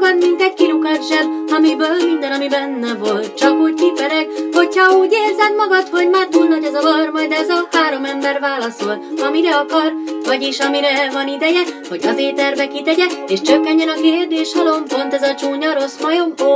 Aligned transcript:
magad, 0.00 0.18
mint 0.18 0.40
egy 0.40 0.54
kilukat 0.54 1.08
zseb, 1.08 1.26
amiből 1.56 1.96
minden, 2.08 2.32
ami 2.32 2.48
benne 2.48 2.94
volt, 2.94 3.34
csak 3.34 3.54
úgy 3.64 3.74
kipereg, 3.74 4.26
hogyha 4.52 4.96
úgy 5.00 5.12
érzed 5.24 5.54
magad, 5.56 5.86
hogy 5.96 6.08
már 6.08 6.26
túl 6.26 6.46
nagy 6.46 6.64
az 6.64 6.76
a 6.80 6.82
var, 6.82 7.10
majd 7.12 7.32
ez 7.32 7.48
a 7.48 7.68
három 7.70 8.04
ember 8.04 8.40
válaszol, 8.40 8.96
amire 9.26 9.54
akar, 9.62 9.92
vagyis 10.24 10.58
amire 10.58 11.10
van 11.12 11.28
ideje, 11.28 11.62
hogy 11.88 12.02
az 12.10 12.18
éterbe 12.18 12.66
kitegye, 12.66 13.06
és 13.26 13.40
csökkenjen 13.40 13.88
a 13.88 14.00
kérdés 14.02 14.52
halom, 14.52 14.82
pont 14.88 15.12
ez 15.14 15.22
a 15.22 15.34
csúnya 15.34 15.72
rossz 15.78 16.00
majom, 16.02 16.30
ó. 16.50 16.54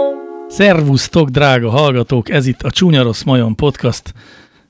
Szervusztok, 0.48 1.29
drága 1.29 1.71
hallgatók! 1.71 2.30
Ez 2.30 2.46
itt 2.46 2.63
a 2.63 2.71
Csúnya 2.71 3.02
Rossz 3.02 3.22
Majom 3.22 3.54
Podcast 3.54 4.13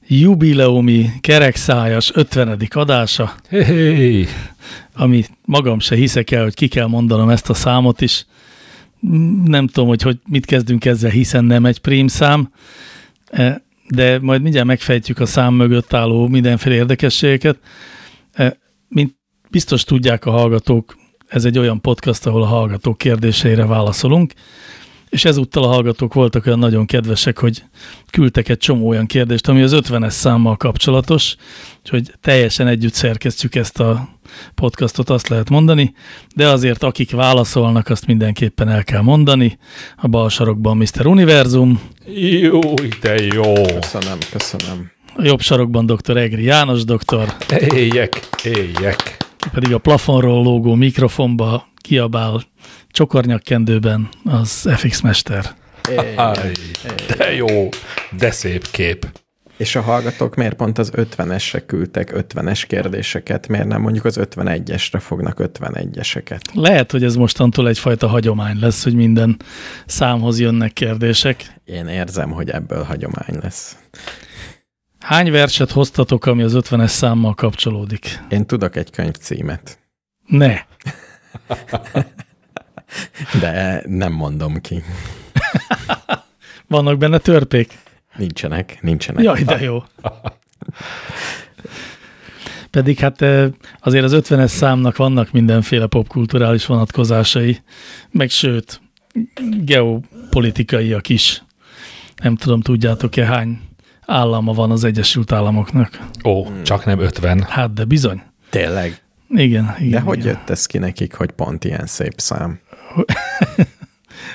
jubileumi 0.08 1.10
kerekszájas 1.20 2.10
50. 2.14 2.58
adása, 2.70 3.34
Hey, 3.48 4.26
ami 4.94 5.24
magam 5.44 5.78
se 5.78 5.94
hiszek 5.94 6.30
el, 6.30 6.42
hogy 6.42 6.54
ki 6.54 6.68
kell 6.68 6.86
mondanom 6.86 7.28
ezt 7.28 7.50
a 7.50 7.54
számot 7.54 8.00
is. 8.00 8.26
Nem 9.44 9.66
tudom, 9.66 9.88
hogy, 9.88 10.02
hogy 10.02 10.18
mit 10.28 10.46
kezdünk 10.46 10.84
ezzel, 10.84 11.10
hiszen 11.10 11.44
nem 11.44 11.64
egy 11.64 11.78
prímszám, 11.78 12.50
E, 13.30 13.62
de 13.88 14.18
majd 14.20 14.42
mindjárt 14.42 14.66
megfejtjük 14.66 15.18
a 15.18 15.26
szám 15.26 15.54
mögött 15.54 15.92
álló 15.92 16.28
mindenféle 16.28 16.74
érdekességeket. 16.74 17.58
E, 18.32 18.58
Mint 18.88 19.14
biztos 19.50 19.84
tudják 19.84 20.24
a 20.26 20.30
hallgatók, 20.30 20.96
ez 21.28 21.44
egy 21.44 21.58
olyan 21.58 21.80
podcast, 21.80 22.26
ahol 22.26 22.42
a 22.42 22.46
hallgatók 22.46 22.98
kérdéseire 22.98 23.66
válaszolunk, 23.66 24.32
és 25.10 25.24
ezúttal 25.24 25.62
a 25.62 25.66
hallgatók 25.66 26.14
voltak 26.14 26.46
olyan 26.46 26.58
nagyon 26.58 26.86
kedvesek, 26.86 27.38
hogy 27.38 27.62
küldtek 28.10 28.48
egy 28.48 28.58
csomó 28.58 28.88
olyan 28.88 29.06
kérdést, 29.06 29.48
ami 29.48 29.62
az 29.62 29.72
50-es 29.74 30.10
számmal 30.10 30.56
kapcsolatos, 30.56 31.36
úgyhogy 31.78 32.12
teljesen 32.20 32.66
együtt 32.66 32.92
szerkesztjük 32.92 33.54
ezt 33.54 33.80
a 33.80 34.08
podcastot, 34.54 35.10
azt 35.10 35.28
lehet 35.28 35.50
mondani, 35.50 35.94
de 36.34 36.48
azért 36.48 36.82
akik 36.82 37.10
válaszolnak, 37.10 37.88
azt 37.88 38.06
mindenképpen 38.06 38.68
el 38.68 38.84
kell 38.84 39.00
mondani. 39.00 39.58
A 39.96 40.08
bal 40.08 40.28
sarokban 40.28 40.76
Mr. 40.76 41.06
Univerzum, 41.06 41.80
jó, 42.14 42.60
de 43.00 43.24
jó. 43.34 43.52
Köszönöm, 43.80 44.18
köszönöm. 44.30 44.90
a 45.16 45.22
jobb 45.22 45.40
sarokban 45.40 45.86
dr. 45.86 46.16
Egri 46.16 46.42
János 46.42 46.84
doktor, 46.84 47.34
Éjjek, 47.74 48.28
éjjek. 48.44 49.16
pedig 49.52 49.74
a 49.74 49.78
plafonról 49.78 50.42
lógó 50.42 50.74
mikrofonba 50.74 51.68
kiabál 51.76 52.42
csokornyakkendőben 52.90 54.08
az 54.24 54.68
FX 54.76 55.00
Mester. 55.00 55.44
Aj, 56.16 56.52
de 57.16 57.34
jó, 57.34 57.68
de 58.18 58.30
szép 58.30 58.70
kép. 58.70 59.06
És 59.56 59.76
a 59.76 59.80
hallgatók 59.80 60.34
miért 60.34 60.54
pont 60.54 60.78
az 60.78 60.92
50-esre 60.94 61.62
küldtek 61.66 62.12
50-es 62.14 62.64
kérdéseket, 62.66 63.48
miért 63.48 63.66
nem 63.66 63.80
mondjuk 63.80 64.04
az 64.04 64.18
51-esre 64.20 64.98
fognak 65.00 65.36
51-eseket? 65.38 66.40
Lehet, 66.52 66.90
hogy 66.90 67.04
ez 67.04 67.14
mostantól 67.14 67.68
egyfajta 67.68 68.08
hagyomány 68.08 68.58
lesz, 68.60 68.84
hogy 68.84 68.94
minden 68.94 69.36
számhoz 69.86 70.40
jönnek 70.40 70.72
kérdések. 70.72 71.54
Én 71.64 71.86
érzem, 71.86 72.30
hogy 72.30 72.50
ebből 72.50 72.82
hagyomány 72.82 73.38
lesz. 73.42 73.76
Hány 74.98 75.30
verset 75.30 75.70
hoztatok, 75.70 76.26
ami 76.26 76.42
az 76.42 76.56
50-es 76.56 76.88
számmal 76.88 77.34
kapcsolódik? 77.34 78.18
Én 78.28 78.46
tudok 78.46 78.76
egy 78.76 78.90
könyv 78.90 79.14
címet, 79.14 79.78
Ne! 80.26 80.54
de 83.40 83.82
nem 83.86 84.12
mondom 84.12 84.60
ki. 84.60 84.82
Vannak 86.66 86.98
benne 86.98 87.18
törpék? 87.18 87.78
Nincsenek, 88.16 88.78
nincsenek. 88.80 89.24
Jaj, 89.24 89.42
de 89.42 89.60
jó. 89.60 89.82
Pedig 92.70 92.98
hát 92.98 93.22
eh, 93.22 93.50
azért 93.80 94.04
az 94.04 94.12
50-es 94.14 94.46
számnak 94.46 94.96
vannak 94.96 95.32
mindenféle 95.32 95.86
popkulturális 95.86 96.66
vonatkozásai, 96.66 97.62
meg 98.10 98.30
sőt, 98.30 98.80
geopolitikaiak 99.64 101.08
is. 101.08 101.42
Nem 102.22 102.36
tudom, 102.36 102.60
tudjátok-e 102.60 103.24
hány 103.24 103.60
állama 104.06 104.52
van 104.52 104.70
az 104.70 104.84
Egyesült 104.84 105.32
Államoknak? 105.32 105.98
Ó, 106.24 106.62
csak 106.62 106.84
nem 106.84 106.98
50. 106.98 107.42
Hát, 107.42 107.72
de 107.72 107.84
bizony. 107.84 108.22
Tényleg. 108.50 109.02
Igen, 109.28 109.74
igen. 109.78 109.90
De 109.90 110.00
hogy 110.00 110.18
igen. 110.18 110.28
jött 110.28 110.50
ez 110.50 110.66
ki 110.66 110.78
nekik, 110.78 111.14
hogy 111.14 111.30
pont 111.30 111.64
ilyen 111.64 111.86
szép 111.86 112.14
szám? 112.16 112.60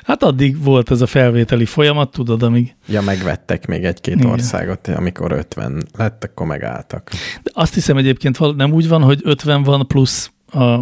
Hát 0.04 0.24
addig 0.24 0.64
volt 0.64 0.92
ez 0.92 1.02
a 1.02 1.06
felvételi 1.06 1.66
folyamat, 1.66 2.12
tudod, 2.12 2.44
amíg 2.44 2.76
Ja, 2.88 3.02
megvettek 3.02 3.68
még 3.68 3.84
egy-két 3.84 4.16
Igen. 4.16 4.30
országot, 4.30 4.88
amikor 4.88 5.32
50 5.32 5.84
lett, 5.98 6.24
akkor 6.24 6.46
megálltak. 6.48 7.10
De 7.44 7.52
azt 7.54 7.74
hiszem 7.74 7.98
egyébként 7.98 8.56
nem 8.56 8.72
úgy 8.74 8.88
van, 8.88 9.02
hogy 9.02 9.20
50 9.24 9.64
van 9.64 9.88
plusz 9.88 10.32
a 10.52 10.80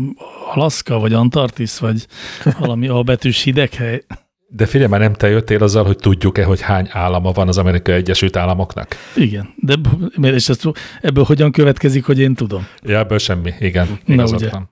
Alaszka, 0.53 1.00
vagy 1.00 1.13
Antarktisz, 1.13 1.78
vagy 1.78 2.07
valami 2.59 2.88
A 2.88 3.03
betűs 3.03 3.41
hideghely. 3.41 4.03
De 4.47 4.66
figyelj, 4.66 4.90
már 4.90 5.00
nem 5.00 5.13
te 5.13 5.29
jöttél 5.29 5.63
azzal, 5.63 5.85
hogy 5.85 5.97
tudjuk-e, 5.97 6.44
hogy 6.44 6.61
hány 6.61 6.88
állama 6.91 7.31
van 7.31 7.47
az 7.47 7.57
Amerikai 7.57 7.95
Egyesült 7.95 8.35
Államoknak? 8.35 8.95
Igen, 9.16 9.53
de 9.55 9.75
és 10.22 10.50
ezt, 10.50 10.67
ebből 11.01 11.23
hogyan 11.23 11.51
következik, 11.51 12.05
hogy 12.05 12.19
én 12.19 12.34
tudom? 12.34 12.67
Ja, 12.84 12.97
ebből 12.97 13.17
semmi. 13.17 13.53
Igen, 13.59 14.00
Na, 14.05 14.23
ugye. 14.23 14.50
van. 14.50 14.69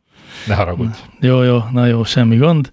Ne 0.47 0.55
haragudj. 0.55 0.97
Jó, 1.19 1.43
jó, 1.43 1.63
na 1.71 1.85
jó, 1.85 2.03
semmi 2.03 2.35
gond. 2.35 2.71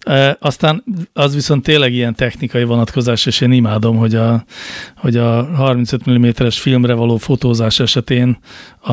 E, 0.00 0.36
aztán 0.40 0.84
az 1.12 1.34
viszont 1.34 1.62
tényleg 1.62 1.92
ilyen 1.92 2.14
technikai 2.14 2.64
vonatkozás, 2.64 3.26
és 3.26 3.40
én 3.40 3.52
imádom, 3.52 3.96
hogy 3.96 4.14
a, 4.14 4.44
hogy 4.96 5.16
a 5.16 5.44
35 5.54 6.10
mm-es 6.10 6.60
filmre 6.60 6.94
való 6.94 7.16
fotózás 7.16 7.80
esetén 7.80 8.38
a, 8.80 8.92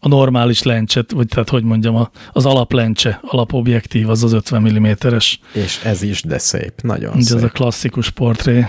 a 0.00 0.08
normális 0.08 0.62
lencset, 0.62 1.12
vagy 1.12 1.28
tehát 1.28 1.48
hogy 1.48 1.62
mondjam, 1.62 1.96
a, 1.96 2.10
az 2.32 2.46
alaplencse, 2.46 3.20
alapobjektív 3.22 4.08
az 4.08 4.24
az 4.24 4.32
50 4.32 4.62
mm-es. 4.62 5.40
És 5.52 5.80
ez 5.84 6.02
is, 6.02 6.22
de 6.22 6.38
szép, 6.38 6.72
nagyon 6.82 7.10
Ugye 7.10 7.20
ez 7.34 7.40
szép. 7.40 7.42
a 7.42 7.48
klasszikus 7.48 8.10
portré, 8.10 8.66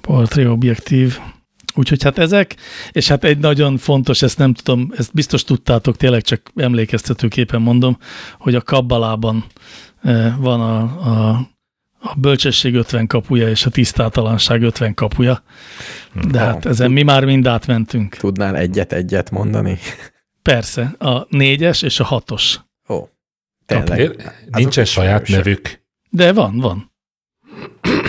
portré 0.00 0.44
objektív. 0.44 1.18
Úgyhogy 1.74 2.02
hát 2.02 2.18
ezek, 2.18 2.56
és 2.90 3.08
hát 3.08 3.24
egy 3.24 3.38
nagyon 3.38 3.76
fontos, 3.76 4.22
ezt 4.22 4.38
nem 4.38 4.54
tudom, 4.54 4.92
ezt 4.96 5.12
biztos 5.12 5.44
tudtátok, 5.44 5.96
tényleg 5.96 6.22
csak 6.22 6.50
emlékeztetőképpen 6.56 7.62
mondom, 7.62 7.98
hogy 8.38 8.54
a 8.54 8.60
kabbalában 8.60 9.44
eh, 10.02 10.34
van 10.38 10.60
a, 10.60 10.80
a, 10.80 11.30
a 11.98 12.14
bölcsesség 12.16 12.74
50 12.74 13.06
kapuja 13.06 13.48
és 13.48 13.66
a 13.66 13.70
tisztátalanság 13.70 14.62
50 14.62 14.94
kapuja. 14.94 15.42
De 16.30 16.38
hát 16.38 16.66
ezen 16.66 16.90
mi 16.90 17.02
már 17.02 17.24
mind 17.24 17.46
átmentünk. 17.46 18.16
Tudnál 18.16 18.56
egyet-egyet 18.56 19.30
mondani? 19.30 19.78
Persze, 20.42 20.94
a 20.98 21.26
négyes 21.28 21.82
és 21.82 22.00
a 22.00 22.04
hatos. 22.04 22.60
Ó, 22.88 23.08
tényleg. 23.66 23.96
Miért? 23.96 24.32
Nincsen 24.50 24.84
saját 24.84 25.28
nevük. 25.28 25.82
De 26.10 26.32
van, 26.32 26.58
van. 26.58 26.92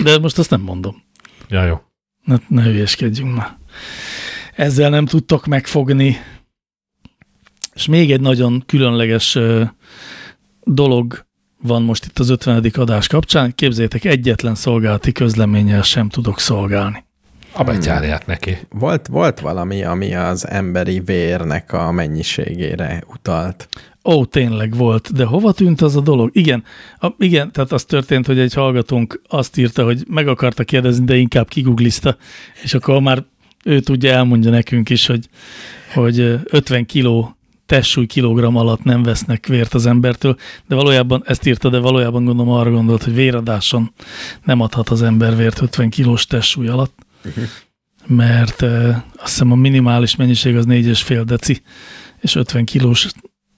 De 0.03 0.19
most 0.19 0.37
azt 0.37 0.49
nem 0.49 0.61
mondom. 0.61 1.03
Ja, 1.49 1.65
jó. 1.65 1.81
Ne, 2.23 2.35
ne 2.47 2.63
hülyeskedjünk 2.63 3.35
már. 3.35 3.57
Ezzel 4.55 4.89
nem 4.89 5.05
tudtok 5.05 5.45
megfogni. 5.45 6.17
És 7.73 7.85
még 7.85 8.11
egy 8.11 8.21
nagyon 8.21 8.63
különleges 8.65 9.37
dolog 10.63 11.25
van 11.61 11.81
most 11.81 12.05
itt 12.05 12.19
az 12.19 12.29
50. 12.29 12.71
adás 12.73 13.07
kapcsán. 13.07 13.55
Képzeljétek, 13.55 14.05
egyetlen 14.05 14.55
szolgálati 14.55 15.11
közleménnyel 15.11 15.81
sem 15.81 16.09
tudok 16.09 16.39
szolgálni. 16.39 17.03
A 17.55 17.63
betyárját 17.63 18.25
neki. 18.25 18.57
Volt, 18.69 19.07
volt 19.07 19.39
valami, 19.39 19.83
ami 19.83 20.15
az 20.15 20.47
emberi 20.47 20.99
vérnek 20.99 21.73
a 21.73 21.91
mennyiségére 21.91 23.03
utalt. 23.07 23.67
Ó, 24.05 24.25
tényleg 24.25 24.75
volt, 24.75 25.13
de 25.13 25.25
hova 25.25 25.51
tűnt 25.51 25.81
az 25.81 25.95
a 25.95 26.01
dolog? 26.01 26.29
Igen, 26.33 26.63
a, 26.97 27.07
igen, 27.17 27.51
tehát 27.51 27.71
az 27.71 27.83
történt, 27.83 28.25
hogy 28.25 28.39
egy 28.39 28.53
hallgatónk 28.53 29.21
azt 29.27 29.57
írta, 29.57 29.83
hogy 29.83 30.03
meg 30.07 30.27
akarta 30.27 30.63
kérdezni, 30.63 31.05
de 31.05 31.15
inkább 31.15 31.47
kiguglizta, 31.47 32.17
és 32.63 32.73
akkor 32.73 33.01
már 33.01 33.23
ő 33.63 33.79
tudja, 33.79 34.11
elmondja 34.11 34.51
nekünk 34.51 34.89
is, 34.89 35.05
hogy, 35.05 35.29
hogy 35.93 36.19
ö, 36.19 36.35
50 36.43 36.85
kiló 36.85 37.37
testsúly 37.65 38.05
kilogramm 38.05 38.55
alatt 38.55 38.83
nem 38.83 39.03
vesznek 39.03 39.47
vért 39.47 39.73
az 39.73 39.85
embertől, 39.85 40.37
de 40.67 40.75
valójában 40.75 41.23
ezt 41.25 41.45
írta, 41.45 41.69
de 41.69 41.79
valójában 41.79 42.25
gondolom 42.25 42.53
arra 42.53 42.71
gondolt, 42.71 43.03
hogy 43.03 43.13
véradáson 43.13 43.93
nem 44.43 44.59
adhat 44.59 44.89
az 44.89 45.01
ember 45.01 45.35
vért 45.35 45.61
50 45.61 45.89
kilós 45.89 46.25
testsúly 46.25 46.67
alatt, 46.67 47.05
mert 48.07 48.61
ö, 48.61 48.89
azt 49.15 49.31
hiszem 49.31 49.51
a 49.51 49.55
minimális 49.55 50.15
mennyiség 50.15 50.55
az 50.55 50.65
4,5 50.67 51.21
deci, 51.25 51.61
és 52.21 52.35
50 52.35 52.65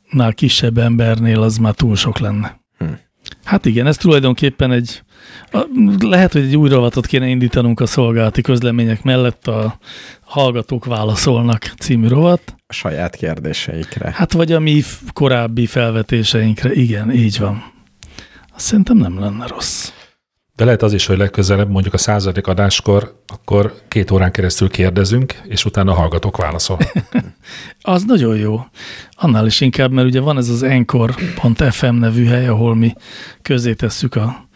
kilósnál 0.10 0.34
kisebb 0.34 0.78
embernél 0.78 1.42
az 1.42 1.58
már 1.58 1.74
túl 1.74 1.96
sok 1.96 2.20
lenne. 2.20 2.60
Hm. 2.78 2.86
Hát 3.44 3.66
igen, 3.66 3.88
ez 3.88 3.98
tulajdonképpen 3.98 4.72
egy, 4.72 5.04
lehet, 6.00 6.34
hogy 6.34 6.42
egy 6.42 6.58
új 6.58 6.70
rovatot 6.70 7.06
kéne 7.06 7.28
indítanunk 7.28 7.80
a 7.80 7.86
szolgálati 7.86 8.42
közlemények 8.42 9.04
mellett 9.04 9.48
a 9.48 9.78
Hallgatók 10.22 10.86
válaszolnak 10.86 11.64
című 11.80 12.08
rovat. 12.08 12.56
A 12.68 12.74
saját 12.74 13.16
kérdéseikre. 13.16 14.12
Hát 14.14 14.34
vagy 14.34 14.52
a 14.52 14.60
mi 14.60 14.82
korábbi 15.14 15.66
felvetéseinkre, 15.66 16.74
igen, 16.74 17.12
így 17.12 17.40
van. 17.40 17.64
Azt 18.56 18.66
szerintem 18.66 18.98
nem 18.98 19.20
lenne 19.20 19.48
rossz. 19.48 19.92
De 20.56 20.66
lehet 20.66 20.82
az 20.82 20.94
is, 20.94 21.06
hogy 21.06 21.18
legközelebb, 21.18 21.70
mondjuk 21.70 21.94
a 21.94 21.98
századik 21.98 22.48
adáskor, 22.48 23.22
akkor 23.28 23.74
két 23.88 24.12
órán 24.12 24.32
keresztül 24.32 24.70
kérdezünk, 24.70 25.42
és 25.48 25.66
utána 25.66 25.92
a 25.92 25.96
hallgatók 25.96 26.38
válaszol. 26.38 26.78
Az 27.82 28.04
nagyon 28.04 28.38
jó. 28.38 28.66
Annál 29.12 29.46
is 29.46 29.62
inkább, 29.62 29.92
mert 29.92 30.08
ugye 30.08 30.20
van 30.20 30.38
ez 30.38 30.50
az 30.50 30.64
Encore.fm 30.64 31.96
nevű 31.96 32.26
hely, 32.26 32.48
ahol 32.48 32.76
mi 32.76 32.94
közé 33.42 33.74
tesszük 33.74 34.16
a 34.16 34.50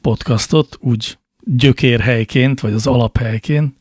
podcastot, 0.00 0.76
úgy 0.80 1.18
gyökérhelyként, 1.40 2.60
vagy 2.60 2.72
az 2.72 2.86
alaphelyként, 2.86 3.74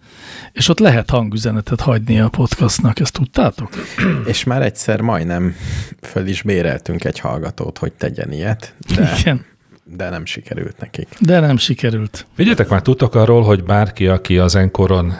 és 0.52 0.70
ott 0.70 0.80
lehet 0.80 1.10
hangüzenetet 1.10 1.82
hagyni 1.82 2.20
a 2.20 2.30
podcastnak, 2.30 3.00
ezt 3.00 3.14
tudtátok? 3.14 3.70
És 4.26 4.44
már 4.44 4.62
egyszer 4.62 5.02
majdnem 5.02 5.56
föl 6.02 6.28
is 6.28 6.42
béreltünk 6.42 7.04
egy 7.04 7.20
hallgatót, 7.20 7.78
hogy 7.78 7.94
tegyen 7.94 8.32
ilyet, 8.32 8.76
de, 8.96 9.16
Igen, 9.20 9.46
de 9.84 10.10
nem 10.10 10.26
sikerült 10.26 10.80
nekik. 10.80 11.08
de 11.20 11.40
nem 11.40 11.58
sikerült. 11.58 12.26
Vigyetek 12.36 12.70
már 12.70 12.82
tudtok 12.82 13.16
arról, 13.16 13.44
hogy 13.44 13.64
bárki, 13.64 14.08
aki 14.08 14.38
az 14.38 14.56
Enkoron 14.56 15.14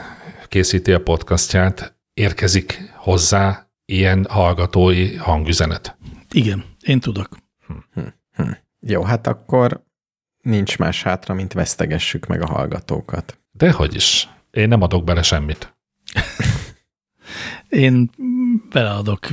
készíti 0.48 0.92
a 0.92 1.02
podcastját, 1.02 1.96
érkezik 2.14 2.92
hozzá 2.96 3.68
ilyen 3.84 4.26
hallgatói 4.30 5.16
hangüzenet. 5.16 5.96
Igen, 6.30 6.64
én 6.80 7.00
tudok. 7.00 7.28
Jó, 8.80 9.02
hát 9.02 9.26
akkor 9.26 9.82
nincs 10.40 10.78
más 10.78 11.02
hátra, 11.02 11.34
mint 11.34 11.52
vesztegessük 11.52 12.26
meg 12.26 12.42
a 12.42 12.46
hallgatókat. 12.46 13.38
Dehogy 13.52 13.94
is. 13.94 14.28
Én 14.50 14.68
nem 14.68 14.82
adok 14.82 15.04
bele 15.04 15.22
semmit. 15.22 15.76
Én 17.68 18.10
beleadok 18.72 19.26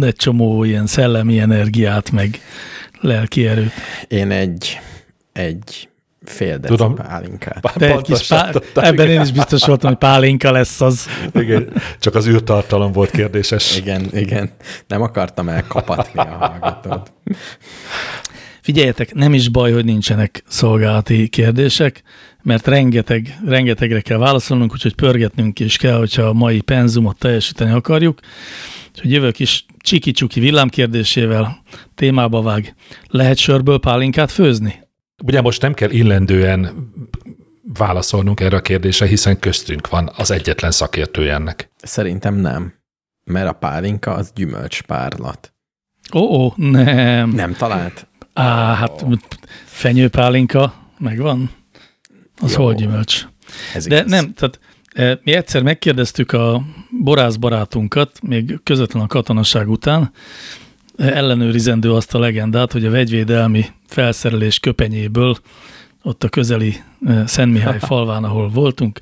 egy 0.00 0.16
csomó 0.16 0.64
ilyen 0.64 0.86
szellemi 0.86 1.38
energiát, 1.40 2.10
meg 2.10 2.38
lelki 3.04 3.46
erőt. 3.46 3.72
Én 4.08 4.30
egy, 4.30 4.80
egy 5.32 5.88
fél 6.24 6.58
deci 6.58 6.74
Tudom. 6.74 6.94
pálinkát. 6.94 7.72
De 7.76 7.92
egy 7.92 8.02
kis 8.02 8.26
pá... 8.26 8.50
Ebben 8.74 9.08
én 9.08 9.20
is 9.20 9.32
biztos 9.32 9.64
voltam, 9.64 9.90
hogy 9.90 9.98
pálinka 9.98 10.52
lesz 10.52 10.80
az. 10.80 11.06
Igen, 11.34 11.72
csak 11.98 12.14
az 12.14 12.26
űrtartalom 12.26 12.92
volt 12.92 13.10
kérdéses. 13.10 13.76
Igen, 13.76 14.08
igen. 14.12 14.50
Nem 14.88 15.02
akartam 15.02 15.48
elkapatni 15.48 16.20
a 16.20 16.24
hallgatót. 16.24 17.12
Figyeljetek, 18.60 19.14
nem 19.14 19.34
is 19.34 19.48
baj, 19.48 19.72
hogy 19.72 19.84
nincsenek 19.84 20.42
szolgálati 20.48 21.28
kérdések, 21.28 22.02
mert 22.42 22.66
rengeteg, 22.66 23.38
rengetegre 23.46 24.00
kell 24.00 24.18
válaszolnunk, 24.18 24.72
úgyhogy 24.72 24.94
pörgetnünk 24.94 25.60
is 25.60 25.76
kell, 25.76 25.98
hogyha 25.98 26.22
a 26.22 26.32
mai 26.32 26.60
penzumot 26.60 27.18
teljesíteni 27.18 27.70
akarjuk. 27.70 28.20
Úgyhogy 28.94 29.12
jövök 29.12 29.38
is 29.38 29.66
csiki-csuki 29.78 30.40
villámkérdésével 30.40 31.62
témába 31.94 32.42
vág. 32.42 32.74
Lehet 33.08 33.36
sörből 33.36 33.78
pálinkát 33.78 34.30
főzni? 34.30 34.82
Ugye 35.24 35.40
most 35.40 35.62
nem 35.62 35.74
kell 35.74 35.90
illendően 35.90 36.90
válaszolnunk 37.78 38.40
erre 38.40 38.56
a 38.56 38.60
kérdésre, 38.60 39.06
hiszen 39.06 39.38
köztünk 39.38 39.88
van 39.88 40.10
az 40.16 40.30
egyetlen 40.30 40.70
szakértője 40.70 41.34
ennek. 41.34 41.70
Szerintem 41.76 42.34
nem. 42.34 42.74
Mert 43.24 43.48
a 43.48 43.52
pálinka 43.52 44.14
az 44.14 44.32
gyümölcspárlat. 44.34 45.54
Ó, 46.14 46.20
ó, 46.20 46.52
nem. 46.56 47.30
Nem 47.30 47.52
talált? 47.52 48.06
Á, 48.32 48.74
hát 48.74 49.04
fenyőpálinka 49.64 50.74
megvan? 50.98 51.50
Az 52.40 52.52
Jó. 52.52 52.62
hol 52.62 52.74
gyümölcs? 52.74 53.26
Ez 53.74 53.86
De 53.86 53.96
igaz. 53.96 54.10
nem, 54.10 54.32
tehát 54.34 54.60
mi 55.22 55.32
egyszer 55.32 55.62
megkérdeztük 55.62 56.32
a 56.32 56.62
borász 57.02 57.36
barátunkat, 57.36 58.18
még 58.22 58.60
közvetlen 58.62 59.02
a 59.02 59.06
katonaság 59.06 59.70
után, 59.70 60.12
e, 60.96 61.16
ellenőrizendő 61.16 61.92
azt 61.92 62.14
a 62.14 62.18
legendát, 62.18 62.72
hogy 62.72 62.84
a 62.84 62.90
vegyvédelmi 62.90 63.64
felszerelés 63.86 64.58
köpenyéből 64.58 65.36
ott 66.02 66.24
a 66.24 66.28
közeli 66.28 66.76
e, 67.06 67.26
Szent 67.26 67.52
Mihály 67.52 67.78
falván, 67.88 68.24
ahol 68.24 68.48
voltunk, 68.48 68.98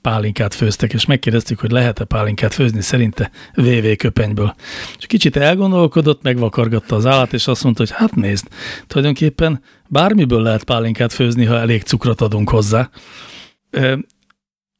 pálinkát 0.00 0.54
főztek, 0.54 0.92
és 0.92 1.06
megkérdeztük, 1.06 1.60
hogy 1.60 1.70
lehet-e 1.70 2.04
pálinkát 2.04 2.54
főzni 2.54 2.80
szerinte 2.80 3.30
VV 3.54 3.86
köpenyből. 3.96 4.54
És 4.98 5.06
kicsit 5.06 5.36
elgondolkodott, 5.36 6.22
megvakargatta 6.22 6.96
az 6.96 7.06
állat, 7.06 7.32
és 7.32 7.46
azt 7.46 7.64
mondta, 7.64 7.82
hogy 7.82 7.92
hát 7.96 8.14
nézd, 8.14 8.48
tulajdonképpen 8.86 9.62
bármiből 9.88 10.42
lehet 10.42 10.64
pálinkát 10.64 11.12
főzni, 11.12 11.44
ha 11.44 11.58
elég 11.58 11.82
cukrot 11.82 12.20
adunk 12.20 12.50
hozzá. 12.50 12.90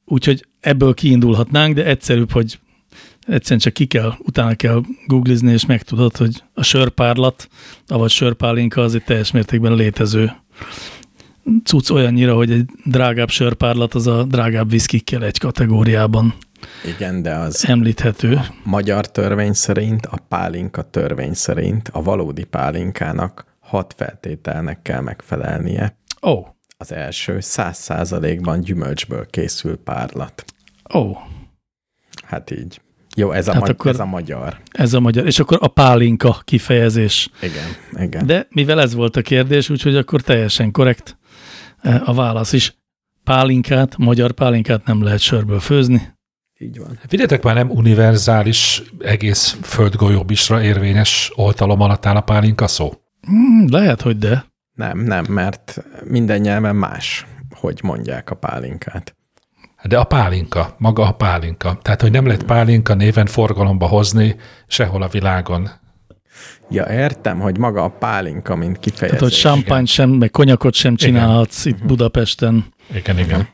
Úgyhogy 0.04 0.46
ebből 0.60 0.94
kiindulhatnánk, 0.94 1.74
de 1.74 1.84
egyszerűbb, 1.84 2.32
hogy 2.32 2.58
egyszerűen 3.26 3.60
csak 3.60 3.72
ki 3.72 3.86
kell, 3.86 4.12
utána 4.18 4.54
kell 4.54 4.82
googlizni, 5.06 5.52
és 5.52 5.66
megtudod, 5.66 6.16
hogy 6.16 6.42
a 6.54 6.62
sörpárlat, 6.62 7.48
avagy 7.86 8.10
sörpálinka 8.10 8.80
az 8.82 8.94
egy 8.94 9.04
teljes 9.04 9.30
mértékben 9.30 9.74
létező 9.74 10.32
cucc 11.64 11.90
olyannyira, 11.90 12.34
hogy 12.34 12.50
egy 12.50 12.64
drágább 12.84 13.28
sörpárlat 13.28 13.94
az 13.94 14.06
a 14.06 14.24
drágább 14.24 14.70
viszkikkel 14.70 15.24
egy 15.24 15.38
kategóriában 15.38 16.34
Igen, 16.96 17.22
de 17.22 17.34
az 17.34 17.64
említhető. 17.68 18.40
magyar 18.62 19.10
törvény 19.10 19.52
szerint, 19.52 20.06
a 20.06 20.18
pálinka 20.28 20.82
törvény 20.82 21.34
szerint 21.34 21.88
a 21.92 22.02
valódi 22.02 22.44
pálinkának 22.44 23.46
hat 23.60 23.94
feltételnek 23.96 24.82
kell 24.82 25.00
megfelelnie. 25.00 25.96
Ó, 26.22 26.30
oh, 26.30 26.46
Az 26.84 26.92
első 26.92 27.40
száz 27.40 27.76
százalékban 27.78 28.60
gyümölcsből 28.60 29.26
készül 29.26 29.76
párlat. 29.76 30.44
ó, 30.94 30.98
oh, 30.98 31.16
Hát 32.24 32.50
így. 32.50 32.80
Jó, 33.16 33.30
ez 33.32 33.48
a, 33.48 33.52
Hát 33.52 33.60
ma- 33.60 33.68
akkor- 33.68 33.90
ez 33.92 33.98
a 34.00 34.04
magyar. 34.04 34.60
ez 34.70 34.92
a 34.94 35.00
magyar. 35.00 35.26
És 35.26 35.38
akkor 35.38 35.58
a 35.60 35.68
pálinka 35.68 36.40
kifejezés. 36.44 37.28
Igen, 37.42 38.04
igen. 38.06 38.26
De 38.26 38.46
mivel 38.50 38.80
ez 38.80 38.94
volt 38.94 39.16
a 39.16 39.22
kérdés, 39.22 39.70
úgyhogy 39.70 39.96
akkor 39.96 40.20
teljesen 40.22 40.70
korrekt 40.70 41.18
eh, 41.80 42.08
a 42.08 42.14
válasz 42.14 42.52
is. 42.52 42.74
Pálinkát, 43.22 43.96
magyar 43.96 44.32
pálinkát 44.32 44.84
nem 44.86 45.02
lehet 45.02 45.20
sörből 45.20 45.60
főzni. 45.60 46.02
Így 46.58 46.78
van. 46.78 46.98
Vigyetek 47.08 47.42
már 47.42 47.54
nem 47.54 47.70
univerzális, 47.70 48.82
egész 48.98 49.58
földgolyóbisra 49.62 50.62
érvényes 50.62 51.32
oltalom 51.34 51.80
alatt 51.80 52.06
áll 52.06 52.16
a 52.16 52.20
pálinka 52.20 52.66
szó? 52.66 52.92
Hmm, 53.20 53.66
lehet, 53.70 54.00
hogy 54.00 54.18
de. 54.18 54.52
Nem, 54.74 54.98
nem, 54.98 55.24
mert 55.28 55.84
minden 56.04 56.40
nyelven 56.40 56.76
más, 56.76 57.26
hogy 57.54 57.80
mondják 57.82 58.30
a 58.30 58.34
pálinkát. 58.34 59.16
De 59.82 59.98
a 59.98 60.04
pálinka, 60.04 60.74
maga 60.78 61.06
a 61.06 61.12
pálinka. 61.12 61.78
Tehát, 61.82 62.00
hogy 62.00 62.10
nem 62.10 62.26
lehet 62.26 62.42
pálinka 62.42 62.94
néven 62.94 63.26
forgalomba 63.26 63.86
hozni 63.86 64.36
sehol 64.66 65.02
a 65.02 65.08
világon. 65.08 65.70
Ja, 66.70 66.84
értem, 66.90 67.40
hogy 67.40 67.58
maga 67.58 67.84
a 67.84 67.88
pálinka, 67.88 68.56
mint 68.56 68.78
kifejezés. 68.78 69.18
Tehát, 69.18 69.32
hogy 69.32 69.42
champagne 69.42 69.84
sem, 69.84 70.10
meg 70.10 70.30
konyakot 70.30 70.74
sem 70.74 70.96
csinálhatsz 70.96 71.64
itt 71.64 71.84
Budapesten, 71.84 72.64
Igen, 72.94 73.18
igen. 73.18 73.48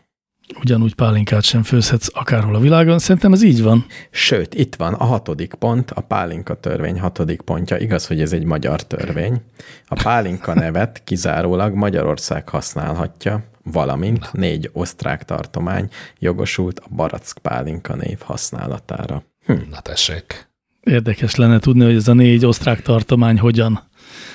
Ugyanúgy 0.60 0.94
pálinkát 0.94 1.42
sem 1.42 1.62
főzhetsz 1.62 2.08
akárhol 2.12 2.54
a 2.54 2.60
világon. 2.60 2.98
Szerintem 2.98 3.32
ez 3.32 3.42
így 3.42 3.62
van. 3.62 3.86
Sőt, 4.10 4.54
itt 4.54 4.74
van 4.74 4.94
a 4.94 5.04
hatodik 5.04 5.54
pont, 5.54 5.90
a 5.90 6.00
pálinka 6.00 6.54
törvény 6.54 7.00
hatodik 7.00 7.40
pontja. 7.40 7.76
Igaz, 7.76 8.06
hogy 8.06 8.20
ez 8.20 8.32
egy 8.32 8.44
magyar 8.44 8.82
törvény. 8.82 9.42
A 9.86 10.02
pálinka 10.02 10.54
nevet 10.54 11.02
kizárólag 11.04 11.74
Magyarország 11.74 12.48
használhatja, 12.48 13.44
valamint 13.62 14.32
négy 14.32 14.70
osztrák 14.72 15.24
tartomány 15.24 15.88
jogosult 16.18 16.78
a 16.78 16.86
barack 16.94 17.38
pálinka 17.38 17.94
név 17.94 18.18
használatára. 18.20 19.22
Na 19.46 19.80
tessék. 19.80 20.48
Érdekes 20.80 21.34
lenne 21.34 21.58
tudni, 21.58 21.84
hogy 21.84 21.94
ez 21.94 22.08
a 22.08 22.12
négy 22.12 22.46
osztrák 22.46 22.82
tartomány 22.82 23.38
hogyan 23.38 23.88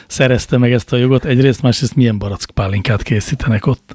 szerezte 0.08 0.58
meg 0.58 0.72
ezt 0.72 0.94
a 0.94 0.98
jogot. 0.98 1.26
Egyrészt, 1.26 1.62
másrészt 1.62 1.96
milyen 1.96 2.18
barack 2.18 2.52
pálinkát 2.54 3.04
készítenek 3.04 3.66
ott. 3.66 3.94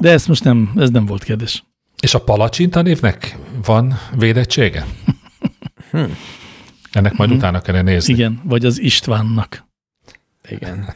De 0.00 0.10
ez 0.10 0.26
most 0.26 0.44
nem, 0.44 0.72
ez 0.76 0.90
nem 0.90 1.06
volt 1.06 1.24
kérdés. 1.24 1.64
És 2.02 2.14
a 2.14 2.20
palacsinta 2.20 2.82
névnek 2.82 3.38
van 3.64 3.98
védettsége? 4.18 4.86
Ennek 6.92 7.16
majd 7.16 7.30
utána 7.30 7.60
kellene 7.60 7.90
nézni. 7.90 8.12
Igen, 8.12 8.40
vagy 8.44 8.64
az 8.64 8.80
Istvánnak. 8.80 9.70
Igen. 10.48 10.94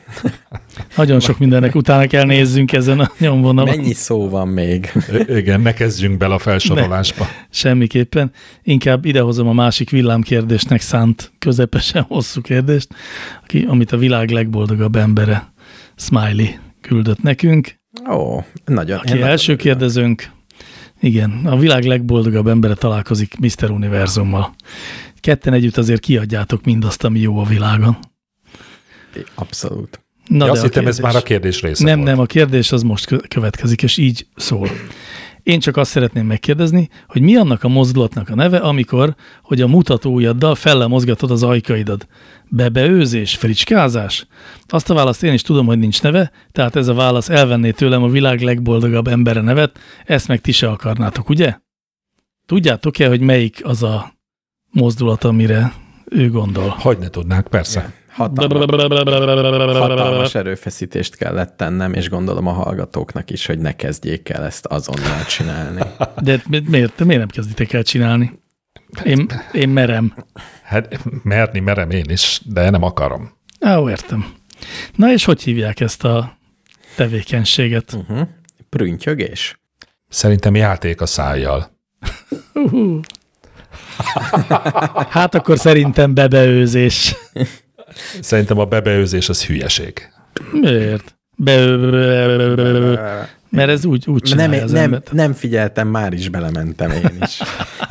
Nagyon 0.97 1.21
sok 1.21 1.39
mindennek 1.39 1.75
utána 1.75 2.07
kell 2.07 2.25
nézzünk 2.25 2.73
ezen 2.73 3.01
a 3.01 3.11
nyomvonalon. 3.19 3.77
Mennyi 3.77 3.93
szó 3.93 4.29
van 4.29 4.49
még? 4.49 4.93
Igen, 5.27 5.61
ne 5.61 5.73
kezdjünk 5.73 6.17
bele 6.19 6.35
a 6.35 6.39
felsorolásba. 6.39 7.27
Semmiképpen. 7.51 8.33
Inkább 8.63 9.05
idehozom 9.05 9.49
a 9.49 9.53
másik 9.53 9.91
villámkérdésnek 9.91 10.81
szánt 10.81 11.33
közepesen 11.39 12.03
hosszú 12.03 12.41
kérdést, 12.41 12.89
aki, 13.43 13.65
amit 13.69 13.93
a 13.93 13.97
világ 13.97 14.31
legboldogabb 14.31 14.97
embere, 14.97 15.53
Smiley 15.97 16.47
küldött 16.81 17.23
nekünk. 17.23 17.75
Ó, 18.11 18.41
nagyon. 18.65 18.99
Aki 18.99 19.13
én 19.17 19.23
első 19.25 19.53
nagyon 19.53 19.57
kérdezőnk, 19.57 20.31
igen, 21.01 21.31
a 21.47 21.57
világ 21.57 21.85
legboldogabb 21.85 22.47
embere 22.47 22.75
találkozik 22.75 23.35
Mr. 23.39 23.71
Univerzummal. 23.71 24.55
Ketten 25.21 25.53
együtt 25.53 25.77
azért 25.77 26.01
kiadjátok 26.01 26.65
mindazt, 26.65 27.05
ami 27.05 27.19
jó 27.21 27.39
a 27.39 27.45
világon. 27.45 27.97
Abszolút. 29.35 30.01
Na 30.27 30.37
Ja, 30.37 30.45
de 30.45 30.51
azt 30.51 30.61
a 30.61 30.65
hittem, 30.65 30.87
ez 30.87 30.95
kérdés- 30.95 31.13
már 31.13 31.23
a 31.23 31.25
kérdés 31.27 31.61
része 31.63 31.85
Nem, 31.85 31.95
volt. 31.99 32.11
nem, 32.11 32.19
a 32.19 32.27
kérdés 32.27 32.73
az 32.73 32.83
most 32.83 33.07
kö- 33.07 33.29
következik, 33.29 33.83
és 33.83 33.97
így 33.97 34.27
szól. 34.37 34.69
Én 35.47 35.61
csak 35.61 35.77
azt 35.77 35.91
szeretném 35.91 36.27
megkérdezni, 36.27 36.89
hogy 37.09 37.23
mi 37.23 37.37
annak 37.37 37.65
a 37.65 37.69
mozdulatnak 37.69 38.29
a 38.29 38.35
neve, 38.35 38.59
amikor, 38.59 39.15
hogy 39.43 39.61
a 39.61 39.67
mutatóujjaddal 39.67 40.55
felle 40.55 40.87
mozgatod 40.87 41.31
az 41.31 41.43
ajkaidat. 41.43 42.07
Bebeőzés, 42.49 43.37
fricskázás? 43.37 44.27
Azt 44.67 44.91
a 44.91 44.95
választ 44.95 45.23
én 45.23 45.33
is 45.33 45.43
tudom, 45.43 45.67
hogy 45.67 45.79
nincs 45.79 46.03
neve, 46.03 46.31
tehát 46.53 46.77
ez 46.77 46.89
a 46.89 46.95
válasz 46.95 47.29
elvenné 47.29 47.71
tőlem 47.71 48.03
a 48.03 48.09
világ 48.09 48.41
legboldogabb 48.41 49.07
embere 49.07 49.41
nevet, 49.41 49.79
ezt 50.05 50.29
meg 50.29 50.41
ti 50.41 50.53
se 50.53 50.69
akarnátok, 50.69 51.29
ugye? 51.29 51.57
Tudjátok-e, 52.47 53.09
hogy 53.09 53.21
melyik 53.21 53.61
az 53.65 53.83
a 53.83 54.15
mozdulat, 54.71 55.25
amire 55.25 55.73
ő 56.05 56.31
gondol? 56.31 56.69
Hogy 56.79 56.99
ne 56.99 57.09
tudnánk, 57.09 57.49
persze. 57.49 57.93
Hatalmas, 58.17 59.79
hatalmas 59.79 60.35
erőfeszítést 60.35 61.17
kellett 61.17 61.57
tennem, 61.57 61.93
és 61.93 62.09
gondolom 62.09 62.47
a 62.47 62.53
hallgatóknak 62.53 63.31
is, 63.31 63.47
hogy 63.47 63.59
ne 63.59 63.77
kezdjék 63.77 64.29
el 64.29 64.45
ezt 64.45 64.67
azonnal 64.67 65.25
csinálni. 65.29 65.81
De 66.23 66.43
mi- 66.49 66.63
miért, 66.69 67.05
miért 67.05 67.21
nem 67.21 67.29
kezditek 67.29 67.73
el 67.73 67.83
csinálni? 67.83 68.41
Én, 69.05 69.27
én 69.53 69.69
merem. 69.69 70.15
Hát 70.63 70.99
merni 71.23 71.61
merem 71.61 71.91
én 71.91 72.05
is, 72.09 72.41
de 72.45 72.71
nem 72.71 72.83
akarom. 72.83 73.31
Á, 73.61 73.79
ó, 73.79 73.91
értem. 73.91 74.27
Na 74.95 75.13
és 75.13 75.25
hogy 75.25 75.43
hívják 75.43 75.81
ezt 75.81 76.05
a 76.05 76.39
tevékenységet? 76.97 77.93
Uh-huh. 77.93 78.29
Prüntjögés? 78.69 79.61
Szerintem 80.09 80.55
játék 80.55 81.01
a 81.01 81.07
szájjal. 81.07 81.71
Uh-huh. 82.55 83.01
Hát 85.09 85.35
akkor 85.35 85.59
szerintem 85.59 86.15
bebeőzés. 86.15 87.15
Szerintem 88.21 88.59
a 88.59 88.65
bebeőzés 88.65 89.29
az 89.29 89.45
hülyeség. 89.45 90.13
Miért? 90.53 91.17
Be, 91.37 91.67
mert 93.51 93.71
ez 93.71 93.85
úgy, 93.85 94.05
úgy 94.09 94.33
Nem, 94.37 94.53
az 94.53 94.71
nem, 94.71 95.03
nem 95.11 95.33
figyeltem, 95.33 95.89
már 95.89 96.13
is 96.13 96.29
belementem 96.29 96.91
én 96.91 97.19
is. 97.23 97.41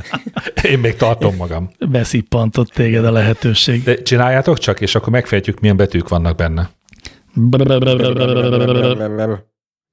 Én 0.71 0.79
még 0.79 0.95
tartom 0.95 1.35
magam. 1.35 1.71
Beszippantott 1.89 2.69
téged 2.69 3.05
a 3.05 3.11
lehetőség. 3.11 3.83
De 3.83 4.01
csináljátok 4.01 4.57
csak, 4.57 4.81
és 4.81 4.95
akkor 4.95 5.09
megfejtjük, 5.09 5.59
milyen 5.59 5.77
betűk 5.77 6.09
vannak 6.09 6.35
benne. 6.35 6.69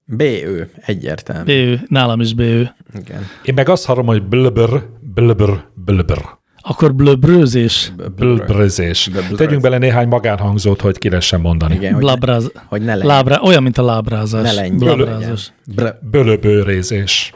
BÖ, 0.05 0.63
egyértelmű. 0.81 1.45
BÖ, 1.45 1.75
nálam 1.89 2.21
is 2.21 2.35
BÖ. 2.35 2.63
Igen. 2.95 3.27
Én 3.45 3.55
meg 3.55 3.69
azt 3.69 3.85
hallom, 3.85 4.07
hogy 4.07 4.23
blöbör, 4.23 4.89
blöbör, 5.15 5.65
blöbör. 5.75 6.41
Akkor 6.63 6.95
blöbrőzés? 6.95 7.93
Blöbrözés. 8.17 9.09
Blöbröz. 9.09 9.39
Tegyünk 9.39 9.63
bele 9.63 9.79
néhány 9.79 10.09
magánhangzót, 10.09 10.81
hogy 10.81 10.99
ki 10.99 11.09
lehessen 11.09 11.41
mondani. 11.41 11.75
Igen, 11.75 11.93
hogy, 11.93 12.03
Blabráz, 12.03 12.53
hogy 12.67 12.81
ne 12.81 12.93
legyen. 12.95 13.07
lábrá, 13.07 13.41
olyan, 13.41 13.63
mint 13.63 13.79
a 13.79 13.83
lábrázás. 13.83 14.43
Ne 14.43 14.53
lengyel 14.53 14.97
Lábrázás. 14.97 15.53
Bl- 15.75 16.11
Bölöbőrézés. 16.11 17.33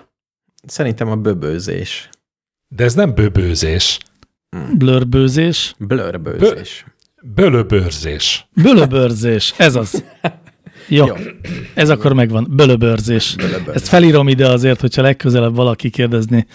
Szerintem 0.67 1.09
a 1.11 1.17
böbőzés. 1.17 2.09
De 2.69 2.85
ez 2.85 2.95
nem 2.95 3.15
böbőzés. 3.15 3.99
Blörbőzés. 4.73 5.75
Blörbőzés. 5.79 6.85
Bölöbőrzés. 7.35 8.49
Bölöbörzés. 8.63 9.55
Ez 9.57 9.75
az. 9.75 10.05
Jó. 10.89 11.07
Jó. 11.07 11.15
Ez 11.75 11.91
akkor 11.91 12.13
megvan. 12.13 12.47
Bölöbörzés. 12.51 13.35
Bölöbörzés. 13.37 13.75
Ezt 13.75 13.89
felírom 13.89 14.29
ide 14.29 14.49
azért, 14.49 14.81
hogyha 14.81 15.03
legközelebb 15.03 15.55
valaki 15.55 15.91
kérdezni, 15.91 16.47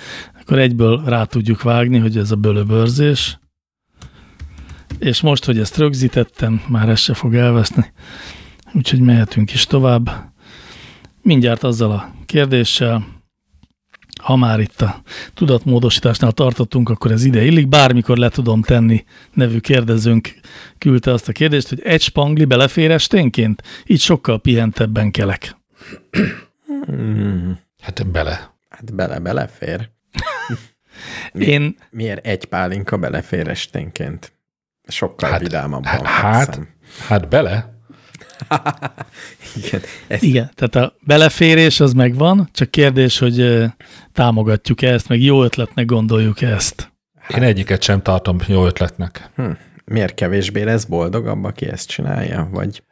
akkor 0.41 0.59
egyből 0.59 1.03
rá 1.05 1.23
tudjuk 1.23 1.61
vágni, 1.61 1.97
hogy 1.97 2.17
ez 2.17 2.31
a 2.31 2.35
bölöbörzés. 2.35 3.39
És 4.99 5.21
most, 5.21 5.45
hogy 5.45 5.59
ezt 5.59 5.77
rögzítettem, 5.77 6.61
már 6.67 6.89
ez 6.89 6.99
se 6.99 7.13
fog 7.13 7.35
elveszni. 7.35 7.93
Úgyhogy 8.73 8.99
mehetünk 8.99 9.53
is 9.53 9.65
tovább. 9.65 10.33
Mindjárt 11.21 11.63
azzal 11.63 11.91
a 11.91 12.13
kérdéssel, 12.25 13.05
ha 14.21 14.35
már 14.35 14.59
itt 14.59 14.81
a 14.81 15.01
tudatmódosításnál 15.33 16.31
tartottunk, 16.31 16.89
akkor 16.89 17.11
ez 17.11 17.23
ide 17.23 17.43
illik. 17.43 17.67
Bármikor 17.67 18.17
le 18.17 18.29
tudom 18.29 18.61
tenni 18.61 19.05
nevű 19.33 19.59
kérdezőnk 19.59 20.33
küldte 20.77 21.11
azt 21.11 21.27
a 21.27 21.31
kérdést, 21.31 21.69
hogy 21.69 21.81
egy 21.83 22.01
spangli 22.01 22.45
belefér 22.45 22.91
esténként? 22.91 23.63
Így 23.85 23.99
sokkal 23.99 24.41
pihentebben 24.41 25.11
kelek. 25.11 25.55
Hmm. 26.85 27.59
Hát 27.81 28.07
bele. 28.11 28.53
Hát 28.69 28.95
bele 28.95 29.19
belefér. 29.19 29.89
Én 31.33 31.75
Miért 31.89 32.25
egy 32.25 32.45
pálinka 32.45 32.97
belefér 32.97 33.47
esténként? 33.47 34.33
Sokkal 34.87 35.29
Hát- 35.29 35.41
vidámabban 35.41 35.83
hát- 35.83 36.05
hát-. 36.05 36.59
Hát 37.07 37.29
bele? 37.29 37.79
Igen. 39.63 39.81
Ezt 40.07 40.23
Igen, 40.23 40.51
tehát 40.55 40.75
a 40.75 40.95
beleférés 40.99 41.79
az 41.79 41.93
megvan, 41.93 42.49
csak 42.53 42.71
kérdés, 42.71 43.17
hogy 43.17 43.39
ö, 43.39 43.65
támogatjuk-e 44.13 44.93
ezt, 44.93 45.07
meg 45.07 45.21
jó 45.21 45.43
ötletnek 45.43 45.85
gondoljuk 45.85 46.41
ezt. 46.41 46.91
Én 47.35 47.43
egyiket 47.43 47.81
sem 47.81 48.01
tartom 48.01 48.37
jó 48.47 48.65
ötletnek. 48.65 49.29
Hm. 49.35 49.49
Miért 49.85 50.13
kevésbé 50.13 50.61
lesz 50.63 50.83
boldogabb, 50.83 51.43
aki 51.43 51.67
ezt 51.67 51.87
csinálja? 51.87 52.47
Vagy, 52.51 52.83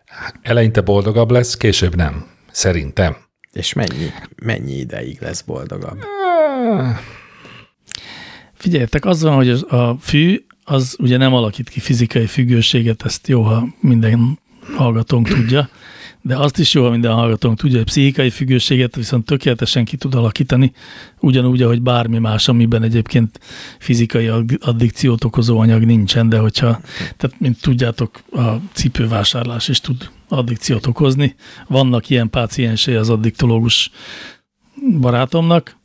Eleinte 0.41 0.81
boldogabb 0.81 1.31
lesz, 1.31 1.57
később 1.57 1.95
nem. 1.95 2.25
Szerintem. 2.51 3.17
és 3.53 3.73
mennyi, 3.73 4.09
mennyi 4.43 4.73
ideig 4.73 5.17
lesz 5.21 5.41
boldogabb? 5.41 5.97
Figyeljetek, 8.53 9.05
az 9.05 9.21
van, 9.21 9.35
hogy 9.35 9.49
a 9.49 9.95
fű 9.99 10.43
az 10.63 10.95
ugye 10.99 11.17
nem 11.17 11.33
alakít 11.33 11.69
ki 11.69 11.79
fizikai 11.79 12.25
függőséget, 12.25 13.05
ezt 13.05 13.27
jó, 13.27 13.41
ha 13.41 13.67
minden 13.79 14.39
hallgatónk 14.75 15.27
tudja, 15.27 15.69
de 16.21 16.37
azt 16.37 16.59
is 16.59 16.73
jó, 16.73 16.83
ha 16.83 16.89
minden 16.89 17.13
hallgatónk 17.13 17.57
tudja, 17.57 17.77
hogy 17.77 17.85
pszichikai 17.85 18.29
függőséget 18.29 18.95
viszont 18.95 19.25
tökéletesen 19.25 19.85
ki 19.85 19.97
tud 19.97 20.15
alakítani, 20.15 20.71
ugyanúgy, 21.19 21.61
ahogy 21.61 21.81
bármi 21.81 22.17
más, 22.17 22.47
amiben 22.47 22.83
egyébként 22.83 23.39
fizikai 23.79 24.27
addi- 24.27 24.63
addikciót 24.63 25.23
okozó 25.23 25.59
anyag 25.59 25.83
nincsen, 25.83 26.29
de 26.29 26.37
hogyha, 26.37 26.79
tehát 27.17 27.39
mint 27.39 27.61
tudjátok, 27.61 28.21
a 28.31 28.49
cipővásárlás 28.73 29.67
is 29.67 29.81
tud 29.81 30.09
addikciót 30.27 30.85
okozni. 30.85 31.35
Vannak 31.67 32.09
ilyen 32.09 32.29
páciensei 32.29 32.95
az 32.95 33.09
addiktológus 33.09 33.91
barátomnak, 34.99 35.77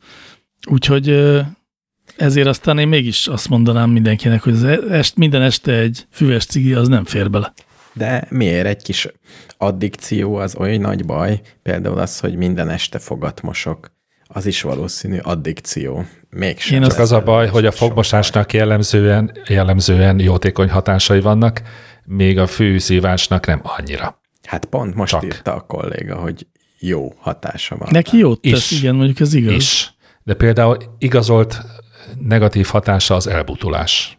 úgyhogy 0.66 1.34
ezért 2.16 2.46
aztán 2.46 2.78
én 2.78 2.88
mégis 2.88 3.26
azt 3.26 3.48
mondanám 3.48 3.90
mindenkinek, 3.90 4.42
hogy 4.42 4.52
az 4.52 4.64
est, 4.64 5.16
minden 5.16 5.42
este 5.42 5.72
egy 5.72 6.06
füves 6.10 6.44
cigi 6.44 6.72
az 6.72 6.88
nem 6.88 7.04
fér 7.04 7.30
bele. 7.30 7.52
De 7.94 8.26
miért 8.30 8.66
egy 8.66 8.82
kis 8.82 9.08
addikció 9.58 10.34
az 10.34 10.56
oly 10.56 10.76
nagy 10.76 11.04
baj? 11.04 11.40
Például 11.62 11.98
az, 11.98 12.20
hogy 12.20 12.36
minden 12.36 12.70
este 12.70 12.98
fogat 12.98 13.42
mosok. 13.42 13.92
Az 14.26 14.46
is 14.46 14.62
valószínű 14.62 15.18
addikció. 15.18 16.04
Mégsem. 16.30 16.82
Én 16.82 16.88
Csak 16.88 16.98
az 16.98 17.12
a 17.12 17.22
baj, 17.22 17.48
hogy 17.48 17.66
a 17.66 17.70
fogmosásnak 17.70 18.52
jellemzően, 18.52 19.32
jellemzően 19.48 20.20
jótékony 20.20 20.70
hatásai 20.70 21.20
vannak, 21.20 21.62
még 22.04 22.38
a 22.38 22.46
fűszívásnak 22.46 23.46
nem 23.46 23.60
annyira. 23.62 24.20
Hát 24.42 24.64
pont 24.64 24.94
most 24.94 25.10
Csak. 25.10 25.20
Csak. 25.20 25.32
írta 25.32 25.54
a 25.54 25.60
kolléga, 25.60 26.16
hogy 26.16 26.46
jó 26.78 27.14
hatása 27.18 27.76
van. 27.76 27.88
Neki 27.90 28.16
jót 28.16 28.40
tesz, 28.40 28.70
Is. 28.70 28.78
igen, 28.78 28.94
mondjuk 28.94 29.20
ez 29.20 29.34
igaz. 29.34 29.54
Is. 29.54 29.94
De 30.22 30.34
például 30.34 30.76
igazolt 30.98 31.62
negatív 32.18 32.66
hatása 32.66 33.14
az 33.14 33.26
elbutulás. 33.26 34.18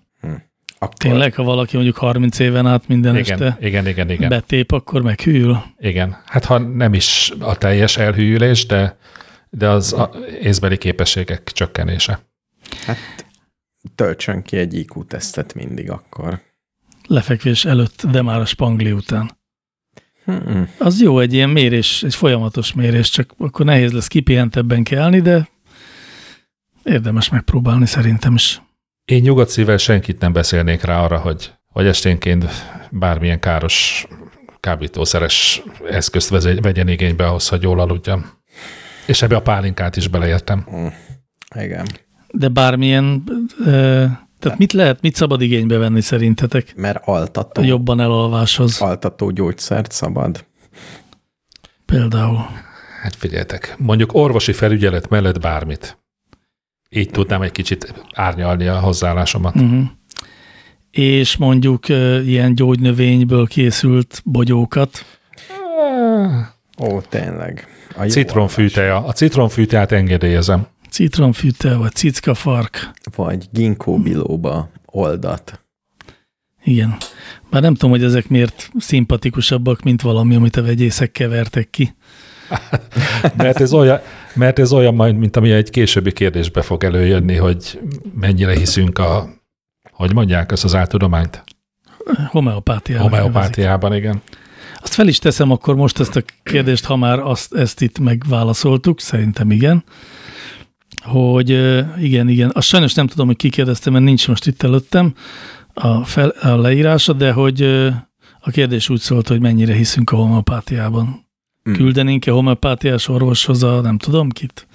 Akkor 0.78 0.94
Tényleg, 0.98 1.34
ha 1.34 1.44
valaki 1.44 1.76
mondjuk 1.76 1.98
30 1.98 2.40
éven 2.40 2.68
át 2.68 2.88
minden 2.88 3.16
Igen, 3.16 3.42
este 3.42 3.58
igen, 3.66 3.88
igen, 3.88 4.10
igen. 4.10 4.30
betép, 4.30 4.72
akkor 4.72 5.02
meghűl. 5.02 5.64
Igen. 5.78 6.18
Hát 6.26 6.46
ha 6.46 6.58
nem 6.58 6.94
is 6.94 7.32
a 7.40 7.58
teljes 7.58 7.98
elhűlés, 7.98 8.66
de, 8.66 8.98
de 9.50 9.70
az 9.70 9.94
a 9.94 10.12
észbeli 10.42 10.78
képességek 10.78 11.52
csökkenése. 11.52 12.20
Hát 12.86 12.98
töltsön 13.96 14.42
ki 14.42 14.58
egy 14.58 14.74
IQ-tesztet 14.74 15.54
mindig 15.54 15.90
akkor. 15.90 16.42
Lefekvés 17.08 17.66
előtt, 17.66 18.06
de 18.12 18.22
már 18.22 18.40
a 18.40 18.46
spangli 18.46 18.92
után. 18.92 19.38
Hmm. 20.26 20.70
Az 20.80 21.02
jó 21.02 21.20
egy 21.20 21.34
ilyen 21.34 21.50
mérés, 21.50 22.04
egy 22.04 22.16
folyamatos 22.16 22.74
mérés, 22.74 23.10
csak 23.10 23.34
akkor 23.38 23.66
nehéz 23.66 23.92
lesz 23.92 24.08
kipihentebben 24.08 24.84
kelni, 24.84 25.22
de 25.22 25.50
érdemes 26.84 27.30
megpróbálni 27.30 27.86
szerintem 27.86 28.34
is. 28.34 28.62
Én 29.06 29.22
nyugodt 29.22 29.50
szívvel 29.50 29.78
senkit 29.78 30.20
nem 30.20 30.34
beszélnék 30.34 30.82
rá 30.82 31.04
arra, 31.04 31.18
hogy, 31.18 31.54
hogy 31.68 31.86
esténként 31.86 32.46
bármilyen 32.92 33.40
káros 33.40 34.08
kábítószeres 34.60 35.64
eszközt 35.90 36.30
vegyen 36.62 36.88
igénybe 36.88 37.28
ahhoz, 37.28 37.48
hogy 37.48 37.62
jól 37.62 37.80
aludjam. 37.80 38.32
És 39.06 39.22
ebbe 39.22 39.36
a 39.36 39.42
pálinkát 39.42 39.96
is 39.96 40.08
beleértem. 40.08 40.68
Igen. 41.56 41.86
De 42.32 42.48
bármilyen, 42.48 43.24
ö, 43.66 44.06
tehát 44.40 44.58
mit 44.58 44.74
lehet, 44.74 45.02
mit 45.02 45.16
szabad 45.16 45.42
igénybe 45.42 45.78
venni 45.78 46.02
szerintetek 46.02 46.76
Mert 46.76 47.02
altató, 47.08 47.64
jobban 47.64 48.00
elalváshoz 48.00 48.82
altató 48.82 49.30
gyógyszert 49.30 49.92
szabad. 49.92 50.46
például? 51.86 52.48
Hát 53.02 53.16
figyeljetek, 53.16 53.76
mondjuk 53.78 54.14
orvosi 54.14 54.54
felügyelet 54.54 55.10
mellett 55.10 55.40
bármit. 55.40 55.98
Így 56.96 57.10
tudnám 57.10 57.42
egy 57.42 57.52
kicsit 57.52 57.94
árnyalni 58.14 58.68
a 58.68 58.80
hozzáállásomat. 58.80 59.56
Uh-huh. 59.56 59.84
És 60.92 61.38
mondjuk 61.38 61.90
ilyen 62.26 62.56
gyógynövényből 62.56 63.48
készült 63.48 64.22
bogyókat, 64.26 65.06
Ó, 66.80 67.02
tényleg. 67.02 67.68
A 67.98 68.04
jó 68.04 68.10
Citronfűteja. 68.10 69.06
A 69.06 69.12
citronfűteát 69.12 69.92
engedélyezem. 69.92 70.68
Citromfűte, 70.90 71.76
vagy 71.76 71.92
cickafark. 71.92 72.92
Vagy 73.16 73.48
ginkgo 73.52 73.98
bilóba 73.98 74.70
oldat. 74.86 75.64
Igen. 76.64 76.98
Bár 77.50 77.62
nem 77.62 77.74
tudom, 77.74 77.90
hogy 77.90 78.04
ezek 78.04 78.28
miért 78.28 78.72
szimpatikusabbak, 78.78 79.82
mint 79.82 80.02
valami, 80.02 80.36
amit 80.36 80.56
a 80.56 80.64
vegyészek 80.64 81.12
kevertek 81.12 81.70
ki. 81.70 81.96
Mert 83.38 83.60
ez 83.60 83.74
olyan, 83.74 84.00
mert 84.34 84.60
ez 84.60 84.72
olyan 84.72 84.96
majd, 84.96 85.16
mint 85.16 85.36
ami 85.36 85.52
egy 85.52 85.70
későbbi 85.70 86.12
kérdésbe 86.12 86.62
fog 86.62 86.84
előjönni, 86.84 87.36
hogy 87.36 87.80
mennyire 88.20 88.58
hiszünk 88.58 88.98
a, 89.00 89.30
hogy 89.92 90.14
mondják 90.14 90.52
ezt 90.52 90.64
az 90.64 90.76
áltudományt? 90.76 91.44
Homeopátiában. 92.30 93.10
Homeopátiában, 93.10 93.94
igen. 93.94 94.22
Azt 94.82 94.94
fel 94.94 95.08
is 95.08 95.20
teszem 95.20 95.52
akkor 95.52 95.76
most 95.76 96.00
ezt 96.00 96.16
a 96.16 96.22
kérdést, 96.44 96.86
ha 96.86 96.96
már 96.96 97.20
azt, 97.20 97.54
ezt 97.54 97.82
itt 97.82 98.00
megválaszoltuk, 98.00 99.00
szerintem 99.00 99.52
igen, 99.52 99.84
hogy 101.04 101.50
igen, 102.00 102.28
igen, 102.28 102.52
azt 102.54 102.68
sajnos 102.68 102.94
nem 102.94 103.08
tudom, 103.08 103.28
hogy 103.28 103.36
ki 103.36 103.50
kérdezte, 103.50 103.90
mert 103.90 104.04
nincs 104.04 104.28
most 104.28 104.48
itt 104.48 104.64
előttem 104.64 105.14
a, 105.74 106.04
fel, 106.04 106.30
a 106.30 106.56
leírása, 106.56 107.14
de 107.14 107.32
hogy 107.32 107.62
a 108.40 108.50
kérdés 108.52 108.90
úgy 108.90 109.00
szólt, 109.00 109.28
hogy 109.28 109.42
mennyire 109.42 109.74
hiszünk 109.74 110.12
a 110.12 110.16
homeopátiában. 110.16 111.25
Mm. 111.70 111.74
Küldenénk-e 111.74 112.32
homeopátiás 112.32 113.08
orvoshoz 113.08 113.64
a 113.64 113.82
nem 113.82 113.98
tudom 113.98 114.30
kit? 114.30 114.68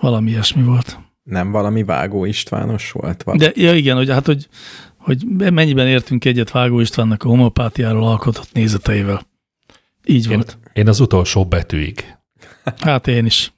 Valami 0.00 0.30
ilyesmi 0.30 0.62
volt. 0.62 0.98
Nem 1.22 1.50
valami 1.50 1.84
Vágó 1.84 2.24
Istvános 2.24 2.92
volt? 2.92 3.22
Valami? 3.22 3.44
De 3.44 3.52
ja 3.54 3.74
igen, 3.74 3.96
hogy 3.96 4.10
hát, 4.10 4.26
hogy, 4.26 4.48
hogy 4.96 5.24
mennyiben 5.52 5.86
értünk 5.86 6.24
egyet 6.24 6.50
Vágó 6.50 6.80
Istvánnak 6.80 7.22
a 7.22 7.28
homeopátiáról 7.28 8.06
alkotott 8.06 8.52
nézeteivel. 8.52 9.26
Így 10.04 10.30
Én, 10.30 10.34
volt. 10.34 10.58
én 10.72 10.88
az 10.88 11.00
utolsó 11.00 11.44
betűig. 11.44 12.04
Hát 12.78 13.06
én 13.06 13.26
is. 13.26 13.52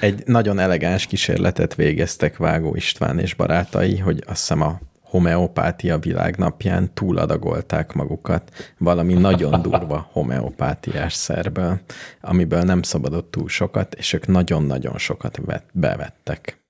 Egy 0.00 0.22
nagyon 0.26 0.58
elegáns 0.58 1.06
kísérletet 1.06 1.74
végeztek 1.74 2.36
Vágó 2.36 2.74
István 2.74 3.18
és 3.18 3.34
barátai, 3.34 3.98
hogy 3.98 4.22
azt 4.26 4.38
hiszem 4.38 4.60
a 4.60 4.80
homeopátia 5.10 5.98
világnapján 5.98 6.94
túladagolták 6.94 7.92
magukat 7.92 8.74
valami 8.78 9.14
nagyon 9.14 9.62
durva 9.70 10.08
homeopátiás 10.12 11.12
szerből, 11.12 11.80
amiből 12.20 12.62
nem 12.62 12.82
szabadott 12.82 13.30
túl 13.30 13.48
sokat, 13.48 13.94
és 13.94 14.12
ők 14.12 14.26
nagyon-nagyon 14.26 14.98
sokat 14.98 15.38
vet, 15.44 15.64
bevettek. 15.72 16.62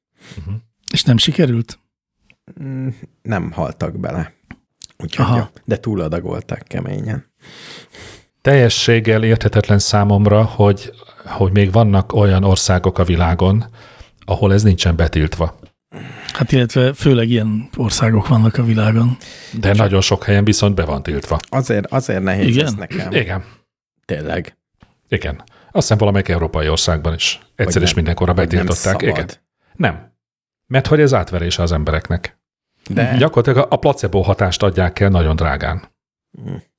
És 0.93 1.03
nem 1.05 1.17
sikerült? 1.17 1.79
Mm, 2.63 2.89
Nem 3.23 3.53
haltak 3.53 3.99
bele. 3.99 4.33
Úgyhogy 4.99 5.43
de 5.65 5.77
túladagolták 5.77 6.63
keményen. 6.63 7.33
Teljességgel 8.43 9.25
érthetetlen 9.25 9.79
számomra, 9.79 10.45
hogy, 10.45 10.93
hogy 11.25 11.53
még 11.53 11.73
vannak 11.73 12.13
olyan 12.13 12.45
országok 12.45 12.99
a 12.99 13.05
világon, 13.05 13.65
ahol 14.25 14.53
ez 14.53 14.63
nincsen 14.63 14.97
betiltva. 14.97 15.59
Hát 16.33 16.53
illetve 16.53 16.93
főleg 16.93 17.29
ilyen 17.29 17.69
országok 17.77 18.29
vannak 18.29 18.57
a 18.57 18.63
világon. 18.65 19.17
De 19.61 19.73
nagyon 19.73 20.01
sok 20.01 20.25
helyen 20.25 20.45
viszont 20.45 20.75
be 20.75 20.85
van 20.85 21.03
tiltva. 21.03 21.39
Azért, 21.49 21.87
azért 21.87 22.23
nehéz 22.23 22.47
Igen? 22.47 22.65
ez 22.67 22.75
nekem. 22.75 23.13
Igen, 23.13 23.45
Tényleg. 24.05 24.57
igen. 25.09 25.35
Azt 25.73 25.73
hiszem 25.73 25.99
valamelyik 25.99 26.29
európai 26.29 26.69
országban 26.69 27.15
is 27.15 27.41
egyszer 27.55 27.83
nem- 27.83 27.93
mindenkorra 27.95 28.33
nem 28.33 28.45
betiltották. 28.45 28.77
szabad. 28.77 29.03
Igen. 29.03 29.29
Nem. 29.75 30.13
Mert 30.67 30.87
hogy 30.87 31.01
ez 31.01 31.15
átverése 31.15 31.63
az 31.63 31.73
embereknek. 31.73 32.39
De 32.89 33.17
Gyakorlatilag 33.17 33.73
a 33.73 33.77
placebo 33.77 34.21
hatást 34.21 34.63
adják 34.63 35.01
el 35.01 35.09
nagyon 35.09 35.37
drágán. 35.37 35.83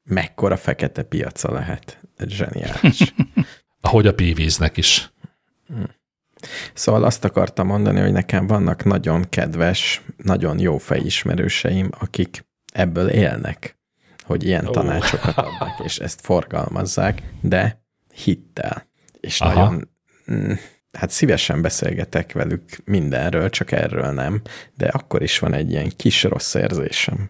mekkora 0.03 0.57
fekete 0.57 1.03
piaca 1.03 1.51
lehet. 1.51 1.99
Ez 2.17 2.27
zseniális. 2.29 3.13
Ahogy 3.81 4.07
a 4.07 4.13
pívíznek 4.13 4.77
is. 4.77 5.11
Szóval 6.73 7.03
azt 7.03 7.25
akartam 7.25 7.67
mondani, 7.67 7.99
hogy 7.99 8.11
nekem 8.11 8.47
vannak 8.47 8.83
nagyon 8.83 9.25
kedves, 9.29 10.01
nagyon 10.17 10.59
jó 10.59 10.77
fejismerőseim, 10.77 11.89
akik 11.99 12.45
ebből 12.73 13.09
élnek, 13.09 13.79
hogy 14.23 14.43
ilyen 14.43 14.67
Ó. 14.67 14.71
tanácsokat 14.71 15.37
adnak, 15.37 15.81
és 15.83 15.97
ezt 15.97 16.21
forgalmazzák, 16.21 17.21
de 17.41 17.83
hittel. 18.13 18.89
És 19.19 19.41
Aha. 19.41 19.53
nagyon, 19.53 19.89
mm, 20.31 20.51
hát 20.91 21.09
szívesen 21.09 21.61
beszélgetek 21.61 22.31
velük 22.31 22.63
mindenről, 22.85 23.49
csak 23.49 23.71
erről 23.71 24.11
nem, 24.11 24.41
de 24.77 24.87
akkor 24.87 25.21
is 25.21 25.39
van 25.39 25.53
egy 25.53 25.71
ilyen 25.71 25.91
kis 25.95 26.23
rossz 26.23 26.53
érzésem. 26.53 27.29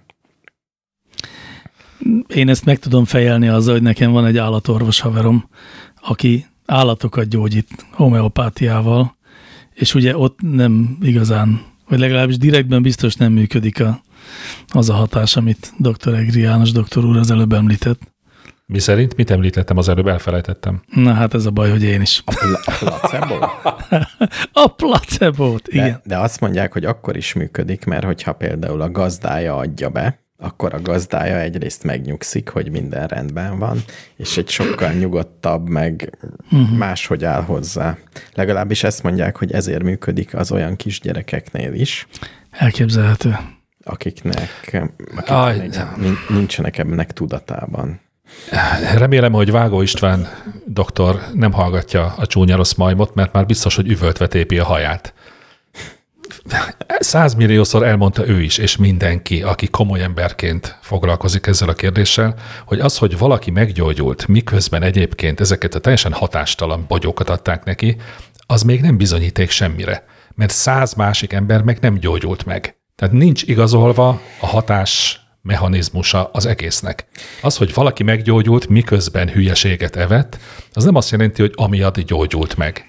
Én 2.27 2.49
ezt 2.49 2.65
meg 2.65 2.79
tudom 2.79 3.05
fejelni 3.05 3.47
azzal, 3.47 3.73
hogy 3.73 3.81
nekem 3.81 4.11
van 4.11 4.25
egy 4.25 4.37
állatorvos 4.37 4.99
haverom, 4.99 5.49
aki 5.95 6.45
állatokat 6.71 7.27
gyógyít 7.27 7.85
homeopátiával, 7.91 9.15
és 9.73 9.93
ugye 9.95 10.17
ott 10.17 10.39
nem 10.41 10.97
igazán, 11.01 11.61
vagy 11.87 11.99
legalábbis 11.99 12.37
direktben 12.37 12.81
biztos 12.81 13.15
nem 13.15 13.31
működik 13.31 13.81
a, 13.81 14.01
az 14.67 14.89
a 14.89 14.93
hatás, 14.93 15.35
amit 15.35 15.73
dr. 15.77 16.13
Egri 16.13 16.41
János 16.41 16.71
doktor 16.71 17.05
úr 17.05 17.17
az 17.17 17.31
előbb 17.31 17.53
említett. 17.53 17.99
Mi 18.65 18.79
szerint? 18.79 19.15
Mit 19.15 19.31
említettem 19.31 19.77
az 19.77 19.89
előbb? 19.89 20.07
Elfelejtettem. 20.07 20.81
Na 20.95 21.13
hát 21.13 21.33
ez 21.33 21.45
a 21.45 21.51
baj, 21.51 21.69
hogy 21.69 21.83
én 21.83 22.01
is. 22.01 22.21
A, 22.25 22.33
pla- 22.33 22.65
a 22.65 22.71
placebo? 22.79 23.35
A 24.63 24.67
placebót, 24.67 25.67
igen. 25.67 25.85
De, 25.85 26.01
de 26.03 26.17
azt 26.17 26.39
mondják, 26.39 26.73
hogy 26.73 26.85
akkor 26.85 27.17
is 27.17 27.33
működik, 27.33 27.85
mert 27.85 28.03
hogyha 28.03 28.33
például 28.33 28.81
a 28.81 28.91
gazdája 28.91 29.55
adja 29.55 29.89
be, 29.89 30.19
akkor 30.41 30.73
a 30.73 30.81
gazdája 30.81 31.39
egyrészt 31.39 31.83
megnyugszik, 31.83 32.49
hogy 32.49 32.71
minden 32.71 33.07
rendben 33.07 33.59
van, 33.59 33.83
és 34.15 34.37
egy 34.37 34.49
sokkal 34.49 34.91
nyugodtabb, 34.91 35.69
meg 35.69 36.17
máshogy 36.77 37.23
áll 37.25 37.41
hozzá. 37.41 37.97
Legalábbis 38.33 38.83
ezt 38.83 39.03
mondják, 39.03 39.37
hogy 39.37 39.51
ezért 39.51 39.83
működik 39.83 40.35
az 40.35 40.51
olyan 40.51 40.75
kisgyerekeknél 40.75 41.73
is, 41.73 42.07
Elképzelhető. 42.51 43.37
akiknek, 43.83 44.49
Aj, 45.25 45.57
akiknek 45.57 45.95
nin- 45.97 46.29
nincsenek 46.29 46.77
ebbenek 46.77 47.11
tudatában. 47.13 47.99
Remélem, 48.97 49.31
hogy 49.31 49.51
Vágó 49.51 49.81
István 49.81 50.27
doktor 50.65 51.21
nem 51.33 51.51
hallgatja 51.51 52.13
a 52.17 52.25
csúnya 52.25 52.55
rossz 52.55 52.73
majmot, 52.73 53.13
mert 53.15 53.33
már 53.33 53.45
biztos, 53.45 53.75
hogy 53.75 53.87
üvöltve 53.89 54.27
tépi 54.27 54.59
a 54.59 54.63
haját. 54.65 55.13
Százmilliószor 56.99 57.83
elmondta 57.83 58.27
ő 58.27 58.41
is, 58.41 58.57
és 58.57 58.77
mindenki, 58.77 59.41
aki 59.41 59.67
komoly 59.67 60.01
emberként 60.01 60.77
foglalkozik 60.81 61.47
ezzel 61.47 61.69
a 61.69 61.73
kérdéssel, 61.73 62.35
hogy 62.65 62.79
az, 62.79 62.97
hogy 62.97 63.17
valaki 63.17 63.51
meggyógyult, 63.51 64.27
miközben 64.27 64.83
egyébként 64.83 65.39
ezeket 65.39 65.75
a 65.75 65.79
teljesen 65.79 66.13
hatástalan 66.13 66.85
bogyókat 66.87 67.29
adták 67.29 67.63
neki, 67.63 67.97
az 68.45 68.61
még 68.61 68.81
nem 68.81 68.97
bizonyíték 68.97 69.49
semmire, 69.49 70.05
mert 70.35 70.51
száz 70.51 70.93
másik 70.93 71.33
ember 71.33 71.61
meg 71.61 71.77
nem 71.81 71.99
gyógyult 71.99 72.45
meg. 72.45 72.75
Tehát 72.95 73.13
nincs 73.13 73.43
igazolva 73.43 74.21
a 74.39 74.47
hatás 74.47 75.19
mechanizmusa 75.41 76.29
az 76.33 76.45
egésznek. 76.45 77.05
Az, 77.41 77.57
hogy 77.57 77.73
valaki 77.73 78.03
meggyógyult, 78.03 78.67
miközben 78.67 79.29
hülyeséget 79.29 79.95
evett, 79.95 80.37
az 80.73 80.83
nem 80.83 80.95
azt 80.95 81.11
jelenti, 81.11 81.41
hogy 81.41 81.53
amiatt 81.55 81.99
gyógyult 81.99 82.57
meg. 82.57 82.85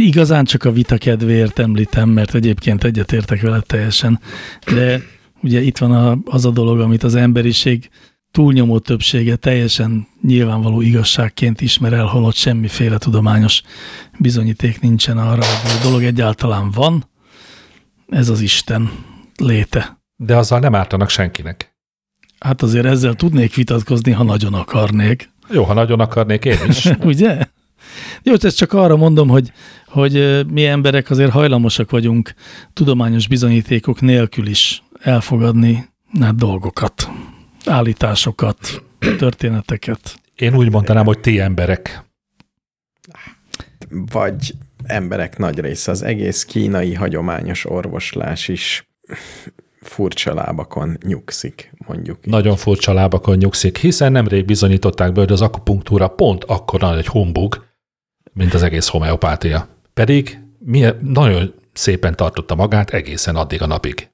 Igazán 0.00 0.44
csak 0.44 0.64
a 0.64 0.72
vita 0.72 0.98
kedvéért 0.98 1.58
említem, 1.58 2.08
mert 2.08 2.34
egyébként 2.34 2.84
egyetértek 2.84 3.40
vele 3.40 3.60
teljesen. 3.60 4.20
De 4.66 5.00
ugye 5.42 5.60
itt 5.60 5.78
van 5.78 5.92
a, 5.92 6.18
az 6.24 6.44
a 6.44 6.50
dolog, 6.50 6.80
amit 6.80 7.02
az 7.02 7.14
emberiség 7.14 7.90
túlnyomó 8.30 8.78
többsége 8.78 9.36
teljesen 9.36 10.06
nyilvánvaló 10.22 10.80
igazságként 10.80 11.60
ismer 11.60 11.92
el, 11.92 12.04
holott 12.04 12.34
semmiféle 12.34 12.98
tudományos 12.98 13.62
bizonyíték 14.18 14.80
nincsen 14.80 15.18
arra, 15.18 15.44
hogy 15.44 15.70
a 15.80 15.82
dolog 15.82 16.02
egyáltalán 16.02 16.70
van. 16.70 17.04
Ez 18.08 18.28
az 18.28 18.40
Isten 18.40 18.90
léte. 19.36 19.98
De 20.16 20.36
azzal 20.36 20.58
nem 20.58 20.74
ártanak 20.74 21.08
senkinek. 21.08 21.74
Hát 22.38 22.62
azért 22.62 22.86
ezzel 22.86 23.14
tudnék 23.14 23.54
vitatkozni, 23.54 24.12
ha 24.12 24.22
nagyon 24.22 24.54
akarnék. 24.54 25.30
Jó, 25.50 25.64
ha 25.64 25.74
nagyon 25.74 26.00
akarnék 26.00 26.44
én 26.44 26.58
is. 26.68 26.84
Ugye? 27.00 27.46
Jó, 28.22 28.34
ezt 28.40 28.56
csak 28.56 28.72
arra 28.72 28.96
mondom, 28.96 29.28
hogy, 29.28 29.52
hogy 29.86 30.46
mi 30.52 30.66
emberek 30.66 31.10
azért 31.10 31.30
hajlamosak 31.30 31.90
vagyunk 31.90 32.34
tudományos 32.72 33.28
bizonyítékok 33.28 34.00
nélkül 34.00 34.46
is 34.46 34.82
elfogadni 35.00 35.88
hát, 36.20 36.36
dolgokat, 36.36 37.08
állításokat, 37.64 38.82
történeteket. 39.18 40.20
Én 40.36 40.56
úgy 40.56 40.70
mondanám, 40.70 41.04
hogy 41.04 41.20
ti 41.20 41.40
emberek. 41.40 42.04
Vagy 43.88 44.54
emberek 44.84 45.38
nagy 45.38 45.58
része, 45.58 45.90
az 45.90 46.02
egész 46.02 46.44
kínai 46.44 46.94
hagyományos 46.94 47.70
orvoslás 47.70 48.48
is 48.48 48.88
furcsa 49.80 50.34
lábakon 50.34 50.98
nyugszik, 51.06 51.72
mondjuk. 51.86 52.18
így. 52.24 52.30
Nagyon 52.30 52.56
furcsa 52.56 52.92
lábakon 52.92 53.36
nyugszik, 53.36 53.78
hiszen 53.78 54.12
nemrég 54.12 54.44
bizonyították 54.44 55.12
be, 55.12 55.20
hogy 55.20 55.32
az 55.32 55.42
akupunktúra 55.42 56.08
pont 56.08 56.44
akkora 56.44 56.96
egy 56.96 57.06
humbug, 57.06 57.68
mint 58.40 58.54
az 58.54 58.62
egész 58.62 58.88
homeopátia. 58.88 59.68
Pedig 59.94 60.38
milyen, 60.58 60.98
nagyon 61.00 61.54
szépen 61.72 62.16
tartotta 62.16 62.54
magát 62.54 62.90
egészen 62.90 63.36
addig 63.36 63.62
a 63.62 63.66
napig. 63.66 64.09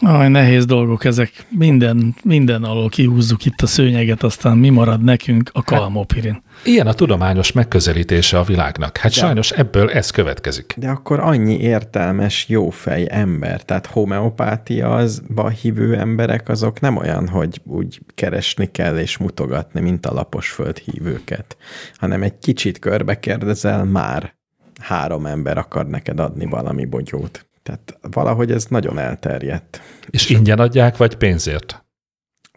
Aj, 0.00 0.28
nehéz 0.28 0.64
dolgok 0.64 1.04
ezek. 1.04 1.30
Minden, 1.48 2.14
minden 2.22 2.64
alól 2.64 2.88
kihúzzuk 2.88 3.44
itt 3.44 3.60
a 3.60 3.66
szőnyeget, 3.66 4.22
aztán 4.22 4.56
mi 4.56 4.68
marad 4.68 5.02
nekünk 5.02 5.50
a 5.52 5.62
kalmopirin. 5.62 6.42
Ilyen 6.64 6.86
a 6.86 6.92
tudományos 6.92 7.52
megközelítése 7.52 8.38
a 8.38 8.42
világnak. 8.42 8.96
Hát 8.96 9.12
De- 9.12 9.18
sajnos 9.18 9.50
ebből 9.50 9.90
ez 9.90 10.10
következik. 10.10 10.74
De 10.76 10.88
akkor 10.88 11.20
annyi 11.20 11.58
értelmes, 11.58 12.48
jófej 12.48 13.06
ember, 13.10 13.62
tehát 13.62 13.86
homeopátia 13.86 14.94
azba 14.94 15.48
hívő 15.48 15.96
emberek, 15.96 16.48
azok 16.48 16.80
nem 16.80 16.96
olyan, 16.96 17.28
hogy 17.28 17.60
úgy 17.64 18.00
keresni 18.14 18.70
kell 18.70 18.98
és 18.98 19.16
mutogatni, 19.16 19.80
mint 19.80 20.06
a 20.06 20.12
lapos 20.12 20.48
földhívőket, 20.48 21.56
hanem 21.96 22.22
egy 22.22 22.38
kicsit 22.38 22.78
körbe 22.78 23.18
kérdezel, 23.18 23.84
már 23.84 24.34
három 24.80 25.26
ember 25.26 25.58
akar 25.58 25.86
neked 25.86 26.20
adni 26.20 26.44
valami 26.44 26.84
bogyót. 26.84 27.46
Tehát 27.66 27.98
valahogy 28.00 28.50
ez 28.50 28.64
nagyon 28.64 28.98
elterjedt. 28.98 29.80
És 30.10 30.30
ingyen 30.30 30.58
adják, 30.58 30.96
vagy 30.96 31.14
pénzért? 31.14 31.84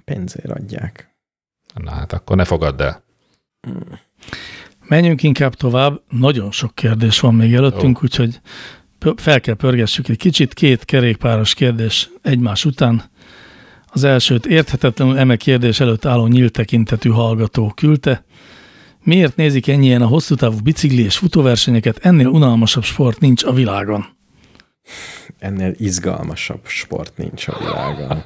Pénzért 0.06 0.50
adják. 0.50 1.16
Na 1.74 1.92
hát 1.92 2.14
akkor 2.14 2.36
ne 2.36 2.46
fogadd 2.46 2.82
el. 2.82 3.04
Menjünk 4.88 5.24
inkább 5.24 5.54
tovább. 5.54 6.02
Nagyon 6.10 6.52
sok 6.52 6.76
kérdés 6.76 7.20
van 7.20 7.36
még 7.36 7.54
előttünk, 7.54 7.98
Jó. 7.98 8.04
úgyhogy 8.04 8.42
fel 9.16 9.42
kell 9.42 9.56
pörgessük 9.56 10.08
egy 10.08 10.18
kicsit. 10.18 10.54
Két 10.54 10.86
kerékpáros 10.86 11.54
kérdés 11.54 12.10
egymás 12.22 12.66
után. 12.66 13.04
Az 13.86 14.04
elsőt 14.04 14.46
érthetetlenül 14.46 15.18
eme 15.18 15.36
kérdés 15.36 15.80
előtt 15.80 16.06
álló 16.06 16.28
nyílt 16.28 16.52
tekintetű 16.52 17.10
hallgató 17.10 17.72
küldte. 17.76 18.26
Miért 19.04 19.36
nézik 19.36 19.68
ennyien 19.68 20.02
a 20.02 20.08
hosszú 20.08 20.36
távú 20.36 20.58
bicikli 20.64 21.04
és 21.04 21.18
futóversenyeket? 21.18 21.98
Ennél 21.98 22.28
unalmasabb 22.28 22.84
sport 22.84 23.20
nincs 23.20 23.44
a 23.44 23.54
világon. 23.54 24.18
Ennél 25.40 25.74
izgalmasabb 25.78 26.62
sport 26.66 27.14
nincs 27.18 27.48
a 27.48 27.58
világon. 27.60 28.24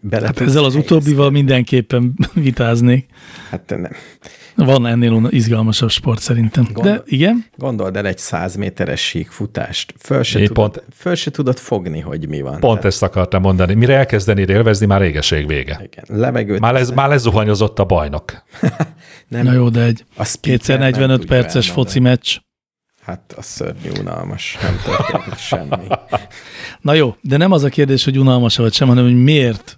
Bele 0.00 0.26
Hát 0.26 0.40
ezzel 0.40 0.64
az 0.64 0.74
utóbbival 0.74 1.30
mindenképpen 1.30 2.14
vitáznék. 2.34 3.06
Hát 3.50 3.60
te 3.60 3.76
nem. 3.76 3.92
Van 4.54 4.86
ennél 4.86 5.26
izgalmasabb 5.30 5.90
sport 5.90 6.20
szerintem. 6.20 6.64
De 6.64 6.70
Gondol- 6.72 7.02
igen, 7.06 7.44
Gondold 7.56 7.96
el 7.96 8.06
egy 8.06 8.18
száz 8.18 8.56
méteres 8.56 9.00
síkfutást. 9.00 9.94
Föl 9.98 10.22
se, 10.22 10.38
Én 10.38 10.46
tudod, 10.46 10.70
pont- 10.72 10.84
föl 10.94 11.14
se 11.14 11.30
tudod 11.30 11.58
fogni, 11.58 12.00
hogy 12.00 12.28
mi 12.28 12.40
van. 12.40 12.50
Pont 12.50 12.62
Tehát, 12.62 12.84
ezt 12.84 13.02
akartam 13.02 13.42
mondani. 13.42 13.74
Mire 13.74 13.96
elkezdenéd 13.96 14.48
élvezni, 14.48 14.86
már 14.86 15.00
régeség 15.00 15.46
vége. 15.46 15.80
igen, 15.92 16.18
levegőt. 16.20 16.60
Már, 16.60 16.74
ez, 16.74 16.90
már 16.90 17.08
lezuhanyozott 17.08 17.78
a 17.78 17.84
bajnok. 17.84 18.32
nem, 19.28 19.44
na 19.44 19.52
jó, 19.52 19.68
de 19.68 19.82
egy 19.82 20.04
kétszer 20.40 20.78
nem 20.78 20.90
45 20.90 21.20
tudja 21.20 21.36
perces 21.36 21.70
foci 21.70 21.98
meccs. 22.00 22.36
Hát 23.08 23.34
az 23.36 23.44
szörnyű 23.46 23.90
unalmas, 24.00 24.58
nem 24.62 24.80
történik 24.84 25.38
semmi. 25.38 25.86
Na 26.80 26.92
jó, 26.92 27.16
de 27.20 27.36
nem 27.36 27.52
az 27.52 27.62
a 27.62 27.68
kérdés, 27.68 28.04
hogy 28.04 28.18
unalmas 28.18 28.56
vagy 28.56 28.72
sem, 28.72 28.88
hanem 28.88 29.04
hogy 29.04 29.22
miért 29.22 29.77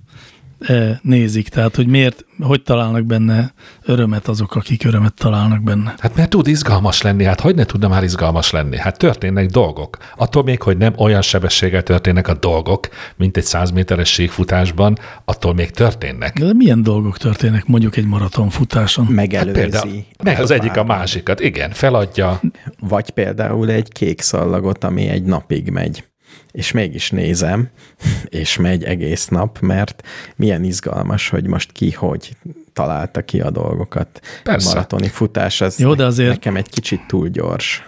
nézik, 1.02 1.48
tehát 1.48 1.76
hogy 1.76 1.86
miért, 1.86 2.24
hogy 2.40 2.62
találnak 2.62 3.04
benne 3.04 3.52
örömet 3.84 4.28
azok, 4.28 4.54
akik 4.54 4.84
örömet 4.84 5.14
találnak 5.14 5.62
benne. 5.62 5.94
Hát 5.98 6.16
mert 6.16 6.30
tud 6.30 6.46
izgalmas 6.46 7.02
lenni, 7.02 7.24
hát 7.24 7.40
hogy 7.40 7.54
ne 7.54 7.64
tudna 7.64 7.88
már 7.88 8.02
izgalmas 8.02 8.50
lenni? 8.50 8.76
Hát 8.76 8.98
történnek 8.98 9.46
dolgok. 9.46 9.96
Attól 10.16 10.42
még, 10.42 10.62
hogy 10.62 10.76
nem 10.76 10.92
olyan 10.96 11.22
sebességgel 11.22 11.82
történnek 11.82 12.28
a 12.28 12.34
dolgok, 12.34 12.88
mint 13.16 13.36
egy 13.36 13.44
100 13.44 13.70
méteres 13.70 14.12
síkfutásban, 14.12 14.98
attól 15.24 15.54
még 15.54 15.70
történnek. 15.70 16.38
De 16.38 16.52
milyen 16.52 16.82
dolgok 16.82 17.18
történnek 17.18 17.66
mondjuk 17.66 17.96
egy 17.96 18.06
maratonfutáson? 18.06 19.06
Megelőzi. 19.06 19.60
Hát 19.60 19.70
Például, 19.70 20.04
meg 20.24 20.40
az 20.40 20.50
egyik 20.50 20.76
a 20.76 20.84
másikat, 20.84 21.40
igen, 21.40 21.70
feladja. 21.70 22.40
Vagy 22.80 23.10
például 23.10 23.70
egy 23.70 23.92
kék 23.92 24.20
szallagot, 24.20 24.84
ami 24.84 25.08
egy 25.08 25.22
napig 25.22 25.70
megy. 25.70 26.09
És 26.50 26.72
mégis 26.72 27.10
nézem, 27.10 27.68
és 28.28 28.56
megy 28.56 28.84
egész 28.84 29.28
nap, 29.28 29.58
mert 29.58 30.02
milyen 30.36 30.64
izgalmas, 30.64 31.28
hogy 31.28 31.46
most 31.46 31.72
ki 31.72 31.90
hogy 31.90 32.36
találta 32.72 33.22
ki 33.24 33.40
a 33.40 33.50
dolgokat. 33.50 34.20
Persze. 34.42 34.70
A 34.70 34.72
maratoni 34.74 35.08
futás 35.08 35.60
az 35.60 35.78
Jó, 35.78 35.94
de 35.94 36.04
azért- 36.04 36.28
nekem 36.30 36.56
egy 36.56 36.68
kicsit 36.68 37.06
túl 37.06 37.28
gyors. 37.28 37.82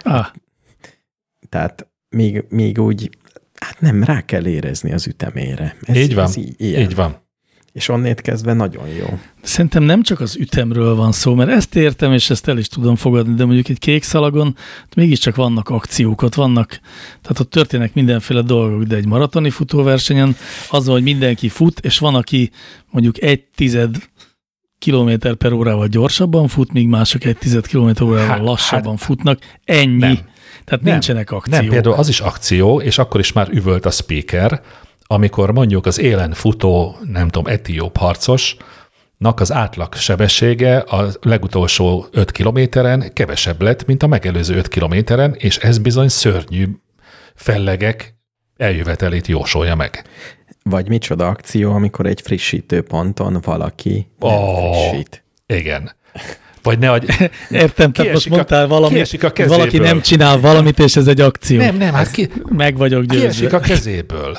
Ah, 0.00 0.26
Tehát 1.48 1.88
még, 2.08 2.44
még 2.48 2.78
úgy, 2.78 3.10
hát 3.60 3.80
nem, 3.80 4.04
rá 4.04 4.20
kell 4.24 4.46
érezni 4.46 4.92
az 4.92 5.06
ütemére. 5.06 5.76
Ez, 5.82 5.96
Így 5.96 6.14
van, 6.14 6.24
Ez 6.24 6.36
így, 6.36 6.54
ilyen. 6.56 6.80
így 6.80 6.94
van. 6.94 7.28
És 7.72 7.88
onnét 7.88 8.20
kezdve 8.20 8.52
nagyon 8.52 8.88
jó. 8.88 9.18
Szerintem 9.42 9.82
nem 9.82 10.02
csak 10.02 10.20
az 10.20 10.36
ütemről 10.36 10.94
van 10.94 11.12
szó, 11.12 11.34
mert 11.34 11.50
ezt 11.50 11.76
értem, 11.76 12.12
és 12.12 12.30
ezt 12.30 12.48
el 12.48 12.58
is 12.58 12.68
tudom 12.68 12.96
fogadni, 12.96 13.34
de 13.34 13.44
mondjuk 13.44 13.68
egy 13.68 13.78
kék 13.78 14.02
szalagon 14.02 14.56
mégiscsak 14.96 15.36
vannak 15.36 15.68
akciók, 15.68 16.22
ott 16.22 16.34
vannak, 16.34 16.80
tehát 17.22 17.40
ott 17.40 17.50
történnek 17.50 17.94
mindenféle 17.94 18.42
dolgok, 18.42 18.82
de 18.82 18.96
egy 18.96 19.06
maratoni 19.06 19.50
futóversenyen 19.50 20.36
az, 20.70 20.86
hogy 20.86 21.02
mindenki 21.02 21.48
fut, 21.48 21.80
és 21.80 21.98
van, 21.98 22.14
aki 22.14 22.50
mondjuk 22.90 23.22
egy 23.22 23.44
tized 23.54 23.96
kilométer 24.78 25.34
per 25.34 25.52
órával 25.52 25.86
gyorsabban 25.86 26.48
fut, 26.48 26.72
míg 26.72 26.88
mások 26.88 27.24
egy 27.24 27.38
tized 27.38 27.66
kilométer 27.66 28.02
órával 28.02 28.28
Hát- 28.28 28.40
lassabban 28.40 28.96
futnak. 28.96 29.38
Ennyi. 29.64 29.98
Nem. 29.98 30.18
Tehát 30.64 30.84
Nem. 30.84 30.92
nincsenek 30.92 31.30
akciók. 31.30 31.60
Nem, 31.60 31.68
például 31.70 31.94
az 31.94 32.08
is 32.08 32.20
akció, 32.20 32.80
és 32.80 32.98
akkor 32.98 33.20
is 33.20 33.32
már 33.32 33.48
üvölt 33.50 33.86
a 33.86 33.90
speaker, 33.90 34.62
amikor 35.12 35.52
mondjuk 35.52 35.86
az 35.86 35.98
élen 35.98 36.32
futó, 36.32 36.96
nem 37.12 37.28
tudom, 37.28 37.52
etióp 37.52 37.96
harcosnak 37.96 39.40
az 39.40 39.52
átlag 39.52 39.94
sebessége 39.94 40.78
a 40.78 41.08
legutolsó 41.22 42.06
5 42.12 42.30
kilométeren 42.30 43.12
kevesebb 43.12 43.62
lett, 43.62 43.86
mint 43.86 44.02
a 44.02 44.06
megelőző 44.06 44.56
5 44.56 44.68
kilométeren, 44.68 45.34
és 45.38 45.56
ez 45.56 45.78
bizony 45.78 46.08
szörnyű 46.08 46.66
fellegek 47.34 48.14
eljövetelét 48.56 49.26
jósolja 49.26 49.74
meg. 49.74 50.04
Vagy 50.62 50.88
micsoda 50.88 51.26
akció, 51.28 51.72
amikor 51.72 52.06
egy 52.06 52.20
frissítő 52.20 52.82
ponton 52.82 53.38
valaki 53.42 54.06
nem 54.18 54.30
frissít. 54.30 55.24
Igen. 55.46 55.92
Vagy 56.62 56.78
ne 56.78 56.90
adj... 56.90 57.06
Értem, 57.50 57.92
tehát 57.92 58.12
most 58.12 58.28
mondtál 58.28 58.66
valamit, 58.66 59.22
a 59.22 59.46
valaki 59.46 59.78
nem 59.78 60.00
csinál 60.00 60.40
valamit, 60.40 60.78
és 60.78 60.96
ez 60.96 61.06
egy 61.06 61.20
akció. 61.20 61.58
Nem, 61.58 61.76
nem, 61.76 61.94
hát 61.94 62.10
ki, 62.10 62.28
Meg 62.48 62.76
vagyok 62.76 63.04
győzve. 63.04 63.20
kiesik 63.20 63.52
a 63.52 63.60
kezéből. 63.60 64.38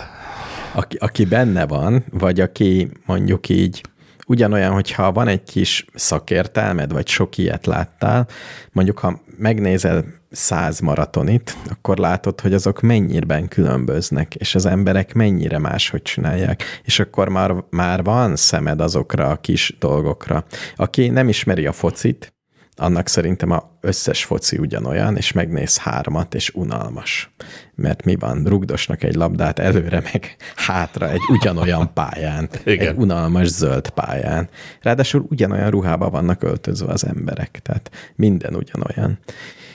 Aki, 0.73 0.97
aki 0.97 1.25
benne 1.25 1.65
van, 1.65 2.03
vagy 2.09 2.39
aki 2.39 2.89
mondjuk 3.05 3.49
így 3.49 3.81
ugyanolyan, 4.27 4.71
hogyha 4.71 5.11
van 5.11 5.27
egy 5.27 5.43
kis 5.43 5.85
szakértelmed, 5.93 6.91
vagy 6.91 7.07
sok 7.07 7.37
ilyet 7.37 7.65
láttál, 7.65 8.27
mondjuk 8.71 8.99
ha 8.99 9.21
megnézel 9.37 10.05
száz 10.31 10.79
maratonit, 10.79 11.57
akkor 11.69 11.97
látod, 11.97 12.41
hogy 12.41 12.53
azok 12.53 12.81
mennyiben 12.81 13.47
különböznek, 13.47 14.35
és 14.35 14.55
az 14.55 14.65
emberek 14.65 15.13
mennyire 15.13 15.57
máshogy 15.57 16.01
csinálják, 16.01 16.63
és 16.83 16.99
akkor 16.99 17.29
már, 17.29 17.55
már 17.69 18.03
van 18.03 18.35
szemed 18.35 18.81
azokra 18.81 19.29
a 19.29 19.35
kis 19.35 19.75
dolgokra. 19.79 20.45
Aki 20.75 21.07
nem 21.09 21.29
ismeri 21.29 21.65
a 21.65 21.71
focit, 21.71 22.33
annak 22.75 23.07
szerintem 23.07 23.51
a 23.51 23.69
összes 23.81 24.23
foci 24.23 24.57
ugyanolyan, 24.57 25.17
és 25.17 25.31
megnéz 25.31 25.77
hármat, 25.77 26.33
és 26.35 26.49
unalmas. 26.53 27.31
Mert 27.75 28.03
mi 28.03 28.15
van? 28.15 28.43
Rugdosnak 28.45 29.03
egy 29.03 29.15
labdát 29.15 29.59
előre, 29.59 29.99
meg 29.99 30.35
hátra 30.55 31.09
egy 31.09 31.21
ugyanolyan 31.27 31.93
pályán. 31.93 32.49
Igen. 32.63 32.87
Egy 32.87 32.97
unalmas 32.97 33.47
zöld 33.47 33.89
pályán. 33.89 34.49
Ráadásul 34.81 35.25
ugyanolyan 35.29 35.69
ruhába 35.69 36.09
vannak 36.09 36.43
öltözve 36.43 36.91
az 36.91 37.05
emberek, 37.05 37.59
tehát 37.63 37.91
minden 38.15 38.55
ugyanolyan. 38.55 39.19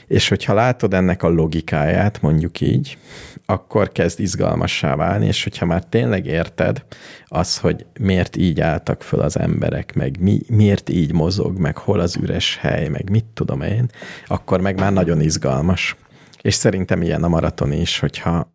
És 0.07 0.29
hogyha 0.29 0.53
látod 0.53 0.93
ennek 0.93 1.23
a 1.23 1.29
logikáját, 1.29 2.21
mondjuk 2.21 2.61
így, 2.61 2.97
akkor 3.45 3.91
kezd 3.91 4.19
izgalmassá 4.19 4.95
válni, 4.95 5.25
és 5.25 5.43
hogyha 5.43 5.65
már 5.65 5.83
tényleg 5.83 6.25
érted 6.25 6.85
az, 7.25 7.57
hogy 7.57 7.85
miért 7.99 8.35
így 8.35 8.61
álltak 8.61 9.01
föl 9.01 9.19
az 9.19 9.39
emberek, 9.39 9.95
meg 9.95 10.17
mi, 10.19 10.41
miért 10.49 10.89
így 10.89 11.13
mozog, 11.13 11.57
meg 11.57 11.77
hol 11.77 11.99
az 11.99 12.15
üres 12.15 12.57
hely, 12.57 12.87
meg 12.87 13.09
mit 13.09 13.25
tudom 13.33 13.61
én, 13.61 13.89
akkor 14.27 14.61
meg 14.61 14.79
már 14.79 14.93
nagyon 14.93 15.21
izgalmas. 15.21 15.95
És 16.41 16.53
szerintem 16.53 17.01
ilyen 17.01 17.23
a 17.23 17.27
maraton 17.27 17.71
is, 17.71 17.99
hogyha 17.99 18.51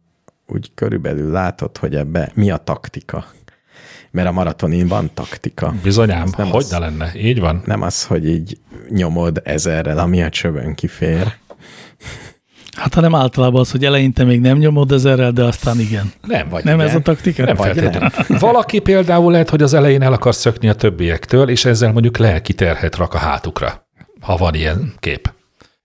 úgy 0.46 0.70
körülbelül 0.74 1.30
látod, 1.30 1.76
hogy 1.76 1.94
ebbe 1.94 2.30
mi 2.34 2.50
a 2.50 2.56
taktika. 2.56 3.24
Mert 4.12 4.28
a 4.28 4.32
maratonin 4.32 4.88
van 4.88 5.10
taktika. 5.14 5.74
Bizonyám, 5.82 6.22
Az 6.22 6.32
nem 6.36 6.46
hogy 6.48 6.62
az- 6.62 6.70
ne 6.70 6.78
lenne. 6.78 7.12
Így 7.16 7.40
van. 7.40 7.62
Nem 7.64 7.82
az, 7.82 8.04
hogy 8.04 8.26
így 8.28 8.58
nyomod 8.88 9.40
ezerrel, 9.44 9.98
ami 9.98 10.22
a 10.22 10.28
csövön 10.28 10.74
kifér. 10.74 11.32
Hát 12.76 12.94
hanem 12.94 13.14
általában 13.14 13.60
az, 13.60 13.70
hogy 13.70 13.84
eleinte 13.84 14.24
még 14.24 14.40
nem 14.40 14.58
nyomod 14.58 14.92
ezerrel, 14.92 15.32
de 15.32 15.42
aztán 15.44 15.80
igen. 15.80 16.12
Nem, 16.26 16.48
vagy 16.48 16.64
Nem 16.64 16.74
igen. 16.74 16.88
ez 16.88 16.94
a 16.94 17.00
taktika? 17.00 17.44
Nem 17.44 17.56
Vagy 17.56 17.66
feltétlenül. 17.72 18.08
Valaki 18.48 18.78
például 18.78 19.32
lehet, 19.32 19.50
hogy 19.50 19.62
az 19.62 19.74
elején 19.74 20.02
el 20.02 20.12
akar 20.12 20.34
szökni 20.34 20.68
a 20.68 20.74
többiektől, 20.74 21.48
és 21.48 21.64
ezzel 21.64 21.92
mondjuk 21.92 22.16
lelki 22.16 22.52
terhet 22.52 22.96
rak 22.96 23.14
a 23.14 23.18
hátukra, 23.18 23.88
ha 24.20 24.36
van 24.36 24.54
ilyen 24.54 24.92
kép. 24.98 25.32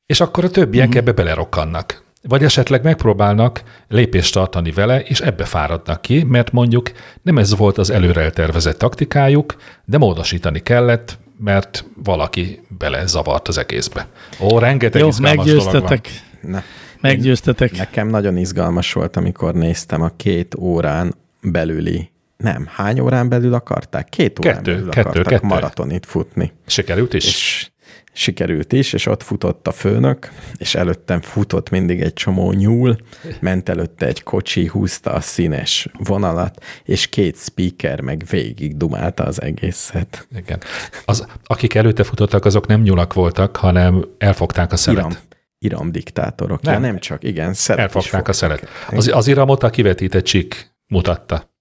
És 0.05 0.21
akkor 0.21 0.43
a 0.43 0.49
többiek 0.49 0.95
ebbe 0.95 1.11
belerokkannak. 1.11 2.03
Vagy 2.27 2.43
esetleg 2.43 2.83
megpróbálnak 2.83 3.63
lépést 3.87 4.33
tartani 4.33 4.71
vele, 4.71 5.01
és 5.01 5.19
ebbe 5.19 5.45
fáradnak 5.45 6.01
ki, 6.01 6.23
mert 6.23 6.51
mondjuk 6.51 6.91
nem 7.21 7.37
ez 7.37 7.55
volt 7.55 7.77
az 7.77 7.89
előre 7.89 8.21
eltervezett 8.21 8.77
taktikájuk, 8.77 9.55
de 9.85 9.97
módosítani 9.97 10.59
kellett, 10.59 11.17
mert 11.39 11.85
valaki 12.03 12.61
bele 12.77 13.05
zavart 13.05 13.47
az 13.47 13.57
egészbe. 13.57 14.07
Ó, 14.39 14.59
rengeteg 14.59 15.01
Jó, 15.01 15.07
izgalmas 15.07 15.45
dolog 15.45 15.63
van. 15.63 15.73
meggyőztetek. 15.73 16.09
Na, 16.41 16.63
Meggyőztetek. 17.01 17.77
Nekem 17.77 18.07
nagyon 18.07 18.37
izgalmas 18.37 18.93
volt, 18.93 19.15
amikor 19.17 19.53
néztem 19.53 20.01
a 20.01 20.11
két 20.15 20.55
órán 20.55 21.15
belüli 21.41 22.09
nem, 22.37 22.67
hány 22.73 22.99
órán 22.99 23.29
belül 23.29 23.53
akarták? 23.53 24.09
Két 24.09 24.39
órán 24.39 24.55
Kettő, 24.55 24.71
belül 24.73 24.89
kettő, 24.89 25.09
akartak 25.09 25.33
kettő. 25.33 25.47
maratonit 25.47 26.05
futni. 26.05 26.51
Sikerült 26.65 27.13
is? 27.13 27.25
És 27.25 27.69
sikerült 28.17 28.73
is, 28.73 28.93
és 28.93 29.05
ott 29.05 29.23
futott 29.23 29.67
a 29.67 29.71
főnök, 29.71 30.31
és 30.57 30.75
előttem 30.75 31.21
futott 31.21 31.69
mindig 31.69 32.01
egy 32.01 32.13
csomó 32.13 32.51
nyúl, 32.51 32.95
ment 33.39 33.69
előtte 33.69 34.05
egy 34.05 34.23
kocsi, 34.23 34.67
húzta 34.67 35.11
a 35.11 35.21
színes 35.21 35.87
vonalat, 35.97 36.63
és 36.83 37.07
két 37.07 37.37
speaker 37.37 38.01
meg 38.01 38.23
végig 38.29 38.77
dumálta 38.77 39.23
az 39.23 39.41
egészet. 39.41 40.27
Igen. 40.35 40.61
Az, 41.05 41.27
akik 41.43 41.73
előtte 41.73 42.03
futottak, 42.03 42.45
azok 42.45 42.67
nem 42.67 42.81
nyulak 42.81 43.13
voltak, 43.13 43.55
hanem 43.55 44.05
elfogták 44.17 44.71
a 44.71 44.77
szelet. 44.77 44.99
Iram, 44.99 45.17
Iram 45.59 45.91
diktátorok. 45.91 46.61
Nem. 46.61 46.73
Nem, 46.73 46.83
ja, 46.83 46.89
nem 46.89 46.99
csak, 46.99 47.23
igen, 47.23 47.53
szelet 47.53 47.89
is 47.89 47.95
Elfogták 47.95 48.27
a 48.27 48.33
szelet. 48.33 48.67
Az, 48.91 49.07
az 49.07 49.27
iramot 49.27 49.63
a 49.63 49.69
kivetített 49.69 50.23
csík 50.23 50.75
mutatta. 50.87 51.51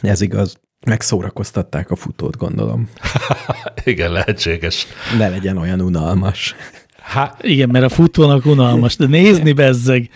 Ez 0.00 0.20
igaz. 0.20 0.60
Megszórakoztatták 0.86 1.90
a 1.90 1.96
futót, 1.96 2.36
gondolom. 2.36 2.88
Igen, 3.84 4.12
lehetséges. 4.12 4.86
Ne 5.18 5.28
legyen 5.28 5.56
olyan 5.56 5.80
unalmas. 5.80 6.54
Hát, 7.00 7.44
Igen, 7.44 7.68
mert 7.68 7.84
a 7.84 7.88
futónak 7.88 8.46
unalmas, 8.46 8.96
de 8.96 9.06
nézni 9.06 9.52
bezzeg, 9.52 10.10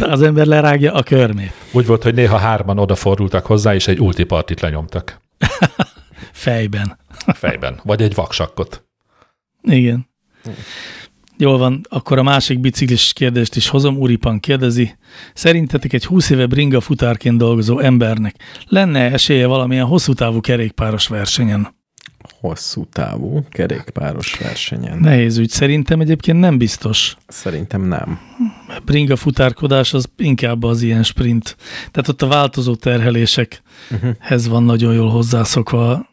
az 0.00 0.22
ember 0.22 0.46
lerágja 0.46 0.92
a 0.92 1.02
körmét. 1.02 1.52
úgy 1.72 1.86
volt, 1.86 2.02
hogy 2.02 2.14
néha 2.14 2.36
hárman 2.36 2.78
odafordultak 2.78 3.46
hozzá, 3.46 3.74
és 3.74 3.88
egy 3.88 4.00
ultipartit 4.00 4.60
lenyomtak 4.60 5.20
Fejben. 6.32 6.98
fejben. 7.26 7.80
Vagy 7.84 8.02
egy 8.02 8.14
vaksakkot. 8.14 8.84
Igen. 9.62 10.08
Jól 11.44 11.58
van, 11.58 11.80
akkor 11.88 12.18
a 12.18 12.22
másik 12.22 12.60
biciklis 12.60 13.12
kérdést 13.12 13.56
is 13.56 13.68
hozom. 13.68 13.96
Uripan 13.96 14.40
kérdezi, 14.40 14.96
szerintetek 15.34 15.92
egy 15.92 16.04
20 16.04 16.30
éve 16.30 16.46
bringa 16.46 16.80
futárként 16.80 17.38
dolgozó 17.38 17.78
embernek 17.78 18.34
lenne 18.68 19.10
esélye 19.12 19.46
valamilyen 19.46 19.86
hosszú 19.86 20.12
távú 20.12 20.40
kerékpáros 20.40 21.08
versenyen? 21.08 21.74
Hosszú 22.40 22.84
távú 22.92 23.44
kerékpáros 23.48 24.38
versenyen. 24.38 24.98
Nehéz 24.98 25.38
ügy. 25.38 25.50
Szerintem 25.50 26.00
egyébként 26.00 26.40
nem 26.40 26.58
biztos. 26.58 27.16
Szerintem 27.26 27.82
nem. 27.82 28.18
Bringa 28.84 29.16
futárkodás 29.16 29.94
az 29.94 30.06
inkább 30.16 30.62
az 30.62 30.82
ilyen 30.82 31.02
sprint. 31.02 31.56
Tehát 31.90 32.08
ott 32.08 32.22
a 32.22 32.26
változó 32.26 32.74
terhelésekhez 32.74 34.48
van 34.48 34.62
nagyon 34.62 34.94
jól 34.94 35.10
hozzászokva, 35.10 36.06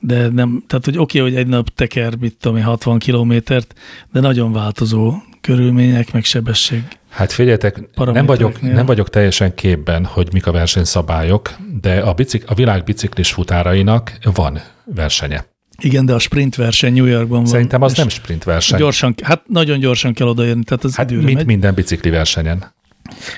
de 0.00 0.28
nem, 0.28 0.64
tehát 0.66 0.84
hogy 0.84 0.98
oké, 0.98 1.18
okay, 1.18 1.30
hogy 1.30 1.40
egy 1.40 1.46
nap 1.46 1.68
teker, 1.74 2.16
mit 2.16 2.36
tudom 2.40 2.56
én, 2.56 2.62
60 2.62 2.98
kilométert, 2.98 3.74
de 4.12 4.20
nagyon 4.20 4.52
változó 4.52 5.14
körülmények, 5.40 6.12
meg 6.12 6.24
sebesség. 6.24 6.82
Hát 7.08 7.32
figyeljetek, 7.32 7.80
nem 7.94 8.26
vagyok, 8.26 8.60
nem 8.60 8.86
vagyok 8.86 9.10
teljesen 9.10 9.54
képben, 9.54 10.04
hogy 10.04 10.28
mik 10.32 10.46
a 10.46 10.52
versenyszabályok, 10.52 11.50
de 11.80 12.00
a, 12.00 12.12
bicik, 12.12 12.44
a 12.46 12.54
világ 12.54 12.84
biciklis 12.84 13.32
futárainak 13.32 14.12
van 14.34 14.60
versenye. 14.84 15.44
Igen, 15.82 16.06
de 16.06 16.14
a 16.14 16.18
sprint 16.18 16.56
verseny 16.56 16.92
New 16.92 17.04
Yorkban 17.04 17.38
van. 17.38 17.46
Szerintem 17.46 17.82
az 17.82 17.96
nem 17.96 18.08
sprint 18.08 18.44
verseny. 18.44 18.78
Gyorsan, 18.78 19.14
hát 19.22 19.42
nagyon 19.48 19.78
gyorsan 19.78 20.12
kell 20.12 20.26
odaérni, 20.26 20.64
tehát 20.64 20.84
az 20.84 20.96
Hát 20.96 21.10
mint 21.10 21.34
megy. 21.34 21.46
minden 21.46 21.74
bicikli 21.74 22.10
versenyen. 22.10 22.64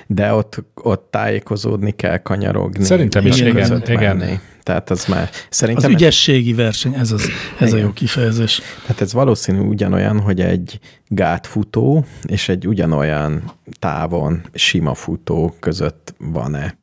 De 0.06 0.32
ott, 0.32 0.64
ott 0.74 1.08
tájékozódni 1.10 1.90
kell, 1.90 2.18
kanyarogni. 2.18 2.84
Szerintem 2.84 3.26
is, 3.26 3.40
igen, 3.40 3.82
igen. 3.86 4.16
menni. 4.16 4.38
Tehát 4.62 4.90
az 4.90 5.04
már, 5.04 5.28
Az 5.32 5.46
szerintem 5.50 5.90
ügyességi 5.90 6.52
verseny, 6.52 6.94
ez, 6.94 7.12
az, 7.12 7.28
ez 7.58 7.72
a 7.72 7.76
jó 7.76 7.92
kifejezés. 7.92 8.60
Tehát 8.82 9.00
ez 9.00 9.12
valószínű 9.12 9.58
ugyanolyan, 9.58 10.20
hogy 10.20 10.40
egy 10.40 10.78
gátfutó 11.06 12.04
és 12.22 12.48
egy 12.48 12.66
ugyanolyan 12.66 13.52
távon 13.78 14.42
sima 14.54 14.94
futó 14.94 15.56
között 15.60 16.14
van-e 16.18 16.78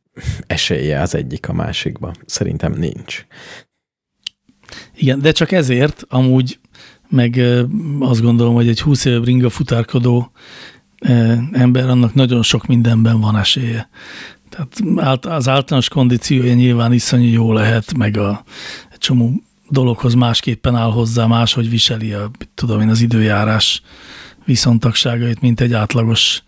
esélye 0.47 1.01
az 1.01 1.15
egyik 1.15 1.49
a 1.49 1.53
másikba. 1.53 2.13
Szerintem 2.25 2.73
nincs. 2.73 3.25
Igen, 4.95 5.19
de 5.21 5.31
csak 5.31 5.51
ezért 5.51 6.03
amúgy 6.07 6.59
meg 7.09 7.41
azt 7.99 8.21
gondolom, 8.21 8.53
hogy 8.53 8.67
egy 8.67 8.81
20 8.81 9.05
éve 9.05 9.19
bringa 9.19 9.49
futárkodó 9.49 10.31
ember, 11.51 11.89
annak 11.89 12.13
nagyon 12.13 12.43
sok 12.43 12.65
mindenben 12.65 13.19
van 13.19 13.37
esélye. 13.37 13.89
Ált- 14.95 15.25
az 15.25 15.47
általános 15.47 15.89
kondíciója 15.89 16.53
nyilván 16.53 16.93
iszonyú 16.93 17.31
jó 17.31 17.53
lehet, 17.53 17.97
meg 17.97 18.17
a 18.17 18.43
csomó 18.97 19.31
dologhoz 19.69 20.13
másképpen 20.13 20.75
áll 20.75 20.91
hozzá, 20.91 21.25
máshogy 21.25 21.69
viseli 21.69 22.13
a, 22.13 22.31
tudom 22.55 22.81
én, 22.81 22.89
az 22.89 23.01
időjárás 23.01 23.81
viszontagságait, 24.45 25.41
mint 25.41 25.61
egy 25.61 25.73
átlagos 25.73 26.43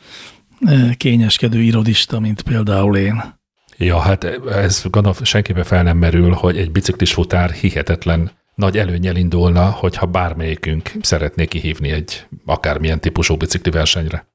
ö, 0.68 0.90
kényeskedő 0.98 1.62
irodista, 1.62 2.20
mint 2.20 2.42
például 2.42 2.98
én. 2.98 3.40
Ja, 3.78 4.00
hát 4.00 4.24
ez 4.50 4.84
gondolom 4.90 5.24
senkibe 5.24 5.64
fel 5.64 5.84
nem 5.84 5.98
merül, 5.98 6.32
hogy 6.32 6.58
egy 6.58 6.72
biciklis 6.72 7.14
futár 7.14 7.52
hihetetlen 7.52 8.32
nagy 8.56 8.78
előnyel 8.78 9.16
indulna, 9.16 9.70
hogyha 9.70 10.06
bármelyikünk 10.06 10.92
szeretné 11.02 11.46
kihívni 11.46 11.90
egy 11.90 12.26
akármilyen 12.46 13.00
típusú 13.00 13.36
bicikli 13.36 13.72
versenyre. 13.72 14.31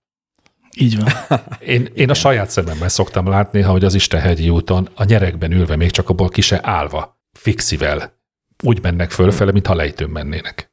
Így 0.79 0.99
van. 0.99 1.09
Én, 1.59 1.89
én 1.95 2.11
a 2.11 2.15
saját 2.15 2.51
szememben 2.51 2.89
szoktam 2.89 3.29
látni, 3.29 3.61
hogy 3.61 3.85
az 3.85 3.95
Istenhegyi 3.95 4.49
úton 4.49 4.89
a 4.95 5.05
nyerekben 5.05 5.53
ülve, 5.53 5.77
még 5.77 5.91
csak 5.91 6.09
abból 6.09 6.29
ki 6.29 6.41
se 6.41 6.61
állva, 6.63 7.21
fixivel, 7.33 8.15
úgy 8.63 8.83
mennek 8.83 9.11
fölfele, 9.11 9.53
mintha 9.53 9.75
lejtőn 9.75 10.09
mennének. 10.11 10.73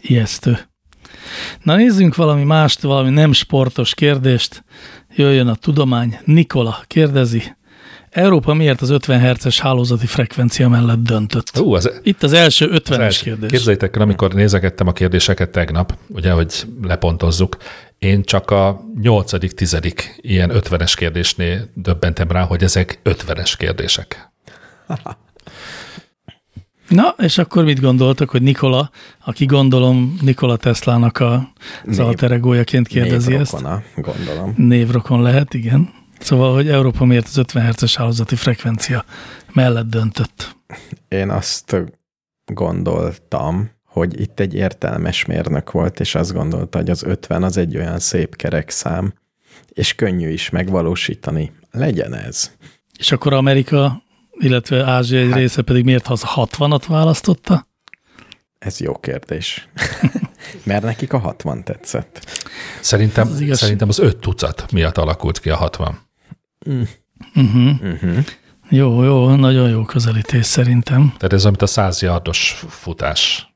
Ijesztő. 0.00 0.58
Na 1.62 1.76
nézzünk 1.76 2.14
valami 2.14 2.44
mást, 2.44 2.80
valami 2.80 3.10
nem 3.10 3.32
sportos 3.32 3.94
kérdést. 3.94 4.64
Jöjjön 5.16 5.48
a 5.48 5.54
tudomány. 5.54 6.18
Nikola 6.24 6.82
kérdezi. 6.86 7.42
Európa 8.10 8.54
miért 8.54 8.80
az 8.80 8.90
50 8.90 9.20
Hz-es 9.20 9.60
hálózati 9.60 10.06
frekvencia 10.06 10.68
mellett 10.68 11.02
döntött? 11.02 11.58
Ú, 11.58 11.74
az, 11.74 12.00
Itt 12.02 12.22
az 12.22 12.32
első 12.32 12.70
50-es 12.72 12.98
első. 12.98 13.22
kérdés. 13.24 13.50
Képzeljétek 13.50 13.96
el, 13.96 14.02
amikor 14.02 14.34
nézegettem 14.34 14.86
a 14.86 14.92
kérdéseket 14.92 15.50
tegnap, 15.50 15.98
ugye, 16.08 16.30
hogy 16.30 16.66
lepontozzuk, 16.82 17.56
én 18.04 18.22
csak 18.22 18.50
a 18.50 18.80
nyolcadik, 19.00 19.52
tizedik 19.52 20.18
ilyen 20.20 20.50
50-es 20.54 20.92
kérdésnél 20.96 21.68
döbbentem 21.74 22.30
rá, 22.30 22.42
hogy 22.42 22.62
ezek 22.62 23.00
50-es 23.04 23.54
kérdések. 23.58 24.32
Na, 26.88 27.14
és 27.18 27.38
akkor 27.38 27.64
mit 27.64 27.80
gondoltak, 27.80 28.30
hogy 28.30 28.42
Nikola, 28.42 28.90
aki 29.24 29.44
gondolom 29.44 30.16
Nikola 30.20 30.56
Teslának 30.56 31.18
a, 31.18 31.34
az 31.34 31.96
Név- 31.96 32.06
alter 32.06 32.32
egójaként 32.32 32.88
kérdezi 32.88 33.34
ezt, 33.34 33.52
Névrokona, 33.52 33.82
gondolom. 33.96 34.54
névrokon 34.56 35.22
lehet, 35.22 35.54
igen. 35.54 35.92
Szóval, 36.18 36.54
hogy 36.54 36.68
Európa 36.68 37.04
miért 37.04 37.26
az 37.26 37.36
50 37.36 37.66
Hz-es 37.66 37.96
hálózati 37.96 38.36
frekvencia 38.36 39.04
mellett 39.52 39.86
döntött. 39.86 40.56
Én 41.08 41.30
azt 41.30 41.76
gondoltam, 42.44 43.70
hogy 43.94 44.20
itt 44.20 44.40
egy 44.40 44.54
értelmes 44.54 45.24
mérnök 45.24 45.70
volt, 45.70 46.00
és 46.00 46.14
azt 46.14 46.32
gondolta, 46.32 46.78
hogy 46.78 46.90
az 46.90 47.02
50 47.02 47.42
az 47.42 47.56
egy 47.56 47.76
olyan 47.76 47.98
szép 47.98 48.36
kerek 48.36 48.70
szám, 48.70 49.14
és 49.68 49.94
könnyű 49.94 50.28
is 50.28 50.50
megvalósítani. 50.50 51.52
Legyen 51.70 52.14
ez. 52.14 52.52
És 52.98 53.12
akkor 53.12 53.32
Amerika, 53.32 54.02
illetve 54.30 54.84
Ázsia 54.84 55.18
egy 55.18 55.28
Hát- 55.28 55.38
része 55.38 55.62
pedig 55.62 55.84
miért 55.84 56.06
az 56.08 56.22
60-at 56.34 56.82
választotta? 56.88 57.66
Ez 58.58 58.80
jó 58.80 58.94
kérdés. 58.98 59.68
Mert 60.64 60.82
nekik 60.82 61.12
a 61.12 61.18
60 61.18 61.64
tetszett. 61.64 62.42
Szerintem, 62.80 63.28
Az 63.28 63.40
igaz. 63.40 63.58
szerintem 63.58 63.88
az 63.88 63.98
öt 63.98 64.16
tucat 64.16 64.72
miatt 64.72 64.98
alakult 64.98 65.40
ki 65.40 65.50
a 65.50 65.56
60. 65.56 65.98
Uh-huh. 66.66 66.88
Uh-huh. 67.82 68.18
Jó, 68.68 69.02
jó, 69.02 69.34
nagyon 69.34 69.70
jó 69.70 69.82
közelítés 69.84 70.46
szerintem. 70.46 71.14
Tehát 71.16 71.32
ez, 71.32 71.44
amit 71.44 71.62
a 71.62 71.66
százjardos 71.66 72.64
futás. 72.68 73.53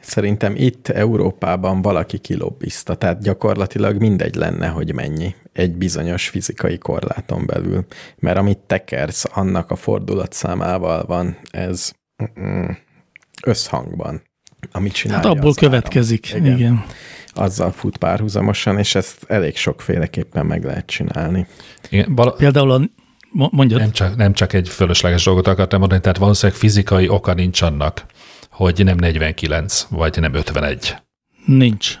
Szerintem 0.00 0.54
itt 0.56 0.88
Európában 0.88 1.82
valaki 1.82 2.18
kilobbizta, 2.18 2.94
tehát 2.94 3.22
gyakorlatilag 3.22 4.00
mindegy 4.00 4.34
lenne, 4.34 4.66
hogy 4.66 4.94
mennyi 4.94 5.34
egy 5.52 5.76
bizonyos 5.76 6.28
fizikai 6.28 6.78
korláton 6.78 7.46
belül. 7.46 7.86
Mert 8.18 8.38
amit 8.38 8.58
tekersz, 8.58 9.24
annak 9.32 9.70
a 9.70 9.76
fordulatszámával 9.76 11.04
van 11.06 11.36
ez 11.50 11.92
összhangban. 13.42 14.22
Amit 14.72 14.92
csinálja 14.92 15.22
Hát 15.28 15.36
abból 15.36 15.52
áram. 15.56 15.70
következik. 15.70 16.32
Igen. 16.34 16.56
Igen. 16.56 16.84
Azzal 17.34 17.72
fut 17.72 17.96
párhuzamosan, 17.96 18.78
és 18.78 18.94
ezt 18.94 19.24
elég 19.28 19.56
sokféleképpen 19.56 20.46
meg 20.46 20.64
lehet 20.64 20.86
csinálni. 20.86 21.46
Igen, 21.90 22.14
vala, 22.14 22.30
Például 22.32 22.70
a, 22.70 22.80
mo- 23.30 23.52
mondjad, 23.52 23.80
nem, 23.80 23.90
csak, 23.90 24.16
nem 24.16 24.32
csak 24.32 24.52
egy 24.52 24.68
fölösleges 24.68 25.24
dolgot 25.24 25.46
akartam 25.46 25.78
mondani, 25.78 26.00
tehát 26.00 26.18
valószínűleg 26.18 26.60
fizikai 26.60 27.08
oka 27.08 27.34
nincs 27.34 27.62
annak, 27.62 28.04
hogy 28.56 28.84
nem 28.84 28.96
49, 28.96 29.86
vagy 29.90 30.20
nem 30.20 30.34
51. 30.34 30.96
nincs. 31.44 31.98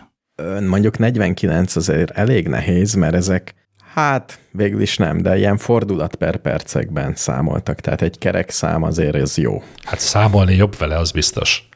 Mondjuk 0.66 0.98
49 0.98 1.76
azért 1.76 2.10
elég 2.10 2.48
nehéz, 2.48 2.94
mert 2.94 3.14
ezek, 3.14 3.54
hát 3.94 4.38
végül 4.52 4.80
is 4.80 4.96
nem, 4.96 5.18
de 5.18 5.36
ilyen 5.36 5.56
fordulat 5.56 6.14
per 6.14 6.36
percekben 6.36 7.14
számoltak, 7.14 7.80
tehát 7.80 8.02
egy 8.02 8.18
kerek 8.18 8.50
szám 8.50 8.82
azért 8.82 9.14
ez 9.14 9.36
jó. 9.36 9.62
Hát 9.84 9.98
számolni 10.00 10.54
jobb 10.54 10.76
vele, 10.76 10.98
az 10.98 11.10
biztos. 11.10 11.68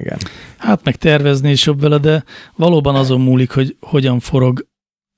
Igen. 0.00 0.18
Hát 0.56 0.84
meg 0.84 0.96
tervezni 0.96 1.50
is 1.50 1.66
jobb 1.66 1.80
vele, 1.80 1.98
de 1.98 2.24
valóban 2.56 2.94
azon 2.94 3.20
múlik, 3.20 3.50
hogy 3.50 3.76
hogyan 3.80 4.20
forog 4.20 4.66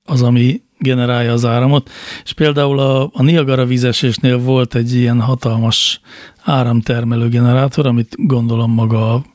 az, 0.03 0.21
ami 0.21 0.61
generálja 0.79 1.33
az 1.33 1.45
áramot, 1.45 1.89
és 2.23 2.33
például 2.33 2.79
a, 2.79 3.09
a 3.13 3.23
Niagara 3.23 3.65
vízesésnél 3.65 4.37
volt 4.37 4.75
egy 4.75 4.93
ilyen 4.93 5.21
hatalmas 5.21 6.01
áramtermelő 6.43 7.29
generátor, 7.29 7.85
amit 7.85 8.15
gondolom 8.17 8.71
maga 8.71 9.13
a 9.13 9.25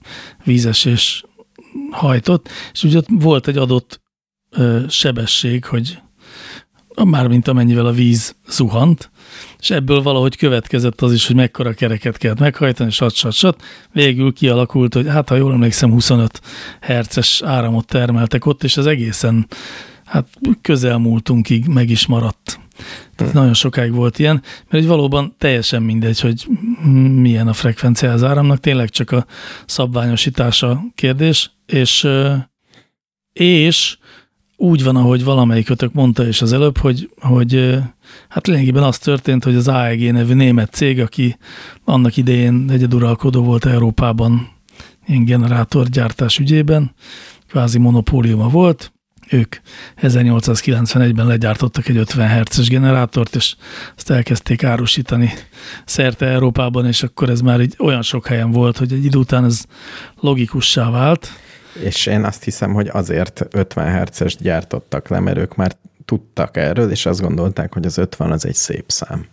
vízesés 0.44 1.24
hajtott, 1.90 2.48
és 2.72 2.82
ugye 2.82 3.00
volt 3.08 3.48
egy 3.48 3.56
adott 3.56 4.00
ö, 4.50 4.80
sebesség, 4.88 5.64
hogy 5.64 5.98
mármint 7.04 7.48
amennyivel 7.48 7.86
a 7.86 7.92
víz 7.92 8.36
zuhant, 8.48 9.10
és 9.58 9.70
ebből 9.70 10.02
valahogy 10.02 10.36
következett 10.36 11.00
az 11.00 11.12
is, 11.12 11.26
hogy 11.26 11.36
mekkora 11.36 11.72
kereket 11.72 12.16
kellett 12.16 12.38
meghajtani, 12.38 12.90
sat, 12.90 13.14
sat, 13.14 13.32
sat. 13.32 13.62
Végül 13.92 14.32
kialakult, 14.32 14.94
hogy 14.94 15.08
hát 15.08 15.28
ha 15.28 15.34
jól 15.34 15.52
emlékszem, 15.52 15.90
25 15.90 16.40
herces 16.80 17.42
áramot 17.44 17.86
termeltek 17.86 18.46
ott, 18.46 18.64
és 18.64 18.76
ez 18.76 18.86
egészen 18.86 19.46
hát 20.12 20.28
közelmúltunkig 20.60 21.66
meg 21.66 21.90
is 21.90 22.06
maradt. 22.06 22.60
Tehát 23.16 23.32
nagyon 23.32 23.54
sokáig 23.54 23.92
volt 23.92 24.18
ilyen, 24.18 24.42
mert 24.68 24.82
egy 24.82 24.86
valóban 24.86 25.34
teljesen 25.38 25.82
mindegy, 25.82 26.20
hogy 26.20 26.46
milyen 27.14 27.48
a 27.48 27.52
frekvencia 27.52 28.12
az 28.12 28.22
áramnak, 28.22 28.60
tényleg 28.60 28.88
csak 28.88 29.10
a 29.10 29.26
szabványosítása 29.66 30.82
kérdés, 30.94 31.50
és, 31.66 32.08
és 33.32 33.98
úgy 34.56 34.84
van, 34.84 34.96
ahogy 34.96 35.24
valamelyikötök 35.24 35.92
mondta 35.92 36.26
is 36.26 36.42
az 36.42 36.52
előbb, 36.52 36.78
hogy, 36.78 37.10
hogy 37.20 37.78
hát 38.28 38.46
lényegében 38.46 38.82
az 38.82 38.98
történt, 38.98 39.44
hogy 39.44 39.54
az 39.54 39.68
AEG 39.68 40.12
nevű 40.12 40.34
német 40.34 40.72
cég, 40.72 41.00
aki 41.00 41.36
annak 41.84 42.16
idején 42.16 42.66
egyeduralkodó 42.70 43.42
volt 43.42 43.64
Európában 43.64 44.48
ilyen 45.06 45.24
generátorgyártás 45.24 46.38
ügyében, 46.38 46.94
kvázi 47.48 47.78
monopóliuma 47.78 48.48
volt, 48.48 48.91
ők 49.32 49.56
1891-ben 50.02 51.26
legyártottak 51.26 51.88
egy 51.88 51.96
50 51.96 52.40
Hz-es 52.40 52.68
generátort, 52.68 53.34
és 53.34 53.54
azt 53.96 54.10
elkezdték 54.10 54.64
árusítani 54.64 55.32
szerte 55.84 56.26
Európában, 56.26 56.86
és 56.86 57.02
akkor 57.02 57.30
ez 57.30 57.40
már 57.40 57.60
így 57.60 57.74
olyan 57.78 58.02
sok 58.02 58.26
helyen 58.26 58.50
volt, 58.50 58.78
hogy 58.78 58.92
egy 58.92 59.04
idő 59.04 59.18
után 59.18 59.44
ez 59.44 59.64
logikussá 60.20 60.90
vált. 60.90 61.28
És 61.82 62.06
én 62.06 62.24
azt 62.24 62.44
hiszem, 62.44 62.72
hogy 62.72 62.88
azért 62.88 63.46
50 63.50 64.06
Hz-es 64.06 64.36
gyártottak 64.36 65.08
le, 65.08 65.20
mert 65.20 65.38
ők 65.38 65.56
már 65.56 65.76
tudtak 66.04 66.56
erről, 66.56 66.90
és 66.90 67.06
azt 67.06 67.20
gondolták, 67.20 67.72
hogy 67.72 67.86
az 67.86 67.98
50 67.98 68.32
az 68.32 68.46
egy 68.46 68.54
szép 68.54 68.84
szám. 68.86 69.26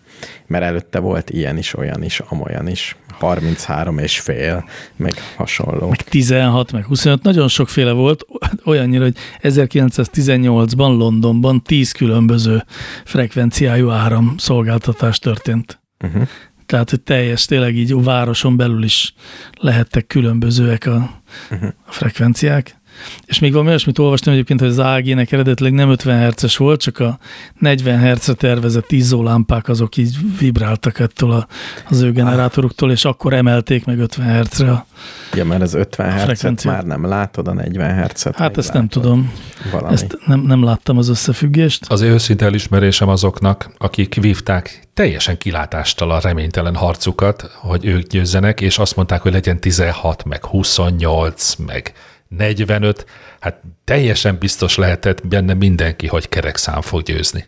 Mert 0.47 0.63
előtte 0.63 0.99
volt 0.99 1.29
ilyen 1.29 1.57
is, 1.57 1.77
olyan 1.77 2.03
is, 2.03 2.19
amolyan 2.19 2.67
is. 2.67 2.95
33 3.19 3.97
és 3.97 4.19
fél, 4.19 4.69
meg 4.95 5.13
hasonló. 5.35 5.87
Meg 5.87 6.01
16, 6.01 6.71
meg 6.71 6.85
25, 6.85 7.23
nagyon 7.23 7.47
sokféle 7.47 7.91
volt, 7.91 8.25
olyannyira, 8.65 9.03
hogy 9.03 9.15
1918-ban 9.41 10.97
Londonban 10.97 11.61
10 11.63 11.91
különböző 11.91 12.65
frekvenciájú 13.05 13.89
áram 13.89 14.33
szolgáltatás 14.37 15.19
történt. 15.19 15.81
Uh-huh. 16.03 16.27
Tehát, 16.65 16.89
hogy 16.89 17.01
teljes, 17.01 17.45
tényleg 17.45 17.75
így 17.75 17.91
a 17.91 18.01
városon 18.01 18.57
belül 18.57 18.83
is 18.83 19.13
lehettek 19.53 20.07
különbözőek 20.07 20.85
a, 20.85 21.21
uh-huh. 21.51 21.69
a 21.85 21.91
frekvenciák. 21.91 22.78
És 23.25 23.39
még 23.39 23.51
valami 23.51 23.69
olyasmit 23.69 23.99
olvastam 23.99 24.33
egyébként, 24.33 24.59
hogy 24.59 24.69
az 24.69 24.79
AG-nek 24.79 25.31
eredetileg 25.31 25.73
nem 25.73 25.89
50 25.89 26.31
Hz-es 26.31 26.57
volt, 26.57 26.81
csak 26.81 26.99
a 26.99 27.19
40 27.59 27.99
Hz-re 27.99 28.33
tervezett 28.33 28.91
izzólámpák 28.91 29.67
azok 29.67 29.97
így 29.97 30.17
vibráltak 30.39 30.99
ettől 30.99 31.31
a, 31.31 31.47
az 31.89 32.01
ő 32.01 32.11
generátoroktól, 32.11 32.91
és 32.91 33.05
akkor 33.05 33.33
emelték 33.33 33.85
meg 33.85 33.99
50 33.99 34.39
Hz-re 34.39 34.85
Ja, 35.33 35.45
mert 35.45 35.61
az 35.61 35.73
50 35.73 36.27
Hz-et 36.29 36.63
már 36.63 36.83
nem 36.83 37.05
látod, 37.05 37.47
a 37.47 37.53
40 37.53 38.03
Hz-et 38.03 38.35
Hát 38.35 38.57
ezt 38.57 38.67
látod. 38.67 38.81
nem 38.81 38.87
tudom. 38.87 39.33
Valami. 39.71 39.93
Ezt 39.93 40.17
nem, 40.25 40.39
nem 40.39 40.63
láttam 40.63 40.97
az 40.97 41.09
összefüggést. 41.09 41.85
Az 41.87 42.01
őszinte 42.01 42.45
elismerésem 42.45 43.09
azoknak, 43.09 43.71
akik 43.77 44.15
vívták 44.21 44.87
teljesen 44.93 45.37
kilátástal 45.37 46.11
a 46.11 46.19
reménytelen 46.19 46.75
harcukat, 46.75 47.51
hogy 47.55 47.85
ők 47.85 48.07
győzzenek, 48.07 48.61
és 48.61 48.77
azt 48.77 48.95
mondták, 48.95 49.21
hogy 49.21 49.31
legyen 49.31 49.59
16, 49.59 50.23
meg 50.25 50.45
28, 50.45 51.55
meg 51.55 51.93
45, 52.29 53.05
hát 53.39 53.63
teljesen 53.83 54.37
biztos 54.39 54.75
lehetett 54.75 55.27
benne 55.27 55.53
mindenki, 55.53 56.07
hogy 56.07 56.29
kerek 56.29 56.55
szám 56.55 56.81
fog 56.81 57.01
győzni. 57.01 57.45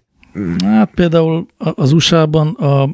Hát 0.61 0.91
például 0.95 1.45
az 1.57 1.91
USA-ban 1.91 2.47
a 2.47 2.89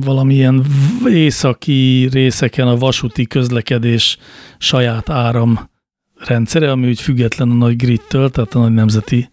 valamilyen 0.00 0.66
északi 1.08 2.08
részeken 2.12 2.68
a 2.68 2.76
vasúti 2.76 3.26
közlekedés 3.26 4.18
saját 4.58 5.10
áram 5.10 5.70
rendszere, 6.18 6.70
ami 6.70 6.88
úgy 6.88 7.00
független 7.00 7.50
a 7.50 7.54
nagy 7.54 7.76
grittől, 7.76 8.30
tehát 8.30 8.54
a 8.54 8.58
nagy 8.58 8.72
nemzeti 8.72 9.30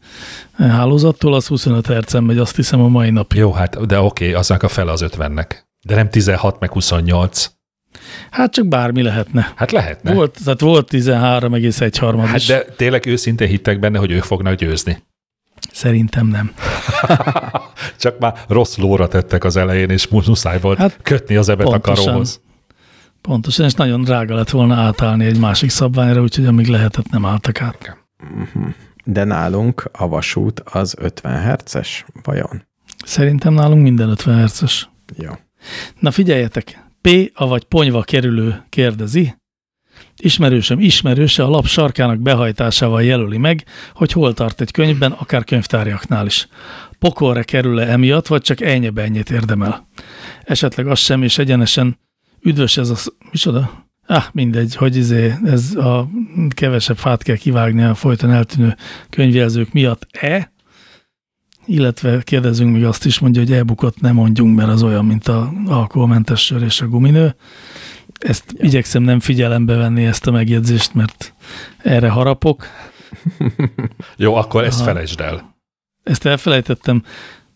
hálózattól, 0.58 1.34
az 1.34 1.48
25 1.48 1.88
Hz-en 1.88 2.24
megy, 2.24 2.38
azt 2.38 2.56
hiszem 2.56 2.82
a 2.82 2.88
mai 2.88 3.10
napig. 3.10 3.40
Jó, 3.40 3.52
hát 3.52 3.86
de 3.86 4.00
oké, 4.00 4.24
okay, 4.26 4.40
aznak 4.40 4.64
a 4.64 4.68
fele 4.68 4.92
az 4.92 5.06
50-nek. 5.08 5.48
De 5.86 5.96
nem 5.96 6.10
16 6.10 6.60
meg 6.60 6.72
28. 6.72 7.52
Hát 8.32 8.54
csak 8.54 8.68
bármi 8.68 9.02
lehetne. 9.02 9.54
Hát 9.56 9.72
lehetne. 9.72 10.14
Volt, 10.14 10.38
tehát 10.44 10.60
volt 10.60 10.90
13,1 10.92 11.94
harmad 12.00 12.26
Hát 12.26 12.46
de 12.48 12.66
tényleg 12.78 13.06
őszintén 13.06 13.48
hittek 13.48 13.80
benne, 13.80 13.98
hogy 13.98 14.12
ők 14.12 14.24
fognak 14.24 14.56
győzni. 14.56 15.04
Szerintem 15.72 16.28
nem. 16.28 16.52
csak 18.00 18.20
már 18.20 18.34
rossz 18.48 18.78
lóra 18.78 19.08
tettek 19.08 19.44
az 19.44 19.58
elején, 19.58 19.90
és 19.90 20.08
muszáj 20.08 20.60
volt 20.60 20.78
hát 20.78 21.00
kötni 21.02 21.36
az 21.36 21.50
ebet 21.50 21.66
pontosan, 21.66 22.04
a 22.04 22.06
karóhoz. 22.06 22.42
Pontosan, 23.22 23.66
és 23.66 23.74
nagyon 23.74 24.02
drága 24.02 24.36
lett 24.36 24.50
volna 24.50 24.76
átállni 24.76 25.26
egy 25.26 25.40
másik 25.40 25.70
szabványra, 25.70 26.22
úgyhogy 26.22 26.46
amíg 26.46 26.68
lehetett, 26.68 27.10
nem 27.10 27.26
álltak 27.26 27.62
át. 27.62 27.98
De 29.04 29.24
nálunk 29.24 29.90
a 29.92 30.08
vasút 30.08 30.60
az 30.60 30.96
50 30.98 31.56
Hz-es, 31.56 32.06
vajon? 32.24 32.66
Szerintem 33.06 33.54
nálunk 33.54 33.82
minden 33.82 34.10
50 34.10 34.44
Hz-es. 34.44 34.90
Jó. 35.18 35.32
Na 36.00 36.12
figyeljetek, 36.12 36.83
P, 37.10 37.32
avagy 37.34 37.64
ponyva 37.64 38.02
kerülő 38.02 38.64
kérdezi, 38.70 39.36
ismerősöm 40.18 40.80
ismerőse 40.80 41.44
a 41.44 41.50
lap 41.50 41.66
sarkának 41.66 42.20
behajtásával 42.20 43.04
jelöli 43.04 43.38
meg, 43.38 43.66
hogy 43.94 44.12
hol 44.12 44.34
tart 44.34 44.62
egy 44.62 44.72
könyvben, 44.72 45.12
akár 45.12 45.44
könyvtárjaknál 45.44 46.26
is. 46.26 46.48
Pokolra 47.00 47.44
kerül-e 47.44 47.88
emiatt, 47.88 48.28
vagy 48.28 48.42
csak 48.42 48.62
ennyi-bennyit 48.62 49.30
érdemel. 49.30 49.88
Esetleg 50.44 50.88
az 50.88 51.00
sem, 51.00 51.24
és 51.24 51.38
egyenesen 51.38 52.00
üdvös 52.42 52.78
ez 52.78 52.90
a... 52.90 52.96
Micsoda? 53.32 53.88
Ah, 54.06 54.24
mindegy, 54.32 54.76
hogy 54.76 54.96
izé, 54.96 55.34
ez 55.46 55.76
a 55.76 56.10
kevesebb 56.50 56.98
fát 56.98 57.24
kell 57.24 57.36
kivágni 57.36 57.84
a 57.84 57.96
folyton 57.96 58.32
eltűnő 58.32 58.76
könyvjelzők 59.10 59.74
miatt-e? 59.74 60.53
Illetve 61.66 62.22
kérdezünk 62.24 62.74
még 62.74 62.86
azt 62.86 63.06
is, 63.06 63.20
mondja, 63.20 63.42
hogy 63.42 63.52
elbukott 63.52 64.00
nem 64.00 64.16
mondjunk, 64.16 64.56
mert 64.56 64.70
az 64.70 64.84
olyan, 64.84 65.06
mint 65.06 65.28
a 65.28 65.54
alkoholmentes 65.66 66.46
sör 66.46 66.62
és 66.62 66.82
a 66.82 66.88
guminő. 66.88 67.36
Ezt 68.20 68.54
ja. 68.58 68.66
igyekszem 68.66 69.04
nem 69.04 69.20
figyelembe 69.20 69.76
venni 69.76 70.06
ezt 70.06 70.28
a 70.28 70.32
megjegyzést, 70.32 70.94
mert 70.94 71.34
erre 71.78 72.10
harapok. 72.10 72.68
Jó, 74.18 74.36
akkor 74.36 74.64
ezt 74.64 74.82
felejtsd 74.82 75.20
el. 75.20 75.56
Ezt 76.04 76.26
elfelejtettem. 76.26 77.04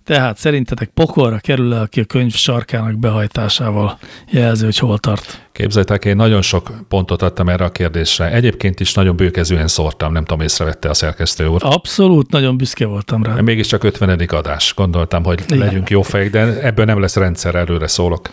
Tehát 0.08 0.38
szerintetek 0.38 0.89
pokolra 0.89 1.38
kerül 1.38 1.74
-e, 1.74 1.80
aki 1.80 2.00
a 2.00 2.06
könyv 2.06 2.34
sarkának 2.34 3.00
behajtásával 3.00 3.98
jelzi, 4.32 4.63
hogy 4.63 4.78
hol 4.78 4.98
tart? 4.98 5.48
Képzeljétek, 5.52 6.06
én 6.06 6.15
nagyon 6.15 6.41
sok 6.41 6.72
pontot 6.88 7.22
adtam 7.22 7.50
erre 7.50 7.65
a 7.65 7.72
kérdésre. 7.72 8.32
Egyébként 8.32 8.80
is 8.80 8.93
nagyon 8.93 9.15
bőkezően 9.15 9.67
szórtam, 9.67 10.12
nem 10.12 10.26
tudom, 10.26 10.43
észrevette 10.43 10.89
a 10.89 10.93
szerkesztő 10.93 11.48
úr. 11.48 11.62
Abszolút, 11.63 12.32
nagyon 12.32 12.58
büszke 12.58 12.86
voltam 12.86 13.24
rá. 13.24 13.34
Mégiscsak 13.34 13.84
50. 13.84 14.20
adás. 14.28 14.74
Gondoltam, 14.76 15.24
hogy 15.24 15.43
Igen. 15.46 15.58
legyünk 15.58 15.89
jó 15.89 16.02
fejek, 16.02 16.30
de 16.30 16.62
ebből 16.62 16.86
nem 16.86 17.00
lesz 17.00 17.15
rendszer, 17.15 17.56
előre 17.56 17.88
szólok. 17.88 18.30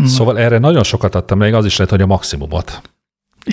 Mm. 0.00 0.04
Szóval 0.04 0.38
erre 0.38 0.58
nagyon 0.58 0.82
sokat 0.82 1.14
adtam, 1.14 1.38
még 1.38 1.54
az 1.54 1.64
is 1.64 1.76
lehet, 1.76 1.92
hogy 1.92 2.02
a 2.02 2.06
maximumot. 2.06 2.80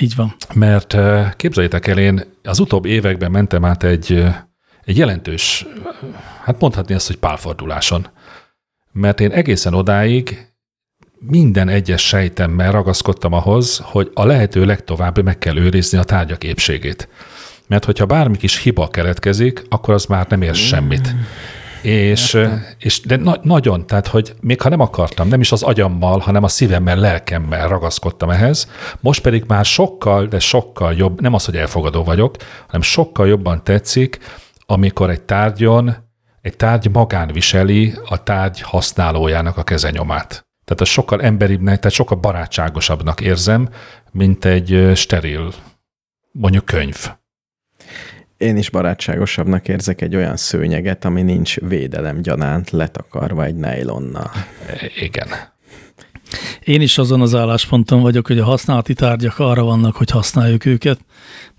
Így 0.02 0.16
van. 0.16 0.36
Mert 0.54 0.94
eh, 0.94 1.32
képzeljétek 1.36 1.88
el, 1.88 1.98
én 1.98 2.24
az 2.44 2.60
utóbbi 2.60 2.90
években 2.90 3.32
mentem 3.32 3.66
át 3.66 3.84
egy, 3.84 4.12
eh, 4.12 4.36
egy 4.88 4.98
jelentős, 4.98 5.66
hát 6.44 6.60
mondhatni 6.60 6.94
azt, 6.94 7.08
hogy 7.08 7.18
pálforduláson. 7.18 8.08
Mert 8.92 9.20
én 9.20 9.32
egészen 9.32 9.74
odáig 9.74 10.48
minden 11.20 11.70
egyes 11.70 12.08
sejtemmel 12.08 12.72
ragaszkodtam 12.72 13.34
ahhoz, 13.34 13.80
hogy 13.84 14.12
a 14.14 14.26
lehető 14.26 14.66
legtovább 14.66 15.24
meg 15.24 15.38
kell 15.38 15.58
őrizni 15.58 15.98
a 15.98 16.04
tárgyak 16.04 16.44
épségét. 16.44 17.10
Mert 17.68 17.86
hogyha 17.86 18.06
bármi 18.06 18.38
kis 18.38 18.62
hiba 18.62 18.88
keletkezik, 18.88 19.64
akkor 19.70 19.94
az 19.94 20.06
már 20.06 20.26
nem 20.30 20.42
ér 20.42 20.56
semmit. 20.56 21.16
És, 21.82 22.38
és 22.78 23.02
de 23.02 23.16
na, 23.16 23.38
nagyon, 23.42 23.88
tehát, 23.88 24.08
hogy 24.08 24.34
még 24.42 24.62
ha 24.62 24.70
nem 24.70 24.80
akartam, 24.80 25.28
nem 25.28 25.40
is 25.40 25.52
az 25.52 25.64
agyammal, 25.64 26.20
hanem 26.20 26.44
a 26.44 26.48
szívemmel, 26.48 26.98
lelkemmel 26.98 27.68
ragaszkodtam 27.68 28.30
ehhez, 28.30 28.72
most 29.00 29.22
pedig 29.22 29.44
már 29.48 29.66
sokkal, 29.66 30.26
de 30.26 30.40
sokkal 30.40 30.94
jobb, 30.94 31.22
nem 31.22 31.34
az, 31.34 31.46
hogy 31.46 31.56
elfogadó 31.56 32.04
vagyok, 32.04 32.36
hanem 32.66 32.82
sokkal 32.82 33.28
jobban 33.28 33.64
tetszik, 33.64 34.20
amikor 34.70 35.10
egy 35.10 35.22
tárgyon, 35.22 35.96
egy 36.42 36.56
tárgy 36.56 36.90
magán 36.92 37.28
viseli 37.28 37.94
a 38.06 38.24
tárgy 38.24 38.62
használójának 38.62 39.58
a 39.58 39.64
kezenyomát. 39.64 40.30
Tehát 40.66 40.82
az 40.82 40.88
sokkal 40.88 41.22
emberibbnek, 41.22 41.80
tehát 41.80 41.96
sokkal 41.96 42.18
barátságosabbnak 42.18 43.22
érzem, 43.22 43.70
mint 44.12 44.46
egy 44.46 44.92
steril, 44.96 45.54
mondjuk 46.32 46.66
könyv. 46.66 47.10
Én 48.38 48.58
is 48.58 48.70
barátságosabbnak 48.70 49.68
érzek 49.68 50.02
egy 50.02 50.16
olyan 50.16 50.38
szőnyeget, 50.38 51.06
ami 51.06 51.22
nincs 51.22 51.60
védelem 51.60 52.22
gyanánt 52.22 52.70
letakarva 52.70 53.44
egy 53.44 53.56
nejlonnal. 53.56 54.32
Igen. 55.00 55.28
Én 56.64 56.82
is 56.82 56.98
azon 56.98 57.22
az 57.22 57.36
állásponton 57.36 58.02
vagyok, 58.02 58.28
hogy 58.28 58.40
a 58.40 58.46
használati 58.46 58.94
tárgyak 58.94 59.40
arra 59.40 59.64
vannak, 59.64 59.96
hogy 59.96 60.10
használjuk 60.10 60.66
őket, 60.66 61.00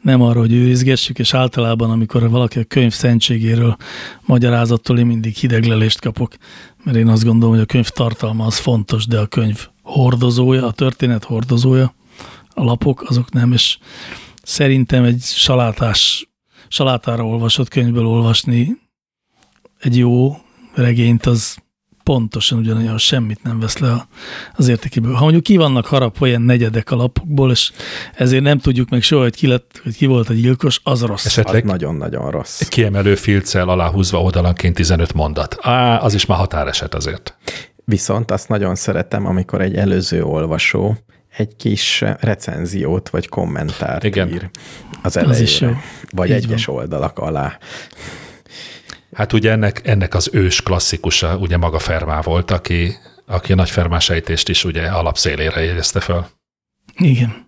nem 0.02 0.22
arra, 0.22 0.40
hogy 0.40 0.52
őrizgessük, 0.52 1.18
és 1.18 1.34
általában, 1.34 1.90
amikor 1.90 2.30
valaki 2.30 2.58
a 2.58 2.64
könyv 2.64 2.92
szentségéről 2.92 3.76
magyarázattól, 4.26 4.98
én 4.98 5.06
mindig 5.06 5.34
hideglelést 5.34 6.00
kapok, 6.00 6.34
mert 6.84 6.96
én 6.96 7.08
azt 7.08 7.24
gondolom, 7.24 7.54
hogy 7.54 7.62
a 7.62 7.66
könyv 7.66 7.88
tartalma 7.88 8.46
az 8.46 8.58
fontos, 8.58 9.06
de 9.06 9.18
a 9.18 9.26
könyv 9.26 9.68
hordozója, 9.82 10.66
a 10.66 10.72
történet 10.72 11.24
hordozója, 11.24 11.94
a 12.48 12.64
lapok, 12.64 13.02
azok 13.02 13.32
nem, 13.32 13.52
és 13.52 13.78
szerintem 14.42 15.04
egy 15.04 15.20
salátás, 15.22 16.28
salátára 16.68 17.26
olvasott 17.26 17.68
könyvből 17.68 18.06
olvasni 18.06 18.78
egy 19.78 19.96
jó 19.96 20.36
regényt, 20.74 21.26
az 21.26 21.56
pontosan 22.08 22.58
ugyanolyan 22.58 22.98
semmit 22.98 23.42
nem 23.42 23.60
vesz 23.60 23.78
le 23.78 24.06
az 24.56 24.68
értékéből. 24.68 25.12
Ha 25.12 25.22
mondjuk 25.22 25.42
ki 25.42 25.56
vannak 25.56 25.86
harapva 25.86 26.26
ilyen 26.26 26.42
negyedek 26.42 26.90
a 26.90 26.96
lapokból, 26.96 27.50
és 27.50 27.72
ezért 28.14 28.42
nem 28.42 28.58
tudjuk 28.58 28.88
meg 28.88 29.02
soha, 29.02 29.22
hogy 29.22 29.34
ki, 29.36 29.46
lett, 29.46 29.80
hogy 29.82 29.96
ki 29.96 30.06
volt 30.06 30.28
a 30.28 30.32
gyilkos, 30.32 30.80
az 30.84 31.02
rossz. 31.02 31.24
Esetleg 31.26 31.62
Az 31.64 31.70
nagyon-nagyon 31.70 32.30
rossz. 32.30 32.62
kiemelő 32.68 33.14
filccel 33.14 33.68
aláhúzva 33.68 34.22
oldalanként 34.22 34.74
15 34.74 35.12
mondat. 35.12 35.56
Á, 35.60 36.02
az 36.02 36.14
is 36.14 36.26
már 36.26 36.38
határeset 36.38 36.94
azért. 36.94 37.36
Viszont 37.84 38.30
azt 38.30 38.48
nagyon 38.48 38.74
szeretem, 38.74 39.26
amikor 39.26 39.60
egy 39.60 39.74
előző 39.74 40.22
olvasó 40.22 40.96
egy 41.36 41.56
kis 41.56 42.04
recenziót 42.20 43.08
vagy 43.08 43.28
kommentárt 43.28 44.04
Igen. 44.04 44.28
ír 44.28 44.50
az 45.02 45.16
elejére, 45.16 45.42
is 45.42 45.60
jó. 45.60 45.70
vagy 46.10 46.28
Így 46.28 46.34
egyes 46.34 46.64
van. 46.64 46.76
oldalak 46.76 47.18
alá. 47.18 47.58
Hát 49.18 49.32
ugye 49.32 49.50
ennek, 49.50 49.80
ennek 49.84 50.14
az 50.14 50.30
ős 50.32 50.62
klasszikusa 50.62 51.36
ugye 51.36 51.56
maga 51.56 51.78
Fermá 51.78 52.20
volt, 52.20 52.50
aki, 52.50 52.96
aki 53.26 53.52
a 53.52 53.54
nagy 53.54 53.70
Fermás 53.70 54.10
ejtést 54.10 54.48
is 54.48 54.64
ugye 54.64 54.86
alapszélére 54.86 55.60
jegyezte 55.60 56.00
fel. 56.00 56.28
Igen. 56.96 57.46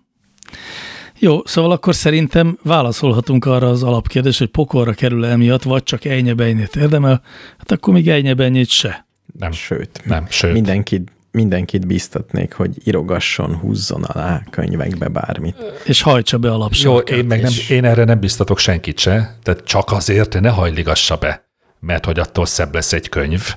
Jó, 1.19 1.45
szóval 1.45 1.71
akkor 1.71 1.95
szerintem 1.95 2.57
válaszolhatunk 2.63 3.45
arra 3.45 3.69
az 3.69 3.83
alapkérdés, 3.83 4.37
hogy 4.37 4.47
pokolra 4.47 4.93
kerül 4.93 5.25
emiatt, 5.25 5.63
vagy 5.63 5.83
csak 5.83 6.05
ejnyebejnét 6.05 6.75
érdemel, 6.75 7.21
hát 7.57 7.71
akkor 7.71 7.93
még 7.93 8.09
ejnyebejnét 8.09 8.69
se. 8.69 9.07
Nem, 9.39 9.51
Sőt, 9.51 10.01
nem, 10.05 10.25
sőt. 10.29 10.53
mindenkit, 10.53 11.11
mindenkit 11.31 11.87
biztatnék, 11.87 12.53
hogy 12.53 12.87
írogasson, 12.87 13.55
húzzon 13.55 14.03
alá 14.03 14.43
könyvekbe 14.49 15.07
bármit. 15.07 15.55
És 15.85 16.01
hajtsa 16.01 16.37
be 16.37 16.51
a 16.51 16.69
Jó, 16.81 16.97
én, 16.97 17.25
meg 17.25 17.41
nem, 17.41 17.53
én 17.69 17.85
erre 17.85 18.03
nem 18.03 18.19
biztatok 18.19 18.57
senkit 18.59 18.99
se, 18.99 19.37
tehát 19.43 19.63
csak 19.63 19.91
azért 19.91 20.39
ne 20.39 20.49
hajligassa 20.49 21.15
be, 21.15 21.49
mert 21.81 22.05
hogy 22.05 22.19
attól 22.19 22.45
szebb 22.45 22.73
lesz 22.73 22.93
egy 22.93 23.09
könyv. 23.09 23.55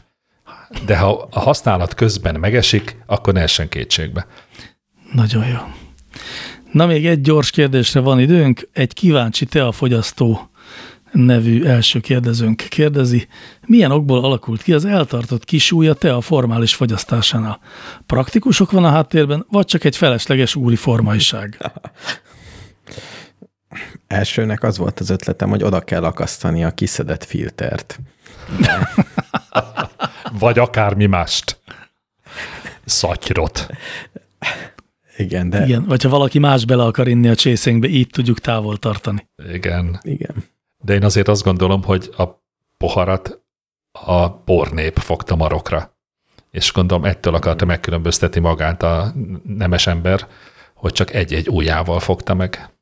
De 0.87 0.99
ha 0.99 1.29
a 1.31 1.41
használat 1.41 1.95
közben 1.95 2.41
megesik, 2.41 2.97
akkor 3.07 3.33
ne 3.33 3.41
essen 3.41 3.69
kétségbe. 3.69 4.27
Nagyon 5.13 5.47
jó. 5.47 5.59
Na, 6.73 6.87
még 6.87 7.07
egy 7.07 7.21
gyors 7.21 7.51
kérdésre 7.51 8.01
van 8.01 8.21
időnk. 8.21 8.69
Egy 8.73 8.93
kíváncsi 8.93 9.45
te 9.45 9.67
a 9.67 9.73
fogyasztó 9.73 10.51
nevű 11.13 11.65
első 11.65 12.01
kérdezőnk 12.01 12.57
kérdezi, 12.69 13.29
milyen 13.67 13.91
okból 13.91 14.25
alakult 14.25 14.63
ki 14.63 14.73
az 14.73 14.85
eltartott 14.85 15.45
kisúlya 15.45 15.95
te 15.95 16.15
a 16.15 16.21
formális 16.21 16.75
fogyasztásánál? 16.75 17.61
Praktikusok 18.07 18.71
van 18.71 18.85
a 18.85 18.91
háttérben, 18.91 19.47
vagy 19.51 19.67
csak 19.67 19.85
egy 19.85 19.97
felesleges 19.97 20.55
úri 20.55 20.77
formaiság? 20.77 21.59
Elsőnek 24.07 24.63
az 24.63 24.79
volt 24.79 25.01
az 25.01 25.11
ötletem, 25.11 25.49
hogy 25.49 25.63
oda 25.63 25.81
kell 25.81 26.05
akasztani 26.05 26.65
a 26.65 26.71
kiszedett 26.71 27.25
filtert. 27.25 28.01
Vagy 30.39 30.59
akármi 30.59 31.07
mást. 31.07 31.59
Szatyrot. 32.85 33.67
Igen, 35.17 35.51
de 35.51 35.65
igen. 35.65 35.85
Vagy 35.85 36.03
ha 36.03 36.09
valaki 36.09 36.39
más 36.39 36.65
bele 36.65 36.83
akar 36.85 37.09
inni 37.09 37.29
a 37.29 37.35
csészénkbe, 37.35 37.89
így 37.89 38.07
tudjuk 38.07 38.39
távol 38.39 38.77
tartani. 38.77 39.29
Igen. 39.53 40.01
igen. 40.03 40.45
De 40.85 40.95
én 40.95 41.05
azért 41.05 41.29
azt 41.29 41.43
gondolom, 41.43 41.83
hogy 41.83 42.11
a 42.17 42.25
poharat 42.77 43.43
a 43.93 44.31
pornép 44.31 44.99
fogta 44.99 45.37
marokra. 45.37 45.97
És 46.51 46.73
gondolom 46.73 47.05
ettől 47.05 47.35
akarta 47.35 47.65
megkülönböztetni 47.65 48.41
magát 48.41 48.83
a 48.83 49.13
nemes 49.43 49.87
ember, 49.87 50.27
hogy 50.75 50.93
csak 50.93 51.15
egy-egy 51.15 51.49
ujjával 51.49 52.01
fogta 52.01 52.35
meg. 52.35 52.74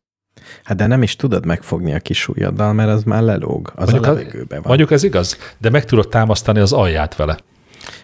Hát 0.65 0.77
de 0.77 0.87
nem 0.87 1.03
is 1.03 1.17
tudod 1.17 1.47
megfogni 1.47 1.95
a 1.95 1.99
kis 1.99 2.29
ujjaddal, 2.29 2.73
mert 2.73 2.91
az 2.91 3.03
már 3.03 3.23
lelóg. 3.23 3.73
Az 3.75 3.91
Mondjuk, 3.91 4.07
a 4.07 4.17
levegőbe 4.17 4.55
van. 4.55 4.65
mondjuk 4.67 4.91
ez 4.91 5.03
igaz, 5.03 5.39
de 5.59 5.71
meg 5.71 5.85
tudod 5.85 6.09
támasztani 6.09 6.61
az 6.61 6.73
alját 6.73 7.17
vele. 7.17 7.37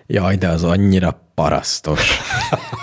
Jaj, 0.06 0.36
de 0.36 0.48
az 0.48 0.64
annyira 0.64 1.20
parasztos. 1.34 2.10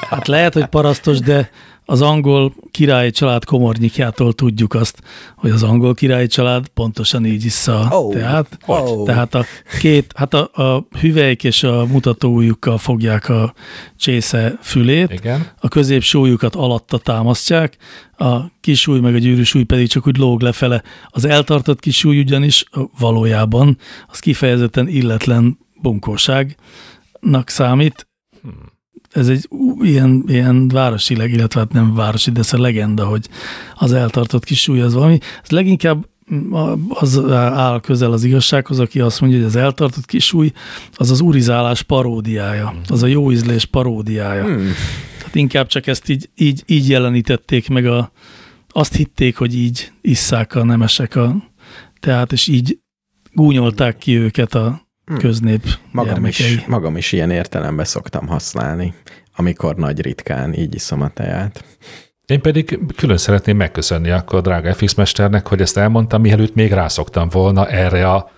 Hát 0.09 0.27
lehet, 0.27 0.53
hogy 0.53 0.65
parasztos, 0.65 1.19
de 1.19 1.49
az 1.85 2.01
angol 2.01 2.53
királyi 2.71 3.11
család 3.11 3.45
komornyikjától 3.45 4.33
tudjuk 4.33 4.73
azt, 4.73 5.01
hogy 5.35 5.49
az 5.49 5.63
angol 5.63 5.93
királyi 5.93 6.27
család 6.27 6.67
pontosan 6.67 7.25
így 7.25 7.45
issza 7.45 7.89
Ó, 7.93 8.11
teát. 8.11 8.57
ó. 8.67 9.03
Tehát 9.05 9.35
a 9.35 9.45
két, 9.79 10.13
hát 10.15 10.33
a, 10.33 10.63
a 10.63 10.87
hüvelyk 10.99 11.43
és 11.43 11.63
a 11.63 11.85
mutatóujjukkal 11.85 12.77
fogják 12.77 13.29
a 13.29 13.53
csésze 13.97 14.57
fülét, 14.61 15.11
Igen. 15.11 15.47
a 15.59 15.67
középső 15.67 16.17
ujjukat 16.17 16.55
alatta 16.55 16.97
támasztják, 16.97 17.77
a 18.17 18.37
kis 18.61 18.87
ujj 18.87 18.99
meg 18.99 19.15
a 19.15 19.17
gyűrűs 19.17 19.53
ujj 19.53 19.63
pedig 19.63 19.87
csak 19.87 20.07
úgy 20.07 20.17
lóg 20.17 20.41
lefele. 20.41 20.83
Az 21.07 21.25
eltartott 21.25 21.79
kis 21.79 22.03
ujj 22.03 22.19
ugyanis 22.19 22.65
valójában 22.99 23.77
az 24.07 24.19
kifejezetten 24.19 24.87
illetlen 24.87 25.57
bunkóságnak 25.81 27.49
számít. 27.49 28.07
Ez 29.15 29.27
egy 29.27 29.47
ilyen, 29.81 30.23
ilyen 30.27 30.67
városi, 30.67 31.15
leg, 31.15 31.31
illetve 31.31 31.59
hát 31.59 31.73
nem 31.73 31.93
városi, 31.93 32.31
de 32.31 32.39
ez 32.39 32.53
a 32.53 32.59
legenda, 32.59 33.05
hogy 33.05 33.27
az 33.75 33.93
eltartott 33.93 34.43
kis 34.43 34.67
ujj 34.67 34.81
az 34.81 34.93
valami. 34.93 35.19
Ez 35.43 35.49
leginkább 35.49 36.05
az 36.89 37.19
áll 37.29 37.79
közel 37.79 38.11
az 38.11 38.23
igazsághoz, 38.23 38.79
aki 38.79 38.99
azt 38.99 39.21
mondja, 39.21 39.39
hogy 39.39 39.47
az 39.47 39.55
eltartott 39.55 40.05
kis 40.05 40.33
ujj 40.33 40.51
az 40.93 41.11
az 41.11 41.19
urizálás 41.19 41.81
paródiája, 41.81 42.75
az 42.87 43.03
a 43.03 43.07
jó 43.07 43.31
ízlés 43.31 43.65
paródiája. 43.65 44.43
Hmm. 44.43 44.71
Tehát 45.17 45.35
inkább 45.35 45.67
csak 45.67 45.87
ezt 45.87 46.09
így, 46.09 46.29
így, 46.35 46.63
így 46.65 46.89
jelenítették 46.89 47.69
meg 47.69 47.85
a, 47.85 48.11
azt 48.69 48.95
hitték, 48.95 49.37
hogy 49.37 49.55
így 49.55 49.91
isszák 50.01 50.55
a 50.55 50.63
nemesek 50.63 51.15
a 51.15 51.35
teát, 51.99 52.31
és 52.31 52.47
így 52.47 52.79
gúnyolták 53.33 53.97
ki 53.97 54.17
őket 54.17 54.55
a 54.55 54.84
köznép 55.05 55.63
Magam 55.91 56.13
gyermekei. 56.13 56.53
is, 56.53 56.65
magam 56.65 56.97
is 56.97 57.11
ilyen 57.11 57.31
értelemben 57.31 57.85
szoktam 57.85 58.27
használni, 58.27 58.93
amikor 59.35 59.75
nagy 59.75 60.01
ritkán 60.01 60.53
így 60.53 60.75
iszom 60.75 61.01
a 61.01 61.09
teját. 61.09 61.63
Én 62.25 62.41
pedig 62.41 62.79
külön 62.95 63.17
szeretném 63.17 63.57
megköszönni 63.57 64.09
akkor 64.09 64.41
drága 64.41 64.73
FX 64.73 64.93
mesternek, 64.93 65.47
hogy 65.47 65.61
ezt 65.61 65.77
elmondtam, 65.77 66.21
mielőtt 66.21 66.55
még 66.55 66.71
rászoktam 66.71 67.29
volna 67.29 67.67
erre 67.67 68.09
a 68.09 68.31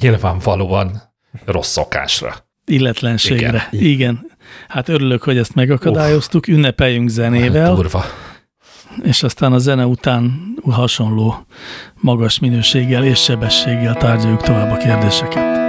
nyilvánvalóan 0.00 1.02
rossz 1.44 1.70
szokásra. 1.70 2.34
Illetlenségre. 2.64 3.68
Igen. 3.70 3.90
Igen. 3.90 4.30
Hát 4.68 4.88
örülök, 4.88 5.22
hogy 5.22 5.38
ezt 5.38 5.54
megakadályoztuk, 5.54 6.48
ünnepeljünk 6.48 7.08
zenével, 7.08 7.74
Durva. 7.74 8.04
és 9.02 9.22
aztán 9.22 9.52
a 9.52 9.58
zene 9.58 9.86
után 9.86 10.54
hasonló 10.70 11.46
magas 11.94 12.38
minőséggel 12.38 13.04
és 13.04 13.22
sebességgel 13.22 13.94
tárgyaljuk 13.94 14.42
tovább 14.42 14.70
a 14.70 14.76
kérdéseket. 14.76 15.59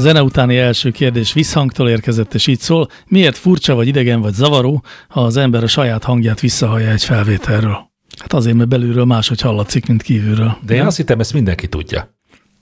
A 0.00 0.02
zene 0.02 0.22
utáni 0.22 0.56
első 0.56 0.90
kérdés 0.90 1.32
visszhangtól 1.32 1.88
érkezett, 1.88 2.34
és 2.34 2.46
így 2.46 2.58
szól, 2.58 2.88
miért 3.06 3.36
furcsa 3.36 3.74
vagy 3.74 3.86
idegen 3.86 4.20
vagy 4.20 4.32
zavaró, 4.32 4.82
ha 5.08 5.24
az 5.24 5.36
ember 5.36 5.62
a 5.62 5.66
saját 5.66 6.04
hangját 6.04 6.40
visszahallja 6.40 6.90
egy 6.90 7.04
felvételről? 7.04 7.90
Hát 8.20 8.32
azért, 8.32 8.56
mert 8.56 8.68
belülről 8.68 9.04
máshogy 9.04 9.40
hallatszik, 9.40 9.86
mint 9.86 10.02
kívülről. 10.02 10.56
De 10.62 10.74
én 10.74 10.86
azt 10.86 10.96
hittem, 10.96 11.20
ezt 11.20 11.32
mindenki 11.32 11.68
tudja. 11.68 12.18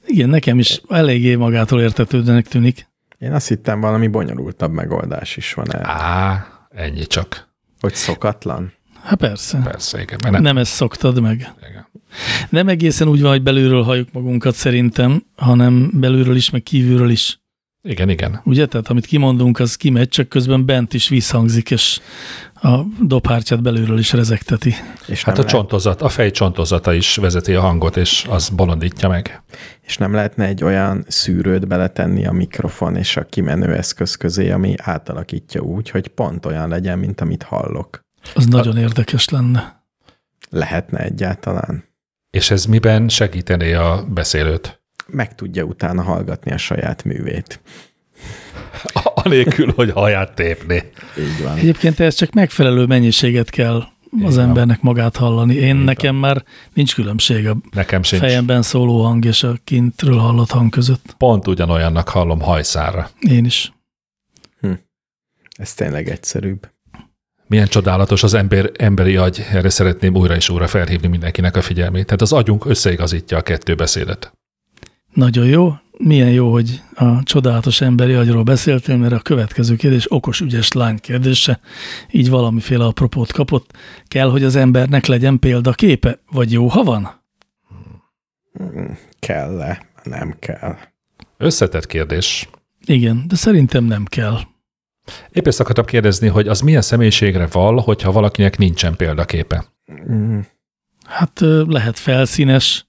Igen, 0.06 0.28
nekem 0.28 0.58
is 0.58 0.80
eléggé 0.88 1.34
magától 1.34 1.80
értetődőnek 1.80 2.48
tűnik. 2.48 2.88
Én 3.18 3.32
azt 3.32 3.48
hittem, 3.48 3.80
valami 3.80 4.08
bonyolultabb 4.08 4.72
megoldás 4.72 5.36
is 5.36 5.54
van 5.54 5.74
el. 5.74 5.86
Á, 5.86 6.46
ennyi 6.70 7.06
csak. 7.06 7.48
Hogy 7.80 7.94
szokatlan? 7.94 8.72
Hát 9.02 9.18
persze. 9.18 9.58
Persze, 9.64 10.00
igen. 10.00 10.18
Mert 10.22 10.34
Nem, 10.34 10.42
nem, 10.42 10.58
ezt 10.58 10.72
szoktad 10.72 11.20
meg. 11.20 11.52
igen. 11.70 11.86
Nem 12.50 12.68
egészen 12.68 13.08
úgy 13.08 13.20
van, 13.20 13.30
hogy 13.30 13.42
belülről 13.42 13.82
halljuk 13.82 14.12
magunkat 14.12 14.54
szerintem, 14.54 15.22
hanem 15.36 15.90
belülről 15.94 16.36
is, 16.36 16.50
meg 16.50 16.62
kívülről 16.62 17.10
is. 17.10 17.40
igen, 17.82 18.08
igen. 18.08 18.40
Ugye? 18.44 18.66
Tehát 18.66 18.88
amit 18.88 19.06
kimondunk, 19.06 19.58
az 19.58 19.76
kimegy, 19.76 20.08
csak 20.08 20.28
közben 20.28 20.64
bent 20.66 20.94
is 20.94 21.08
visszhangzik, 21.08 21.70
és 21.70 22.00
a 22.62 22.78
dobhártyát 23.00 23.62
belülről 23.62 23.98
is 23.98 24.12
rezegteti. 24.12 24.74
És 25.06 25.22
Hát 25.24 25.38
a 25.38 25.44
csontozat, 25.44 26.02
a 26.02 26.08
fej 26.08 26.30
csontozata 26.30 26.92
is 26.92 27.16
vezeti 27.16 27.54
a 27.54 27.60
hangot, 27.60 27.96
és 27.96 28.26
az 28.28 28.48
bolondítja 28.48 29.08
meg. 29.08 29.42
És 29.80 29.96
nem 29.96 30.12
lehetne 30.12 30.44
egy 30.46 30.64
olyan 30.64 31.04
szűrőt 31.08 31.66
beletenni 31.68 32.26
a 32.26 32.32
mikrofon 32.32 32.96
és 32.96 33.16
a 33.16 33.24
kimenő 33.24 33.74
eszköz 33.74 34.14
közé, 34.14 34.50
ami 34.50 34.74
átalakítja 34.76 35.60
úgy, 35.60 35.90
hogy 35.90 36.08
pont 36.08 36.46
olyan 36.46 36.68
legyen, 36.68 36.98
mint 36.98 37.20
amit 37.20 37.42
hallok. 37.42 38.06
Az 38.34 38.46
nagyon 38.46 38.76
érdekes 38.76 39.28
lenne. 39.28 39.82
Lehetne 40.50 40.98
egyáltalán. 40.98 41.84
És 42.30 42.50
ez 42.50 42.64
miben 42.64 43.08
segítené 43.08 43.72
a 43.72 44.04
beszélőt? 44.08 44.80
Meg 45.06 45.34
tudja 45.34 45.64
utána 45.64 46.02
hallgatni 46.02 46.52
a 46.52 46.56
saját 46.56 47.04
művét. 47.04 47.60
Anélkül, 49.24 49.72
hogy 49.72 49.90
haját 49.90 50.34
tépni. 50.34 50.82
Így 51.18 51.42
van. 51.42 51.56
Egyébként 51.56 52.00
ez 52.00 52.14
csak 52.14 52.32
megfelelő 52.32 52.86
mennyiséget 52.86 53.50
kell 53.50 53.82
az 54.22 54.34
van. 54.36 54.44
embernek 54.44 54.80
magát 54.80 55.16
hallani. 55.16 55.54
Én 55.54 55.76
nekem 55.76 56.16
már 56.16 56.44
nincs 56.74 56.94
különbség 56.94 57.48
a 57.48 57.56
Nekem 57.70 58.02
sincs. 58.02 58.22
fejemben 58.22 58.62
szóló 58.62 59.02
hang 59.04 59.24
és 59.24 59.42
a 59.42 59.56
kintről 59.64 60.18
hallott 60.18 60.50
hang 60.50 60.70
között. 60.70 61.14
Pont 61.18 61.46
ugyanolyannak 61.48 62.08
hallom 62.08 62.40
hajszára. 62.40 63.10
Én 63.20 63.44
is. 63.44 63.72
Ez 65.50 65.74
tényleg 65.74 66.08
egyszerűbb. 66.08 66.68
Milyen 67.48 67.66
csodálatos 67.66 68.22
az 68.22 68.34
ember, 68.34 68.70
emberi 68.76 69.16
agy, 69.16 69.46
erre 69.50 69.68
szeretném 69.68 70.14
újra 70.14 70.34
és 70.34 70.48
újra 70.48 70.66
felhívni 70.66 71.08
mindenkinek 71.08 71.56
a 71.56 71.62
figyelmét. 71.62 72.04
Tehát 72.04 72.20
az 72.20 72.32
agyunk 72.32 72.64
összeigazítja 72.64 73.36
a 73.36 73.42
kettő 73.42 73.74
beszédet. 73.74 74.32
Nagyon 75.12 75.46
jó. 75.46 75.72
Milyen 75.98 76.30
jó, 76.30 76.52
hogy 76.52 76.82
a 76.94 77.22
csodálatos 77.22 77.80
emberi 77.80 78.12
agyról 78.12 78.42
beszéltél, 78.42 78.96
mert 78.96 79.12
a 79.12 79.18
következő 79.18 79.76
kérdés 79.76 80.12
okos, 80.12 80.40
ügyes 80.40 80.72
lány 80.72 80.98
kérdése. 80.98 81.60
Így 82.10 82.30
valamiféle 82.30 82.84
apropót 82.84 83.32
kapott. 83.32 83.76
Kell, 84.06 84.30
hogy 84.30 84.44
az 84.44 84.56
embernek 84.56 85.06
legyen 85.06 85.38
példaképe, 85.38 86.18
vagy 86.30 86.52
jó, 86.52 86.66
ha 86.66 86.82
van? 86.82 87.22
Kell-e? 89.18 89.86
Nem 90.02 90.36
kell. 90.38 90.76
Összetett 91.36 91.86
kérdés. 91.86 92.48
Igen, 92.86 93.24
de 93.28 93.36
szerintem 93.36 93.84
nem 93.84 94.04
kell. 94.04 94.38
Épp 95.32 95.46
ezt 95.46 95.60
akartam 95.60 95.84
kérdezni, 95.84 96.28
hogy 96.28 96.48
az 96.48 96.60
milyen 96.60 96.82
személyiségre 96.82 97.46
val, 97.52 97.78
hogyha 97.80 98.12
valakinek 98.12 98.58
nincsen 98.58 98.96
példaképe. 98.96 99.64
Mm, 100.10 100.38
Hát 101.04 101.40
lehet 101.66 101.98
felszínes, 101.98 102.86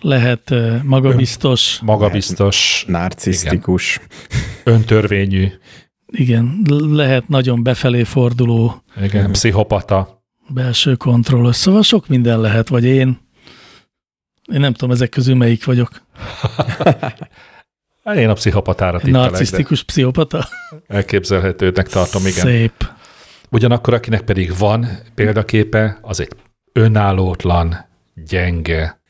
lehet 0.00 0.54
magabiztos, 0.82 1.78
Magabiztos, 1.82 2.84
narcisztikus. 2.88 4.00
öntörvényű, 4.64 5.48
igen, 6.06 6.62
lehet 6.90 7.28
nagyon 7.28 7.62
befelé 7.62 8.02
forduló, 8.02 8.82
igen, 9.02 9.32
pszichopata. 9.32 10.22
belső 10.48 10.94
kontrollos, 10.94 11.56
szóval 11.56 11.82
sok 11.82 12.08
minden 12.08 12.40
lehet, 12.40 12.68
vagy 12.68 12.84
én. 12.84 13.18
Én 14.52 14.60
nem 14.60 14.72
tudom, 14.72 14.90
ezek 14.94 15.08
közül 15.08 15.34
melyik 15.34 15.64
vagyok. 15.64 15.90
Hát 18.10 18.18
Én 18.18 18.28
a 18.28 18.32
pszichopatára 18.32 18.98
tippelek, 18.98 19.30
Narcisztikus 19.30 19.82
pszichopata? 19.82 20.48
elképzelhetőnek 20.86 21.88
tartom, 21.88 22.26
igen. 22.26 22.44
Szép. 22.44 22.90
Ugyanakkor, 23.50 23.94
akinek 23.94 24.22
pedig 24.22 24.58
van 24.58 24.88
példaképe, 25.14 25.98
az 26.02 26.20
egy 26.20 26.32
önállótlan, 26.72 27.76
gyenge, 28.14 29.00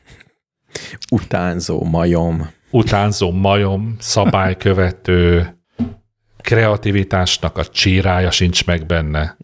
Utánzó 1.11 1.83
majom. 1.83 2.49
utánzó 2.69 3.31
majom, 3.31 3.95
szabálykövető, 3.99 5.55
kreativitásnak 6.41 7.57
a 7.57 7.65
csírája 7.65 8.31
sincs 8.31 8.65
meg 8.65 8.85
benne. 8.85 9.37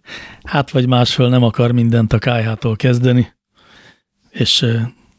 Hát 0.44 0.72
vagy 0.72 0.88
másföl 0.88 1.30
nem 1.30 1.44
akar 1.44 1.72
mindent 1.72 2.14
a 2.14 2.20
kájhától 2.20 2.76
kezdeni, 2.76 3.34
és 4.30 4.66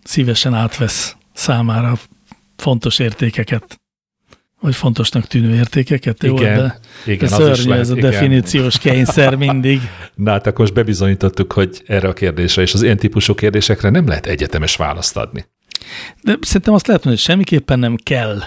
szívesen 0.05 0.55
átvesz 0.55 1.17
számára 1.33 1.93
fontos 2.57 2.99
értékeket, 2.99 3.81
vagy 4.61 4.75
fontosnak 4.75 5.27
tűnő 5.27 5.55
értékeket. 5.55 6.23
Jó, 6.23 6.37
Igen, 6.37 6.57
de, 6.57 6.79
igen, 7.07 7.29
de 7.29 7.35
az 7.35 7.41
is 7.41 7.47
szörnyű 7.47 7.69
lehet, 7.69 7.85
ez 7.85 7.91
a 7.91 7.97
igen. 7.97 8.11
definíciós 8.11 8.79
kényszer 8.79 9.35
mindig. 9.35 9.81
Na 10.15 10.31
hát 10.31 10.47
akkor 10.47 10.59
most 10.59 10.75
bebizonyítottuk, 10.75 11.53
hogy 11.53 11.83
erre 11.87 12.09
a 12.09 12.13
kérdésre 12.13 12.63
és 12.63 12.75
az 12.75 12.83
ilyen 12.83 12.97
típusú 12.97 13.35
kérdésekre 13.35 13.91
nem 13.91 14.07
lehet 14.07 14.27
egyetemes 14.27 14.77
választ 14.77 15.17
adni. 15.17 15.47
De 16.23 16.37
szerintem 16.41 16.75
azt 16.75 16.87
lehet 16.87 17.05
mondani, 17.05 17.25
hogy 17.25 17.35
semmiképpen 17.35 17.79
nem 17.79 17.97
kell. 17.97 18.39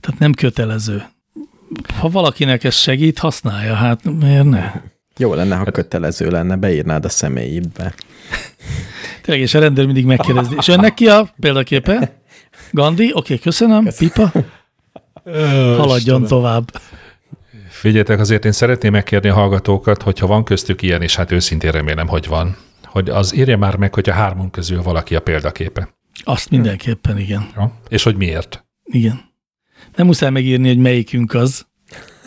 Tehát 0.00 0.18
nem 0.18 0.32
kötelező. 0.32 1.02
Ha 1.98 2.08
valakinek 2.08 2.64
ez 2.64 2.74
segít, 2.74 3.18
használja. 3.18 3.74
Hát 3.74 4.04
miért 4.20 4.44
ne? 4.44 4.72
Jó 5.18 5.34
lenne, 5.34 5.56
ha 5.56 5.70
kötelező 5.70 6.30
lenne, 6.30 6.56
beírnád 6.56 7.04
a 7.04 7.08
személyidbe. 7.08 7.94
Tényleg, 9.22 9.44
és 9.44 9.54
a 9.54 9.58
rendőr 9.58 9.84
mindig 9.84 10.04
megkérdezi. 10.04 10.54
És 10.58 10.68
önnek 10.68 10.94
ki 10.94 11.08
a 11.08 11.28
példaképe? 11.40 12.20
Gandhi? 12.70 13.10
Oké, 13.14 13.38
köszönöm. 13.38 13.88
Pipa? 13.98 14.32
Haladjon 15.32 16.24
tovább. 16.24 16.80
Figyeljetek, 17.68 18.20
azért 18.20 18.44
én 18.44 18.52
szeretném 18.52 18.92
megkérni 18.92 19.28
a 19.28 19.34
hallgatókat, 19.34 20.02
hogyha 20.02 20.26
van 20.26 20.44
köztük 20.44 20.82
ilyen, 20.82 21.02
és 21.02 21.16
hát 21.16 21.32
őszintén 21.32 21.70
remélem, 21.70 22.08
hogy 22.08 22.26
van, 22.26 22.56
hogy 22.84 23.08
az 23.08 23.34
írja 23.34 23.58
már 23.58 23.76
meg, 23.76 23.94
hogy 23.94 24.08
a 24.08 24.12
hármunk 24.12 24.52
közül 24.52 24.82
valaki 24.82 25.14
a 25.16 25.20
példaképe. 25.20 25.88
Azt 26.24 26.50
mindenképpen, 26.50 27.18
igen. 27.18 27.48
Ja? 27.56 27.72
És 27.88 28.02
hogy 28.02 28.16
miért? 28.16 28.66
Igen. 28.84 29.20
Nem 29.96 30.06
muszáj 30.06 30.30
megírni, 30.30 30.68
hogy 30.68 30.78
melyikünk 30.78 31.34
az. 31.34 31.66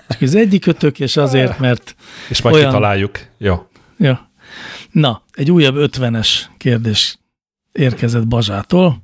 Csak 0.09 0.21
az 0.21 0.35
egyik 0.35 0.65
ötök, 0.65 0.99
és 0.99 1.17
azért, 1.17 1.59
mert... 1.59 1.95
És 2.29 2.41
majd 2.41 2.55
Olyan- 2.55 2.67
kitaláljuk. 2.67 3.19
Jó. 3.37 3.67
Ja. 3.97 4.31
Na, 4.91 5.23
egy 5.33 5.51
újabb 5.51 5.75
ötvenes 5.75 6.49
kérdés 6.57 7.19
érkezett 7.71 8.27
Bazsától. 8.27 9.03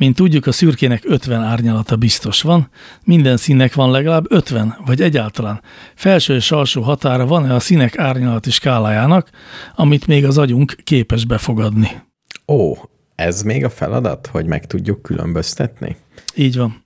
Mint 0.00 0.16
tudjuk, 0.16 0.46
a 0.46 0.52
szürkének 0.52 1.02
50 1.04 1.42
árnyalata 1.42 1.96
biztos 1.96 2.42
van, 2.42 2.68
minden 3.04 3.36
színnek 3.36 3.74
van 3.74 3.90
legalább 3.90 4.32
50, 4.32 4.76
vagy 4.86 5.00
egyáltalán. 5.00 5.62
Felső 5.94 6.34
és 6.34 6.50
alsó 6.50 6.82
határa 6.82 7.26
van-e 7.26 7.54
a 7.54 7.60
színek 7.60 7.98
árnyalati 7.98 8.50
skálájának, 8.50 9.30
amit 9.74 10.06
még 10.06 10.24
az 10.24 10.38
agyunk 10.38 10.76
képes 10.84 11.24
befogadni? 11.24 11.88
Ó, 12.46 12.74
ez 13.14 13.42
még 13.42 13.64
a 13.64 13.70
feladat, 13.70 14.26
hogy 14.26 14.46
meg 14.46 14.66
tudjuk 14.66 15.02
különböztetni? 15.02 15.96
Így 16.34 16.56
van. 16.56 16.84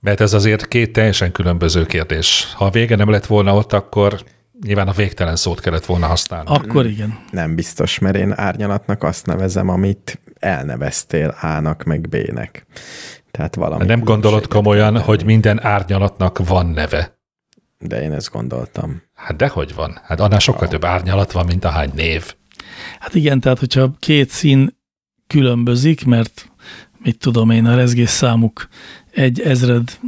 Mert 0.00 0.20
ez 0.20 0.34
azért 0.34 0.68
két 0.68 0.92
teljesen 0.92 1.32
különböző 1.32 1.86
kérdés. 1.86 2.52
Ha 2.54 2.64
a 2.64 2.70
vége 2.70 2.96
nem 2.96 3.10
lett 3.10 3.26
volna 3.26 3.54
ott, 3.54 3.72
akkor 3.72 4.24
nyilván 4.62 4.88
a 4.88 4.92
végtelen 4.92 5.36
szót 5.36 5.60
kellett 5.60 5.86
volna 5.86 6.06
használni. 6.06 6.48
Akkor 6.50 6.86
igen. 6.86 7.18
Nem 7.30 7.54
biztos, 7.54 7.98
mert 7.98 8.16
én 8.16 8.32
árnyalatnak 8.36 9.02
azt 9.02 9.26
nevezem, 9.26 9.68
amit 9.68 10.20
elneveztél 10.44 11.34
A-nak 11.40 11.82
meg 11.82 12.08
B-nek. 12.08 12.66
Tehát 13.30 13.54
valami. 13.54 13.84
Nem 13.84 14.00
gondolod 14.00 14.46
komolyan, 14.46 15.00
hogy 15.00 15.24
minden 15.24 15.64
árnyalatnak 15.64 16.46
van 16.46 16.66
neve. 16.66 17.18
De 17.78 18.02
én 18.02 18.12
ezt 18.12 18.30
gondoltam. 18.30 19.02
Hát 19.14 19.36
dehogy 19.36 19.74
van. 19.74 19.98
Hát 20.02 20.20
annál 20.20 20.38
sokkal 20.38 20.68
több 20.68 20.84
árnyalat 20.84 21.32
van, 21.32 21.46
mint 21.46 21.64
ahány 21.64 21.90
név. 21.94 22.34
Hát 22.98 23.14
igen, 23.14 23.40
tehát 23.40 23.58
hogyha 23.58 23.90
két 23.98 24.30
szín 24.30 24.76
különbözik, 25.26 26.04
mert 26.04 26.48
mit 26.98 27.18
tudom 27.18 27.50
én, 27.50 27.66
a 27.66 27.74
rezgés 27.74 28.08
számuk 28.08 28.68
egy 29.10 29.40
ezred 29.40 29.98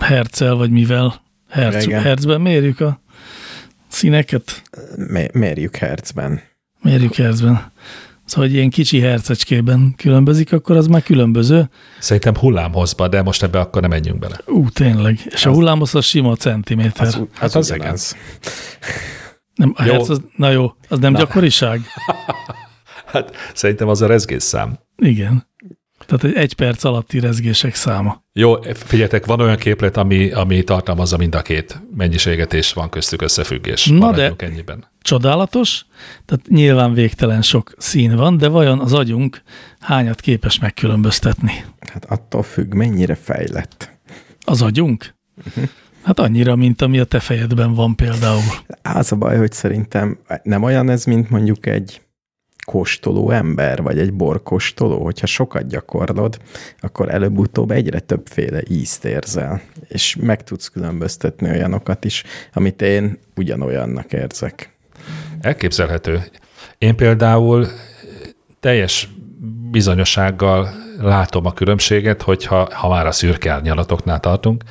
herccel, 0.00 0.54
vagy 0.54 0.70
mivel 0.70 1.22
herc, 1.50 1.84
Igen. 1.84 2.02
hercben 2.02 2.40
mérjük 2.40 2.80
a 2.80 3.00
színeket, 3.88 4.62
Mé- 4.96 5.32
mérjük 5.32 5.76
hercben. 5.76 6.40
mérjük 6.80 7.14
hercben. 7.14 7.72
Szóval, 8.24 8.48
hogy 8.48 8.56
ilyen 8.56 8.70
kicsi 8.70 9.00
hercecskében 9.00 9.94
különbözik, 9.96 10.52
akkor 10.52 10.76
az 10.76 10.86
már 10.86 11.02
különböző. 11.02 11.70
Szerintem 11.98 12.36
hullámhozba, 12.36 13.08
de 13.08 13.22
most 13.22 13.42
ebbe 13.42 13.58
akkor 13.58 13.80
nem 13.80 13.90
menjünk 13.90 14.18
bele. 14.18 14.38
Ú, 14.46 14.68
tényleg. 14.68 15.18
És 15.24 15.46
a 15.46 15.52
hullámos 15.52 15.94
az 15.94 16.04
sima 16.04 16.36
centiméter. 16.36 17.06
Az, 17.06 17.14
u- 17.14 17.30
az, 17.32 17.38
Hát 17.38 17.54
az 17.54 17.70
ugyanaz. 17.70 18.16
nem, 19.54 19.72
a 19.76 19.84
jó. 19.84 19.92
herc 19.92 20.08
az, 20.08 20.20
na 20.36 20.50
jó, 20.50 20.72
az 20.88 20.98
nem 20.98 21.12
Na. 21.12 21.18
gyakoriság? 21.18 21.80
Hát 23.06 23.36
szerintem 23.54 23.88
az 23.88 24.02
a 24.02 24.06
rezgésszám. 24.06 24.78
Igen. 24.96 25.46
Tehát 26.06 26.24
egy 26.24 26.34
egy 26.34 26.54
perc 26.54 26.84
alatti 26.84 27.20
rezgések 27.20 27.74
száma. 27.74 28.22
Jó, 28.32 28.54
figyeljetek, 28.74 29.26
van 29.26 29.40
olyan 29.40 29.56
képlet, 29.56 29.96
ami, 29.96 30.30
ami 30.30 30.64
tartalmazza 30.64 31.16
mind 31.16 31.34
a 31.34 31.42
két 31.42 31.82
mennyiséget, 31.96 32.54
és 32.54 32.72
van 32.72 32.88
köztük 32.88 33.22
összefüggés. 33.22 33.86
Na 33.86 33.98
Maradjunk 33.98 34.40
de- 34.40 34.46
ennyiben. 34.46 34.84
Csodálatos, 35.02 35.86
tehát 36.24 36.48
nyilván 36.48 36.92
végtelen 36.92 37.42
sok 37.42 37.72
szín 37.76 38.16
van, 38.16 38.36
de 38.36 38.48
vajon 38.48 38.80
az 38.80 38.92
agyunk 38.92 39.42
hányat 39.80 40.20
képes 40.20 40.58
megkülönböztetni? 40.58 41.64
Hát 41.92 42.04
attól 42.04 42.42
függ, 42.42 42.72
mennyire 42.74 43.14
fejlett. 43.14 43.90
Az 44.44 44.62
agyunk? 44.62 45.14
Hát 46.02 46.18
annyira, 46.18 46.56
mint 46.56 46.82
ami 46.82 46.98
a 46.98 47.04
te 47.04 47.20
fejedben 47.20 47.74
van 47.74 47.94
például. 47.94 48.42
Az 48.82 49.12
a 49.12 49.16
baj, 49.16 49.36
hogy 49.36 49.52
szerintem 49.52 50.18
nem 50.42 50.62
olyan 50.62 50.88
ez, 50.88 51.04
mint 51.04 51.30
mondjuk 51.30 51.66
egy 51.66 52.00
kóstoló 52.64 53.30
ember, 53.30 53.82
vagy 53.82 53.98
egy 53.98 54.12
borkóstoló, 54.12 55.04
hogyha 55.04 55.26
sokat 55.26 55.66
gyakorlod, 55.66 56.38
akkor 56.80 57.08
előbb-utóbb 57.08 57.70
egyre 57.70 58.00
többféle 58.00 58.60
ízt 58.68 59.04
érzel, 59.04 59.60
és 59.88 60.16
meg 60.20 60.44
tudsz 60.44 60.68
különböztetni 60.68 61.48
olyanokat 61.50 62.04
is, 62.04 62.24
amit 62.52 62.82
én 62.82 63.18
ugyanolyannak 63.36 64.12
érzek. 64.12 64.70
Elképzelhető. 65.40 66.22
Én 66.78 66.96
például 66.96 67.66
teljes 68.60 69.08
bizonyossággal 69.70 70.68
látom 71.00 71.46
a 71.46 71.52
különbséget, 71.52 72.22
hogyha 72.22 72.68
ha 72.74 72.88
már 72.88 73.06
a 73.06 73.12
szürke 73.12 73.50
árnyalatoknál 73.50 74.20
tartunk, 74.20 74.62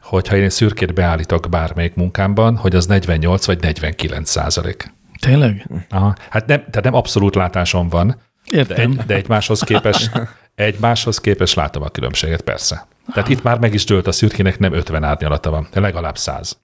hogyha 0.00 0.36
én 0.36 0.50
szürkét 0.50 0.94
beállítok 0.94 1.48
bármelyik 1.50 1.94
munkámban, 1.94 2.56
hogy 2.56 2.74
az 2.74 2.86
48 2.86 3.46
vagy 3.46 3.60
49 3.60 4.30
százalék. 4.30 4.92
Tényleg? 5.26 5.66
Aha. 5.90 6.14
Hát 6.30 6.46
nem, 6.46 6.58
tehát 6.58 6.84
nem 6.84 6.94
abszolút 6.94 7.34
látásom 7.34 7.88
van, 7.88 8.06
de, 8.50 8.56
Értem. 8.56 8.90
egy, 8.90 8.96
de 8.96 9.14
egymáshoz 9.14 9.60
képes, 9.60 10.10
egymáshoz 10.54 11.18
képes 11.18 11.54
látom 11.54 11.82
a 11.82 11.88
különbséget, 11.88 12.40
persze. 12.40 12.86
Tehát 13.12 13.28
itt 13.28 13.42
már 13.42 13.58
meg 13.58 13.74
is 13.74 13.84
dőlt 13.84 14.06
a 14.06 14.12
szürkének, 14.12 14.58
nem 14.58 14.72
50 14.72 15.04
árnyalata 15.04 15.50
van, 15.50 15.68
de 15.72 15.80
legalább 15.80 16.18
100. 16.18 16.60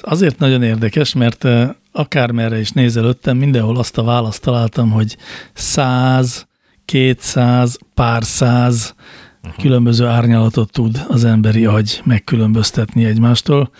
Azért 0.00 0.38
nagyon 0.38 0.62
érdekes, 0.62 1.14
mert 1.14 1.44
akármerre 1.92 2.58
is 2.58 2.70
nézelődtem, 2.70 3.36
mindenhol 3.36 3.76
azt 3.76 3.98
a 3.98 4.04
választ 4.04 4.42
találtam, 4.42 4.90
hogy 4.90 5.16
100, 5.52 6.46
200, 6.84 7.78
pár 7.94 8.24
száz 8.24 8.94
különböző 9.58 10.06
árnyalatot 10.06 10.72
tud 10.72 11.04
az 11.08 11.24
emberi 11.24 11.64
agy 11.64 12.00
megkülönböztetni 12.04 13.04
egymástól, 13.04 13.70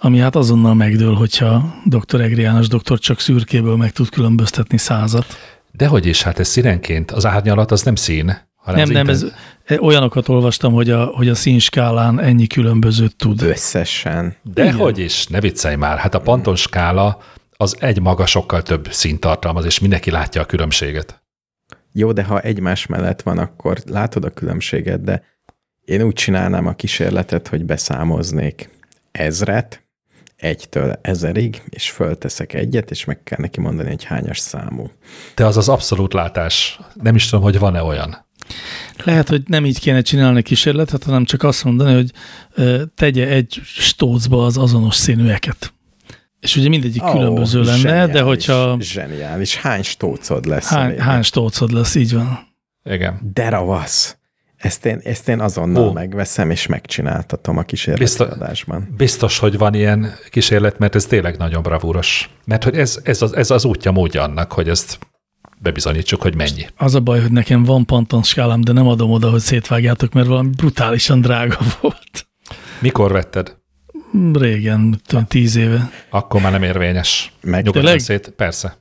ami 0.00 0.18
hát 0.18 0.36
azonnal 0.36 0.74
megdől, 0.74 1.14
hogyha 1.14 1.74
dr. 1.84 2.20
Egri 2.20 2.40
János 2.40 2.68
doktor 2.68 2.98
csak 2.98 3.20
szürkéből 3.20 3.76
meg 3.76 3.92
tud 3.92 4.08
különböztetni 4.08 4.78
százat. 4.78 5.26
Dehogy 5.72 6.06
is, 6.06 6.22
hát 6.22 6.38
ez 6.38 6.48
színenként. 6.48 7.10
Az 7.10 7.26
árnyalat 7.26 7.70
az 7.70 7.82
nem 7.82 7.94
szín, 7.94 8.36
hanem 8.56 8.80
Nem, 8.80 8.92
nem, 8.92 9.08
ez, 9.08 9.26
eh, 9.64 9.82
olyanokat 9.82 10.28
olvastam, 10.28 10.72
hogy 10.72 10.90
a, 10.90 11.04
hogy 11.04 11.28
a 11.28 11.34
színskálán 11.34 12.20
ennyi 12.20 12.46
különbözőt 12.46 13.16
tud. 13.16 13.42
Összesen. 13.42 14.36
Dehogy 14.42 14.98
is, 14.98 15.26
ne 15.26 15.40
viccelj 15.40 15.76
már. 15.76 15.98
Hát 15.98 16.14
a 16.14 16.20
Panton 16.20 16.56
skála 16.56 17.18
az 17.56 17.76
egy 17.80 18.00
maga 18.00 18.26
sokkal 18.26 18.62
több 18.62 18.88
színt 18.90 19.20
tartalmaz, 19.20 19.64
és 19.64 19.78
mindenki 19.78 20.10
látja 20.10 20.40
a 20.40 20.44
különbséget. 20.44 21.22
Jó, 21.92 22.12
de 22.12 22.24
ha 22.24 22.40
egymás 22.40 22.86
mellett 22.86 23.22
van, 23.22 23.38
akkor 23.38 23.78
látod 23.86 24.24
a 24.24 24.30
különbséget, 24.30 25.02
de 25.02 25.22
én 25.84 26.02
úgy 26.02 26.12
csinálnám 26.12 26.66
a 26.66 26.74
kísérletet, 26.74 27.48
hogy 27.48 27.64
beszámoznék 27.64 28.68
ezret, 29.10 29.82
egytől 30.40 30.98
ezerig, 31.02 31.62
és 31.68 31.90
fölteszek 31.90 32.52
egyet, 32.52 32.90
és 32.90 33.04
meg 33.04 33.22
kell 33.22 33.38
neki 33.40 33.60
mondani, 33.60 33.88
hogy 33.88 34.04
hányas 34.04 34.38
számú. 34.38 34.90
De 35.34 35.46
az 35.46 35.56
az 35.56 35.68
abszolút 35.68 36.12
látás. 36.12 36.80
Nem 36.94 37.14
is 37.14 37.28
tudom, 37.28 37.44
hogy 37.44 37.58
van-e 37.58 37.82
olyan. 37.82 38.26
Lehet, 39.04 39.28
hogy 39.28 39.42
nem 39.46 39.66
így 39.66 39.80
kéne 39.80 40.00
csinálni 40.00 40.42
kísérletet, 40.42 41.04
hanem 41.04 41.24
csak 41.24 41.42
azt 41.42 41.64
mondani, 41.64 41.94
hogy 41.94 42.12
tegye 42.94 43.28
egy 43.28 43.60
stócba 43.64 44.44
az 44.44 44.56
azonos 44.56 44.94
színűeket. 44.94 45.72
És 46.40 46.56
ugye 46.56 46.68
mindegyik 46.68 47.02
Ó, 47.02 47.10
különböző 47.10 47.62
lenne, 47.62 48.06
de 48.06 48.20
hogyha 48.20 48.76
Zseniális. 48.80 49.56
Hány 49.56 49.82
stócod 49.82 50.44
lesz? 50.46 50.68
hány, 50.68 50.98
hány 50.98 51.22
stócod 51.22 51.72
lesz, 51.72 51.94
így 51.94 52.14
van. 52.14 52.38
Igen. 52.84 53.30
De 53.34 53.48
ravasz! 53.48 54.19
Ezt 54.60 54.86
én, 54.86 55.00
ezt 55.04 55.28
én 55.28 55.40
azonnal 55.40 55.88
Ó. 55.88 55.92
megveszem, 55.92 56.50
és 56.50 56.66
megcsináltatom 56.66 57.56
a 57.56 57.62
kísérleti 57.62 58.02
Biztos- 58.02 58.28
adásban. 58.28 58.94
Biztos, 58.96 59.38
hogy 59.38 59.58
van 59.58 59.74
ilyen 59.74 60.14
kísérlet, 60.30 60.78
mert 60.78 60.94
ez 60.94 61.06
tényleg 61.06 61.36
nagyon 61.36 61.62
bravúros. 61.62 62.30
Mert 62.44 62.64
hogy 62.64 62.76
ez, 62.78 62.98
ez, 63.02 63.22
az, 63.22 63.36
ez 63.36 63.50
az 63.50 63.64
útja 63.64 63.90
módja 63.90 64.22
annak, 64.22 64.52
hogy 64.52 64.68
ezt 64.68 64.98
bebizonyítsuk, 65.58 66.22
hogy 66.22 66.34
mennyi. 66.34 66.66
Az 66.76 66.94
a 66.94 67.00
baj, 67.00 67.20
hogy 67.20 67.32
nekem 67.32 67.64
van 67.64 67.84
panton 67.86 68.22
skálám, 68.22 68.60
de 68.60 68.72
nem 68.72 68.86
adom 68.86 69.10
oda, 69.10 69.30
hogy 69.30 69.40
szétvágjátok, 69.40 70.12
mert 70.12 70.26
valami 70.26 70.48
brutálisan 70.56 71.20
drága 71.20 71.58
volt. 71.80 72.26
Mikor 72.78 73.12
vetted? 73.12 73.56
Régen, 74.32 75.00
tudom, 75.06 75.26
tíz 75.26 75.56
éve. 75.56 75.90
Akkor 76.10 76.40
már 76.40 76.52
nem 76.52 76.62
érvényes. 76.62 77.32
Meg 77.42 77.70
szét, 77.96 78.28
persze. 78.28 78.78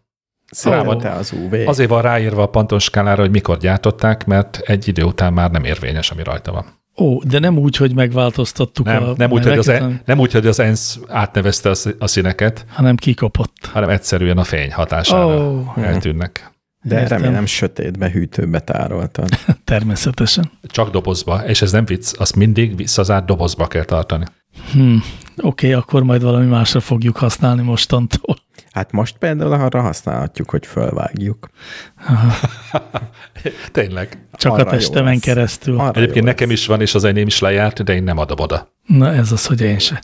Szerelte 0.52 1.12
az 1.12 1.32
UV. 1.32 1.54
Azért 1.68 1.89
van 1.89 2.02
ráírva 2.02 2.41
a 2.41 2.47
Panton 2.50 2.80
skálára, 2.80 3.22
hogy 3.22 3.32
mikor 3.32 3.58
gyártották, 3.58 4.26
mert 4.26 4.58
egy 4.58 4.88
idő 4.88 5.04
után 5.04 5.34
már 5.34 5.52
nem 5.52 5.64
érvényes, 5.64 6.12
ami 6.12 6.24
rajta 6.24 6.52
van. 6.52 6.66
Ó, 6.97 7.22
de 7.24 7.39
nem 7.39 7.58
úgy, 7.58 7.76
hogy 7.76 7.93
megváltoztattuk 7.95 8.86
Nem, 8.86 9.04
a 9.04 9.14
nem, 9.18 9.32
úgy, 9.32 9.43
hogy 9.43 9.58
az, 9.58 9.66
hanem- 9.66 10.02
nem 10.06 10.20
úgy, 10.20 10.32
hogy 10.32 10.47
az 10.47 10.60
ENSZ 10.60 11.00
átnevezte 11.08 11.70
a 11.70 11.74
szí- 11.74 11.95
a 12.00 12.08
színeket, 12.08 12.66
hanem 12.70 12.95
kikopott. 12.95 13.56
hanem 13.72 13.89
egyszerűen 13.89 14.38
a 14.38 14.43
fény 14.43 14.72
hatására 14.74 15.52
Ó. 15.52 15.64
eltűnnek. 15.76 16.52
De 16.84 17.00
Értem. 17.02 17.22
remélem 17.22 17.45
sötétbe, 17.45 18.10
hűtőbe 18.12 18.60
tároltad. 18.60 19.30
Természetesen. 19.64 20.52
Csak 20.64 20.89
dobozba, 20.89 21.43
és 21.47 21.62
ez 21.62 21.72
nem 21.72 21.86
vicc, 21.86 22.14
azt 22.18 22.36
mindig 22.36 22.76
visszazárt 22.76 23.26
dobozba 23.26 23.68
kell 23.68 23.84
tartani. 23.84 24.26
Hm. 24.72 24.95
Oké, 25.41 25.68
okay, 25.68 25.74
akkor 25.74 26.03
majd 26.03 26.22
valami 26.22 26.45
másra 26.45 26.80
fogjuk 26.80 27.18
használni 27.18 27.62
mostantól. 27.62 28.36
Hát 28.72 28.91
most 28.91 29.18
például 29.18 29.53
arra 29.53 29.82
használhatjuk, 29.82 30.49
hogy 30.49 30.66
fölvágjuk. 30.66 31.49
Tényleg. 33.72 34.28
Csak 34.34 34.53
Arra 34.53 34.66
a 34.66 34.70
testemen 34.70 35.20
keresztül. 35.20 35.80
Arra 35.80 36.01
Egyébként 36.01 36.26
nekem 36.26 36.49
lesz. 36.49 36.60
is 36.60 36.66
van, 36.66 36.82
és 36.82 36.95
az 36.95 37.03
enyém 37.03 37.28
is 37.28 37.39
lejárt, 37.39 37.84
de 37.84 37.93
én 37.93 38.03
nem 38.03 38.18
adom 38.18 38.39
oda. 38.39 38.74
Na 38.86 39.14
ez 39.14 39.32
az, 39.32 39.45
hogy 39.45 39.62
én 39.62 39.80
se. 39.80 40.03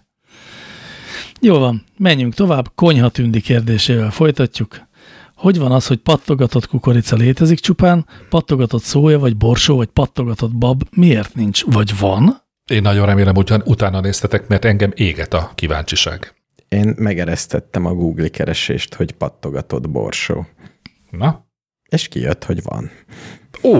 Jó 1.42 1.58
van, 1.58 1.84
menjünk 1.98 2.34
tovább. 2.34 2.72
Konyha 2.76 3.10
tündi 3.10 3.42
kérdésével 3.42 4.12
folytatjuk. 4.12 4.82
Hogy 5.36 5.60
van 5.60 5.72
az, 5.72 5.88
hogy 5.88 5.98
pattogatott 5.98 6.68
kukorica 6.68 7.16
létezik 7.16 7.60
csupán, 7.60 8.06
pattogatott 8.30 8.84
szója, 8.84 9.20
vagy 9.20 9.38
borsó, 9.38 9.76
vagy 9.76 9.88
pattogatott 9.88 10.56
bab 10.56 10.84
miért 10.92 11.36
nincs? 11.36 11.64
Vagy 11.66 12.00
van? 12.00 12.44
Én 12.72 12.82
nagyon 12.82 13.06
remélem, 13.06 13.36
hogy 13.36 13.54
utána 13.64 14.00
néztetek, 14.00 14.48
mert 14.48 14.66
engem 14.66 14.92
éget 14.96 15.34
a 15.34 15.52
kíváncsiság. 15.56 16.34
Én 16.70 16.94
megeresztettem 16.98 17.86
a 17.86 17.94
Google 17.94 18.28
keresést, 18.28 18.94
hogy 18.96 19.12
pattogatott 19.12 19.90
borsó. 19.90 20.46
Na? 21.10 21.46
És 21.90 22.08
kijött, 22.08 22.44
hogy 22.44 22.64
van. 22.64 22.92
Ó, 23.64 23.76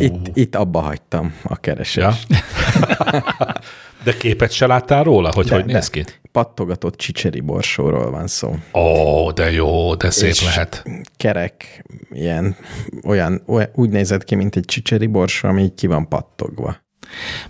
Itt, 0.00 0.36
itt 0.36 0.54
abba 0.54 0.80
hagytam 0.80 1.34
a 1.42 1.56
keresést. 1.56 1.96
ja. 1.96 2.38
De 4.04 4.16
képet 4.16 4.50
se 4.52 4.66
láttál 4.66 5.04
róla, 5.04 5.30
hogy 5.34 5.46
De, 5.46 5.54
hogy 5.54 5.64
de. 5.64 5.72
néz 5.72 5.90
ki? 5.90 6.04
Pattogatott 6.32 6.96
csicseri 6.96 7.40
borsóról 7.40 8.10
van 8.10 8.26
szó. 8.26 8.54
Ó, 8.74 9.30
de 9.30 9.50
jó, 9.50 9.94
de 9.94 10.10
szép 10.10 10.30
És- 10.30 10.44
lehet. 10.44 10.84
Kerek, 11.16 11.84
ilyen, 12.10 12.56
olyan, 13.04 13.42
úgy 13.74 13.90
nézett 13.90 14.24
ki, 14.24 14.34
mint 14.34 14.56
egy 14.56 14.64
csicseri 14.64 15.06
borsó, 15.06 15.48
ami 15.48 15.62
így 15.62 15.74
ki 15.74 15.86
van 15.86 16.08
pattogva. 16.08 16.76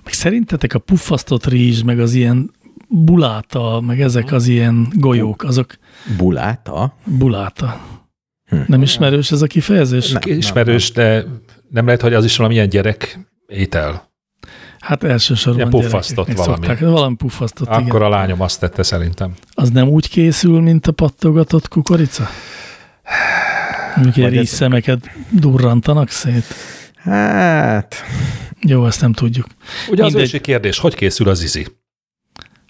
Meg 0.05 0.13
szerintetek 0.13 0.75
a 0.75 0.79
puffasztott 0.79 1.47
rizs, 1.47 1.83
meg 1.83 2.01
az 2.01 2.15
ilyen 2.15 2.51
buláta, 2.89 3.81
meg 3.87 4.01
ezek 4.01 4.33
az 4.33 4.47
ilyen 4.47 4.89
golyók, 4.95 5.43
azok 5.43 5.77
Buláta? 6.17 6.97
buláta. 7.05 7.81
Hm. 8.45 8.57
Nem 8.67 8.83
ismerős 8.83 9.31
ez 9.33 9.43
a 9.43 9.47
kifejezés? 9.47 10.11
Nem. 10.11 10.21
Ismerős, 10.25 10.93
de 10.93 11.25
nem 11.71 11.85
lehet, 11.85 12.01
hogy 12.01 12.15
az 12.15 12.25
is 12.25 12.37
valamilyen 12.37 12.69
gyerek 12.69 13.19
étel. 13.47 14.11
Hát 14.79 15.05
elsősorban 15.05 15.69
Ilyen 15.71 15.83
puffasztott 15.83 16.33
valami. 16.33 16.55
Szokták, 16.67 16.81
valami 16.81 17.15
puffasztott, 17.17 17.69
Akkor 17.69 17.83
igen. 17.83 18.03
a 18.03 18.09
lányom 18.09 18.41
azt 18.41 18.61
tette 18.61 18.83
szerintem. 18.83 19.35
Az 19.51 19.71
nem 19.71 19.89
úgy 19.89 20.09
készül, 20.09 20.61
mint 20.61 20.87
a 20.87 20.93
pattogatott 20.93 21.69
kukorica? 21.69 22.27
Ez- 23.95 24.15
rízszemeket 24.15 25.11
durrantanak 25.31 26.09
szét. 26.09 26.45
Hát, 27.03 27.95
Jó, 28.61 28.87
ezt 28.87 29.01
nem 29.01 29.13
tudjuk. 29.13 29.47
Ugye 29.91 30.05
az 30.05 30.09
Mindegy. 30.13 30.23
ősi 30.23 30.41
kérdés, 30.41 30.79
hogy 30.79 30.95
készül 30.95 31.29
az 31.29 31.43
izi? 31.43 31.67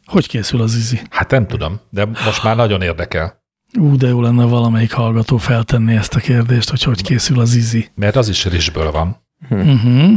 Hogy 0.04 0.28
készül 0.28 0.60
az 0.60 0.74
izi? 0.74 1.00
Hát 1.10 1.30
nem 1.30 1.46
tudom, 1.46 1.80
de 1.90 2.04
most 2.04 2.42
már 2.42 2.56
nagyon 2.56 2.82
érdekel. 2.82 3.42
Ú, 3.78 3.96
de 3.96 4.08
jó 4.08 4.20
lenne 4.20 4.44
valamelyik 4.44 4.92
hallgató 4.92 5.36
feltenni 5.36 5.94
ezt 5.94 6.14
a 6.14 6.18
kérdést, 6.20 6.70
hogy 6.70 6.82
hogy 6.82 7.02
készül 7.02 7.40
az 7.40 7.54
izi. 7.54 7.88
Mert 7.94 8.16
az 8.16 8.28
is 8.28 8.44
rizsből 8.44 8.90
van. 8.90 9.16
Uh-huh. 9.50 10.12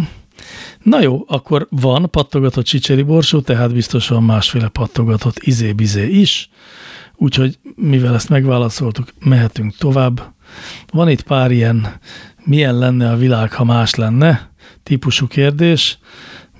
Na 0.84 1.02
jó, 1.02 1.24
akkor 1.28 1.68
van 1.70 2.10
pattogatott 2.10 2.66
csicseri 2.66 3.02
borsó, 3.02 3.42
tehát 3.42 3.74
biztos 3.74 4.08
van 4.08 4.24
másféle 4.24 4.68
pattogatott 4.68 5.38
izé-bizé 5.40 6.08
is, 6.08 6.50
úgyhogy 7.16 7.60
mivel 7.76 8.14
ezt 8.14 8.30
megválaszoltuk, 8.30 9.14
mehetünk 9.20 9.78
tovább. 9.78 10.34
Van 10.92 11.10
itt 11.10 11.22
pár 11.22 11.52
ilyen, 11.52 12.00
milyen 12.46 12.78
lenne 12.78 13.10
a 13.10 13.16
világ, 13.16 13.54
ha 13.54 13.64
más 13.64 13.96
lenne, 13.96 14.50
típusú 14.84 15.28
kérdés. 15.28 16.00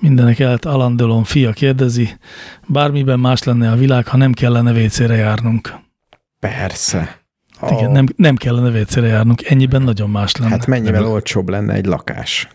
Mindenek 0.00 0.38
előtt 0.38 0.64
Alan 0.64 0.96
Delon 0.96 1.24
fia 1.24 1.52
kérdezi, 1.52 2.18
bármiben 2.66 3.20
más 3.20 3.42
lenne 3.42 3.70
a 3.70 3.76
világ, 3.76 4.06
ha 4.06 4.16
nem 4.16 4.32
kellene 4.32 4.72
vécére 4.72 5.14
járnunk. 5.14 5.74
Persze. 6.40 7.20
Oh. 7.60 7.72
Igen, 7.72 7.90
nem, 7.90 8.06
nem 8.16 8.36
kellene 8.36 8.70
vécére 8.70 9.06
járnunk, 9.06 9.44
ennyiben 9.44 9.82
nagyon 9.82 10.10
más 10.10 10.36
lenne. 10.36 10.50
Hát 10.50 10.66
mennyivel 10.66 11.00
nem. 11.00 11.10
olcsóbb 11.10 11.48
lenne 11.48 11.74
egy 11.74 11.86
lakás? 11.86 12.48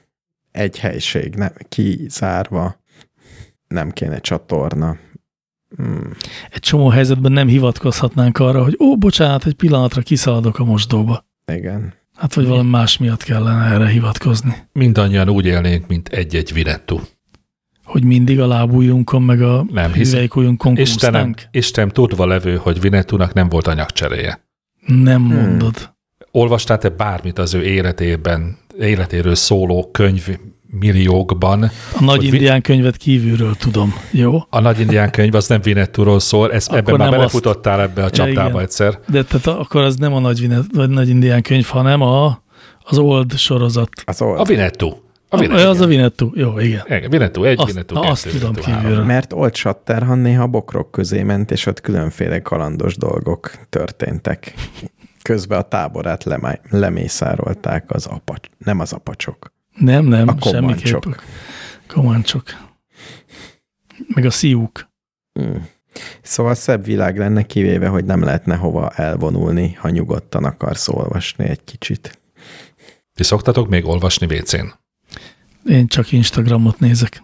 Egy 0.52 0.80
helység, 0.80 1.36
nem, 1.36 1.52
kizárva, 1.70 2.82
nem 3.68 3.92
kéne 3.92 4.20
csatorna. 4.20 4.98
Hmm. 5.76 6.12
Egy 6.52 6.60
csomó 6.60 6.88
helyzetben 6.88 7.32
nem 7.32 7.48
hivatkozhatnánk 7.48 8.40
arra, 8.40 8.64
hogy 8.64 8.78
ó, 8.80 8.98
bocsánat, 8.98 9.46
egy 9.46 9.54
pillanatra 9.54 10.02
kiszaladok 10.02 10.60
a 10.60 10.64
mosdóba. 10.64 11.26
Igen. 11.46 11.94
Hát, 12.22 12.34
vagy 12.34 12.48
valami 12.48 12.70
más 12.70 12.98
miatt 12.98 13.24
kellene 13.24 13.74
erre 13.74 13.88
hivatkozni. 13.88 14.56
Mindannyian 14.74 15.30
úgy 15.30 15.46
élnénk, 15.46 15.88
mint 15.88 16.08
egy-egy 16.08 16.54
virettú. 16.54 17.02
Hogy 17.84 18.04
mindig 18.04 18.40
a 18.40 18.48
lábújunkon, 18.48 19.22
meg 19.22 19.42
a 19.42 19.66
nem, 19.72 19.92
hüvelykujjunkon 19.92 20.78
Istenem, 20.78 21.34
Isten 21.52 21.90
tudva 21.90 22.26
levő, 22.26 22.56
hogy 22.56 22.82
Vinettúnak 22.82 23.34
nem 23.34 23.50
volt 23.50 23.68
anyagcseréje. 23.68 24.44
Nem 24.86 25.22
hmm. 25.22 25.36
mondod. 25.36 25.78
Hmm. 25.78 25.88
Olvastál-e 26.32 26.90
bármit 26.90 27.40
az 27.40 27.54
ő 27.54 27.64
életében, 27.64 28.58
életéről 28.80 29.36
szóló 29.36 29.90
könyv 29.92 30.38
milliókban. 30.80 31.72
A 32.00 32.04
nagy 32.04 32.24
indián 32.24 32.56
vi- 32.56 32.62
könyvet 32.62 32.98
kívülről 32.98 33.56
tudom, 33.56 33.94
jó? 34.12 34.40
A 34.50 34.60
nagy 34.60 34.80
indián 34.80 35.12
könyv 35.12 35.36
az 35.36 35.48
nem 35.48 35.62
Vinettúról 35.62 36.20
szól, 36.20 36.52
ez, 36.52 36.68
ebben 36.72 36.96
már 36.96 37.10
belefutottál 37.10 37.80
azt... 37.80 37.90
ebbe 37.90 38.04
a 38.04 38.10
csapdába 38.10 38.58
ja, 38.58 38.62
egyszer. 38.62 39.00
De 39.08 39.24
tehát 39.24 39.48
akkor 39.60 39.82
az 39.82 39.96
nem 39.96 40.14
a 40.14 40.20
nagy, 40.20 40.40
Vinet, 40.40 40.66
vagy 40.74 40.90
nagy 40.90 41.10
indián 41.10 41.42
könyv, 41.42 41.66
hanem 41.66 42.02
a, 42.02 42.44
az 42.84 42.98
Old 42.98 43.38
sorozat. 43.38 43.90
Az 44.06 44.22
old. 44.22 44.40
A 44.40 44.44
Vinettú. 44.44 45.02
A 45.30 45.38
Vinettú. 45.38 45.68
Az 45.68 45.82
a 45.82 45.86
Vinettú, 45.86 46.32
jó, 46.34 46.60
igen. 46.60 46.84
igen 46.88 47.10
Vinettú 47.10 47.44
egy, 47.44 47.60
azt, 47.60 47.68
Vinettú 47.68 47.96
kettő, 47.96 48.08
azt 48.08 48.30
tudom 48.30 48.54
kívülről. 48.54 49.04
Mert 49.04 49.34
Old 49.34 49.56
Shatterhand 49.56 50.22
néha 50.22 50.48
bokrok 50.48 50.92
közé 50.92 51.24
ment, 51.24 51.52
és 51.52 51.66
ott 51.66 51.82
különféle 51.82 52.42
kalandos 52.42 52.98
dolgok 52.98 53.52
történtek. 53.70 54.54
Közben 55.22 55.60
a 55.60 55.62
táborát 55.62 56.24
lemá- 56.24 56.62
lemészárolták 56.70 57.86
az 57.88 58.06
apacs, 58.06 58.48
nem 58.58 58.80
az 58.80 58.94
apacsok. 58.94 59.54
Nem, 59.76 60.06
nem, 60.06 60.28
a 60.28 60.36
semmiképp. 60.42 61.04
Kománcsok. 61.88 62.44
Meg 64.08 64.26
a 64.26 64.32
szíjuk. 64.32 64.90
Hmm. 65.34 65.68
Szóval 66.22 66.56
szebb 66.56 66.86
világ 66.86 67.18
lenne, 67.18 67.44
kivéve, 67.44 67.88
hogy 67.88 68.06
nem 68.06 68.24
lehetne 68.24 68.56
hova 68.56 68.90
elvonulni, 68.90 69.74
ha 69.74 69.90
nyugodtan 69.90 70.44
akarsz 70.44 70.88
olvasni 70.88 71.46
egy 71.46 71.64
kicsit. 71.64 72.20
Ti 73.14 73.24
szoktatok 73.24 73.68
még 73.70 73.86
olvasni 73.86 74.38
WC-n? 74.38 74.66
Én 75.66 75.88
csak 75.88 76.12
Instagramot 76.12 76.80
nézek. 76.80 77.24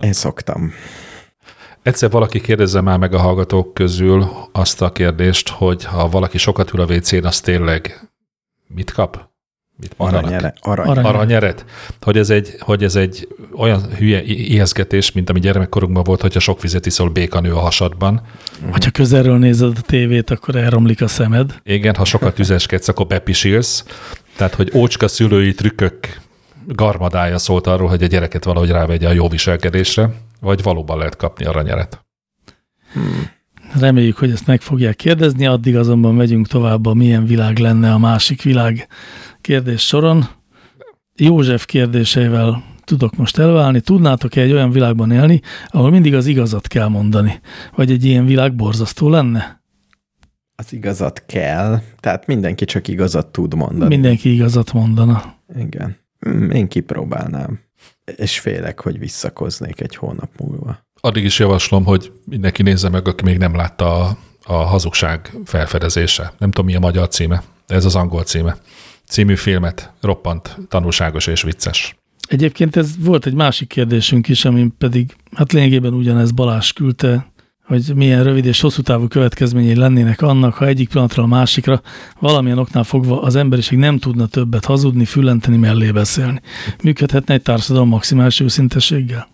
Én 0.02 0.12
szoktam. 0.12 0.72
Egyszer 1.84 2.10
valaki 2.10 2.40
kérdezze 2.40 2.80
már 2.80 2.98
meg 2.98 3.14
a 3.14 3.18
hallgatók 3.18 3.74
közül 3.74 4.26
azt 4.52 4.82
a 4.82 4.92
kérdést, 4.92 5.48
hogy 5.48 5.84
ha 5.84 6.08
valaki 6.08 6.38
sokat 6.38 6.72
ül 6.72 6.80
a 6.80 6.84
WC-n, 6.84 7.24
az 7.24 7.40
tényleg 7.40 8.08
mit 8.66 8.92
kap? 8.92 9.28
Mit 9.76 9.94
Aranyere, 9.96 10.54
aranyeret. 10.60 11.04
aranyeret. 11.04 11.64
Hogy 12.00 12.18
ez, 12.18 12.30
egy, 12.30 12.54
hogy 12.58 12.84
ez 12.84 12.96
egy 12.96 13.28
olyan 13.56 13.94
hülye 13.96 14.22
ijeszgetés, 14.22 15.12
mint 15.12 15.30
ami 15.30 15.40
gyermekkorunkban 15.40 16.02
volt, 16.02 16.20
hogyha 16.20 16.40
sok 16.40 16.62
vizet 16.62 16.86
iszol 16.86 17.08
békanő 17.08 17.52
a 17.52 17.58
hasadban. 17.58 18.22
Ha 18.70 18.90
közelről 18.92 19.38
nézed 19.38 19.72
a 19.78 19.80
tévét, 19.80 20.30
akkor 20.30 20.56
elromlik 20.56 21.02
a 21.02 21.08
szemed. 21.08 21.54
Igen, 21.62 21.94
ha 21.94 22.04
sokat 22.04 22.38
üzeskedsz, 22.38 22.88
akkor 22.88 23.06
bepisilsz. 23.06 23.84
Tehát, 24.36 24.54
hogy 24.54 24.70
ócska 24.74 25.08
szülői 25.08 25.54
trükkök 25.54 26.20
garmadája 26.66 27.38
szólt 27.38 27.66
arról, 27.66 27.88
hogy 27.88 28.02
a 28.02 28.06
gyereket 28.06 28.44
valahogy 28.44 28.70
rávegye 28.70 29.08
a 29.08 29.12
jó 29.12 29.28
viselkedésre, 29.28 30.10
vagy 30.44 30.62
valóban 30.62 30.98
lehet 30.98 31.16
kapni 31.16 31.44
aranyeret. 31.44 32.04
Hmm. 32.92 33.30
Reméljük, 33.80 34.16
hogy 34.16 34.30
ezt 34.30 34.46
meg 34.46 34.60
fogják 34.60 34.96
kérdezni, 34.96 35.46
addig 35.46 35.76
azonban 35.76 36.14
megyünk 36.14 36.46
tovább 36.46 36.86
a 36.86 36.94
milyen 36.94 37.26
világ 37.26 37.58
lenne 37.58 37.92
a 37.92 37.98
másik 37.98 38.42
világ 38.42 38.88
kérdés 39.40 39.86
soron. 39.86 40.24
József 41.16 41.64
kérdéseivel 41.64 42.64
tudok 42.84 43.16
most 43.16 43.38
elválni. 43.38 43.80
Tudnátok-e 43.80 44.40
egy 44.40 44.52
olyan 44.52 44.70
világban 44.70 45.10
élni, 45.10 45.40
ahol 45.68 45.90
mindig 45.90 46.14
az 46.14 46.26
igazat 46.26 46.66
kell 46.66 46.88
mondani? 46.88 47.40
Vagy 47.74 47.90
egy 47.90 48.04
ilyen 48.04 48.26
világ 48.26 48.54
borzasztó 48.54 49.08
lenne? 49.08 49.62
Az 50.56 50.72
igazat 50.72 51.24
kell, 51.26 51.80
tehát 52.00 52.26
mindenki 52.26 52.64
csak 52.64 52.88
igazat 52.88 53.26
tud 53.26 53.54
mondani. 53.54 53.94
Mindenki 53.94 54.32
igazat 54.32 54.72
mondana. 54.72 55.34
Igen. 55.56 55.96
Hmm, 56.18 56.50
én 56.50 56.68
kipróbálnám. 56.68 57.60
És 58.16 58.40
félek, 58.40 58.80
hogy 58.80 58.98
visszakoznék 58.98 59.80
egy 59.80 59.96
hónap 59.96 60.30
múlva. 60.36 60.78
Addig 61.00 61.24
is 61.24 61.38
javaslom, 61.38 61.84
hogy 61.84 62.12
mindenki 62.24 62.62
nézze 62.62 62.88
meg, 62.88 63.08
aki 63.08 63.24
még 63.24 63.38
nem 63.38 63.54
látta 63.54 64.04
a, 64.04 64.16
a 64.44 64.52
hazugság 64.52 65.36
felfedezése. 65.44 66.32
Nem 66.38 66.50
tudom, 66.50 66.70
mi 66.70 66.76
a 66.76 66.80
magyar 66.80 67.08
címe, 67.08 67.42
de 67.66 67.74
ez 67.74 67.84
az 67.84 67.94
angol 67.94 68.22
címe. 68.22 68.56
Című 69.08 69.36
filmet, 69.36 69.92
roppant, 70.00 70.56
tanulságos 70.68 71.26
és 71.26 71.42
vicces. 71.42 71.96
Egyébként 72.28 72.76
ez 72.76 72.90
volt 72.98 73.26
egy 73.26 73.34
másik 73.34 73.68
kérdésünk 73.68 74.28
is, 74.28 74.44
ami 74.44 74.68
pedig, 74.78 75.16
hát 75.32 75.52
lényegében 75.52 75.92
ugyanez 75.92 76.30
Balázs 76.30 76.72
küldte, 76.72 77.32
hogy 77.66 77.92
milyen 77.94 78.22
rövid 78.22 78.44
és 78.44 78.60
hosszú 78.60 78.82
távú 78.82 79.08
következményei 79.08 79.74
lennének 79.74 80.22
annak, 80.22 80.54
ha 80.54 80.66
egyik 80.66 80.88
pillanatra 80.88 81.22
a 81.22 81.26
másikra 81.26 81.80
valamilyen 82.20 82.58
oknál 82.58 82.84
fogva 82.84 83.22
az 83.22 83.36
emberiség 83.36 83.78
nem 83.78 83.98
tudna 83.98 84.26
többet 84.26 84.64
hazudni, 84.64 85.04
füllenteni, 85.04 85.56
mellé 85.56 85.90
beszélni. 85.90 86.40
Működhetne 86.82 87.34
egy 87.34 87.42
társadalom 87.42 87.88
maximális 87.88 88.40
őszintességgel? 88.40 89.28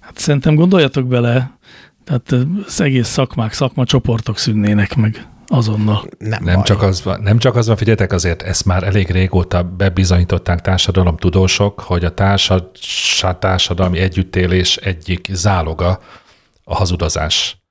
Hát 0.00 0.18
szerintem 0.18 0.54
gondoljatok 0.54 1.06
bele, 1.06 1.58
tehát 2.04 2.46
az 2.66 2.80
egész 2.80 3.08
szakmák, 3.08 3.52
szakmacsoportok 3.52 4.38
szűnnének 4.38 4.96
meg 4.96 5.26
azonnal. 5.46 6.04
Nem, 6.18 6.44
nem, 6.44 6.62
csak 6.62 6.82
az, 6.82 7.04
van, 7.04 7.20
nem 7.20 7.38
csak 7.38 7.56
az 7.56 7.66
van, 7.66 7.76
figyeljetek, 7.76 8.12
azért 8.12 8.42
ezt 8.42 8.64
már 8.64 8.82
elég 8.82 9.10
régóta 9.10 9.62
bebizonyították 9.62 10.60
társadalom 10.60 11.16
tudósok, 11.16 11.80
hogy 11.80 12.04
a 12.04 12.14
társad, 12.14 12.70
társadalmi 13.38 13.98
együttélés 13.98 14.76
egyik 14.76 15.28
záloga 15.32 16.00
a 16.70 16.74
hazudozás. 16.74 17.62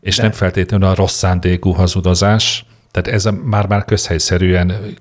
És 0.00 0.16
De. 0.16 0.22
nem 0.22 0.32
feltétlenül 0.32 0.86
a 0.86 0.94
rossz 0.94 1.16
szándékú 1.16 1.70
hazudozás. 1.70 2.66
Tehát 2.90 3.08
ez 3.08 3.28
már-már 3.44 3.84
közhelyszerűen 3.84 4.96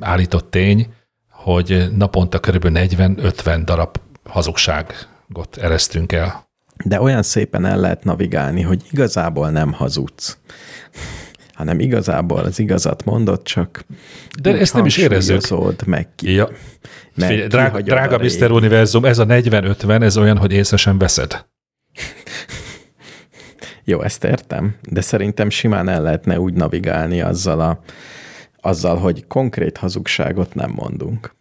állított 0.00 0.50
tény, 0.50 0.94
hogy 1.30 1.88
naponta 1.96 2.40
kb. 2.40 2.66
40-50 2.68 3.62
darab 3.64 3.96
hazugságot 4.24 5.56
eresztünk 5.60 6.12
el. 6.12 6.48
De 6.84 7.00
olyan 7.00 7.22
szépen 7.22 7.64
el 7.64 7.78
lehet 7.78 8.04
navigálni, 8.04 8.62
hogy 8.62 8.82
igazából 8.90 9.50
nem 9.50 9.72
hazudsz 9.72 10.38
hanem 11.54 11.80
igazából 11.80 12.38
az 12.38 12.58
igazat 12.58 13.04
mondott, 13.04 13.44
csak 13.44 13.84
de 14.42 14.58
ezt 14.58 14.74
nem 14.74 14.86
is 14.86 14.96
érezzük. 14.96 15.86
meg 15.86 16.08
ki. 16.14 16.32
Ja. 16.32 16.48
Meg 17.14 17.28
Figyelj, 17.28 17.48
drága, 17.48 17.80
drága 17.80 18.18
Mr. 18.18 18.50
Univerzum, 18.50 19.04
ez 19.04 19.18
a 19.18 19.26
40-50, 19.26 20.02
ez 20.02 20.16
olyan, 20.16 20.36
hogy 20.36 20.52
észre 20.52 20.76
sem 20.76 20.98
veszed. 20.98 21.46
Jó, 23.84 24.02
ezt 24.02 24.24
értem, 24.24 24.74
de 24.82 25.00
szerintem 25.00 25.50
simán 25.50 25.88
el 25.88 26.02
lehetne 26.02 26.40
úgy 26.40 26.54
navigálni 26.54 27.20
azzal, 27.20 27.60
a, 27.60 27.80
azzal 28.60 28.96
hogy 28.96 29.26
konkrét 29.26 29.76
hazugságot 29.76 30.54
nem 30.54 30.70
mondunk. 30.70 31.34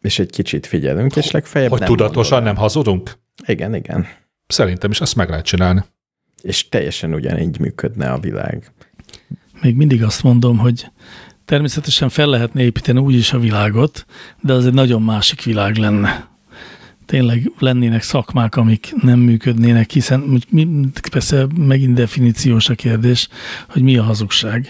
És 0.00 0.18
egy 0.18 0.30
kicsit 0.30 0.66
figyelünk, 0.66 1.16
és 1.16 1.30
legfeljebb 1.30 1.70
Hogy 1.70 1.80
nem 1.80 1.88
tudatosan 1.88 2.42
nem 2.42 2.56
hazudunk? 2.56 3.18
Igen, 3.46 3.74
igen. 3.74 4.06
Szerintem 4.46 4.90
is 4.90 5.00
azt 5.00 5.16
meg 5.16 5.28
lehet 5.28 5.44
csinálni. 5.44 5.84
És 6.42 6.68
teljesen 6.68 7.14
ugyanígy 7.14 7.58
működne 7.58 8.10
a 8.10 8.18
világ. 8.18 8.72
Még 9.60 9.76
mindig 9.76 10.02
azt 10.02 10.22
mondom, 10.22 10.58
hogy 10.58 10.86
természetesen 11.44 12.08
fel 12.08 12.26
lehetne 12.26 12.62
építeni 12.62 12.98
úgy 12.98 13.14
is 13.14 13.32
a 13.32 13.38
világot, 13.38 14.04
de 14.40 14.52
az 14.52 14.66
egy 14.66 14.72
nagyon 14.74 15.02
másik 15.02 15.42
világ 15.42 15.76
lenne 15.76 16.28
tényleg 17.08 17.52
lennének 17.58 18.02
szakmák, 18.02 18.56
amik 18.56 18.94
nem 19.02 19.18
működnének, 19.18 19.90
hiszen 19.90 20.42
persze 21.10 21.46
megint 21.56 21.94
definíciós 21.94 22.68
a 22.68 22.74
kérdés, 22.74 23.28
hogy 23.68 23.82
mi 23.82 23.96
a 23.96 24.02
hazugság. 24.02 24.62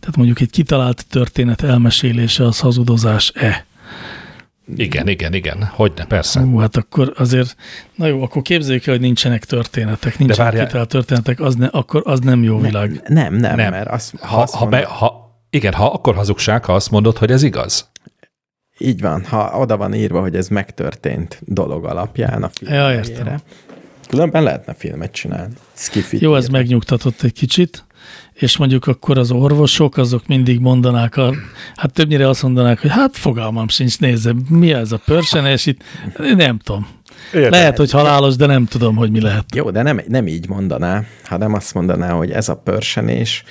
Tehát 0.00 0.16
mondjuk 0.16 0.40
egy 0.40 0.50
kitalált 0.50 1.06
történet 1.06 1.62
elmesélése 1.62 2.44
az 2.44 2.60
hazudozás-e? 2.60 3.66
Igen, 4.76 5.08
igen, 5.08 5.34
igen. 5.34 5.70
Hogyne, 5.72 6.04
persze. 6.04 6.40
Hú, 6.40 6.58
hát 6.58 6.76
akkor 6.76 7.12
azért, 7.16 7.56
na 7.94 8.06
jó, 8.06 8.22
akkor 8.22 8.42
képzeljük 8.42 8.86
el, 8.86 8.94
hogy 8.94 9.02
nincsenek 9.02 9.44
történetek, 9.44 10.18
nincsenek 10.18 10.64
kitalált 10.64 10.88
történetek, 10.88 11.40
az 11.40 11.54
ne, 11.54 11.66
akkor 11.66 12.02
az 12.04 12.20
nem 12.20 12.42
jó 12.42 12.58
világ. 12.58 13.02
Nem, 13.08 13.34
nem, 13.34 13.56
nem, 13.56 13.70
mert 13.70 13.88
azt, 13.88 14.14
ha, 14.20 14.26
ha, 14.26 14.42
azt 14.42 14.54
ha, 14.54 14.66
be, 14.66 14.84
ha, 14.84 15.38
igen, 15.50 15.72
ha 15.72 15.86
akkor 15.86 16.14
hazugság, 16.14 16.64
ha 16.64 16.74
azt 16.74 16.90
mondod, 16.90 17.16
hogy 17.16 17.30
ez 17.30 17.42
igaz. 17.42 17.90
Így 18.78 19.00
van, 19.00 19.24
ha 19.24 19.58
oda 19.58 19.76
van 19.76 19.94
írva, 19.94 20.20
hogy 20.20 20.36
ez 20.36 20.48
megtörtént 20.48 21.40
dolog 21.44 21.84
alapján 21.84 22.42
a 22.42 22.48
film. 22.48 22.72
Ja, 22.72 22.92
értem. 22.92 23.36
Különben 24.08 24.42
lehetne 24.42 24.74
filmet 24.74 25.12
csinálni. 25.12 25.54
Skifit 25.74 26.20
Jó, 26.20 26.34
ez 26.34 26.48
megnyugtatott 26.48 27.22
egy 27.22 27.32
kicsit. 27.32 27.84
és 28.34 28.56
mondjuk 28.56 28.86
akkor 28.86 29.18
az 29.18 29.30
orvosok, 29.30 29.96
azok 29.96 30.26
mindig 30.26 30.60
mondanák, 30.60 31.16
a, 31.16 31.34
hát 31.76 31.92
többnyire 31.92 32.28
azt 32.28 32.42
mondanák, 32.42 32.80
hogy 32.80 32.90
hát 32.90 33.16
fogalmam 33.16 33.68
sincs, 33.68 33.98
nézze, 33.98 34.34
mi 34.48 34.72
ez 34.72 34.92
a 34.92 35.00
pörsenés 35.04 35.66
itt, 35.66 35.82
nem 36.36 36.58
tudom. 36.58 36.86
Érde. 37.32 37.48
Lehet, 37.48 37.76
hogy 37.76 37.90
halálos, 37.90 38.36
de 38.36 38.46
nem 38.46 38.64
tudom, 38.64 38.96
hogy 38.96 39.10
mi 39.10 39.20
lehet. 39.20 39.44
Jó, 39.54 39.70
de 39.70 39.82
nem, 39.82 40.00
nem 40.08 40.26
így 40.26 40.48
mondaná, 40.48 41.02
hanem 41.24 41.54
azt 41.54 41.74
mondaná, 41.74 42.10
hogy 42.10 42.30
ez 42.30 42.48
a 42.48 42.56
pörsenés, 42.56 43.44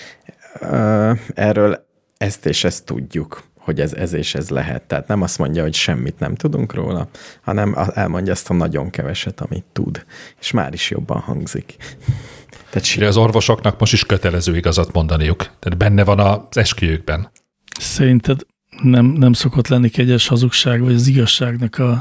erről 1.33 1.85
ezt 2.17 2.45
és 2.45 2.63
ezt 2.63 2.85
tudjuk 2.85 3.43
hogy 3.65 3.81
ez, 3.81 3.93
ez 3.93 4.13
és 4.13 4.35
ez 4.35 4.49
lehet. 4.49 4.83
Tehát 4.83 5.07
nem 5.07 5.21
azt 5.21 5.37
mondja, 5.37 5.61
hogy 5.61 5.73
semmit 5.73 6.19
nem 6.19 6.35
tudunk 6.35 6.73
róla, 6.73 7.07
hanem 7.41 7.75
elmondja 7.93 8.31
azt 8.31 8.49
a 8.49 8.53
nagyon 8.53 8.89
keveset, 8.89 9.41
amit 9.41 9.65
tud. 9.73 10.05
És 10.39 10.51
már 10.51 10.73
is 10.73 10.89
jobban 10.89 11.19
hangzik. 11.19 11.75
Tehát 12.69 12.97
De 12.97 13.07
az 13.07 13.17
orvosoknak 13.17 13.79
most 13.79 13.93
is 13.93 14.05
kötelező 14.05 14.57
igazat 14.57 14.93
mondaniuk. 14.93 15.37
Tehát 15.37 15.77
benne 15.77 16.03
van 16.03 16.19
az 16.19 16.57
esküjükben. 16.57 17.31
Szerinted 17.79 18.45
nem, 18.81 19.05
nem 19.05 19.33
szokott 19.33 19.67
lenni 19.67 19.89
kegyes 19.89 20.27
hazugság, 20.27 20.81
vagy 20.81 20.93
az 20.93 21.07
igazságnak 21.07 21.77
a, 21.77 21.91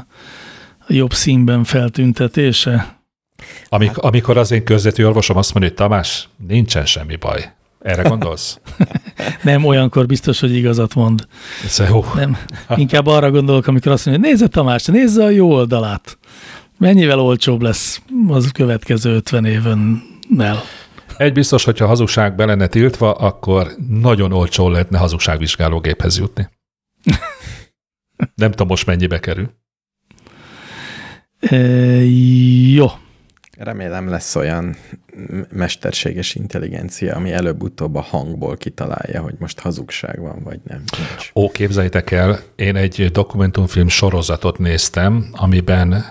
a 0.79 0.93
jobb 0.93 1.13
színben 1.13 1.63
feltüntetése? 1.63 2.99
Amik, 3.69 3.87
hát. 3.87 3.97
Amikor 3.97 4.37
az 4.37 4.51
én 4.51 4.63
közvető 4.63 5.07
orvosom 5.07 5.37
azt 5.37 5.53
mondja, 5.53 5.71
hogy 5.71 5.79
Tamás, 5.79 6.29
nincsen 6.47 6.85
semmi 6.85 7.15
baj. 7.15 7.53
Erre 7.85 8.01
gondolsz? 8.01 8.59
nem, 9.43 9.65
olyankor 9.65 10.05
biztos, 10.05 10.39
hogy 10.39 10.55
igazat 10.55 10.95
mond. 10.95 11.27
Ez 11.65 11.83
jó. 11.89 12.05
Nem, 12.15 12.37
inkább 12.75 13.05
arra 13.05 13.31
gondolok, 13.31 13.67
amikor 13.67 13.91
azt 13.91 14.05
mondja, 14.05 14.23
hogy 14.23 14.33
nézze 14.33 14.47
Tamás, 14.47 14.85
nézze 14.85 15.23
a 15.23 15.29
jó 15.29 15.51
oldalát. 15.51 16.17
Mennyivel 16.77 17.19
olcsóbb 17.19 17.61
lesz 17.61 18.01
az 18.27 18.51
következő 18.51 19.15
50 19.15 19.45
évennel? 19.45 20.61
Egy 21.17 21.33
biztos, 21.33 21.63
hogyha 21.63 21.85
hazugság 21.85 22.35
be 22.35 22.45
lenne 22.45 22.67
tiltva, 22.67 23.11
akkor 23.11 23.71
nagyon 23.89 24.31
olcsó 24.31 24.69
lehetne 24.69 24.97
hazugságvizsgálógéphez 24.97 26.17
jutni. 26.17 26.49
Nem 28.35 28.51
tudom 28.51 28.67
most 28.67 28.85
mennyibe 28.85 29.19
kerül. 29.19 29.49
E, 31.39 31.55
jó. 32.73 32.87
Remélem 33.57 34.09
lesz 34.09 34.35
olyan 34.35 34.75
mesterséges 35.51 36.35
intelligencia, 36.35 37.15
ami 37.15 37.31
előbb-utóbb 37.31 37.95
a 37.95 38.01
hangból 38.01 38.57
kitalálja, 38.57 39.21
hogy 39.21 39.35
most 39.39 39.59
hazugság 39.59 40.19
van, 40.19 40.43
vagy 40.43 40.59
nem. 40.63 40.83
Nincs. 40.97 41.31
Ó, 41.35 41.49
képzeljétek 41.51 42.11
el, 42.11 42.39
én 42.55 42.75
egy 42.75 43.11
dokumentumfilm 43.11 43.87
sorozatot 43.87 44.57
néztem, 44.57 45.27
amiben 45.31 46.05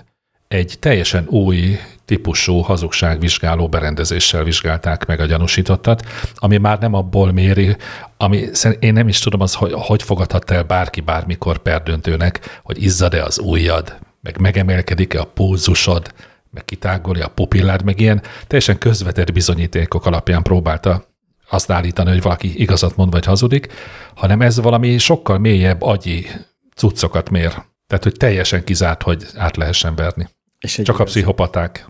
egy 0.47 0.75
teljesen 0.79 1.25
új 1.27 1.77
típusú 2.05 2.59
hazugságvizsgáló 2.59 3.69
berendezéssel 3.69 4.43
vizsgálták 4.43 5.05
meg 5.05 5.19
a 5.19 5.25
gyanúsítottat, 5.25 6.05
ami 6.35 6.57
már 6.57 6.79
nem 6.79 6.93
abból 6.93 7.31
méri, 7.31 7.75
ami 8.17 8.49
én 8.79 8.93
nem 8.93 9.07
is 9.07 9.19
tudom 9.19 9.41
az, 9.41 9.53
hogy 9.53 9.71
hogy 9.75 10.03
fogadhat 10.03 10.51
el 10.51 10.63
bárki 10.63 11.01
bármikor 11.01 11.57
perdöntőnek, 11.57 12.59
hogy 12.63 12.83
izzad-e 12.83 13.23
az 13.23 13.39
ujjad, 13.39 13.97
meg 14.21 14.39
megemelkedik-e 14.39 15.19
a 15.19 15.25
pulzusod, 15.25 16.13
meg 16.55 16.65
kitágolja 16.65 17.25
a 17.25 17.29
pupillád, 17.29 17.83
meg 17.83 17.99
ilyen 17.99 18.21
teljesen 18.47 18.77
közvetett 18.77 19.33
bizonyítékok 19.33 20.05
alapján 20.05 20.43
próbálta 20.43 21.05
azt 21.49 21.71
állítani, 21.71 22.09
hogy 22.09 22.21
valaki 22.21 22.61
igazat 22.61 22.95
mond 22.95 23.11
vagy 23.11 23.25
hazudik, 23.25 23.67
hanem 24.15 24.41
ez 24.41 24.59
valami 24.59 24.97
sokkal 24.97 25.37
mélyebb 25.37 25.81
agyi 25.81 26.27
cuccokat 26.75 27.29
mér. 27.29 27.49
Tehát, 27.87 28.03
hogy 28.03 28.13
teljesen 28.17 28.63
kizárt, 28.63 29.03
hogy 29.03 29.25
át 29.35 29.57
lehessen 29.57 29.95
verni. 29.95 30.27
És 30.59 30.73
Csak 30.73 30.83
igazi, 30.83 31.01
a 31.01 31.05
pszichopaták. 31.05 31.87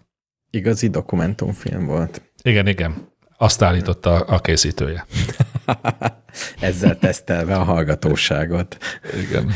Igazi 0.50 0.90
dokumentumfilm 0.90 1.86
volt. 1.86 2.22
Igen, 2.42 2.68
igen. 2.68 3.14
Azt 3.38 3.62
állította 3.62 4.14
a 4.14 4.40
készítője. 4.40 5.06
Ezzel 6.60 6.98
tesztelve 6.98 7.56
a 7.56 7.64
hallgatóságot. 7.64 8.78
Igen. 9.28 9.52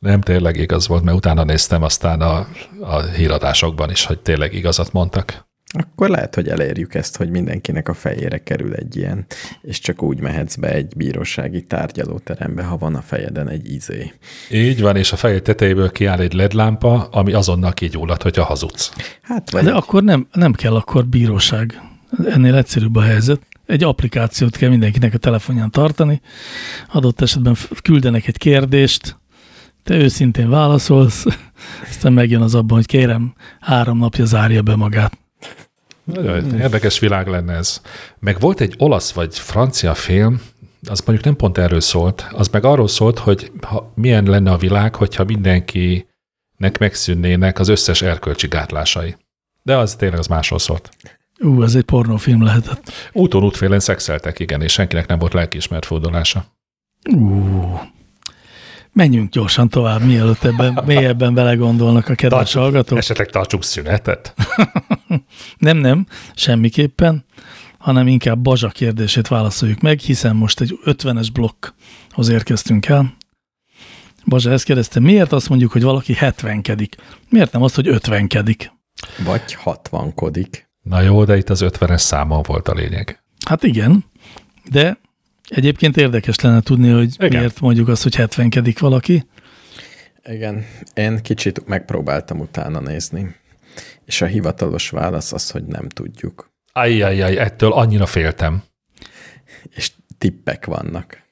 Nem 0.00 0.20
tényleg 0.20 0.56
igaz 0.56 0.88
volt, 0.88 1.02
mert 1.02 1.16
utána 1.16 1.44
néztem 1.44 1.82
aztán 1.82 2.20
a, 2.20 2.46
a 2.80 3.00
híradásokban 3.02 3.90
is, 3.90 4.04
hogy 4.04 4.18
tényleg 4.18 4.54
igazat 4.54 4.92
mondtak. 4.92 5.48
Akkor 5.72 6.08
lehet, 6.08 6.34
hogy 6.34 6.48
elérjük 6.48 6.94
ezt, 6.94 7.16
hogy 7.16 7.30
mindenkinek 7.30 7.88
a 7.88 7.94
fejére 7.94 8.38
kerül 8.38 8.74
egy 8.74 8.96
ilyen, 8.96 9.26
és 9.62 9.80
csak 9.80 10.02
úgy 10.02 10.20
mehetsz 10.20 10.54
be 10.54 10.68
egy 10.72 10.92
bírósági 10.96 11.62
tárgyalóterembe, 11.62 12.62
ha 12.62 12.76
van 12.76 12.94
a 12.94 13.00
fejeden 13.00 13.48
egy 13.48 13.72
izé. 13.72 14.12
Így 14.50 14.80
van, 14.80 14.96
és 14.96 15.12
a 15.12 15.16
fejed 15.16 15.42
tetejéből 15.42 15.90
kiáll 15.90 16.18
egy 16.18 16.32
LED 16.32 16.52
lámpa, 16.52 17.08
ami 17.10 17.32
azonnal 17.32 17.72
kigyullad, 17.72 18.22
hogyha 18.22 18.44
hazudsz. 18.44 18.92
Hát, 19.22 19.50
vagy 19.50 19.64
De 19.64 19.70
egy... 19.70 19.76
akkor 19.76 20.02
nem, 20.02 20.28
nem 20.32 20.52
kell 20.52 20.74
akkor 20.74 21.06
bíróság. 21.06 21.80
Ennél 22.24 22.54
egyszerűbb 22.54 22.96
a 22.96 23.02
helyzet. 23.02 23.40
Egy 23.66 23.84
applikációt 23.84 24.56
kell 24.56 24.70
mindenkinek 24.70 25.14
a 25.14 25.18
telefonján 25.18 25.70
tartani, 25.70 26.20
adott 26.88 27.20
esetben 27.20 27.56
küldenek 27.82 28.26
egy 28.26 28.38
kérdést, 28.38 29.19
te 29.82 29.94
őszintén 29.94 30.48
válaszolsz, 30.48 31.24
aztán 31.90 32.12
megjön 32.12 32.42
az 32.42 32.54
abban, 32.54 32.76
hogy 32.76 32.86
kérem, 32.86 33.34
három 33.60 33.98
napja 33.98 34.24
zárja 34.24 34.62
be 34.62 34.76
magát. 34.76 35.18
Nagyon 36.04 36.58
érdekes 36.58 36.98
világ 36.98 37.26
lenne 37.26 37.52
ez. 37.52 37.80
Meg 38.18 38.40
volt 38.40 38.60
egy 38.60 38.74
olasz 38.78 39.12
vagy 39.12 39.38
francia 39.38 39.94
film, 39.94 40.40
az 40.88 41.00
mondjuk 41.00 41.24
nem 41.24 41.36
pont 41.36 41.58
erről 41.58 41.80
szólt, 41.80 42.26
az 42.32 42.48
meg 42.48 42.64
arról 42.64 42.88
szólt, 42.88 43.18
hogy 43.18 43.52
ha, 43.60 43.92
milyen 43.94 44.24
lenne 44.24 44.50
a 44.50 44.56
világ, 44.56 44.94
hogyha 44.94 45.24
mindenkinek 45.24 46.78
megszűnnének 46.78 47.58
az 47.58 47.68
összes 47.68 48.02
erkölcsi 48.02 48.48
gátlásai. 48.48 49.16
De 49.62 49.76
az 49.76 49.94
tényleg 49.94 50.18
az 50.18 50.26
másról 50.26 50.58
szólt. 50.58 50.90
Ú, 51.38 51.62
ez 51.62 51.74
egy 51.74 51.84
pornófilm 51.84 52.42
lehetett. 52.42 52.92
Úton 53.12 53.44
útfélen 53.44 53.80
szexeltek, 53.80 54.38
igen, 54.38 54.62
és 54.62 54.72
senkinek 54.72 55.06
nem 55.06 55.18
volt 55.18 55.32
lelkiismert 55.32 55.84
fódolása. 55.84 56.44
Ú, 57.12 57.78
Menjünk 58.92 59.30
gyorsan 59.30 59.68
tovább, 59.68 60.02
mielőtt 60.02 60.44
ebben 60.44 60.82
mélyebben 60.86 61.34
vele 61.34 61.54
gondolnak 61.54 62.08
a 62.08 62.14
kedves 62.14 62.38
Tartsuk, 62.38 62.60
hallgatók. 62.60 62.98
Esetleg 62.98 63.30
tartsuk 63.30 63.64
szünetet? 63.64 64.34
nem, 65.58 65.76
nem, 65.76 66.06
semmiképpen, 66.34 67.24
hanem 67.78 68.06
inkább 68.06 68.38
Bazsa 68.38 68.68
kérdését 68.68 69.28
válaszoljuk 69.28 69.80
meg, 69.80 69.98
hiszen 69.98 70.36
most 70.36 70.60
egy 70.60 70.78
50-es 70.84 71.28
blokkhoz 71.32 72.28
érkeztünk 72.28 72.86
el. 72.86 73.16
Bazsa 74.24 74.50
ezt 74.50 74.64
kérdezte, 74.64 75.00
miért 75.00 75.32
azt 75.32 75.48
mondjuk, 75.48 75.72
hogy 75.72 75.82
valaki 75.82 76.16
70-kedik? 76.20 76.90
Miért 77.28 77.52
nem 77.52 77.62
azt, 77.62 77.74
hogy 77.74 77.86
50-kedik? 77.90 78.66
Vagy 79.24 79.58
60-kodik. 79.64 80.68
Na 80.82 81.00
jó, 81.00 81.24
de 81.24 81.36
itt 81.36 81.50
az 81.50 81.64
50-es 81.64 81.98
számon 81.98 82.42
volt 82.46 82.68
a 82.68 82.74
lényeg. 82.74 83.22
Hát 83.46 83.62
igen, 83.62 84.04
de 84.70 84.98
Egyébként 85.50 85.96
érdekes 85.96 86.40
lenne 86.40 86.60
tudni, 86.60 86.90
hogy 86.90 87.14
Igen. 87.14 87.38
miért 87.38 87.60
mondjuk 87.60 87.88
azt, 87.88 88.02
hogy 88.02 88.14
70 88.14 88.50
valaki. 88.78 89.26
Igen, 90.24 90.66
én 90.94 91.22
kicsit 91.22 91.66
megpróbáltam 91.66 92.40
utána 92.40 92.80
nézni, 92.80 93.34
és 94.04 94.22
a 94.22 94.26
hivatalos 94.26 94.90
válasz 94.90 95.32
az, 95.32 95.50
hogy 95.50 95.64
nem 95.64 95.88
tudjuk. 95.88 96.50
Ajjajjaj, 96.72 97.38
ettől 97.38 97.72
annyira 97.72 98.06
féltem. 98.06 98.62
És 99.70 99.90
tippek 100.18 100.66
vannak, 100.66 101.22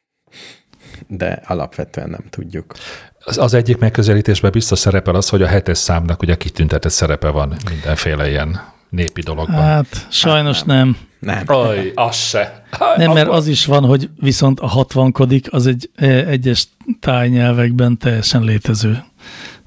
de 1.07 1.43
alapvetően 1.47 2.11
nem 2.11 2.25
tudjuk. 2.31 2.75
Az, 3.19 3.39
az 3.39 3.55
egyik 3.55 3.79
megközelítésben 3.79 4.51
biztos 4.51 4.79
szerepel 4.79 5.15
az, 5.15 5.29
hogy 5.29 5.43
a 5.43 5.47
hetes 5.47 5.79
számnak 5.79 6.23
ugye 6.23 6.37
kitüntetett 6.37 6.93
szerepe 6.93 7.29
van 7.29 7.57
mindenféle 7.71 8.29
ilyen 8.29 8.61
népi 8.89 9.21
dologban. 9.21 9.63
Hát 9.63 10.07
sajnos 10.11 10.57
hát 10.57 10.67
nem. 10.67 10.77
nem. 10.87 10.97
Nem. 11.21 11.43
Aj, 11.47 11.93
az 11.95 12.17
se. 12.17 12.63
Nem, 12.97 13.13
mert 13.13 13.29
az 13.29 13.47
is 13.47 13.65
van, 13.65 13.85
hogy 13.85 14.11
viszont 14.21 14.61
a 14.61 14.67
hatvankodik 14.67 15.53
az 15.53 15.67
egy 15.67 15.91
e, 15.95 16.07
egyes 16.07 16.69
tájnyelvekben 17.01 17.99
teljesen 17.99 18.43
létező 18.43 19.05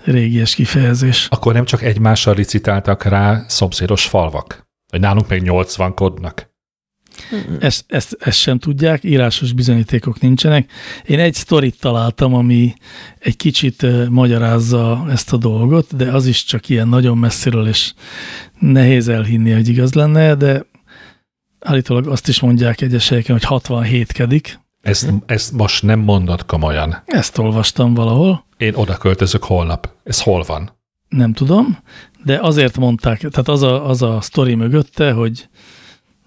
régies 0.04 0.56
kifejezés. 0.56 1.28
Akkor 1.30 1.54
nem 1.54 1.66
csak 1.66 1.82
egymással 1.82 2.36
licitáltak 2.36 3.04
rá 3.04 3.44
szomszédos 3.48 4.06
falvak? 4.06 4.70
Vagy 4.92 5.00
nálunk 5.00 5.30
meg 5.30 5.42
nyolcvankodnak? 5.42 6.51
Ezt, 7.60 7.86
ezt, 7.88 8.18
ezt 8.20 8.38
sem 8.38 8.60
tudják, 8.60 9.04
írásos 9.04 9.54
bizonyítékok 9.54 10.20
nincsenek. 10.20 10.72
Én 11.06 11.20
egy 11.20 11.34
sztorit 11.34 11.80
találtam, 11.80 12.34
ami 12.34 12.74
egy 13.20 13.36
kicsit 13.36 14.10
magyarázza 14.10 15.06
ezt 15.10 15.34
a 15.34 15.38
dolgot, 15.38 15.96
de 15.96 16.12
az 16.12 16.26
is 16.26 16.44
csak 16.44 16.70
ilyen 16.70 16.88
nagyon 16.88 17.18
messziről, 17.18 17.68
és 17.68 17.94
nehéz 18.60 19.08
elhinni, 19.08 19.52
hogy 19.52 19.68
igaz 19.68 19.94
lenne, 19.94 20.36
de 20.36 20.66
állítólag 21.60 22.08
azt 22.08 22.28
is 22.28 22.40
mondják 22.40 22.82
egyes 22.82 23.10
helyeken, 23.10 23.36
hogy 23.36 23.46
67 23.46 24.12
kedik. 24.12 24.60
Ezt, 24.82 25.14
ezt 25.26 25.52
most 25.52 25.84
nem 25.84 26.00
mondod 26.00 26.46
komolyan. 26.46 27.02
Ezt 27.06 27.38
olvastam 27.38 27.94
valahol. 27.94 28.46
Én 28.58 28.74
oda 28.76 28.98
költözök 28.98 29.44
holnap. 29.44 29.90
Ez 30.04 30.22
hol 30.22 30.44
van? 30.48 30.80
Nem 31.10 31.34
tudom, 31.34 31.78
de 32.24 32.40
azért 32.42 32.78
mondták, 32.78 33.20
tehát 33.20 33.48
az 33.48 33.62
a, 33.62 33.90
az 33.90 34.02
a 34.02 34.22
sztori 34.22 34.56
mögötte, 34.56 35.12
hogy 35.12 35.48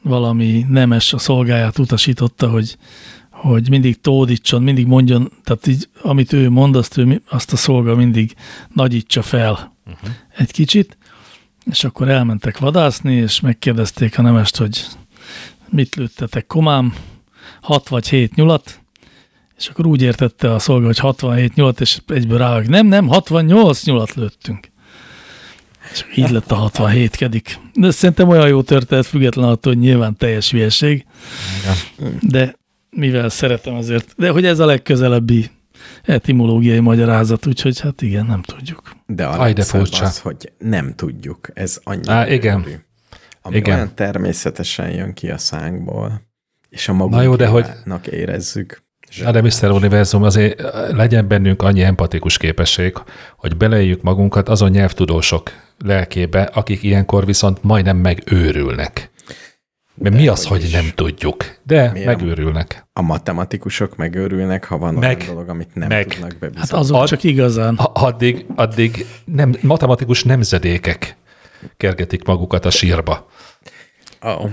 valami 0.04 0.64
nemes 0.68 1.12
a 1.12 1.18
szolgáját 1.18 1.78
utasította, 1.78 2.48
hogy, 2.48 2.76
hogy 3.30 3.70
mindig 3.70 4.00
tódítson, 4.00 4.62
mindig 4.62 4.86
mondjon, 4.86 5.32
tehát 5.42 5.66
így, 5.66 5.88
amit 6.02 6.32
ő 6.32 6.50
mond, 6.50 6.76
azt, 6.76 6.96
ő, 6.96 7.22
azt 7.28 7.52
a 7.52 7.56
szolga 7.56 7.94
mindig 7.94 8.34
nagyítsa 8.74 9.22
fel 9.22 9.52
uh 9.86 9.92
-huh. 10.00 10.10
egy 10.36 10.50
kicsit, 10.52 10.98
és 11.70 11.84
akkor 11.84 12.08
elmentek 12.08 12.58
vadászni, 12.58 13.14
és 13.14 13.40
megkérdezték 13.40 14.18
a 14.18 14.22
nemest, 14.22 14.56
hogy 14.56 14.86
mit 15.68 15.94
lőttetek, 15.94 16.46
komám? 16.46 16.94
6 17.60 17.88
vagy 17.88 18.08
7 18.08 18.34
nyulat? 18.34 18.80
És 19.56 19.68
akkor 19.68 19.86
úgy 19.86 20.02
értette 20.02 20.54
a 20.54 20.58
szolga, 20.58 20.86
hogy 20.86 20.98
67 20.98 21.54
nyulat, 21.54 21.80
és 21.80 22.00
egyből 22.06 22.38
rá, 22.38 22.54
hogy 22.54 22.68
nem, 22.68 22.86
nem, 22.86 23.08
68 23.08 23.84
nyulat 23.84 24.14
lőttünk. 24.14 24.72
És 25.92 26.04
így 26.14 26.30
lett 26.30 26.50
a 26.50 26.54
67 26.54 27.16
kedik. 27.16 27.58
De 27.74 27.90
szerintem 27.90 28.28
olyan 28.28 28.48
jó 28.48 28.62
történet, 28.62 29.06
független 29.06 29.48
attól, 29.48 29.72
hogy 29.72 29.82
nyilván 29.82 30.16
teljes 30.16 30.50
hülyeség. 30.50 31.06
De 32.20 32.54
mivel 32.90 33.28
szeretem 33.28 33.74
azért, 33.74 34.14
de 34.16 34.30
hogy 34.30 34.44
ez 34.44 34.58
a 34.58 34.66
legközelebbi 34.66 35.50
etimológiai 36.02 36.80
magyarázat, 36.80 37.46
úgyhogy 37.46 37.80
hát 37.80 38.02
igen, 38.02 38.26
nem 38.26 38.42
tudjuk. 38.42 38.96
De 39.06 39.26
a 39.26 39.40
Aj, 39.40 39.52
de 39.52 39.62
furcsa. 39.62 40.04
az, 40.04 40.18
hogy 40.18 40.52
nem 40.58 40.94
tudjuk. 40.94 41.48
Ez 41.54 41.80
annyira 41.84 42.12
Á, 42.12 42.28
igen. 42.28 42.60
gyönyörű. 42.62 42.80
Ami 43.42 43.56
Igen. 43.56 43.74
olyan 43.74 43.94
természetesen 43.94 44.90
jön 44.90 45.12
ki 45.12 45.30
a 45.30 45.38
szánkból, 45.38 46.22
és 46.68 46.88
a 46.88 46.92
magunkénak 46.92 48.06
érezzük. 48.06 48.83
Na 49.22 49.30
de 49.30 49.40
Mr. 49.42 49.70
Univerzum, 49.70 50.22
azért 50.22 50.62
legyen 50.90 51.28
bennünk 51.28 51.62
annyi 51.62 51.82
empatikus 51.82 52.36
képesség, 52.36 52.94
hogy 53.36 53.56
beleéljük 53.56 54.02
magunkat 54.02 54.48
azon 54.48 54.70
nyelvtudósok 54.70 55.50
lelkébe, 55.84 56.42
akik 56.42 56.82
ilyenkor 56.82 57.26
viszont 57.26 57.62
majdnem 57.62 57.96
megőrülnek. 57.96 59.10
Mert 59.94 60.14
mi 60.14 60.28
az, 60.28 60.46
hogy 60.46 60.60
hogy 60.62 60.70
nem 60.72 60.90
tudjuk? 60.94 61.44
De 61.62 61.90
Miért? 61.90 62.06
megőrülnek. 62.06 62.86
A 62.92 63.02
matematikusok 63.02 63.96
megőrülnek, 63.96 64.64
ha 64.64 64.78
van 64.78 64.94
Meg. 64.94 65.16
olyan 65.16 65.34
dolog, 65.34 65.48
amit 65.48 65.74
nem 65.74 65.88
Meg. 65.88 66.06
tudnak 66.06 66.30
Hát 66.30 66.38
bebizonyítani. 66.38 66.80
azok 66.80 66.96
Ad- 66.96 67.08
csak 67.08 67.22
igazán. 67.22 67.74
Addig, 67.92 68.46
addig 68.54 69.06
nem, 69.24 69.54
matematikus 69.60 70.22
nemzedékek 70.24 71.16
kergetik 71.76 72.24
magukat 72.24 72.64
a 72.64 72.70
sírba. 72.70 73.26
Oh. 74.20 74.50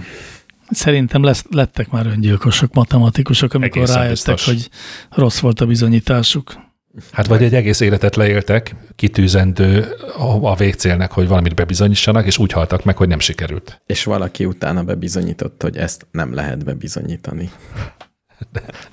Szerintem 0.71 1.23
lesz, 1.23 1.43
lettek 1.49 1.89
már 1.89 2.05
öngyilkosok, 2.05 2.73
matematikusok, 2.73 3.53
amikor 3.53 3.81
Egészen 3.81 3.97
rájöttek, 4.01 4.35
biztos. 4.35 4.45
hogy 4.45 4.69
rossz 5.09 5.39
volt 5.39 5.61
a 5.61 5.65
bizonyításuk. 5.65 6.53
Hát 7.11 7.27
vagy 7.27 7.43
egy 7.43 7.53
egész 7.55 7.79
életet 7.79 8.15
leéltek, 8.15 8.75
kitűzendő 8.95 9.85
a 10.41 10.55
végcélnek, 10.55 11.11
hogy 11.11 11.27
valamit 11.27 11.55
bebizonyítsanak, 11.55 12.25
és 12.25 12.37
úgy 12.37 12.51
haltak 12.51 12.83
meg, 12.83 12.97
hogy 12.97 13.07
nem 13.07 13.19
sikerült. 13.19 13.81
És 13.85 14.03
valaki 14.03 14.45
utána 14.45 14.83
bebizonyította, 14.83 15.65
hogy 15.65 15.77
ezt 15.77 16.07
nem 16.11 16.33
lehet 16.33 16.65
bebizonyítani. 16.65 17.51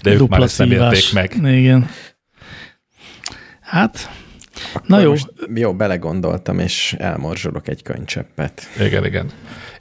De 0.03 0.11
ők 0.11 0.19
Dupla 0.19 0.37
már 0.37 0.47
ezt 0.47 0.59
nem 0.59 0.69
szívás. 0.69 1.11
meg. 1.13 1.35
Igen. 1.43 1.89
Hát, 3.61 4.11
Akkor 4.73 4.89
Na 4.89 5.01
jó. 5.01 5.11
Most, 5.11 5.33
jó, 5.55 5.75
belegondoltam, 5.75 6.59
és 6.59 6.95
elmorzsolok 6.99 7.69
egy 7.69 7.83
könycseppet. 7.83 8.63
Igen, 8.81 9.05
igen. 9.05 9.31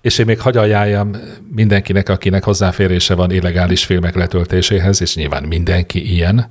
És 0.01 0.17
én 0.17 0.25
még 0.25 0.39
hagy 0.39 0.57
ajánljam 0.57 1.15
mindenkinek, 1.51 2.09
akinek 2.09 2.43
hozzáférése 2.43 3.13
van 3.13 3.31
illegális 3.31 3.85
filmek 3.85 4.15
letöltéséhez, 4.15 5.01
és 5.01 5.15
nyilván 5.15 5.43
mindenki 5.43 6.13
ilyen, 6.13 6.49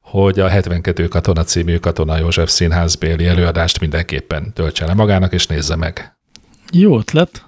hogy 0.00 0.40
a 0.40 0.48
72 0.48 1.08
Katona 1.08 1.44
című 1.44 1.76
Katona 1.76 2.18
József 2.18 2.50
színházbéli 2.50 3.26
előadást 3.26 3.80
mindenképpen 3.80 4.52
töltse 4.52 4.86
le 4.86 4.94
magának, 4.94 5.32
és 5.32 5.46
nézze 5.46 5.76
meg. 5.76 6.18
jó 6.72 6.98
ötlet. 6.98 7.46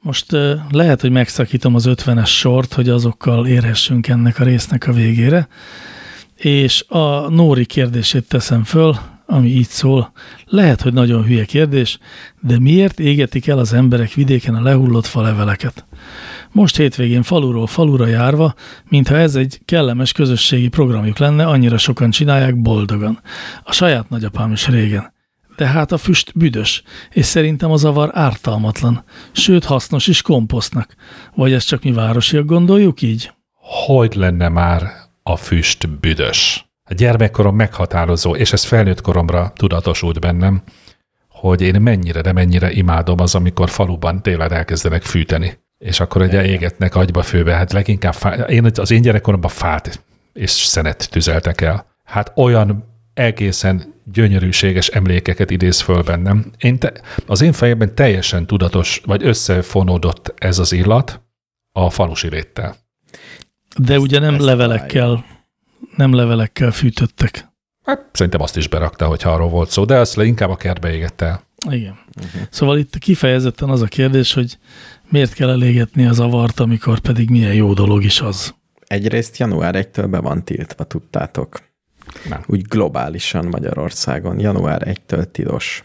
Most 0.00 0.26
lehet, 0.70 1.00
hogy 1.00 1.10
megszakítom 1.10 1.74
az 1.74 1.84
50-es 1.88 2.26
sort, 2.26 2.72
hogy 2.72 2.88
azokkal 2.88 3.46
érhessünk 3.46 4.08
ennek 4.08 4.38
a 4.38 4.44
résznek 4.44 4.86
a 4.86 4.92
végére. 4.92 5.48
És 6.36 6.84
a 6.88 7.28
Nóri 7.28 7.64
kérdését 7.64 8.28
teszem 8.28 8.64
föl, 8.64 8.96
ami 9.30 9.48
így 9.48 9.68
szól. 9.68 10.12
Lehet, 10.44 10.80
hogy 10.80 10.92
nagyon 10.92 11.24
hülye 11.24 11.44
kérdés, 11.44 11.98
de 12.40 12.58
miért 12.58 13.00
égetik 13.00 13.46
el 13.46 13.58
az 13.58 13.72
emberek 13.72 14.12
vidéken 14.12 14.54
a 14.54 14.62
lehullott 14.62 15.06
faleveleket? 15.06 15.86
Most 16.52 16.76
hétvégén 16.76 17.22
faluról 17.22 17.66
falura 17.66 18.06
járva, 18.06 18.54
mintha 18.88 19.16
ez 19.16 19.34
egy 19.34 19.60
kellemes 19.64 20.12
közösségi 20.12 20.68
programjuk 20.68 21.18
lenne, 21.18 21.46
annyira 21.46 21.78
sokan 21.78 22.10
csinálják 22.10 22.56
boldogan. 22.56 23.20
A 23.62 23.72
saját 23.72 24.08
nagyapám 24.08 24.52
is 24.52 24.68
régen. 24.68 25.12
De 25.56 25.66
hát 25.66 25.92
a 25.92 25.98
füst 25.98 26.32
büdös, 26.34 26.82
és 27.10 27.24
szerintem 27.24 27.70
a 27.70 27.76
zavar 27.76 28.10
ártalmatlan, 28.12 29.04
sőt 29.32 29.64
hasznos 29.64 30.06
is 30.06 30.22
komposztnak. 30.22 30.94
Vagy 31.34 31.52
ezt 31.52 31.66
csak 31.66 31.82
mi 31.82 31.92
városiak 31.92 32.44
gondoljuk 32.44 33.02
így? 33.02 33.32
Hogy 33.86 34.14
lenne 34.14 34.48
már 34.48 34.82
a 35.22 35.36
füst 35.36 35.88
büdös? 36.00 36.67
A 36.88 36.94
gyermekkorom 36.94 37.56
meghatározó, 37.56 38.36
és 38.36 38.52
ez 38.52 38.64
felnőtt 38.64 39.00
koromra 39.00 39.52
tudatosult 39.56 40.20
bennem, 40.20 40.62
hogy 41.28 41.60
én 41.60 41.80
mennyire, 41.80 42.20
de 42.20 42.32
mennyire 42.32 42.70
imádom 42.70 43.20
az, 43.20 43.34
amikor 43.34 43.70
faluban 43.70 44.22
télen 44.22 44.52
elkezdenek 44.52 45.02
fűteni. 45.02 45.58
És 45.78 46.00
akkor 46.00 46.22
ugye 46.22 46.44
égetnek 46.44 46.94
agyba 46.94 47.22
főbe, 47.22 47.54
hát 47.54 47.72
leginkább 47.72 48.14
fá, 48.14 48.34
én 48.34 48.70
az 48.74 48.90
én 48.90 49.02
gyerekkoromban 49.02 49.50
fát 49.50 50.04
és 50.32 50.50
szenet 50.50 51.08
tüzeltek 51.10 51.60
el. 51.60 51.86
Hát 52.04 52.32
olyan 52.34 52.84
egészen 53.14 53.94
gyönyörűséges 54.04 54.88
emlékeket 54.88 55.50
idéz 55.50 55.80
föl 55.80 56.02
bennem. 56.02 56.52
Én 56.58 56.78
te, 56.78 56.92
az 57.26 57.40
én 57.40 57.52
fejemben 57.52 57.94
teljesen 57.94 58.46
tudatos, 58.46 59.00
vagy 59.06 59.24
összefonódott 59.24 60.34
ez 60.38 60.58
az 60.58 60.72
illat 60.72 61.20
a 61.72 61.90
falusi 61.90 62.28
léttel. 62.28 62.76
De 63.76 63.98
ugye 63.98 64.18
nem 64.18 64.34
ezt 64.34 64.44
levelekkel, 64.44 65.24
nem 65.96 66.14
levelekkel 66.14 66.70
fűtöttek. 66.70 67.48
Hát 67.84 68.08
szerintem 68.12 68.40
azt 68.40 68.56
is 68.56 68.68
berakta, 68.68 69.06
hogyha 69.06 69.30
arról 69.30 69.48
volt 69.48 69.70
szó, 69.70 69.84
de 69.84 69.98
azt 69.98 70.14
le 70.14 70.24
inkább 70.24 70.50
a 70.50 70.56
kertbe 70.56 70.92
égette 70.92 71.26
el. 71.26 71.42
Igen. 71.70 71.98
Uh-huh. 72.16 72.42
Szóval 72.50 72.78
itt 72.78 72.98
kifejezetten 72.98 73.68
az 73.68 73.82
a 73.82 73.86
kérdés, 73.86 74.32
hogy 74.32 74.58
miért 75.08 75.32
kell 75.32 75.50
elégetni 75.50 76.06
az 76.06 76.20
avart, 76.20 76.60
amikor 76.60 76.98
pedig 76.98 77.30
milyen 77.30 77.54
jó 77.54 77.72
dolog 77.72 78.04
is 78.04 78.20
az. 78.20 78.54
Egyrészt 78.86 79.36
január 79.36 79.74
1-től 79.78 80.06
be 80.10 80.18
van 80.18 80.44
tiltva, 80.44 80.84
tudtátok? 80.84 81.60
Nem. 82.28 82.42
Úgy 82.46 82.62
globálisan 82.62 83.46
Magyarországon 83.46 84.40
január 84.40 84.82
1-től 84.84 85.30
tilos 85.30 85.84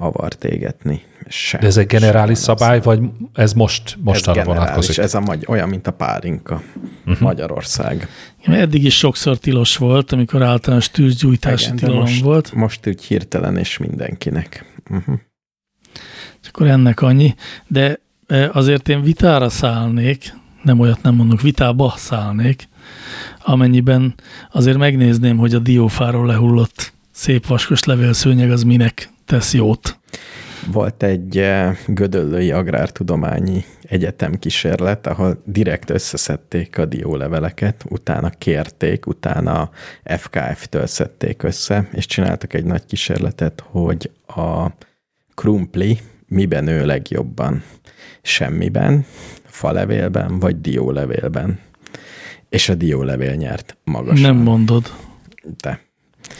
avart 0.00 0.44
égetni. 0.44 1.02
Sem, 1.28 1.60
De 1.60 1.66
ez 1.66 1.76
egy 1.76 1.86
generális 1.86 2.38
szabály, 2.38 2.80
vagy 2.80 3.00
ez 3.34 3.52
most, 3.52 3.98
most 4.00 4.28
ez 4.28 4.44
vonatkozik? 4.44 4.98
ez 4.98 5.14
a 5.14 5.20
magy- 5.20 5.48
olyan, 5.48 5.68
mint 5.68 5.86
a 5.86 5.90
pálinka. 5.90 6.62
Uh-huh. 7.06 7.20
Magyarország. 7.20 8.08
Eddig 8.44 8.84
is 8.84 8.96
sokszor 8.96 9.38
tilos 9.38 9.76
volt, 9.76 10.12
amikor 10.12 10.42
általános 10.42 10.90
tűzgyújtási 10.90 11.64
Igen, 11.64 11.76
tilalom 11.76 12.00
most, 12.00 12.22
volt, 12.22 12.52
Most 12.52 12.86
úgy 12.86 13.02
hirtelen 13.04 13.56
és 13.56 13.78
mindenkinek. 13.78 14.64
Uh-huh. 14.90 15.14
és 16.42 16.48
akkor 16.48 16.66
ennek 16.66 17.02
annyi. 17.02 17.34
De 17.66 18.00
eh, 18.26 18.56
azért 18.56 18.88
én 18.88 19.02
vitára 19.02 19.48
szállnék, 19.48 20.34
nem 20.62 20.80
olyat 20.80 21.02
nem 21.02 21.14
mondok, 21.14 21.40
vitába 21.40 21.94
szállnék, 21.96 22.68
amennyiben 23.44 24.14
azért 24.52 24.78
megnézném, 24.78 25.36
hogy 25.36 25.54
a 25.54 25.58
diófáról 25.58 26.26
lehullott 26.26 26.92
szép 27.10 27.46
vaskos 27.46 27.84
levélszőnyeg 27.84 28.50
az 28.50 28.62
minek 28.62 29.10
tesz 29.30 29.54
jót. 29.54 29.98
Volt 30.72 31.02
egy 31.02 31.38
eh, 31.38 31.76
Gödöllői 31.86 32.50
Agrártudományi 32.50 33.64
Egyetem 33.82 34.38
kísérlet, 34.38 35.06
ahol 35.06 35.42
direkt 35.44 35.90
összeszedték 35.90 36.78
a 36.78 36.84
dióleveleket, 36.84 37.84
utána 37.88 38.30
kérték, 38.30 39.06
utána 39.06 39.70
FKF-től 40.04 40.86
szedték 40.86 41.42
össze, 41.42 41.88
és 41.92 42.06
csináltak 42.06 42.54
egy 42.54 42.64
nagy 42.64 42.86
kísérletet, 42.86 43.64
hogy 43.66 44.10
a 44.26 44.66
krumpli 45.34 45.98
miben 46.26 46.64
nő 46.64 46.86
legjobban. 46.86 47.62
Semmiben, 48.22 49.04
falevélben 49.44 50.38
vagy 50.38 50.60
diólevélben. 50.60 51.58
És 52.48 52.68
a 52.68 52.74
diólevél 52.74 53.34
nyert 53.34 53.76
magasan. 53.84 54.34
Nem 54.34 54.42
mondod. 54.42 54.92
De. 55.62 55.89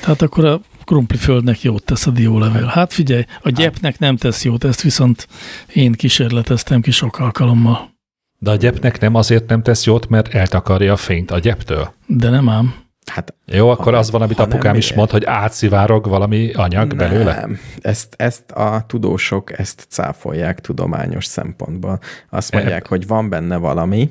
Tehát 0.00 0.22
akkor 0.22 0.44
a 0.44 0.60
krumpliföldnek 0.84 1.62
jót 1.62 1.84
tesz 1.84 2.06
a 2.06 2.10
diólevél. 2.10 2.66
Hát 2.66 2.92
figyelj, 2.92 3.24
a 3.42 3.50
gyepnek 3.50 3.98
nem 3.98 4.16
tesz 4.16 4.44
jót, 4.44 4.64
ezt 4.64 4.82
viszont 4.82 5.28
én 5.74 5.92
kísérleteztem 5.92 6.80
ki 6.80 6.90
sok 6.90 7.18
alkalommal. 7.18 7.90
De 8.38 8.50
a 8.50 8.56
gyepnek 8.56 9.00
nem 9.00 9.14
azért 9.14 9.48
nem 9.48 9.62
tesz 9.62 9.84
jót, 9.84 10.08
mert 10.08 10.34
eltakarja 10.34 10.92
a 10.92 10.96
fényt 10.96 11.30
a 11.30 11.38
gyeptől. 11.38 11.94
De 12.06 12.30
nem 12.30 12.48
ám. 12.48 12.74
Hát 13.06 13.34
Jó, 13.46 13.68
akkor 13.68 13.92
Ha 13.92 13.98
az 13.98 14.10
van, 14.10 14.22
amit 14.22 14.38
apukám 14.38 14.74
is 14.74 14.94
mond, 14.94 15.10
hogy 15.10 15.24
átszivárog 15.24 16.08
valami 16.08 16.52
anyag 16.52 16.96
belőle. 16.96 17.34
Nem. 17.34 17.58
Ezt, 17.80 18.14
ezt 18.16 18.50
a 18.50 18.84
tudósok 18.86 19.58
ezt 19.58 19.86
cáfolják 19.88 20.60
tudományos 20.60 21.24
szempontból. 21.24 21.98
Azt 22.30 22.52
mondják, 22.52 22.86
hogy 22.86 23.06
van 23.06 23.28
benne 23.28 23.56
valami 23.56 24.10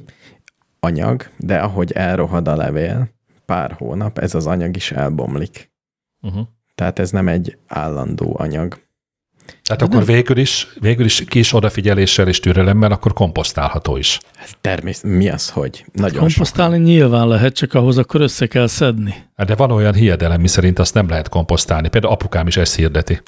anyag, 0.80 1.30
de 1.38 1.57
ahogy 1.57 1.91
elrohad 1.91 2.47
a 2.47 2.55
levél, 2.55 3.09
pár 3.45 3.71
hónap, 3.77 4.17
ez 4.17 4.36
az 4.36 4.47
anyag 4.47 4.75
is 4.75 4.91
elbomlik. 4.91 5.68
Uh-huh. 6.22 6.47
Tehát 6.76 6.99
ez 6.99 7.11
nem 7.11 7.28
egy 7.28 7.57
állandó 7.67 8.36
anyag. 8.39 8.80
Tehát 9.63 9.82
akkor 9.82 10.05
végül 10.05 10.38
is, 10.38 10.67
végül 10.80 11.05
is 11.05 11.24
kis 11.28 11.53
odafigyeléssel 11.53 12.28
és 12.28 12.39
türelemmel, 12.39 12.91
akkor 12.91 13.13
komposztálható 13.13 13.97
is. 13.97 14.20
Ez 14.43 14.51
természetesen, 14.61 15.17
mi 15.17 15.30
az, 15.30 15.49
hogy? 15.49 15.86
Nagyon 15.91 16.11
sok. 16.11 16.20
Komposztálni 16.20 16.78
nyilván 16.78 17.28
lehet, 17.28 17.53
csak 17.55 17.74
ahhoz 17.74 17.97
akkor 17.97 18.22
össze 18.22 18.47
kell 18.47 18.67
szedni. 18.67 19.13
Hát 19.36 19.47
De 19.47 19.55
van 19.55 19.72
olyan 19.72 19.93
hiedelem, 19.93 20.41
miszerint 20.41 20.80
azt 20.80 20.93
nem 20.93 21.09
lehet 21.09 21.30
komposztálni. 21.30 21.89
Például 21.89 22.13
apukám 22.13 22.47
is 22.47 22.57
ezt 22.57 22.76
hirdeti. 22.76 23.22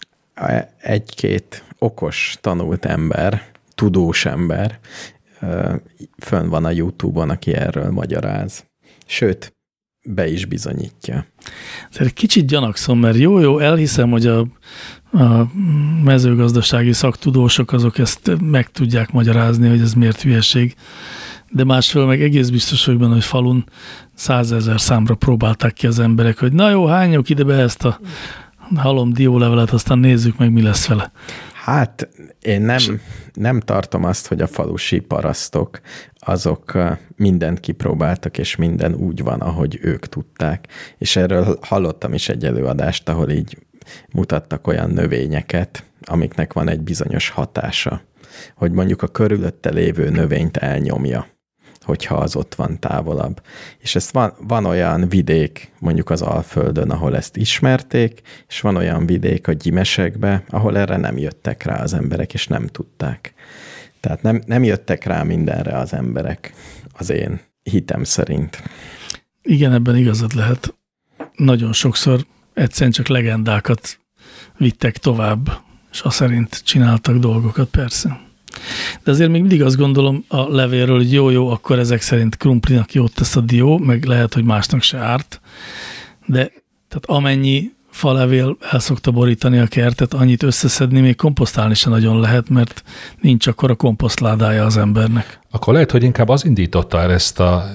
Egy-két 0.77 1.63
okos, 1.79 2.37
tanult 2.41 2.85
ember, 2.85 3.43
tudós 3.75 4.25
ember 4.25 4.79
fönn 6.17 6.49
van 6.49 6.65
a 6.65 6.71
YouTube-on, 6.71 7.29
aki 7.29 7.53
erről 7.53 7.91
magyaráz. 7.91 8.65
Sőt, 9.05 9.55
be 10.03 10.31
is 10.31 10.45
bizonyítja. 10.45 11.25
Egy 11.91 12.13
kicsit 12.13 12.45
gyanakszom, 12.45 12.99
mert 12.99 13.17
jó-jó, 13.17 13.59
elhiszem, 13.59 14.09
hogy 14.09 14.25
a, 14.25 14.39
a 15.11 15.51
mezőgazdasági 16.03 16.93
szaktudósok 16.93 17.71
azok 17.71 17.97
ezt 17.97 18.31
meg 18.41 18.71
tudják 18.71 19.11
magyarázni, 19.11 19.69
hogy 19.69 19.81
ez 19.81 19.93
miért 19.93 20.21
hülyeség, 20.21 20.75
de 21.49 21.63
másfél 21.63 22.05
meg 22.05 22.21
egész 22.21 22.49
biztos 22.49 22.85
vagyok 22.85 23.01
benne, 23.01 23.13
hogy 23.13 23.23
falun 23.23 23.65
százezer 24.13 24.81
számra 24.81 25.15
próbálták 25.15 25.73
ki 25.73 25.87
az 25.87 25.99
emberek, 25.99 26.39
hogy 26.39 26.53
na 26.53 26.69
jó, 26.69 26.85
hányok 26.85 27.29
ide 27.29 27.43
be 27.43 27.55
ezt 27.55 27.85
a 27.85 27.99
halom 28.75 29.13
diólevelet, 29.13 29.71
aztán 29.71 29.99
nézzük 29.99 30.37
meg, 30.37 30.51
mi 30.51 30.61
lesz 30.61 30.87
vele. 30.87 31.11
Hát 31.63 32.09
én 32.41 32.61
nem, 32.61 33.01
nem 33.33 33.59
tartom 33.59 34.03
azt, 34.03 34.27
hogy 34.27 34.41
a 34.41 34.47
falusi 34.47 34.99
parasztok 34.99 35.81
azok 36.19 36.77
mindent 37.15 37.59
kipróbáltak, 37.59 38.37
és 38.37 38.55
minden 38.55 38.93
úgy 38.93 39.23
van, 39.23 39.39
ahogy 39.39 39.79
ők 39.81 40.05
tudták. 40.05 40.67
És 40.97 41.15
erről 41.15 41.57
hallottam 41.61 42.13
is 42.13 42.29
egy 42.29 42.45
előadást, 42.45 43.09
ahol 43.09 43.29
így 43.29 43.57
mutattak 44.13 44.67
olyan 44.67 44.89
növényeket, 44.89 45.83
amiknek 46.01 46.53
van 46.53 46.69
egy 46.69 46.81
bizonyos 46.81 47.29
hatása, 47.29 48.01
hogy 48.55 48.71
mondjuk 48.71 49.01
a 49.01 49.07
körülötte 49.07 49.69
lévő 49.69 50.09
növényt 50.09 50.57
elnyomja 50.57 51.27
hogyha 51.85 52.15
az 52.15 52.35
ott 52.35 52.55
van 52.55 52.79
távolabb. 52.79 53.41
És 53.77 53.95
ez 53.95 54.09
van, 54.11 54.33
van 54.39 54.65
olyan 54.65 55.09
vidék, 55.09 55.71
mondjuk 55.79 56.09
az 56.09 56.21
Alföldön, 56.21 56.89
ahol 56.89 57.15
ezt 57.15 57.37
ismerték, 57.37 58.21
és 58.47 58.61
van 58.61 58.75
olyan 58.75 59.05
vidék 59.05 59.47
a 59.47 59.53
gyimesekbe, 59.53 60.43
ahol 60.49 60.77
erre 60.77 60.97
nem 60.97 61.17
jöttek 61.17 61.63
rá 61.63 61.81
az 61.81 61.93
emberek, 61.93 62.33
és 62.33 62.47
nem 62.47 62.67
tudták. 62.67 63.33
Tehát 63.99 64.21
nem, 64.21 64.41
nem 64.45 64.63
jöttek 64.63 65.03
rá 65.03 65.23
mindenre 65.23 65.77
az 65.77 65.93
emberek, 65.93 66.53
az 66.97 67.09
én 67.09 67.39
hitem 67.63 68.03
szerint. 68.03 68.63
Igen, 69.41 69.73
ebben 69.73 69.95
igazad 69.95 70.33
lehet. 70.33 70.75
Nagyon 71.35 71.73
sokszor 71.73 72.25
egyszerűen 72.53 72.91
csak 72.91 73.07
legendákat 73.07 73.99
vittek 74.57 74.97
tovább, 74.97 75.61
és 75.91 76.01
azt 76.01 76.15
szerint 76.15 76.61
csináltak 76.63 77.17
dolgokat, 77.17 77.69
persze. 77.69 78.29
De 79.03 79.11
azért 79.11 79.29
még 79.29 79.41
mindig 79.41 79.63
azt 79.63 79.77
gondolom 79.77 80.25
a 80.27 80.49
levélről, 80.49 80.97
hogy 80.97 81.13
jó-jó, 81.13 81.49
akkor 81.49 81.79
ezek 81.79 82.01
szerint 82.01 82.37
krumplinak 82.37 82.93
jót 82.93 83.13
tesz 83.13 83.35
a 83.35 83.41
dió, 83.41 83.77
meg 83.77 84.05
lehet, 84.05 84.33
hogy 84.33 84.43
másnak 84.43 84.81
se 84.81 84.97
árt, 84.97 85.41
de 86.25 86.51
tehát 86.87 87.05
amennyi 87.05 87.71
falevél 87.89 88.57
el 88.71 88.79
szokta 88.79 89.11
borítani 89.11 89.57
a 89.57 89.67
kertet, 89.67 90.13
annyit 90.13 90.43
összeszedni 90.43 90.99
még 90.99 91.15
komposztálni 91.15 91.73
se 91.73 91.89
nagyon 91.89 92.19
lehet, 92.19 92.49
mert 92.49 92.83
nincs 93.21 93.47
akkor 93.47 93.69
a 93.69 93.75
komposztládája 93.75 94.65
az 94.65 94.77
embernek. 94.77 95.39
Akkor 95.51 95.73
lehet, 95.73 95.91
hogy 95.91 96.03
inkább 96.03 96.29
az 96.29 96.45
indította 96.45 96.99
el 96.99 97.11
ezt 97.11 97.39
a 97.39 97.69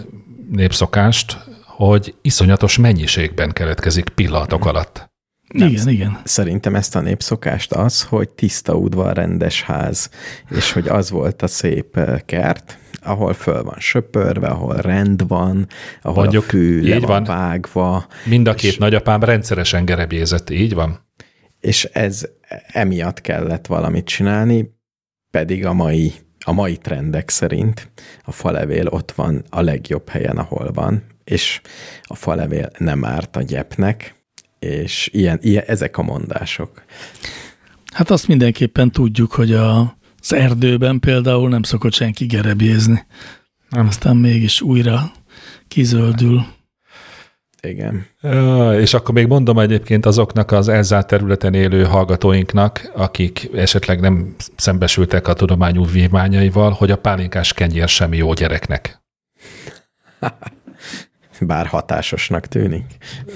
népszokást, 0.50 1.38
hogy 1.64 2.14
iszonyatos 2.22 2.78
mennyiségben 2.78 3.52
keletkezik 3.52 4.08
pillanatok 4.08 4.66
alatt. 4.66 5.10
Nem, 5.56 5.68
igen, 5.68 5.88
igen. 5.88 6.20
Szerintem 6.24 6.74
ezt 6.74 6.96
a 6.96 7.00
népszokást 7.00 7.72
az, 7.72 8.02
hogy 8.02 8.28
tiszta 8.28 8.74
udvar, 8.74 9.16
rendes 9.16 9.62
ház, 9.62 10.10
és 10.50 10.72
hogy 10.72 10.88
az 10.88 11.10
volt 11.10 11.42
a 11.42 11.46
szép 11.46 11.96
eh, 11.96 12.18
kert, 12.26 12.78
ahol 13.06 13.32
föl 13.32 13.62
van 13.62 13.78
söpörve, 13.78 14.46
ahol 14.46 14.76
rend 14.76 15.28
van, 15.28 15.66
ahol 16.02 16.22
Mondjuk, 16.22 16.44
a 16.44 16.46
fű 16.46 16.88
le 16.88 16.98
van, 16.98 17.08
van 17.08 17.24
vágva. 17.24 18.06
Mind 18.24 18.48
a 18.48 18.54
két 18.54 18.70
és, 18.70 18.76
nagyapám 18.76 19.22
rendszeresen 19.22 19.84
gerebjézett, 19.84 20.50
így 20.50 20.74
van? 20.74 21.06
És 21.60 21.84
ez 21.84 22.26
emiatt 22.66 23.20
kellett 23.20 23.66
valamit 23.66 24.04
csinálni, 24.04 24.74
pedig 25.30 25.66
a 25.66 25.72
mai, 25.72 26.12
a 26.44 26.52
mai 26.52 26.76
trendek 26.76 27.30
szerint 27.30 27.90
a 28.24 28.32
falevél 28.32 28.86
ott 28.86 29.12
van 29.12 29.44
a 29.48 29.60
legjobb 29.60 30.08
helyen, 30.08 30.36
ahol 30.36 30.70
van, 30.72 31.02
és 31.24 31.60
a 32.02 32.14
falevél 32.14 32.70
nem 32.78 33.04
árt 33.04 33.36
a 33.36 33.42
gyepnek, 33.42 34.14
és 34.58 35.08
ilyen, 35.12 35.38
ilyen, 35.42 35.64
ezek 35.66 35.98
a 35.98 36.02
mondások. 36.02 36.84
Hát 37.92 38.10
azt 38.10 38.28
mindenképpen 38.28 38.90
tudjuk, 38.90 39.32
hogy 39.32 39.52
a, 39.52 39.98
az 40.20 40.32
erdőben 40.32 41.00
például 41.00 41.48
nem 41.48 41.62
szokott 41.62 41.92
senki 41.92 42.26
gerebjézni. 42.26 43.06
Nem. 43.68 43.86
Aztán 43.86 44.16
mégis 44.16 44.60
újra 44.60 45.12
kizöldül. 45.68 46.44
Igen. 47.60 48.06
És 48.80 48.94
akkor 48.94 49.14
még 49.14 49.26
mondom 49.26 49.58
egyébként 49.58 50.06
azoknak 50.06 50.50
az 50.50 50.68
elzárt 50.68 51.06
területen 51.06 51.54
élő 51.54 51.84
hallgatóinknak, 51.84 52.90
akik 52.94 53.50
esetleg 53.54 54.00
nem 54.00 54.34
szembesültek 54.56 55.28
a 55.28 55.32
tudományú 55.32 55.86
vívmányaival, 55.86 56.70
hogy 56.70 56.90
a 56.90 56.98
pálinkás 56.98 57.52
kenyér 57.52 57.88
sem 57.88 58.12
jó 58.12 58.32
gyereknek. 58.32 59.04
Bár 61.40 61.66
hatásosnak 61.66 62.46
tűnik. 62.46 62.84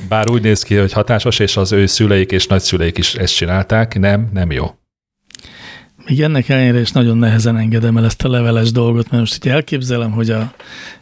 Bár 0.08 0.30
úgy 0.30 0.42
néz 0.42 0.62
ki, 0.62 0.74
hogy 0.74 0.92
hatásos, 0.92 1.38
és 1.38 1.56
az 1.56 1.72
ő 1.72 1.86
szüleik 1.86 2.32
és 2.32 2.46
nagyszüleik 2.46 2.98
is 2.98 3.14
ezt 3.14 3.34
csinálták, 3.34 3.98
nem, 3.98 4.28
nem 4.32 4.50
jó. 4.50 4.74
Még 6.06 6.22
ennek 6.22 6.48
ellenére 6.48 6.80
is 6.80 6.90
nagyon 6.90 7.18
nehezen 7.18 7.56
engedem 7.56 7.96
el 7.96 8.04
ezt 8.04 8.24
a 8.24 8.28
leveles 8.28 8.72
dolgot, 8.72 9.10
mert 9.10 9.22
most 9.22 9.44
így 9.44 9.52
elképzelem, 9.52 10.10
hogy 10.10 10.30
a 10.30 10.52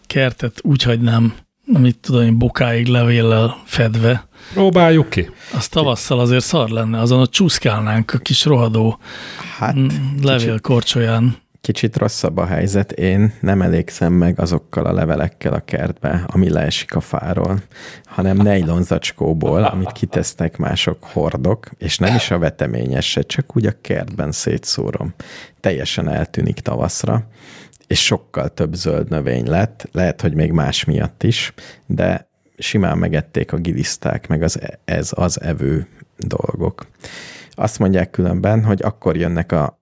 kertet 0.06 0.60
úgy 0.62 0.82
hagynám, 0.82 1.34
amit 1.74 1.98
tudom 1.98 2.22
én, 2.22 2.38
bokáig 2.38 2.86
levéllel 2.86 3.56
fedve. 3.64 4.28
Próbáljuk 4.52 5.10
ki. 5.10 5.30
Az 5.54 5.68
tavasszal 5.68 6.20
azért 6.20 6.44
szar 6.44 6.68
lenne, 6.68 7.00
azon 7.00 7.20
ott 7.20 7.30
csúszkálnánk 7.30 8.12
a 8.12 8.18
kis 8.18 8.44
rohadó 8.44 8.98
hát, 9.58 9.76
levélkorcsolyán. 10.22 11.36
Kicsit 11.60 11.96
rosszabb 11.96 12.36
a 12.36 12.46
helyzet, 12.46 12.92
én 12.92 13.32
nem 13.40 13.62
elégszem 13.62 14.12
meg 14.12 14.40
azokkal 14.40 14.84
a 14.84 14.92
levelekkel 14.92 15.52
a 15.52 15.64
kertbe, 15.64 16.24
ami 16.26 16.50
leesik 16.50 16.94
a 16.94 17.00
fáról, 17.00 17.62
hanem 18.04 18.36
nejlonzacskóból, 18.36 19.64
amit 19.64 19.92
kitesznek 19.92 20.56
mások 20.56 21.04
hordok, 21.04 21.70
és 21.78 21.98
nem 21.98 22.14
is 22.14 22.30
a 22.30 22.38
veteményes 22.38 23.18
csak 23.26 23.56
úgy 23.56 23.66
a 23.66 23.80
kertben 23.80 24.32
szétszórom. 24.32 25.14
Teljesen 25.60 26.08
eltűnik 26.08 26.60
tavaszra, 26.60 27.26
és 27.86 28.04
sokkal 28.04 28.48
több 28.48 28.74
zöld 28.74 29.08
növény 29.08 29.46
lett, 29.46 29.88
lehet, 29.92 30.20
hogy 30.20 30.34
még 30.34 30.52
más 30.52 30.84
miatt 30.84 31.22
is, 31.22 31.52
de 31.86 32.28
simán 32.58 32.98
megették 32.98 33.52
a 33.52 33.56
giliszták, 33.56 34.28
meg 34.28 34.42
az, 34.42 34.60
ez 34.84 35.10
az 35.14 35.40
evő 35.40 35.86
dolgok. 36.16 36.86
Azt 37.50 37.78
mondják 37.78 38.10
különben, 38.10 38.64
hogy 38.64 38.82
akkor 38.82 39.16
jönnek 39.16 39.52
a 39.52 39.78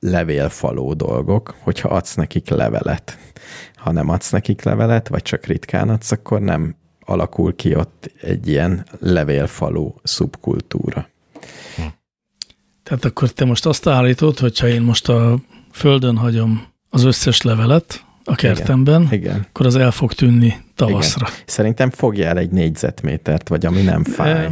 levélfaló 0.00 0.94
dolgok, 0.94 1.54
hogyha 1.60 1.88
adsz 1.88 2.14
nekik 2.14 2.48
levelet. 2.48 3.18
Ha 3.74 3.92
nem 3.92 4.08
adsz 4.08 4.30
nekik 4.30 4.62
levelet, 4.62 5.08
vagy 5.08 5.22
csak 5.22 5.46
ritkán 5.46 5.88
adsz, 5.88 6.10
akkor 6.10 6.40
nem 6.40 6.76
alakul 7.00 7.56
ki 7.56 7.74
ott 7.74 8.10
egy 8.20 8.48
ilyen 8.48 8.86
levélfaló 8.98 10.00
szubkultúra. 10.02 11.08
Hm. 11.76 11.82
Tehát 12.82 13.04
akkor 13.04 13.30
te 13.30 13.44
most 13.44 13.66
azt 13.66 13.86
állítod, 13.86 14.38
hogyha 14.38 14.68
én 14.68 14.82
most 14.82 15.08
a 15.08 15.38
földön 15.72 16.16
hagyom 16.16 16.66
az 16.90 17.04
összes 17.04 17.42
levelet 17.42 18.05
a 18.28 18.34
kertemben, 18.34 19.02
igen, 19.02 19.18
igen. 19.18 19.46
akkor 19.48 19.66
az 19.66 19.76
el 19.76 19.90
fog 19.90 20.12
tűnni 20.12 20.56
tavaszra. 20.74 21.26
Igen. 21.28 21.40
Szerintem 21.46 21.90
fogjál 21.90 22.38
egy 22.38 22.50
négyzetmétert, 22.50 23.48
vagy 23.48 23.66
ami 23.66 23.82
nem 23.82 24.04
fáj. 24.04 24.48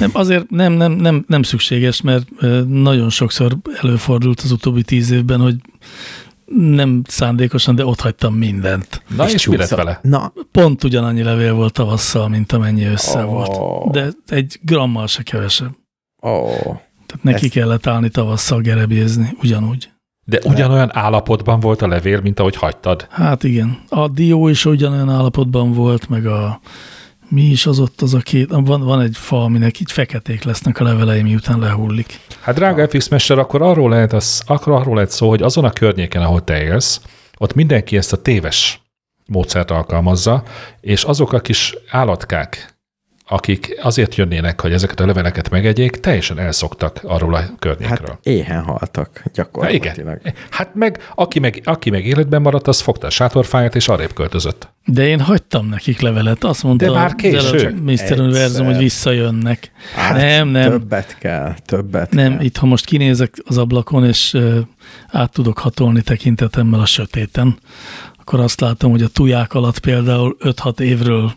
Nem, 0.00 0.10
azért 0.12 0.50
nem, 0.50 0.72
nem, 0.72 0.92
nem, 0.92 1.24
nem 1.28 1.42
szükséges, 1.42 2.00
mert 2.00 2.28
nagyon 2.66 3.10
sokszor 3.10 3.56
előfordult 3.82 4.40
az 4.40 4.50
utóbbi 4.50 4.82
tíz 4.82 5.10
évben, 5.10 5.40
hogy 5.40 5.56
nem 6.54 7.02
szándékosan, 7.06 7.74
de 7.74 7.86
ott 7.86 8.00
hagytam 8.00 8.34
mindent. 8.34 9.02
Na 9.16 9.26
és, 9.26 9.34
és 9.34 9.46
mi 9.46 9.56
lett 9.56 9.68
vele? 9.68 9.98
Na. 10.02 10.32
Pont 10.52 10.84
ugyanannyi 10.84 11.22
levél 11.22 11.54
volt 11.54 11.72
tavasszal, 11.72 12.28
mint 12.28 12.52
amennyi 12.52 12.84
össze 12.84 13.24
oh. 13.24 13.30
volt. 13.30 13.90
De 13.90 14.08
egy 14.28 14.58
grammal 14.62 15.06
se 15.06 15.22
kevesebb. 15.22 15.76
Oh. 16.20 16.62
Tehát 17.06 17.22
neki 17.22 17.44
Ezt... 17.44 17.54
kellett 17.54 17.86
állni 17.86 18.08
tavasszal 18.08 18.60
gerebjézni, 18.60 19.36
ugyanúgy. 19.42 19.90
De 20.28 20.38
ugyanolyan 20.44 20.90
állapotban 20.92 21.60
volt 21.60 21.82
a 21.82 21.86
levél, 21.86 22.20
mint 22.20 22.40
ahogy 22.40 22.56
hagytad? 22.56 23.06
Hát 23.10 23.44
igen. 23.44 23.78
A 23.88 24.08
dió 24.08 24.48
is 24.48 24.64
ugyanolyan 24.64 25.10
állapotban 25.10 25.72
volt, 25.72 26.08
meg 26.08 26.26
a 26.26 26.60
mi 27.28 27.42
is 27.42 27.66
az 27.66 27.78
ott 27.78 28.00
az 28.00 28.14
a 28.14 28.18
két, 28.18 28.50
van, 28.50 28.84
van 28.84 29.00
egy 29.00 29.16
fa, 29.16 29.42
aminek 29.42 29.80
így 29.80 29.92
feketék 29.92 30.42
lesznek 30.42 30.80
a 30.80 30.84
levelei, 30.84 31.22
miután 31.22 31.58
lehullik. 31.58 32.20
Hát 32.40 32.54
drága 32.54 32.88
FX 32.88 33.08
Mester, 33.08 33.38
akkor 33.38 33.62
arról 33.62 33.90
lehet, 33.90 34.12
az, 34.12 34.42
akkor 34.46 34.72
arról 34.72 34.94
lehet 34.94 35.10
szó, 35.10 35.28
hogy 35.28 35.42
azon 35.42 35.64
a 35.64 35.70
környéken, 35.70 36.22
ahol 36.22 36.44
te 36.44 36.62
élsz, 36.62 37.00
ott 37.38 37.54
mindenki 37.54 37.96
ezt 37.96 38.12
a 38.12 38.22
téves 38.22 38.82
módszert 39.26 39.70
alkalmazza, 39.70 40.42
és 40.80 41.02
azok 41.02 41.32
a 41.32 41.40
kis 41.40 41.76
állatkák, 41.90 42.77
akik 43.28 43.78
azért 43.82 44.14
jönnének, 44.14 44.60
hogy 44.60 44.72
ezeket 44.72 45.00
a 45.00 45.06
leveleket 45.06 45.50
megegyék, 45.50 45.90
teljesen 45.96 46.38
elszoktak 46.38 47.00
arról 47.02 47.34
a 47.34 47.42
környékről. 47.58 48.08
Hát 48.08 48.18
éhen 48.22 48.62
haltak 48.62 49.20
Hát 49.24 49.32
gyakorlatilag. 49.32 49.96
igen. 49.98 50.36
Hát 50.50 50.74
meg 50.74 50.98
aki, 51.14 51.38
meg, 51.38 51.60
aki 51.64 51.90
meg 51.90 52.06
életben 52.06 52.42
maradt, 52.42 52.68
az 52.68 52.80
fogta 52.80 53.06
a 53.06 53.10
sátorfáját, 53.10 53.74
és 53.74 53.88
arrébb 53.88 54.12
költözött. 54.12 54.68
De 54.84 55.06
én 55.06 55.20
hagytam 55.20 55.66
nekik 55.68 56.00
levelet, 56.00 56.44
azt 56.44 56.62
mondta 56.62 56.84
De 56.84 56.92
már 56.92 57.14
késő. 57.14 57.70
Mr. 57.82 57.90
Egyszer. 57.90 58.20
Univerzum, 58.20 58.66
hogy 58.66 58.76
visszajönnek. 58.76 59.70
Hát, 59.94 60.16
nem, 60.16 60.48
nem, 60.48 60.70
Többet 60.70 61.16
kell, 61.18 61.54
többet 61.64 62.10
nem, 62.10 62.32
kell. 62.32 62.44
itt 62.44 62.56
ha 62.56 62.66
most 62.66 62.84
kinézek 62.84 63.34
az 63.44 63.58
ablakon, 63.58 64.04
és 64.04 64.36
át 65.08 65.32
tudok 65.32 65.58
hatolni 65.58 66.02
tekintetemmel 66.02 66.80
a 66.80 66.86
sötéten, 66.86 67.58
akkor 68.18 68.40
azt 68.40 68.60
látom, 68.60 68.90
hogy 68.90 69.02
a 69.02 69.08
tuják 69.08 69.54
alatt 69.54 69.78
például 69.78 70.36
5-6 70.40 70.80
évről 70.80 71.32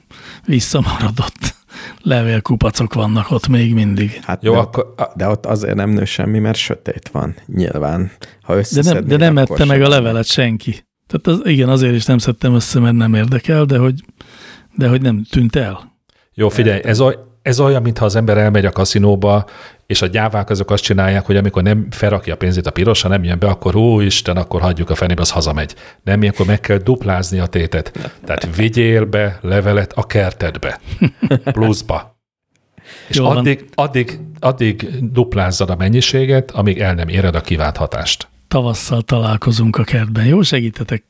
visszamaradott 0.45 1.59
levélkupacok 2.01 2.93
vannak 2.93 3.31
ott 3.31 3.47
még 3.47 3.73
mindig. 3.73 4.19
Hát 4.23 4.43
Jó, 4.43 4.53
de, 4.53 4.59
akkor- 4.59 4.93
ott, 4.97 5.11
de 5.15 5.27
ott 5.27 5.45
azért 5.45 5.75
nem 5.75 5.89
nő 5.89 6.05
semmi, 6.05 6.39
mert 6.39 6.57
sötét 6.57 7.09
van, 7.11 7.35
nyilván. 7.45 8.11
Ha 8.41 8.55
De 8.55 8.81
nem, 8.81 9.05
de 9.05 9.17
nem 9.17 9.37
ette 9.37 9.65
meg 9.65 9.81
a 9.81 9.89
levelet 9.89 10.25
senki. 10.25 10.85
Tehát 11.07 11.39
az, 11.39 11.49
igen, 11.49 11.69
azért 11.69 11.95
is 11.95 12.05
nem 12.05 12.17
szedtem 12.17 12.53
össze, 12.53 12.79
mert 12.79 12.95
nem 12.95 13.13
érdekel, 13.13 13.65
de 13.65 13.77
hogy, 13.77 14.03
de 14.75 14.87
hogy 14.87 15.01
nem 15.01 15.23
tűnt 15.29 15.55
el. 15.55 15.97
Jó, 16.33 16.49
figyelj, 16.49 16.81
ez, 16.83 16.99
oly, 16.99 17.15
ez 17.41 17.59
olyan, 17.59 17.81
mintha 17.81 18.05
az 18.05 18.15
ember 18.15 18.37
elmegy 18.37 18.65
a 18.65 18.71
kaszinóba, 18.71 19.45
és 19.85 20.01
a 20.01 20.07
gyávák 20.07 20.49
azok 20.49 20.71
azt 20.71 20.83
csinálják, 20.83 21.25
hogy 21.25 21.35
amikor 21.35 21.63
nem 21.63 21.87
felrakja 21.89 22.33
a 22.33 22.37
pénzét 22.37 22.67
a 22.67 22.71
pirosra, 22.71 23.09
nem 23.09 23.23
jön 23.23 23.39
be, 23.39 23.47
akkor 23.47 23.75
ó 23.75 23.99
Isten, 23.99 24.37
akkor 24.37 24.61
hagyjuk 24.61 24.89
a 24.89 24.95
fenébe, 24.95 25.21
az 25.21 25.31
hazamegy. 25.31 25.75
Nem, 26.03 26.21
akkor 26.21 26.45
meg 26.45 26.59
kell 26.59 26.77
duplázni 26.77 27.39
a 27.39 27.45
tétet. 27.45 28.11
Tehát 28.25 28.55
vigyél 28.55 29.05
be 29.05 29.39
levelet 29.41 29.93
a 29.93 30.05
kertedbe, 30.05 30.79
pluszba. 31.43 32.19
És 33.07 33.15
Jól 33.15 33.27
van. 33.27 33.37
addig, 33.37 33.65
addig, 33.75 34.19
addig 34.39 34.89
duplázzad 35.11 35.69
a 35.69 35.75
mennyiséget, 35.75 36.51
amíg 36.51 36.79
el 36.79 36.93
nem 36.93 37.07
éred 37.07 37.35
a 37.35 37.41
kívánt 37.41 37.77
hatást. 37.77 38.27
Tavasszal 38.47 39.01
találkozunk 39.01 39.77
a 39.77 39.83
kertben. 39.83 40.25
Jó, 40.25 40.41
segítetek, 40.41 41.03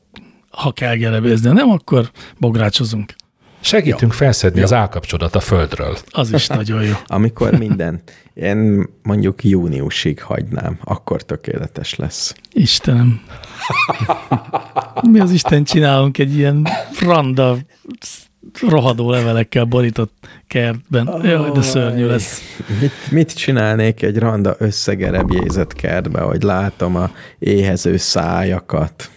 ha 0.50 0.72
kell 0.72 0.94
gerebézni, 0.94 1.50
nem, 1.50 1.70
akkor 1.70 2.10
bográcsozunk. 2.38 3.14
Segítünk 3.62 4.12
felszedni 4.12 4.62
az 4.62 4.72
állkapcsodat 4.72 5.34
a 5.34 5.40
földről. 5.40 5.96
Az 6.10 6.32
is 6.32 6.46
nagyon 6.58 6.82
jó. 6.82 6.92
Amikor 7.06 7.58
minden, 7.58 8.02
én 8.34 8.86
mondjuk 9.02 9.44
júniusig 9.44 10.22
hagynám, 10.22 10.78
akkor 10.84 11.22
tökéletes 11.22 11.94
lesz. 11.94 12.34
Istenem. 12.52 13.20
Mi 15.10 15.20
az 15.20 15.30
Isten 15.30 15.64
csinálunk 15.64 16.18
egy 16.18 16.36
ilyen 16.36 16.66
randa, 17.00 17.56
rohadó 18.60 19.10
levelekkel 19.10 19.64
borított 19.64 20.12
kertben. 20.46 21.20
Jaj, 21.22 21.50
de 21.50 21.62
szörnyű 21.62 22.06
lesz. 22.06 22.40
Mit, 22.80 23.10
mit 23.10 23.32
csinálnék 23.32 24.02
egy 24.02 24.18
randa 24.18 24.54
összegerebjézett 24.58 25.72
kertbe, 25.72 26.20
hogy 26.20 26.42
látom 26.42 26.96
a 26.96 27.10
éhező 27.38 27.96
szájakat, 27.96 29.10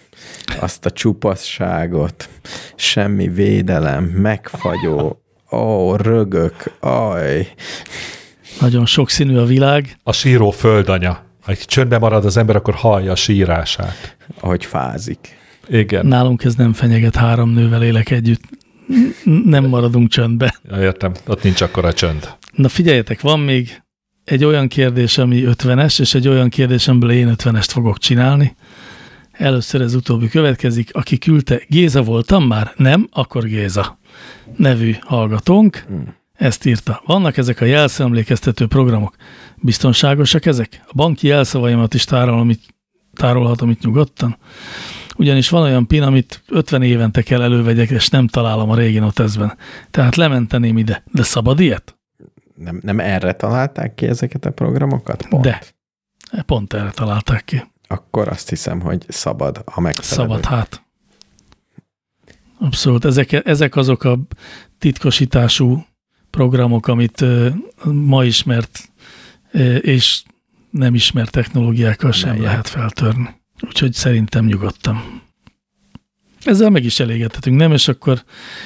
azt 0.60 0.86
a 0.86 0.90
csupasságot, 0.90 2.28
semmi 2.74 3.28
védelem, 3.28 4.04
megfagyó, 4.04 5.22
ó, 5.52 5.96
rögök, 5.96 6.72
aj, 6.80 7.48
Nagyon 8.60 8.86
sokszínű 8.86 9.36
a 9.36 9.44
világ. 9.44 9.96
A 10.02 10.12
síró 10.12 10.50
földanya. 10.50 11.24
Ha 11.42 11.52
egy 11.52 11.58
csöndbe 11.58 11.98
marad 11.98 12.24
az 12.24 12.36
ember, 12.36 12.56
akkor 12.56 12.74
hallja 12.74 13.12
a 13.12 13.16
sírását. 13.16 14.16
ahogy 14.40 14.64
fázik. 14.64 15.36
Igen. 15.68 16.06
Nálunk 16.06 16.44
ez 16.44 16.54
nem 16.54 16.72
fenyeget, 16.72 17.16
három 17.16 17.50
nővel 17.50 17.82
élek 17.82 18.10
együtt. 18.10 18.42
Nem 19.44 19.64
maradunk 19.64 20.08
csöndbe. 20.08 20.60
Ja, 20.70 20.80
értem, 20.80 21.12
ott 21.26 21.42
nincs 21.42 21.60
akkora 21.60 21.92
csönd. 21.92 22.28
Na 22.52 22.68
figyeljetek, 22.68 23.20
van 23.20 23.40
még 23.40 23.82
egy 24.24 24.44
olyan 24.44 24.68
kérdés, 24.68 25.18
ami 25.18 25.44
50-es, 25.46 26.00
és 26.00 26.14
egy 26.14 26.28
olyan 26.28 26.48
kérdés, 26.48 26.88
amiből 26.88 27.10
én 27.10 27.34
50-est 27.36 27.68
fogok 27.68 27.98
csinálni. 27.98 28.56
Először 29.38 29.80
ez 29.80 29.94
utóbbi 29.94 30.28
következik. 30.28 30.94
Aki 30.94 31.18
küldte, 31.18 31.60
Géza 31.68 32.02
voltam 32.02 32.46
már? 32.46 32.72
Nem? 32.76 33.08
Akkor 33.12 33.44
Géza. 33.44 33.98
Nevű 34.56 34.94
hallgatónk. 35.00 35.84
Ezt 36.32 36.64
írta. 36.64 37.02
Vannak 37.06 37.36
ezek 37.36 37.60
a 37.60 37.64
jelszemlékeztető 37.64 38.66
programok. 38.66 39.16
Biztonságosak 39.56 40.46
ezek? 40.46 40.82
A 40.86 40.92
banki 40.94 41.26
jelszavaimat 41.26 41.94
is 41.94 42.04
tárolom 42.04 42.50
itt, 42.50 42.62
tárolhatom 43.14 43.70
itt 43.70 43.82
nyugodtan? 43.82 44.36
Ugyanis 45.16 45.48
van 45.48 45.62
olyan 45.62 45.86
pin, 45.86 46.02
amit 46.02 46.42
50 46.48 46.82
évente 46.82 47.22
kell 47.22 47.42
elővegyek, 47.42 47.90
és 47.90 48.08
nem 48.08 48.26
találom 48.26 48.70
a 48.70 48.76
régi 48.76 48.98
notezben. 48.98 49.56
Tehát 49.90 50.16
lementeném 50.16 50.78
ide. 50.78 51.02
De 51.12 51.22
szabad 51.22 51.60
ilyet? 51.60 51.98
Nem, 52.54 52.80
nem 52.82 53.00
erre 53.00 53.32
találták 53.32 53.94
ki 53.94 54.06
ezeket 54.06 54.44
a 54.44 54.50
programokat? 54.50 55.26
Pont. 55.28 55.42
De. 55.42 55.62
Pont 56.46 56.72
erre 56.72 56.90
találták 56.90 57.44
ki. 57.44 57.62
Akkor 57.86 58.28
azt 58.28 58.48
hiszem, 58.48 58.80
hogy 58.80 59.04
szabad 59.08 59.62
a 59.64 59.80
megfelelő. 59.80 60.28
Szabad 60.28 60.44
hát. 60.44 60.84
Abszolút. 62.58 63.04
Ezek, 63.04 63.32
ezek 63.32 63.76
azok 63.76 64.04
a 64.04 64.18
titkosítású 64.78 65.86
programok, 66.30 66.86
amit 66.86 67.24
ma 67.84 68.24
ismert 68.24 68.92
és 69.80 70.22
nem 70.70 70.94
ismert 70.94 71.30
technológiákkal 71.30 72.12
sem 72.12 72.28
Melyek? 72.30 72.44
lehet 72.44 72.68
feltörni. 72.68 73.28
Úgyhogy 73.60 73.92
szerintem 73.92 74.44
nyugodtan. 74.44 75.22
Ezzel 76.44 76.70
meg 76.70 76.84
is 76.84 77.00
elégedhetünk, 77.00 77.56
nem? 77.56 77.72
És 77.72 77.88
akkor 77.88 78.24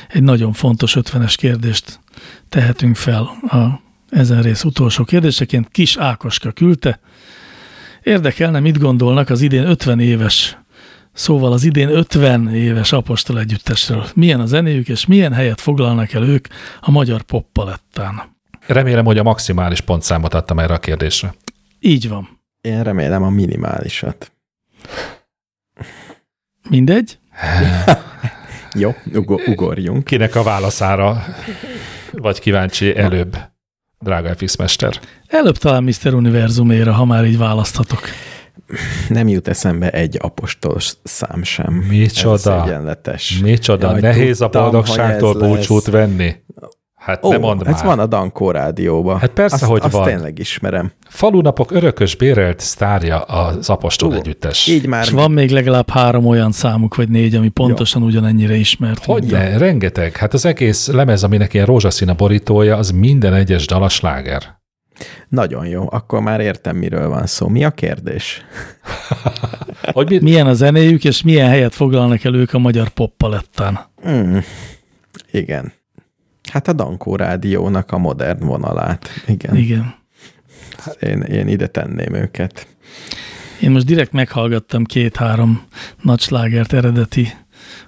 egy 0.08 0.22
nagyon 0.22 0.52
fontos 0.52 0.96
50-es 1.00 1.34
kérdést 1.36 2.00
tehetünk 2.48 2.96
fel 2.96 3.22
a 3.48 3.80
ezen 4.10 4.42
rész 4.42 4.64
utolsó 4.64 5.04
kérdéseként. 5.04 5.68
Kis 5.68 5.96
Ákoska 5.96 6.52
küldte. 6.52 7.00
Érdekelne, 8.02 8.60
mit 8.60 8.78
gondolnak 8.78 9.30
az 9.30 9.40
idén 9.40 9.64
50 9.64 10.00
éves, 10.00 10.58
szóval 11.12 11.52
az 11.52 11.64
idén 11.64 11.88
50 11.88 12.54
éves 12.54 12.92
apostol 12.92 13.38
együttesről. 13.38 14.06
Milyen 14.14 14.40
a 14.40 14.46
zenéjük, 14.46 14.88
és 14.88 15.06
milyen 15.06 15.32
helyet 15.32 15.60
foglalnak 15.60 16.12
el 16.12 16.22
ők 16.22 16.46
a 16.80 16.90
magyar 16.90 17.22
poppalettán. 17.22 18.36
Remélem, 18.66 19.04
hogy 19.04 19.18
a 19.18 19.22
maximális 19.22 19.80
pontszámot 19.80 20.34
adtam 20.34 20.58
erre 20.58 20.74
a 20.74 20.78
kérdésre. 20.78 21.34
Így 21.80 22.08
van. 22.08 22.40
Én 22.60 22.82
remélem 22.82 23.22
a 23.22 23.30
minimálisat. 23.30 24.32
Mindegy? 26.68 27.18
Jó, 28.74 28.94
ugo- 29.14 29.46
ugorjunk. 29.46 30.04
Kinek 30.04 30.34
a 30.34 30.42
válaszára 30.42 31.24
vagy 32.12 32.40
kíváncsi 32.40 32.96
előbb, 32.96 33.36
drága 34.04 34.34
FX 34.34 34.56
Mester? 34.56 35.00
Előbb 35.26 35.56
talán 35.56 35.82
Mr. 35.82 36.14
Univerzuméra, 36.14 36.92
ha 36.92 37.04
már 37.04 37.24
így 37.24 37.38
választhatok. 37.38 38.00
Nem 39.08 39.28
jut 39.28 39.48
eszembe 39.48 39.90
egy 39.90 40.16
apostolos 40.20 40.92
szám 41.02 41.42
sem. 41.42 41.74
Micsoda? 41.74 42.56
Ez 42.56 42.62
egyenletes. 42.62 43.38
Micsoda, 43.42 43.90
Jaj, 43.90 44.00
nehéz 44.00 44.38
tudtam, 44.38 44.60
a 44.62 44.70
boldogságtól 44.70 45.34
búcsút 45.34 45.84
lesz. 45.84 45.92
venni? 45.92 46.34
Hát 47.00 47.24
Ó, 47.24 47.30
ne 47.30 47.38
mondd 47.38 47.66
ez 47.66 47.74
már. 47.74 47.84
van 47.84 47.98
a 47.98 48.06
Dankó 48.06 48.50
rádióban. 48.50 49.18
Hát 49.18 49.30
persze, 49.30 49.54
azt, 49.54 49.64
hogy 49.64 49.80
azt 49.84 49.92
van. 49.92 50.04
tényleg 50.04 50.38
ismerem. 50.38 50.92
Falunapok 51.08 51.70
örökös 51.70 52.16
bérelt 52.16 52.60
sztárja 52.60 53.20
az 53.20 53.70
apostol 53.70 54.08
Ó, 54.10 54.12
együttes. 54.14 54.66
Így 54.66 54.86
már 54.86 55.04
És 55.04 55.10
van 55.10 55.30
még 55.30 55.50
legalább 55.50 55.90
három 55.90 56.26
olyan 56.26 56.52
számuk, 56.52 56.94
vagy 56.94 57.08
négy, 57.08 57.34
ami 57.34 57.48
pontosan 57.48 58.02
ugyanennyire 58.02 58.54
ismert. 58.54 59.04
Hogy 59.04 59.20
mint- 59.20 59.32
ne, 59.32 59.56
rengeteg. 59.58 60.16
Hát 60.16 60.34
az 60.34 60.44
egész 60.44 60.88
lemez, 60.88 61.22
aminek 61.24 61.54
ilyen 61.54 61.66
rózsaszín 61.66 62.08
a 62.08 62.14
borítója, 62.14 62.76
az 62.76 62.90
minden 62.90 63.34
egyes 63.34 63.66
dalas 63.66 63.94
sláger. 63.94 64.58
nagyon 65.28 65.66
jó. 65.66 65.86
Akkor 65.90 66.20
már 66.20 66.40
értem, 66.40 66.76
miről 66.76 67.08
van 67.08 67.26
szó. 67.26 67.48
Mi 67.48 67.64
a 67.64 67.70
kérdés? 67.70 68.44
Hogy 69.92 70.08
mit, 70.10 70.20
Milyen 70.22 70.46
a 70.46 70.52
zenéjük, 70.54 71.04
és 71.04 71.22
milyen 71.22 71.48
helyet 71.48 71.74
foglalnak 71.74 72.24
el 72.24 72.34
ők 72.34 72.54
a 72.54 72.58
magyar 72.58 72.88
poppalettán. 72.88 73.78
Mm, 74.08 74.36
igen. 75.30 75.72
Hát 76.50 76.68
a 76.68 76.72
Dankó 76.72 77.16
rádiónak 77.16 77.92
a 77.92 77.98
modern 77.98 78.46
vonalát. 78.46 79.08
Igen. 79.26 79.56
Igen. 79.56 79.94
Hát 80.78 81.02
én, 81.02 81.20
én 81.20 81.48
ide 81.48 81.66
tenném 81.66 82.14
őket. 82.14 82.66
Én 83.60 83.70
most 83.70 83.86
direkt 83.86 84.12
meghallgattam 84.12 84.84
két-három 84.84 85.62
nagy 86.02 86.20
slágert 86.20 86.72
eredeti 86.72 87.32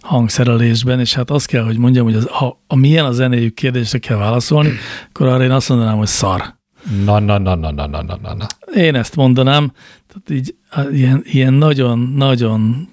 hangszerelésben, 0.01 1.01
és 1.01 1.14
hát 1.14 1.30
azt 1.30 1.47
kell, 1.47 1.64
hogy 1.64 1.78
mondjam, 1.78 2.05
hogy 2.05 2.14
az, 2.14 2.26
ha 2.26 2.62
a 2.66 2.76
milyen 2.76 3.05
a 3.05 3.12
zenéjük 3.12 3.55
kérdésre 3.55 3.98
kell 3.98 4.16
válaszolni, 4.16 4.70
akkor 5.09 5.26
arra 5.26 5.44
én 5.44 5.51
azt 5.51 5.68
mondanám, 5.68 5.97
hogy 5.97 6.06
szar. 6.06 6.43
Na, 7.05 7.18
na, 7.18 7.39
na, 7.39 7.55
na, 7.55 7.70
na, 7.70 7.86
na, 7.86 8.02
na, 8.02 8.34
na. 8.34 8.47
Én 8.74 8.94
ezt 8.94 9.16
mondanám, 9.16 9.72
tehát 10.06 10.43
így 10.43 10.55
ilyen 11.22 11.52
nagyon-nagyon 11.52 12.89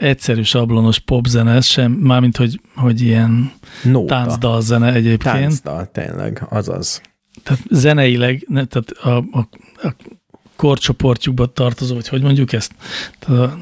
egyszerű 0.00 0.42
sablonos 0.42 0.98
popzene, 0.98 1.54
ez 1.54 1.66
sem, 1.66 1.92
mármint, 1.92 2.36
hogy, 2.36 2.60
hogy 2.76 3.00
ilyen 3.00 3.52
Nóta. 3.82 4.14
táncdalzene 4.14 4.92
egyébként. 4.92 5.22
Táncdal, 5.22 5.90
tényleg, 5.92 6.46
azaz. 6.48 7.00
Tehát 7.42 7.62
zeneileg, 7.70 8.44
ne, 8.48 8.64
tehát 8.64 8.90
a, 8.90 9.38
a, 9.38 9.48
a 9.82 9.94
korcsoportjukba 10.56 11.46
tartozó, 11.46 11.94
vagy 11.94 12.08
hogy 12.08 12.22
mondjuk 12.22 12.52
ezt? 12.52 12.72
Tehát 13.18 13.38
a 13.38 13.58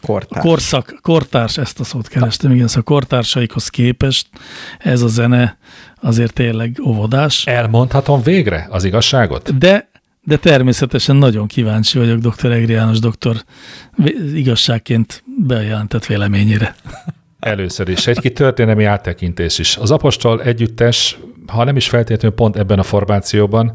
Kortárs. 0.00 0.44
korszak, 0.44 0.98
kortárs, 1.02 1.58
ezt 1.58 1.80
a 1.80 1.84
szót 1.84 2.08
kerestem, 2.08 2.52
igen, 2.52 2.66
szóval 2.68 2.82
kortársaikhoz 2.82 3.68
képest 3.68 4.28
ez 4.78 5.02
a 5.02 5.08
zene 5.08 5.58
azért 6.00 6.32
tényleg 6.32 6.80
óvodás. 6.86 7.46
Elmondhatom 7.46 8.22
végre 8.22 8.66
az 8.70 8.84
igazságot? 8.84 9.58
De, 9.58 9.89
de 10.22 10.36
természetesen 10.36 11.16
nagyon 11.16 11.46
kíváncsi 11.46 11.98
vagyok 11.98 12.18
dr. 12.18 12.52
Egri 12.52 12.72
János 12.72 12.98
doktor 12.98 13.44
igazságként 14.34 15.22
bejelentett 15.46 16.06
véleményére. 16.06 16.74
Először 17.38 17.88
is 17.88 18.06
egy 18.06 18.18
kis 18.20 18.32
történelmi 18.32 18.84
áttekintés 18.84 19.58
is. 19.58 19.76
Az 19.76 19.90
Apostol 19.90 20.42
együttes, 20.42 21.18
ha 21.46 21.64
nem 21.64 21.76
is 21.76 21.88
feltétlenül 21.88 22.36
pont 22.36 22.56
ebben 22.56 22.78
a 22.78 22.82
formációban, 22.82 23.72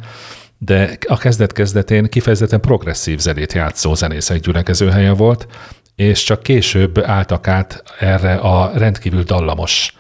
de 0.57 0.97
a 1.07 1.17
kezdet-kezdetén 1.17 2.05
kifejezetten 2.05 2.61
progresszív 2.61 3.19
zenét 3.19 3.53
játszó 3.53 3.93
zenészek 3.93 4.39
gyülekezőhelye 4.39 5.11
volt, 5.11 5.47
és 5.95 6.23
csak 6.23 6.43
később 6.43 6.99
álltak 6.99 7.47
át 7.47 7.83
erre 7.99 8.35
a 8.35 8.71
rendkívül 8.77 9.23
dallamos, 9.23 9.93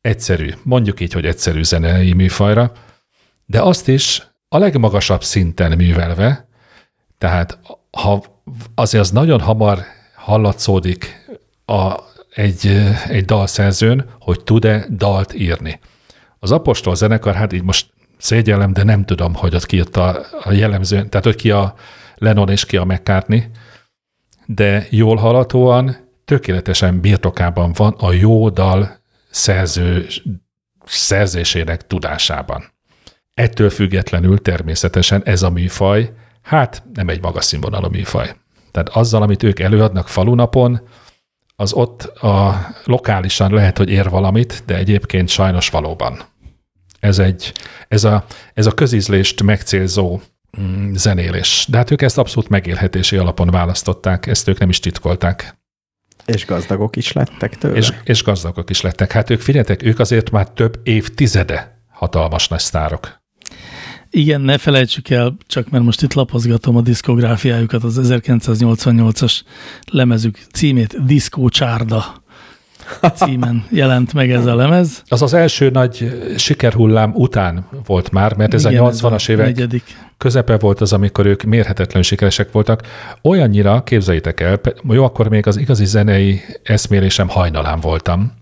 egyszerű, 0.00 0.50
mondjuk 0.62 1.00
így, 1.00 1.12
hogy 1.12 1.26
egyszerű 1.26 1.62
zenei 1.62 2.12
műfajra, 2.12 2.72
de 3.46 3.60
azt 3.60 3.88
is 3.88 4.22
a 4.52 4.58
legmagasabb 4.58 5.24
szinten 5.24 5.76
művelve, 5.76 6.48
tehát 7.18 7.58
ha 7.90 8.22
azért 8.74 9.02
az 9.02 9.10
nagyon 9.10 9.40
hamar 9.40 9.78
hallatszódik 10.14 11.26
a, 11.64 11.94
egy, 12.34 12.66
egy 13.08 13.24
dalszerzőn, 13.24 14.04
hogy 14.20 14.44
tud-e 14.44 14.86
dalt 14.90 15.34
írni. 15.34 15.80
Az 16.38 16.52
Apostol 16.52 16.94
zenekar, 16.94 17.34
hát 17.34 17.52
így 17.52 17.62
most 17.62 17.92
szégyellem, 18.18 18.72
de 18.72 18.82
nem 18.82 19.04
tudom, 19.04 19.34
hogy 19.34 19.54
ott 19.54 19.66
ki 19.66 19.80
ott 19.80 19.96
a, 19.96 20.20
a 20.42 20.52
jellemző, 20.52 20.96
tehát 21.08 21.24
hogy 21.24 21.36
ki 21.36 21.50
a 21.50 21.74
Lennon 22.14 22.48
és 22.48 22.66
ki 22.66 22.76
a 22.76 22.84
McCartney, 22.84 23.50
de 24.46 24.86
jól 24.90 25.16
halatóan 25.16 25.96
tökéletesen 26.24 27.00
birtokában 27.00 27.72
van 27.72 27.94
a 27.98 28.12
jó 28.12 28.48
dal 28.48 29.00
szerző, 29.30 30.06
szerzésének 30.84 31.86
tudásában. 31.86 32.71
Ettől 33.34 33.70
függetlenül 33.70 34.42
természetesen 34.42 35.22
ez 35.24 35.42
a 35.42 35.50
műfaj, 35.50 36.12
hát 36.42 36.82
nem 36.94 37.08
egy 37.08 37.20
magas 37.20 37.44
színvonalú 37.44 37.88
műfaj. 37.88 38.34
Tehát 38.70 38.88
azzal, 38.88 39.22
amit 39.22 39.42
ők 39.42 39.58
előadnak 39.58 40.08
falunapon, 40.08 40.80
az 41.56 41.72
ott 41.72 42.02
a 42.02 42.66
lokálisan 42.84 43.52
lehet, 43.52 43.78
hogy 43.78 43.90
ér 43.90 44.08
valamit, 44.08 44.62
de 44.66 44.76
egyébként 44.76 45.28
sajnos 45.28 45.68
valóban. 45.68 46.22
Ez, 47.00 47.18
egy, 47.18 47.52
ez, 47.88 48.04
a, 48.04 48.24
ez 48.54 48.66
a 48.66 48.72
közízlést 48.72 49.42
megcélzó 49.42 50.20
mm, 50.60 50.92
zenélés. 50.94 51.66
De 51.68 51.76
hát 51.76 51.90
ők 51.90 52.02
ezt 52.02 52.18
abszolút 52.18 52.48
megélhetési 52.48 53.16
alapon 53.16 53.50
választották, 53.50 54.26
ezt 54.26 54.48
ők 54.48 54.58
nem 54.58 54.68
is 54.68 54.80
titkolták. 54.80 55.56
És 56.26 56.46
gazdagok 56.46 56.96
is 56.96 57.12
lettek 57.12 57.58
tőle. 57.58 57.76
És, 57.76 57.92
és 58.04 58.22
gazdagok 58.22 58.70
is 58.70 58.80
lettek. 58.80 59.12
Hát 59.12 59.30
ők, 59.30 59.40
figyeljetek, 59.40 59.82
ők 59.82 59.98
azért 59.98 60.30
már 60.30 60.50
több 60.50 60.80
évtizede 60.82 61.84
hatalmas 61.90 62.48
nagy 62.48 62.60
sztárok. 62.60 63.21
Igen, 64.14 64.40
ne 64.40 64.58
felejtsük 64.58 65.10
el, 65.10 65.36
csak 65.46 65.70
mert 65.70 65.84
most 65.84 66.02
itt 66.02 66.12
lapozgatom 66.14 66.76
a 66.76 66.80
diszkográfiájukat, 66.80 67.84
az 67.84 68.00
1988-as 68.02 69.40
lemezük 69.90 70.38
címét 70.52 71.04
Disco 71.04 71.48
Csárda 71.48 72.22
címen 73.14 73.64
jelent 73.70 74.12
meg 74.12 74.30
ez 74.30 74.46
a 74.46 74.54
lemez. 74.54 75.02
Az 75.08 75.22
az 75.22 75.34
első 75.34 75.70
nagy 75.70 76.22
sikerhullám 76.36 77.12
után 77.14 77.66
volt 77.86 78.10
már, 78.10 78.36
mert 78.36 78.54
ez 78.54 78.64
Igen, 78.64 78.84
a 78.84 78.90
80-as 78.90 79.28
évek 79.28 79.46
negyedik. 79.46 79.82
közepe 80.18 80.56
volt 80.58 80.80
az, 80.80 80.92
amikor 80.92 81.26
ők 81.26 81.42
mérhetetlen 81.42 82.02
sikeresek 82.02 82.52
voltak. 82.52 82.82
Olyannyira, 83.22 83.82
képzeljétek 83.82 84.40
el, 84.40 84.60
jó, 84.88 85.04
akkor 85.04 85.28
még 85.28 85.46
az 85.46 85.56
igazi 85.56 85.84
zenei 85.84 86.40
eszmélésem 86.62 87.28
hajnalán 87.28 87.80
voltam, 87.80 88.32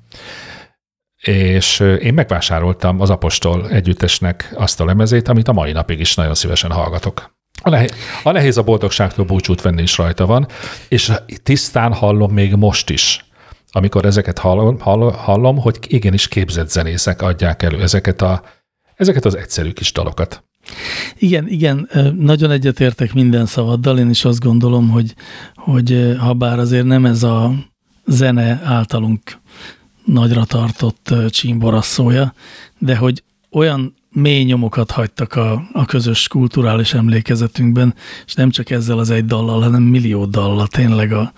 és 1.21 1.81
én 1.81 2.15
megvásároltam 2.15 3.01
az 3.01 3.11
Apostol 3.11 3.71
együttesnek 3.71 4.53
azt 4.57 4.81
a 4.81 4.85
lemezét, 4.85 5.29
amit 5.29 5.49
a 5.49 5.53
mai 5.53 5.73
napig 5.73 6.01
is 6.01 6.15
nagyon 6.15 6.35
szívesen 6.35 6.71
hallgatok. 6.71 7.39
A, 7.63 7.71
nehéz, 7.71 7.95
a 8.23 8.31
nehéz 8.31 8.57
a 8.57 8.63
boldogságtól 8.63 9.25
búcsút 9.25 9.63
venni 9.63 9.83
is 9.83 9.97
rajta 9.97 10.27
van, 10.27 10.47
és 10.89 11.13
tisztán 11.43 11.93
hallom 11.93 12.33
még 12.33 12.55
most 12.55 12.91
is, 12.91 13.25
amikor 13.71 14.05
ezeket 14.05 14.39
hallom, 14.39 14.79
hallom, 15.13 15.59
hogy 15.59 15.79
igenis 15.87 16.29
képzett 16.29 16.71
zenészek 16.71 17.23
adják 17.23 17.63
elő 17.63 17.83
ezeket, 17.83 18.23
a, 18.23 18.43
ezeket 18.95 19.25
az 19.25 19.37
egyszerű 19.37 19.71
kis 19.71 19.93
dalokat. 19.93 20.45
Igen, 21.19 21.49
igen, 21.49 21.89
nagyon 22.19 22.51
egyetértek 22.51 23.13
minden 23.13 23.47
szavaddal, 23.47 23.99
én 23.99 24.11
is 24.11 24.25
azt 24.25 24.41
gondolom, 24.41 24.89
hogy, 24.89 25.15
hogy 25.55 26.17
ha 26.19 26.33
bár 26.33 26.59
azért 26.59 26.85
nem 26.85 27.05
ez 27.05 27.23
a 27.23 27.53
zene 28.07 28.61
általunk 28.65 29.21
nagyra 30.13 30.45
tartott 30.45 31.09
ö, 31.11 31.31
csímborasszója, 31.31 32.35
de 32.79 32.97
hogy 32.97 33.23
olyan 33.51 33.95
mély 34.13 34.45
nyomokat 34.45 34.91
hagytak 34.91 35.35
a, 35.35 35.63
a 35.73 35.85
közös 35.85 36.29
kulturális 36.29 36.95
emlékezetünkben, 36.95 37.95
és 38.27 38.35
nem 38.35 38.51
csak 38.51 38.71
ezzel 38.71 38.99
az 38.99 39.11
egy 39.11 39.25
dallal, 39.25 39.61
hanem 39.61 39.83
millió 39.83 40.25
dallal, 40.25 40.67
tényleg 40.67 41.13
a, 41.13 41.33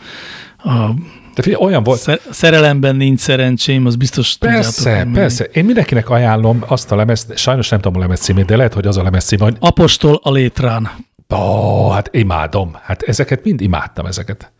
a 0.56 0.94
De 1.34 1.42
figyelj, 1.42 1.64
olyan 1.64 1.82
volt, 1.82 2.00
sze- 2.00 2.20
szerelemben 2.30 2.96
nincs 2.96 3.20
szerencsém, 3.20 3.86
az 3.86 3.96
biztos 3.96 4.36
Persze, 4.36 4.82
tudjátok, 4.82 5.12
persze. 5.12 5.44
Én 5.44 5.64
mindenkinek 5.64 6.10
ajánlom 6.10 6.64
azt 6.66 6.92
a 6.92 6.96
lemezt, 6.96 7.36
sajnos 7.36 7.68
nem 7.68 7.80
tudom 7.80 7.96
a 7.96 8.00
lemez 8.00 8.20
címét, 8.20 8.44
de 8.44 8.56
lehet, 8.56 8.74
hogy 8.74 8.86
az 8.86 8.96
a 8.96 9.02
lemez 9.02 9.24
cím, 9.24 9.38
hogy 9.38 9.56
Apostol 9.58 10.20
a 10.22 10.32
létrán. 10.32 10.90
ó, 11.34 11.90
hát 11.90 12.08
imádom. 12.12 12.76
Hát 12.82 13.02
ezeket 13.02 13.44
mind 13.44 13.60
imádtam, 13.60 14.06
ezeket. 14.06 14.52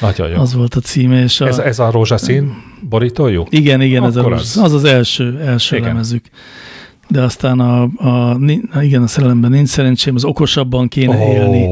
Nagyon 0.00 0.28
jó. 0.28 0.40
Az 0.40 0.54
volt 0.54 0.74
a 0.74 0.80
címe, 0.80 1.22
és 1.22 1.40
a, 1.40 1.46
Ez, 1.46 1.58
ez 1.58 1.78
a 1.78 1.90
rózsaszín 1.90 2.54
borítójú? 2.88 3.46
Igen, 3.50 3.80
igen, 3.80 4.04
ez 4.04 4.16
Akkor 4.16 4.32
az, 4.32 4.56
az. 4.62 4.72
az 4.72 4.84
első, 4.84 5.40
első 5.40 5.76
Igen. 5.76 5.88
lemezük. 5.88 6.24
De 7.08 7.22
aztán 7.22 7.60
a, 7.60 7.88
a, 7.96 8.36
ni- 8.36 8.62
igen, 8.80 9.02
a 9.02 9.06
szerelemben 9.06 9.50
nincs 9.50 9.68
szerencsém, 9.68 10.14
az 10.14 10.24
okosabban 10.24 10.88
kéne 10.88 11.16
oh. 11.16 11.34
élni, 11.34 11.68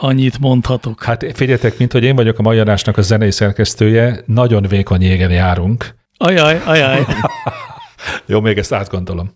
annyit 0.00 0.38
mondhatok. 0.38 1.02
Hát 1.02 1.26
figyeljetek, 1.32 1.78
mint 1.78 1.92
hogy 1.92 2.04
én 2.04 2.16
vagyok 2.16 2.38
a 2.38 2.42
mai 2.42 2.58
adásnak 2.58 2.96
a 2.96 3.02
zenei 3.02 3.30
szerkesztője, 3.30 4.22
nagyon 4.26 4.62
vékony 4.62 5.02
jégen 5.02 5.30
járunk. 5.30 5.94
Ajaj, 6.16 6.62
ajaj. 6.64 7.06
Jó, 8.26 8.40
még 8.40 8.58
ezt 8.58 8.72
átgondolom. 8.72 9.30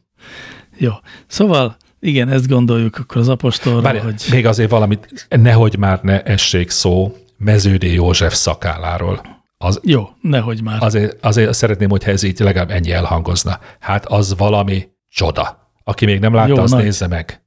Jó. 0.77 0.93
Szóval, 1.27 1.77
igen, 2.01 2.29
ezt 2.29 2.49
gondoljuk 2.49 2.97
akkor 2.99 3.17
az 3.17 3.29
apostolra, 3.29 3.81
Várj, 3.81 3.99
hogy 3.99 4.25
még 4.31 4.47
azért 4.47 4.71
valamit, 4.71 5.27
nehogy 5.29 5.79
már 5.79 6.01
ne 6.03 6.23
essék 6.23 6.71
szó 6.71 7.17
Meződi 7.39 7.93
József 7.93 8.35
szakálláról. 8.35 9.21
Az, 9.59 9.81
jó, 9.85 10.09
nehogy 10.21 10.63
már. 10.63 10.83
azért, 10.83 11.25
azért 11.25 11.53
szeretném, 11.55 11.89
hogyha 11.89 12.11
ez 12.11 12.23
így 12.23 12.39
legalább 12.39 12.71
ennyi 12.71 12.93
elhangozna. 12.93 13.59
Hát 13.81 14.07
az 14.07 14.35
valami 14.37 14.89
csoda. 15.09 15.71
Aki 15.85 16.05
még 16.05 16.21
nem 16.21 16.35
látta, 16.35 16.49
Jó, 16.49 16.57
azt 16.57 16.73
nagy. 16.73 16.83
nézze 16.83 17.07
meg. 17.07 17.43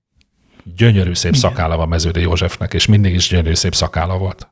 Gyönyörű 0.75 1.13
szép 1.13 1.35
szakála 1.35 1.77
van 1.77 1.87
Meződi 1.87 2.21
Józsefnek, 2.21 2.73
és 2.73 2.85
mindig 2.85 3.13
is 3.13 3.27
gyönyörű 3.29 3.53
szép 3.53 3.75
szakála 3.75 4.17
volt. 4.17 4.51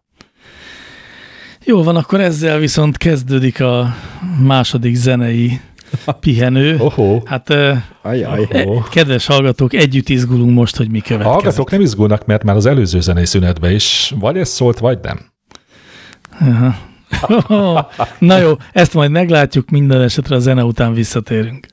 Jó 1.66 1.84
van, 1.84 1.95
akkor 1.95 2.22
ezzel 2.22 2.57
viszont 2.60 2.98
kezdődik 2.98 3.61
a 3.61 3.95
második 4.44 4.95
zenei 4.95 5.60
pihenő. 6.20 6.78
Ohó. 6.80 7.24
Hát, 7.26 7.49
Ajaj. 8.02 8.48
eh, 8.49 8.66
kedves 8.91 9.26
hallgatók, 9.26 9.74
együtt 9.74 10.10
izgulunk 10.10 10.53
most, 10.53 10.76
hogy 10.76 10.90
mi 10.90 10.99
A 10.99 11.02
következik. 11.02 11.34
hallgatók 11.34 11.72
nem 11.72 11.82
izgulnak, 11.82 12.26
mert 12.26 12.44
már 12.44 12.56
az 12.56 12.66
előző 12.66 12.99
zenei 12.99 13.26
szünetben 13.26 13.72
is 13.72 14.14
vagy 14.20 14.38
ez 14.38 14.49
szólt, 14.49 14.80
vagy 14.80 14.99
nem. 15.02 15.29
Na 18.20 18.38
jó, 18.38 18.52
ezt 18.74 18.94
majd 18.94 19.11
meglátjuk, 19.11 19.70
minden 19.70 20.02
esetre 20.02 20.36
a 20.36 20.40
zene 20.40 20.64
után 20.64 20.94
visszatérünk. 20.94 21.68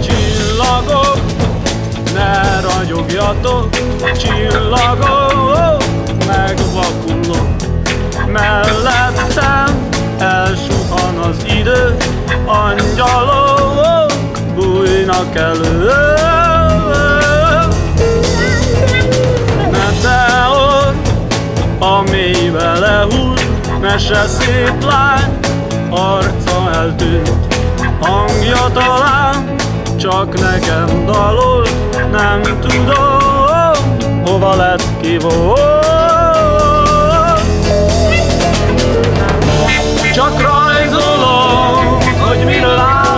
Csillagok, 0.00 1.20
ne 2.14 2.60
ragyogjatok, 2.60 3.68
csillagok, 4.16 5.82
megvakulok. 6.26 7.46
Mellettem 8.32 9.81
angyalok 12.52 14.12
bújnak 14.54 15.36
elő. 15.36 15.90
Meteor, 19.70 20.94
a 21.78 22.02
mélybe 22.10 22.78
lehull, 22.78 23.34
mese 23.80 24.26
szép 24.26 24.84
lány, 24.84 25.38
arca 25.90 26.70
eltűnt, 26.72 27.54
hangja 28.00 28.66
talán 28.72 29.54
csak 29.96 30.40
nekem 30.40 31.06
dalol, 31.06 31.66
nem 32.10 32.40
tudom, 32.60 34.24
hova 34.24 34.56
lett 34.56 34.82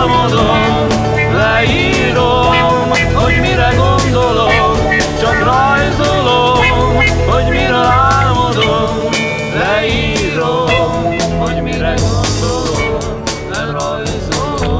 álmodom, 0.05 0.87
leírom, 1.33 2.89
hogy 3.13 3.39
mire 3.41 3.73
gondolom, 3.75 4.77
csak 5.19 5.43
rajzolom, 5.43 6.65
hogy 7.31 7.49
mire 7.49 7.75
álmodom, 7.75 9.09
leírom, 9.59 10.69
hogy 11.39 11.61
mire 11.61 11.93
gondolom, 11.93 13.23
lerajzolom. 13.51 14.79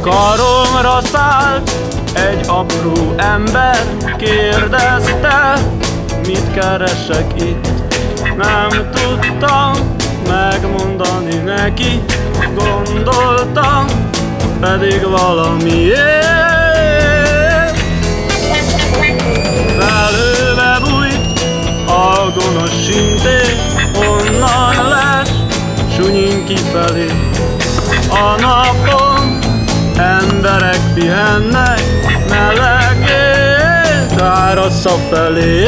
Karomra 0.00 1.00
szállt 1.12 1.70
egy 2.12 2.46
apró 2.46 3.14
ember, 3.16 3.86
kérdezte, 4.16 5.52
mit 6.26 6.52
keresek 6.52 7.42
itt, 7.42 7.68
nem 8.36 8.68
tudtam 8.90 9.96
megmondani 10.28 10.87
neki, 11.56 12.02
gondoltam, 12.54 13.86
pedig 14.60 15.00
valamiért. 15.02 15.98
Felőve 19.78 20.78
bújt 20.80 21.40
a 21.86 22.32
gonosz 22.34 22.84
sintér, 22.84 23.56
onnan 23.94 24.88
lesz 24.88 25.32
sunyin 25.96 26.44
kifelé. 26.44 27.06
A 28.10 28.40
napon 28.40 29.38
emberek 29.96 30.80
pihennek, 30.94 31.82
melegét 32.28 34.20
árassza 34.20 34.96
felé. 35.10 35.66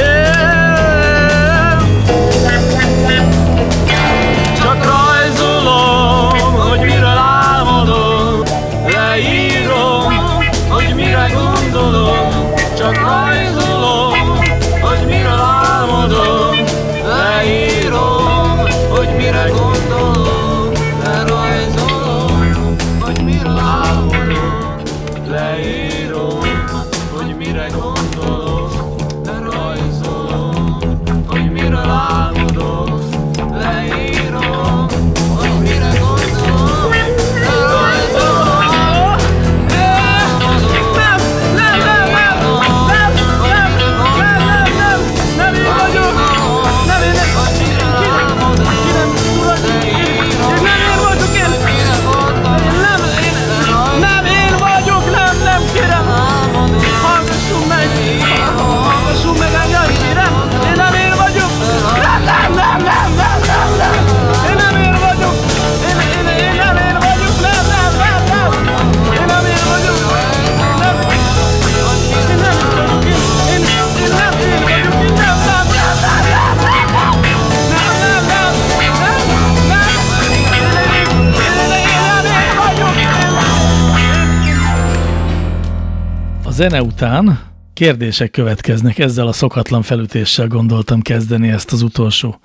Zene 86.61 86.83
után 86.83 87.41
kérdések 87.73 88.31
következnek. 88.31 88.99
Ezzel 88.99 89.27
a 89.27 89.33
szokatlan 89.33 89.83
felütéssel 89.83 90.47
gondoltam 90.47 91.01
kezdeni 91.01 91.49
ezt 91.49 91.73
az 91.73 91.83
utolsó 91.83 92.41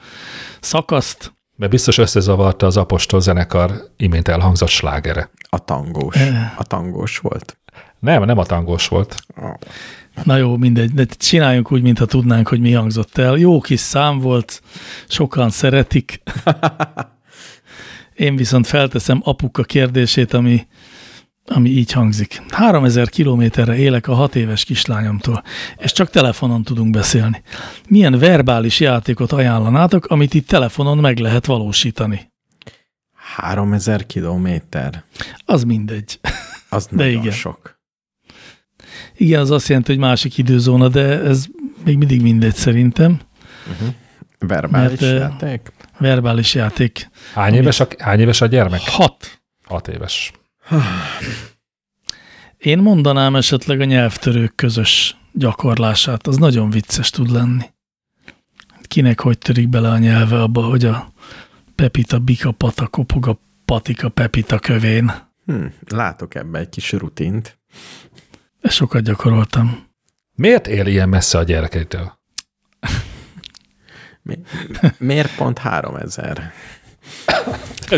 szakaszt. 0.60 1.34
Mert 1.56 1.72
biztos 1.72 1.98
összezavarta 1.98 2.66
az 2.66 2.78
Apostol 2.78 3.22
zenekar 3.22 3.72
imént 3.98 4.28
elhangzott 4.28 4.70
slágere. 4.70 5.30
A 5.50 5.60
tangós. 5.60 6.16
A 6.58 6.64
tangós 6.64 7.18
volt. 7.18 7.58
Nem, 8.00 8.24
nem 8.24 8.38
a 8.38 8.46
tangós 8.46 8.88
volt. 8.88 9.16
Na 10.24 10.38
jó, 10.38 10.58
mindegy, 10.58 10.92
de 10.92 11.06
csináljunk 11.06 11.72
úgy, 11.72 11.82
mintha 11.82 12.06
tudnánk, 12.06 12.48
hogy 12.48 12.60
mi 12.60 12.72
hangzott 12.72 13.18
el. 13.18 13.38
Jó 13.38 13.60
kis 13.60 13.80
szám 13.80 14.20
volt, 14.20 14.62
sokan 15.08 15.50
szeretik. 15.50 16.22
Én 18.14 18.36
viszont 18.36 18.68
felteszem 18.68 19.22
apuka 19.24 19.64
kérdését, 19.64 20.34
ami, 20.34 20.68
ami 21.48 21.70
így 21.70 21.92
hangzik. 21.92 22.42
3000 22.50 23.10
kilométerre 23.10 23.76
élek 23.76 24.08
a 24.08 24.14
hat 24.14 24.36
éves 24.36 24.64
kislányomtól, 24.64 25.44
és 25.78 25.92
csak 25.92 26.10
telefonon 26.10 26.64
tudunk 26.64 26.92
beszélni. 26.92 27.42
Milyen 27.90 28.20
verbális 28.20 28.80
játékot 28.80 29.32
ajánlanátok, 29.32 30.06
amit 30.06 30.34
itt 30.34 30.48
telefonon 30.48 30.98
meg 30.98 31.18
lehet 31.18 31.46
valósítani? 31.46 32.32
3000 33.36 34.06
kilométer. 34.06 35.04
Az 35.46 35.64
mindegy. 35.64 36.20
Az 36.70 36.88
De 36.88 36.96
nagyon 36.96 37.22
igen. 37.22 37.34
sok. 37.34 37.80
Igen, 39.18 39.40
az 39.40 39.52
azt 39.52 39.68
jelenti, 39.68 39.92
hogy 39.92 40.02
másik 40.02 40.38
időzóna, 40.38 40.88
de 40.88 41.22
ez 41.22 41.46
még 41.84 41.98
mindig 41.98 42.22
mindegy 42.22 42.56
szerintem. 42.56 43.20
Verbális 44.40 45.00
Mert, 45.00 45.20
játék? 45.20 45.72
Verbális 45.98 46.54
játék. 46.54 47.10
Hány 47.34 47.54
éves, 47.54 47.80
a, 47.80 47.88
hány 47.98 48.20
éves 48.20 48.42
a 48.42 48.46
gyermek? 48.46 48.82
Hat. 48.82 49.42
Hat 49.64 49.88
éves. 49.88 50.32
Én 52.58 52.78
mondanám 52.78 53.36
esetleg 53.36 53.82
a 53.82 53.86
nyelvtörők 53.86 54.56
közös 54.56 55.18
gyakorlását, 55.32 56.28
az 56.28 56.38
nagyon 56.38 56.70
vicces 56.70 57.10
tud 57.10 57.32
lenni. 57.32 57.66
Kinek 58.82 59.20
hogy 59.20 59.38
törik 59.38 59.70
bele 59.70 59.90
a 59.90 59.98
nyelve 59.98 60.42
abba, 60.42 60.62
hogy 60.62 60.86
a 60.86 61.12
Pepita 61.76 62.20
bika 62.20 62.52
pata 62.52 62.88
kopog 62.88 63.28
a 63.28 63.40
patika 63.66 64.10
Pepita 64.10 64.60
kövén. 64.60 65.14
Hm, 65.46 65.66
látok 65.88 66.36
ebbe 66.36 66.60
egy 66.60 66.70
kis 66.70 66.92
rutint. 66.92 67.60
Ezt 68.62 68.76
sokat 68.76 69.02
gyakoroltam. 69.02 69.88
Miért 70.36 70.68
él 70.68 70.86
ilyen 70.86 71.10
messze 71.10 71.38
a 71.38 71.44
gyerekeitől? 71.44 72.20
Mi, 74.22 74.40
miért 74.98 75.36
pont 75.36 75.58
3000? 75.58 76.52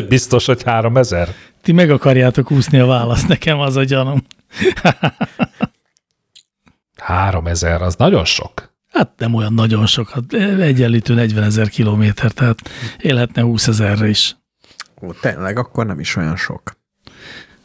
Biztos, 0.07 0.45
hogy 0.45 0.63
3000? 0.63 1.35
Ti 1.61 1.71
meg 1.71 1.89
akarjátok 1.89 2.51
úszni 2.51 2.79
a 2.79 2.85
választ, 2.85 3.27
nekem 3.27 3.59
az 3.59 3.75
a 3.75 3.83
gyanúm. 3.83 4.21
3000, 6.97 7.81
az 7.81 7.95
nagyon 7.95 8.25
sok. 8.25 8.73
Hát 8.91 9.11
nem 9.17 9.33
olyan 9.33 9.53
nagyon 9.53 9.85
sokat, 9.85 10.33
egyenlítő 10.59 11.13
40 11.13 11.43
ezer 11.43 11.69
kilométer, 11.69 12.31
tehát 12.31 12.69
élhetne 12.97 13.41
20 13.41 13.67
ezerre 13.67 14.07
is. 14.07 14.37
Ó, 15.01 15.11
tényleg, 15.11 15.57
akkor 15.57 15.85
nem 15.85 15.99
is 15.99 16.15
olyan 16.15 16.35
sok. 16.35 16.77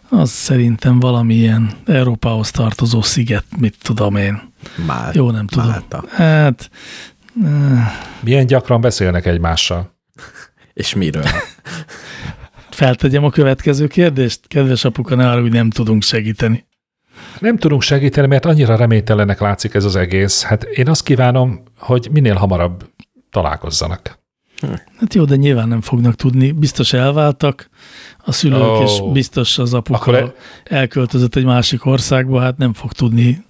Az 0.08 0.30
szerintem 0.30 1.00
valamilyen 1.00 1.70
Európához 1.86 2.50
tartozó 2.50 3.02
sziget, 3.02 3.44
mit 3.58 3.76
tudom 3.82 4.16
én. 4.16 4.52
Mál, 4.86 5.10
Jó, 5.14 5.30
nem 5.30 5.46
tudom. 5.46 5.68
Málta. 5.68 6.04
Hát, 6.08 6.70
Milyen 8.20 8.46
gyakran 8.46 8.80
beszélnek 8.80 9.26
egymással? 9.26 9.94
És 10.72 10.94
miről? 10.94 11.24
feltegyem 12.74 13.24
a 13.24 13.30
következő 13.30 13.86
kérdést? 13.86 14.40
Kedves 14.46 14.84
apuka, 14.84 15.14
ne 15.14 15.30
arra, 15.30 15.40
hogy 15.40 15.52
nem 15.52 15.70
tudunk 15.70 16.02
segíteni. 16.02 16.66
Nem 17.38 17.56
tudunk 17.56 17.82
segíteni, 17.82 18.26
mert 18.26 18.44
annyira 18.44 18.76
reménytelenek 18.76 19.40
látszik 19.40 19.74
ez 19.74 19.84
az 19.84 19.96
egész. 19.96 20.42
Hát 20.42 20.62
én 20.62 20.88
azt 20.88 21.02
kívánom, 21.02 21.62
hogy 21.78 22.08
minél 22.10 22.34
hamarabb 22.34 22.90
találkozzanak. 23.30 24.20
Hát 24.98 25.14
jó, 25.14 25.24
de 25.24 25.36
nyilván 25.36 25.68
nem 25.68 25.80
fognak 25.80 26.14
tudni. 26.14 26.52
Biztos 26.52 26.92
elváltak 26.92 27.68
a 28.24 28.32
szülők, 28.32 28.62
oh. 28.62 28.82
és 28.82 29.02
biztos 29.12 29.58
az 29.58 29.74
apuka 29.74 29.98
Akkor 29.98 30.14
e- 30.14 30.32
elköltözött 30.76 31.36
egy 31.36 31.44
másik 31.44 31.86
országba, 31.86 32.40
hát 32.40 32.56
nem 32.56 32.72
fog 32.72 32.92
tudni. 32.92 33.44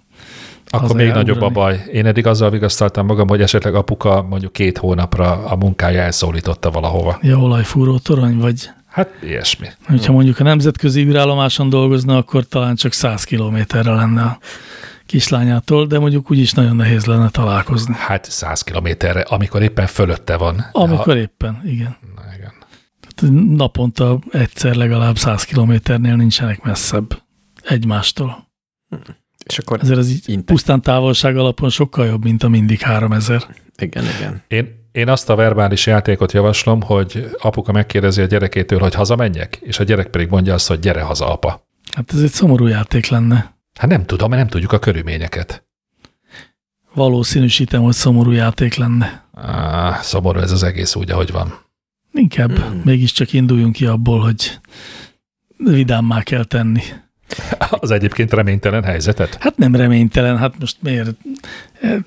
Akkor 0.71 0.97
még 0.97 1.11
nagyobb 1.11 1.41
a 1.41 1.49
baj. 1.49 1.85
Én 1.93 2.07
eddig 2.07 2.27
azzal 2.27 2.51
vigasztaltam 2.51 3.07
magam, 3.07 3.29
hogy 3.29 3.43
esetleg 3.43 3.75
apuka 3.75 4.23
mondjuk 4.23 4.53
két 4.53 4.79
hónapra 4.79 5.45
a 5.45 5.57
munkája 5.57 6.01
elszólította 6.01 6.71
valahova. 6.71 7.19
Ja, 7.23 7.39
olajfúró 7.39 7.99
torony, 7.99 8.39
vagy 8.39 8.71
Hát 8.93 9.09
ilyesmi. 9.23 9.67
hogyha 9.87 10.13
mondjuk 10.13 10.41
a 10.41 10.43
nemzetközi 10.43 11.05
űrállomáson 11.05 11.69
dolgozna, 11.69 12.17
akkor 12.17 12.45
talán 12.45 12.75
csak 12.75 12.93
100 12.93 13.25
kilométerre 13.25 13.91
lenne 13.91 14.23
a 14.23 14.39
kislányától, 15.07 15.87
de 15.87 15.99
mondjuk 15.99 16.31
úgyis 16.31 16.53
nagyon 16.53 16.77
nehéz 16.77 17.05
lenne 17.05 17.29
találkozni. 17.29 17.95
Hát 17.99 18.31
100 18.31 18.63
kilométerre, 18.63 19.21
amikor 19.21 19.63
éppen 19.63 19.87
fölötte 19.87 20.37
van. 20.37 20.65
Amikor 20.73 21.17
éppen, 21.17 21.61
igen. 21.65 21.97
Ha, 22.01 22.23
na, 22.23 22.35
igen. 22.37 22.53
Tehát 23.15 23.35
naponta 23.57 24.19
egyszer 24.31 24.75
legalább 24.75 25.17
100 25.19 25.45
kilométernél 25.45 26.17
nincsenek 26.17 26.63
messzebb 26.63 27.23
egymástól. 27.63 28.51
És 29.47 29.59
akkor 29.59 29.79
Ezért 29.83 29.99
ez 29.99 30.11
így 30.11 30.41
pusztán 30.41 30.83
távolság 30.83 31.37
alapon 31.37 31.69
sokkal 31.69 32.07
jobb, 32.07 32.25
mint 32.25 32.43
a 32.43 32.49
mindig 32.49 32.81
3000. 32.81 33.47
igen, 33.77 34.05
igen. 34.19 34.43
Én, 34.49 34.82
én 34.93 35.09
azt 35.09 35.29
a 35.31 35.35
verbális 35.35 35.87
játékot 35.87 36.33
javaslom, 36.33 36.83
hogy 36.83 37.31
apuka 37.39 37.73
megkérdezi 37.73 38.23
a 38.23 38.27
gyerekétől, 38.27 38.79
hogy 38.79 38.95
hazamenjek, 38.95 39.57
és 39.61 39.79
a 39.79 39.85
gyerek 39.85 40.07
pedig 40.07 40.29
mondja 40.29 40.55
azt, 40.55 40.69
hogy 40.69 40.79
gyere 40.79 41.03
haza, 41.03 41.33
apa. 41.33 41.67
Hát 41.95 42.13
ez 42.13 42.23
egy 42.23 42.31
szomorú 42.31 42.67
játék 42.67 43.07
lenne. 43.07 43.57
Hát 43.79 43.91
nem 43.91 44.07
tudom, 44.07 44.29
mert 44.29 44.41
nem 44.41 44.51
tudjuk 44.51 44.73
a 44.73 44.79
körülményeket. 44.79 45.65
Valószínűsítem, 46.95 47.83
hogy 47.83 47.93
szomorú 47.93 48.31
játék 48.31 48.75
lenne. 48.75 49.25
Ah, 49.35 49.97
szomorú 50.01 50.39
ez 50.39 50.53
az 50.53 50.63
egész 50.63 50.95
úgy, 50.95 51.11
ahogy 51.11 51.31
van. 51.31 51.55
Inkább 52.13 52.59
Hmm. 52.59 52.81
mégiscsak 52.85 53.33
induljunk 53.33 53.73
ki 53.73 53.87
abból, 53.87 54.21
hogy 54.21 54.59
vidámmá 55.57 56.23
kell 56.23 56.45
tenni. 56.45 56.83
Az 57.59 57.91
egyébként 57.91 58.33
reménytelen 58.33 58.85
helyzetet. 58.85 59.37
Hát 59.41 59.57
nem 59.57 59.75
reménytelen, 59.77 60.39
hát 60.39 60.59
most 60.59 60.77
miért? 60.81 61.17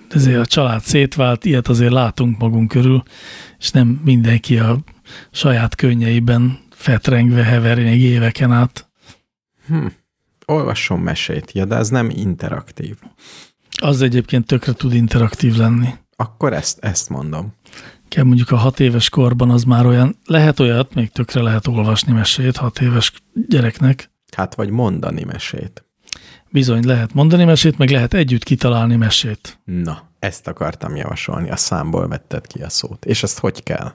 Ezért 0.10 0.39
a 0.39 0.45
család 0.45 0.81
szétvált, 0.81 1.45
ilyet 1.45 1.68
azért 1.68 1.91
látunk 1.91 2.38
magunk 2.38 2.68
körül, 2.68 3.03
és 3.60 3.72
nem 3.72 4.02
mindenki 4.03 4.57
a 4.57 4.77
saját 5.31 5.76
könnyeiben 5.76 6.60
fetrengve 6.69 7.43
heveri 7.43 7.84
még 7.84 8.02
éveken 8.02 8.52
át. 8.52 8.89
Hm. 9.68 9.85
Olvasson 10.45 10.99
mesét. 10.99 11.52
Ja, 11.52 11.65
de 11.65 11.76
ez 11.76 11.89
nem 11.89 12.10
interaktív. 12.10 12.95
Az 13.81 14.02
egyébként 14.02 14.45
tökre 14.45 14.73
tud 14.73 14.93
interaktív 14.93 15.56
lenni. 15.56 15.89
Akkor 16.15 16.53
ezt, 16.53 16.84
ezt 16.84 17.10
mondom. 17.10 17.53
Kell 18.07 18.23
mondjuk 18.23 18.52
a 18.52 18.56
hat 18.56 18.80
éves 18.80 19.10
korban 19.10 19.49
az 19.49 19.64
már 19.64 19.85
olyan, 19.85 20.15
lehet 20.26 20.60
olyat, 20.60 20.93
még 20.93 21.11
tökre 21.11 21.41
lehet 21.41 21.68
olvasni 21.68 22.14
mesét 22.14 22.57
hat 22.57 22.81
éves 22.81 23.11
gyereknek. 23.47 24.10
Hát 24.36 24.56
vagy 24.56 24.70
mondani 24.70 25.24
mesét. 25.24 25.86
Bizony 26.49 26.86
lehet 26.86 27.14
mondani 27.14 27.44
mesét, 27.44 27.78
meg 27.78 27.90
lehet 27.90 28.14
együtt 28.14 28.44
kitalálni 28.44 28.95
mesét. 28.95 29.60
Na, 29.64 30.10
ezt 30.20 30.48
akartam 30.48 30.95
javasolni. 30.95 31.49
A 31.49 31.56
számból 31.56 32.07
vetted 32.07 32.48
ki 32.48 32.62
a 32.62 32.70
szót. 32.70 33.06
És 33.06 33.24
ezt 33.24 33.40
hogy 33.40 33.64
kell? 33.64 33.94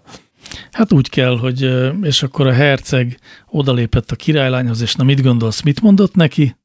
Hát 0.71 0.93
úgy 0.93 1.09
kell, 1.09 1.39
hogy 1.39 1.71
és 2.03 2.23
akkor 2.23 2.47
a 2.47 2.53
herceg 2.53 3.19
odalépett 3.51 4.11
a 4.11 4.17
királylányhoz, 4.17 4.81
és 4.81 4.95
na 4.95 5.05
mit 5.05 5.23
gondolsz, 5.23 5.61
mit 5.61 5.81
mondott 5.81 6.15
neki? 6.15 6.57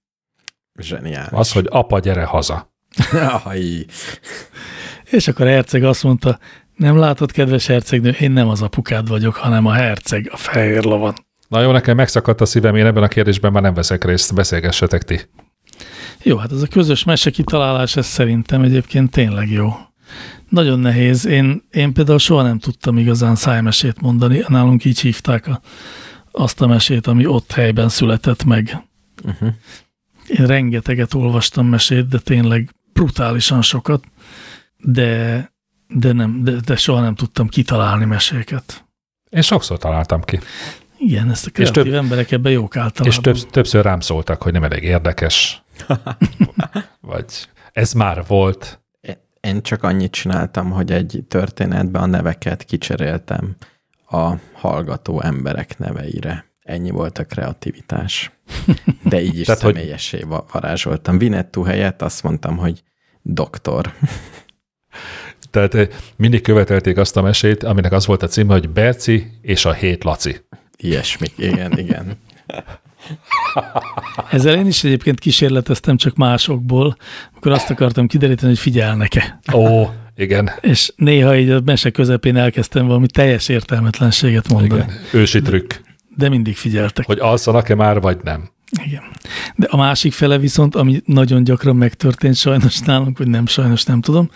Zseniális. 0.80 1.32
Az, 1.32 1.52
hogy 1.52 1.68
apa, 1.70 2.00
gyere 2.00 2.24
haza. 2.24 2.74
Aj, 3.44 3.86
És 5.12 5.28
akkor 5.28 5.46
a 5.46 5.50
herceg 5.50 5.84
azt 5.84 6.04
mondta, 6.04 6.40
nem 6.76 6.98
látod, 6.98 7.32
kedves 7.32 7.66
hercegnő, 7.66 8.10
én 8.10 8.32
nem 8.32 8.48
az 8.48 8.62
apukád 8.62 9.08
vagyok, 9.08 9.36
hanem 9.36 9.66
a 9.66 9.74
herceg, 9.74 10.30
a 10.32 10.38
fehér 10.38 10.84
lovan. 10.84 11.14
Na 11.56 11.62
jó, 11.62 11.72
nekem 11.72 11.96
megszakadt 11.96 12.42
a 12.42 12.46
szívem, 12.46 12.76
én 12.76 12.86
ebben 12.86 13.04
a 13.04 13.08
kérdésben 13.08 13.52
már 13.52 13.62
nem 13.62 13.74
veszek 13.74 14.04
részt, 14.04 14.34
beszélgessetek 14.34 15.04
ti. 15.04 15.22
Jó, 16.24 16.38
hát 16.38 16.52
ez 16.52 16.62
a 16.62 16.68
közös 16.68 17.04
mese 17.04 17.30
kitalálás, 17.30 17.96
ez 17.96 18.06
szerintem 18.06 18.62
egyébként 18.62 19.12
tényleg 19.12 19.50
jó. 19.50 19.74
Nagyon 20.50 20.80
nehéz. 20.80 21.26
Én, 21.26 21.64
én 21.72 21.94
például 21.94 22.20
soha 22.20 22.42
nem 22.42 22.60
tudtam 22.60 22.98
igazán 22.98 23.36
szájmesét 23.36 24.02
mondani. 24.02 24.44
Nálunk 24.48 24.86
így 24.86 25.00
hívták 25.00 25.48
a, 25.48 25.62
azt 26.32 26.62
a 26.62 26.68
mesét, 26.68 27.08
ami 27.08 27.26
ott 27.26 27.52
helyben 27.52 27.90
született 27.90 28.44
meg. 28.44 28.84
uh-huh. 29.24 29.50
Én 30.28 30.46
rengeteget 30.46 31.14
olvastam 31.14 31.68
mesét, 31.68 32.08
de 32.08 32.20
tényleg 32.20 32.70
brutálisan 32.94 33.62
sokat, 33.62 34.04
de, 34.78 35.52
de, 35.88 36.12
nem, 36.12 36.44
de, 36.44 36.52
de 36.66 36.76
soha 36.76 37.02
nem 37.02 37.16
tudtam 37.16 37.48
kitalálni 37.48 38.06
meséket. 38.06 38.86
Én 39.30 39.42
sokszor 39.42 39.78
találtam 39.78 40.22
ki. 40.22 40.40
Igen, 41.08 41.32
ezt 41.32 41.46
a 41.46 41.50
És 41.50 41.54
kreatív 41.70 41.84
több- 41.84 42.02
emberek 42.04 42.32
ebben 42.32 42.52
jók 42.52 42.76
általában. 42.78 43.08
És 43.08 43.18
több, 43.42 43.50
többször 43.50 43.84
rám 43.84 44.00
szóltak, 44.00 44.42
hogy 44.42 44.52
nem 44.52 44.64
elég 44.64 44.84
érdekes. 44.84 45.64
Vagy 47.02 47.26
ez 47.72 47.94
már 47.94 48.24
volt. 48.28 48.80
Én 49.42 49.62
csak 49.62 49.84
annyit 49.84 50.12
csináltam, 50.12 50.70
hogy 50.72 50.92
egy 50.92 51.24
történetben 51.28 52.02
a 52.02 52.06
neveket 52.06 52.64
kicseréltem 52.64 53.56
a 54.10 54.34
hallgató 54.54 55.22
emberek 55.22 55.78
neveire. 55.78 56.46
Ennyi 56.62 56.90
volt 56.90 57.18
a 57.18 57.24
kreativitás. 57.24 58.32
De 59.04 59.22
így 59.22 59.40
is 59.40 59.46
Tehát, 59.48 59.62
hogy- 59.62 59.74
személyessé 59.76 60.20
va- 60.28 60.52
varázsoltam. 60.52 61.18
Vinettú 61.18 61.64
helyett 61.64 62.02
azt 62.02 62.24
mondtam, 62.24 62.58
hogy 62.58 62.84
doktor. 63.22 63.94
Tehát 65.52 65.74
eh, 65.74 65.88
mindig 66.16 66.42
követelték 66.42 66.98
azt 66.98 67.18
a 67.18 67.22
mesét, 67.22 67.64
aminek 67.64 67.92
az 67.92 68.06
volt 68.06 68.24
a 68.24 68.28
címe, 68.28 68.54
hogy 68.54 68.70
Berci 68.70 69.32
és 69.42 69.66
a 69.66 69.74
hét 69.74 70.04
Laci. 70.04 70.46
Ilyesmi. 70.86 71.28
Igen, 71.38 71.78
igen. 71.78 72.18
Ezzel 74.32 74.56
én 74.56 74.66
is 74.68 74.84
egyébként 74.84 75.20
kísérleteztem, 75.20 75.98
csak 75.98 76.16
másokból, 76.16 76.98
amikor 77.34 77.52
azt 77.52 77.70
akartam 77.70 78.08
kideríteni, 78.08 78.48
hogy 78.50 78.60
figyelnek-e. 78.60 79.40
Ó, 79.54 79.86
igen, 80.16 80.50
És 80.62 80.92
néha 80.96 81.36
így 81.38 81.50
a 81.50 81.62
mese 81.66 81.90
közepén 81.90 82.36
elkezdtem 82.38 82.88
valami 82.88 83.08
teljes 83.08 83.48
értelmetlenséget 83.50 84.48
mondani. 84.50 84.84
igen. 84.84 85.00
Ősi 85.14 85.42
trükk, 85.42 85.74
De 86.16 86.30
mindig 86.30 86.56
figyeltek. 86.56 87.06
hogy 87.06 87.20
alszanak-e 87.20 87.76
már, 87.76 88.02
vagy 88.02 88.18
nem. 88.24 88.50
Igen. 88.72 89.04
De 89.56 89.68
a 89.70 89.78
másik 89.78 90.14
fele 90.14 90.38
viszont, 90.38 90.76
ami 90.76 91.02
nagyon 91.06 91.44
gyakran 91.44 91.76
megtörtént 91.76 92.36
sajnos 92.36 92.80
nálunk, 92.80 93.18
vagy 93.18 93.28
nem 93.28 93.46
sajnos, 93.48 93.84
nem 93.84 94.02
tudom, 94.02 94.30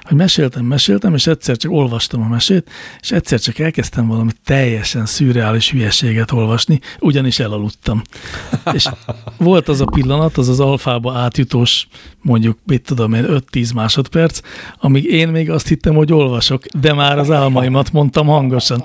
hogy 0.00 0.16
meséltem, 0.16 0.64
meséltem, 0.64 1.14
és 1.14 1.26
egyszer 1.26 1.56
csak 1.56 1.72
olvastam 1.72 2.22
a 2.22 2.28
mesét, 2.28 2.70
és 3.00 3.10
egyszer 3.10 3.40
csak 3.40 3.58
elkezdtem 3.58 4.06
valami 4.06 4.30
teljesen 4.44 5.06
szürreális 5.06 5.70
hülyeséget 5.70 6.32
olvasni, 6.32 6.80
ugyanis 6.98 7.38
elaludtam. 7.38 8.02
És 8.72 8.88
volt 9.36 9.68
az 9.68 9.80
a 9.80 9.84
pillanat, 9.84 10.36
az 10.36 10.48
az 10.48 10.60
alfába 10.60 11.18
átjutós, 11.18 11.88
mondjuk, 12.20 12.58
mit 12.66 12.82
tudom 12.82 13.14
én, 13.14 13.24
5-10 13.28 13.74
másodperc, 13.74 14.40
amíg 14.78 15.04
én 15.04 15.28
még 15.28 15.50
azt 15.50 15.68
hittem, 15.68 15.94
hogy 15.94 16.12
olvasok, 16.12 16.64
de 16.66 16.92
már 16.92 17.18
az 17.18 17.30
álmaimat 17.30 17.92
mondtam 17.92 18.26
hangosan. 18.26 18.84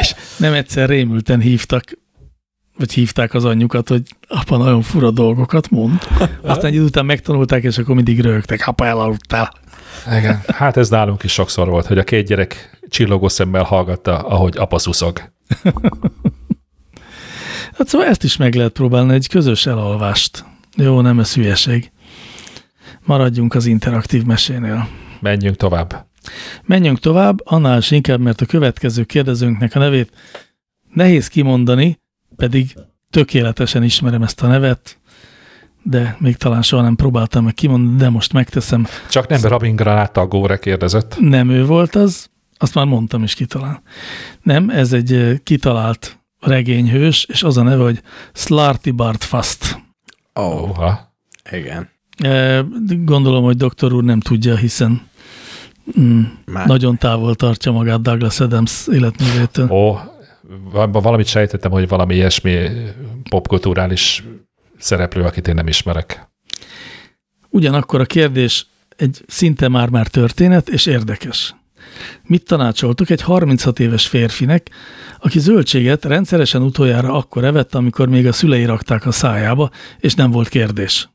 És 0.00 0.14
nem 0.36 0.52
egyszer 0.52 0.88
rémülten 0.88 1.40
hívtak 1.40 1.84
vagy 2.78 2.92
hívták 2.92 3.34
az 3.34 3.44
anyjukat, 3.44 3.88
hogy 3.88 4.02
apa 4.28 4.56
nagyon 4.56 4.82
fura 4.82 5.10
dolgokat 5.10 5.70
mond. 5.70 5.98
Aztán 6.42 6.72
egy 6.72 6.78
után 6.78 7.06
megtanulták, 7.06 7.62
és 7.62 7.78
akkor 7.78 7.94
mindig 7.94 8.20
röhögtek, 8.20 8.66
apa 8.66 8.86
elaludtál. 8.86 9.52
Igen. 10.18 10.40
Hát 10.46 10.76
ez 10.76 10.88
nálunk 10.88 11.22
is 11.22 11.32
sokszor 11.32 11.68
volt, 11.68 11.86
hogy 11.86 11.98
a 11.98 12.04
két 12.04 12.26
gyerek 12.26 12.78
csillogó 12.88 13.28
szemmel 13.28 13.62
hallgatta, 13.62 14.18
ahogy 14.18 14.56
apa 14.56 14.78
szuszog. 14.78 15.22
Hát 17.78 17.88
szóval 17.88 18.06
ezt 18.06 18.24
is 18.24 18.36
meg 18.36 18.54
lehet 18.54 18.72
próbálni, 18.72 19.14
egy 19.14 19.28
közös 19.28 19.66
elalvást. 19.66 20.44
Jó, 20.76 21.00
nem 21.00 21.18
ez 21.18 21.34
hülyeség. 21.34 21.90
Maradjunk 23.04 23.54
az 23.54 23.66
interaktív 23.66 24.24
mesénél. 24.24 24.88
Menjünk 25.20 25.56
tovább. 25.56 26.06
Menjünk 26.64 26.98
tovább, 26.98 27.40
annál 27.44 27.78
is 27.78 27.90
inkább, 27.90 28.20
mert 28.20 28.40
a 28.40 28.46
következő 28.46 29.04
kérdezőnknek 29.04 29.74
a 29.74 29.78
nevét 29.78 30.12
nehéz 30.92 31.28
kimondani, 31.28 31.98
pedig 32.38 32.74
tökéletesen 33.10 33.82
ismerem 33.82 34.22
ezt 34.22 34.42
a 34.42 34.46
nevet, 34.46 34.98
de 35.82 36.16
még 36.18 36.36
talán 36.36 36.62
soha 36.62 36.82
nem 36.82 36.96
próbáltam 36.96 37.44
meg 37.44 37.54
kimondani, 37.54 37.96
de 37.96 38.08
most 38.08 38.32
megteszem. 38.32 38.86
Csak 39.08 39.28
nem 39.28 39.40
Rabin 39.40 39.76
Granáttal 39.76 40.26
Góre 40.26 40.58
kérdezett. 40.58 41.16
Nem 41.20 41.50
ő 41.50 41.64
volt 41.64 41.94
az, 41.94 42.30
azt 42.58 42.74
már 42.74 42.86
mondtam 42.86 43.22
is 43.22 43.34
kitalán. 43.34 43.82
Nem, 44.42 44.70
ez 44.70 44.92
egy 44.92 45.12
eh, 45.12 45.36
kitalált 45.42 46.18
regényhős, 46.40 47.24
és 47.24 47.42
az 47.42 47.56
a 47.56 47.62
neve, 47.62 47.82
hogy 47.82 48.02
Slarty 48.32 48.90
Bart 48.90 49.24
Fast. 49.24 49.82
Ó, 50.40 50.42
oh, 50.42 50.92
igen. 51.50 51.88
Eh, 52.18 52.64
Gondolom, 53.04 53.44
hogy 53.44 53.56
doktor 53.56 53.92
úr 53.92 54.04
nem 54.04 54.20
tudja, 54.20 54.56
hiszen 54.56 55.02
mm, 56.00 56.22
Már 56.44 56.66
nagyon 56.66 56.98
távol 56.98 57.34
tartja 57.34 57.72
magát 57.72 58.02
Douglas 58.02 58.40
Adams 58.40 58.86
életművétől. 58.92 59.70
Ó, 59.70 59.98
valamit 60.92 61.26
sejtettem, 61.26 61.70
hogy 61.70 61.88
valami 61.88 62.14
ilyesmi 62.14 62.68
popkulturális 63.30 64.24
szereplő, 64.78 65.22
akit 65.22 65.48
én 65.48 65.54
nem 65.54 65.68
ismerek. 65.68 66.28
Ugyanakkor 67.48 68.00
a 68.00 68.04
kérdés 68.04 68.66
egy 68.96 69.24
szinte 69.26 69.68
már-már 69.68 70.06
történet, 70.06 70.68
és 70.68 70.86
érdekes. 70.86 71.54
Mit 72.22 72.44
tanácsoltuk 72.44 73.10
egy 73.10 73.22
36 73.22 73.80
éves 73.80 74.06
férfinek, 74.06 74.70
aki 75.18 75.38
zöldséget 75.38 76.04
rendszeresen 76.04 76.62
utoljára 76.62 77.12
akkor 77.12 77.44
evett, 77.44 77.74
amikor 77.74 78.08
még 78.08 78.26
a 78.26 78.32
szülei 78.32 78.64
rakták 78.64 79.06
a 79.06 79.12
szájába, 79.12 79.70
és 79.98 80.14
nem 80.14 80.30
volt 80.30 80.48
kérdés. 80.48 81.08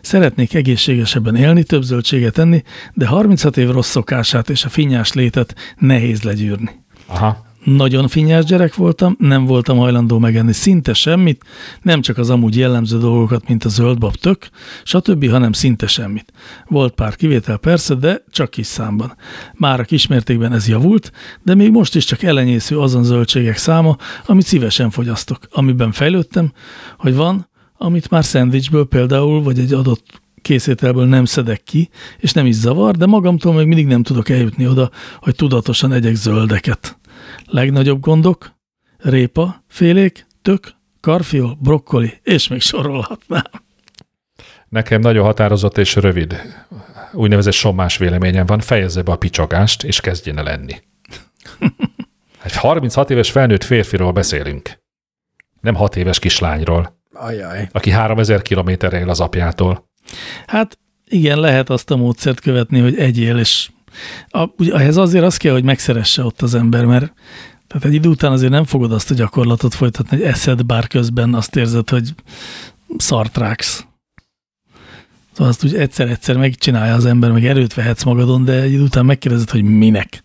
Szeretnék 0.00 0.54
egészségesebben 0.54 1.36
élni, 1.36 1.62
több 1.62 1.82
zöldséget 1.82 2.38
enni, 2.38 2.62
de 2.94 3.06
36 3.06 3.56
év 3.56 3.70
rossz 3.70 3.90
szokását 3.90 4.50
és 4.50 4.64
a 4.64 4.68
finnyás 4.68 5.12
létet 5.12 5.54
nehéz 5.78 6.22
legyűrni. 6.22 6.84
Aha. 7.06 7.51
Nagyon 7.64 8.08
finnyás 8.08 8.44
gyerek 8.44 8.74
voltam, 8.74 9.16
nem 9.18 9.44
voltam 9.44 9.78
hajlandó 9.78 10.18
megenni 10.18 10.52
szinte 10.52 10.94
semmit, 10.94 11.44
nem 11.82 12.00
csak 12.00 12.18
az 12.18 12.30
amúgy 12.30 12.56
jellemző 12.56 12.98
dolgokat, 12.98 13.48
mint 13.48 13.64
a 13.64 13.68
zöldbab 13.68 14.14
tök, 14.14 14.48
stb., 14.84 15.30
hanem 15.30 15.52
szinte 15.52 15.86
semmit. 15.86 16.32
Volt 16.66 16.94
pár 16.94 17.16
kivétel 17.16 17.56
persze, 17.56 17.94
de 17.94 18.24
csak 18.30 18.50
kis 18.50 18.66
számban. 18.66 19.16
Már 19.54 19.80
a 19.80 19.84
kismértékben 19.84 20.52
ez 20.52 20.68
javult, 20.68 21.12
de 21.42 21.54
még 21.54 21.70
most 21.70 21.94
is 21.94 22.04
csak 22.04 22.22
ellenyésző 22.22 22.78
azon 22.78 23.04
zöldségek 23.04 23.56
száma, 23.56 23.96
amit 24.26 24.46
szívesen 24.46 24.90
fogyasztok. 24.90 25.38
Amiben 25.50 25.92
fejlődtem, 25.92 26.52
hogy 26.98 27.14
van, 27.14 27.48
amit 27.76 28.10
már 28.10 28.24
szendvicsből 28.24 28.86
például, 28.86 29.42
vagy 29.42 29.58
egy 29.58 29.72
adott 29.72 30.20
készételből 30.42 31.06
nem 31.06 31.24
szedek 31.24 31.62
ki, 31.62 31.88
és 32.18 32.32
nem 32.32 32.46
is 32.46 32.54
zavar, 32.54 32.96
de 32.96 33.06
magamtól 33.06 33.54
még 33.54 33.66
mindig 33.66 33.86
nem 33.86 34.02
tudok 34.02 34.28
eljutni 34.28 34.66
oda, 34.66 34.90
hogy 35.20 35.34
tudatosan 35.34 35.92
egyek 35.92 36.14
zöldeket. 36.14 36.96
Legnagyobb 37.52 38.00
gondok, 38.00 38.52
répa, 38.98 39.64
félék, 39.68 40.26
tök, 40.42 40.72
karfiol, 41.00 41.56
brokkoli, 41.60 42.20
és 42.22 42.48
még 42.48 42.60
sorolhatnám. 42.60 43.44
Nekem 44.68 45.00
nagyon 45.00 45.24
határozott 45.24 45.78
és 45.78 45.94
rövid, 45.94 46.40
úgynevezett 47.12 47.52
sommás 47.52 47.96
véleményem 47.96 48.46
van, 48.46 48.60
fejezze 48.60 49.02
be 49.02 49.12
a 49.12 49.16
picsagást, 49.16 49.84
és 49.84 50.00
kezdjen 50.00 50.38
el 50.38 50.44
lenni. 50.44 50.74
Egy 52.44 52.56
36 52.56 53.10
éves 53.10 53.30
felnőtt 53.30 53.64
férfiról 53.64 54.12
beszélünk. 54.12 54.82
Nem 55.60 55.74
6 55.74 55.96
éves 55.96 56.18
kislányról, 56.18 56.98
Ajaj. 57.12 57.68
aki 57.72 57.90
3000 57.90 58.42
kilométerre 58.42 58.98
él 58.98 59.08
az 59.08 59.20
apjától. 59.20 59.90
Hát 60.46 60.78
igen, 61.04 61.40
lehet 61.40 61.70
azt 61.70 61.90
a 61.90 61.96
módszert 61.96 62.40
követni, 62.40 62.80
hogy 62.80 62.98
egyél, 62.98 63.38
és 63.38 63.70
a, 64.28 64.48
ugye, 64.58 64.74
ehhez 64.74 64.96
azért 64.96 65.24
az 65.24 65.36
kell, 65.36 65.52
hogy 65.52 65.64
megszeresse 65.64 66.24
ott 66.24 66.42
az 66.42 66.54
ember, 66.54 66.84
mert 66.84 67.12
tehát 67.66 67.84
egy 67.84 67.94
idő 67.94 68.08
után 68.08 68.32
azért 68.32 68.52
nem 68.52 68.64
fogod 68.64 68.92
azt 68.92 69.10
a 69.10 69.14
gyakorlatot 69.14 69.74
folytatni, 69.74 70.16
hogy 70.16 70.26
eszed, 70.26 70.66
bár 70.66 70.86
közben 70.86 71.34
azt 71.34 71.56
érzed, 71.56 71.90
hogy 71.90 72.14
szart 72.96 73.36
ráksz. 73.36 73.86
Szóval 75.32 75.48
azt 75.48 75.64
úgy 75.64 75.74
egyszer-egyszer 75.74 76.36
megcsinálja 76.36 76.94
az 76.94 77.06
ember, 77.06 77.32
meg 77.32 77.44
erőt 77.44 77.74
vehetsz 77.74 78.02
magadon, 78.02 78.44
de 78.44 78.60
egy 78.60 78.72
idő 78.72 78.82
után 78.82 79.06
megkérdezed, 79.06 79.50
hogy 79.50 79.62
minek. 79.62 80.22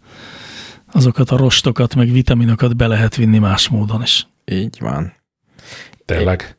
Azokat 0.91 1.31
a 1.31 1.38
rostokat, 1.38 1.95
meg 1.95 2.11
vitaminokat 2.11 2.76
be 2.76 2.88
lehet 2.88 3.15
vinni 3.15 3.38
más 3.38 3.68
módon 3.68 4.02
is. 4.02 4.27
Így 4.45 4.77
van. 4.80 5.14
Tényleg. 6.06 6.56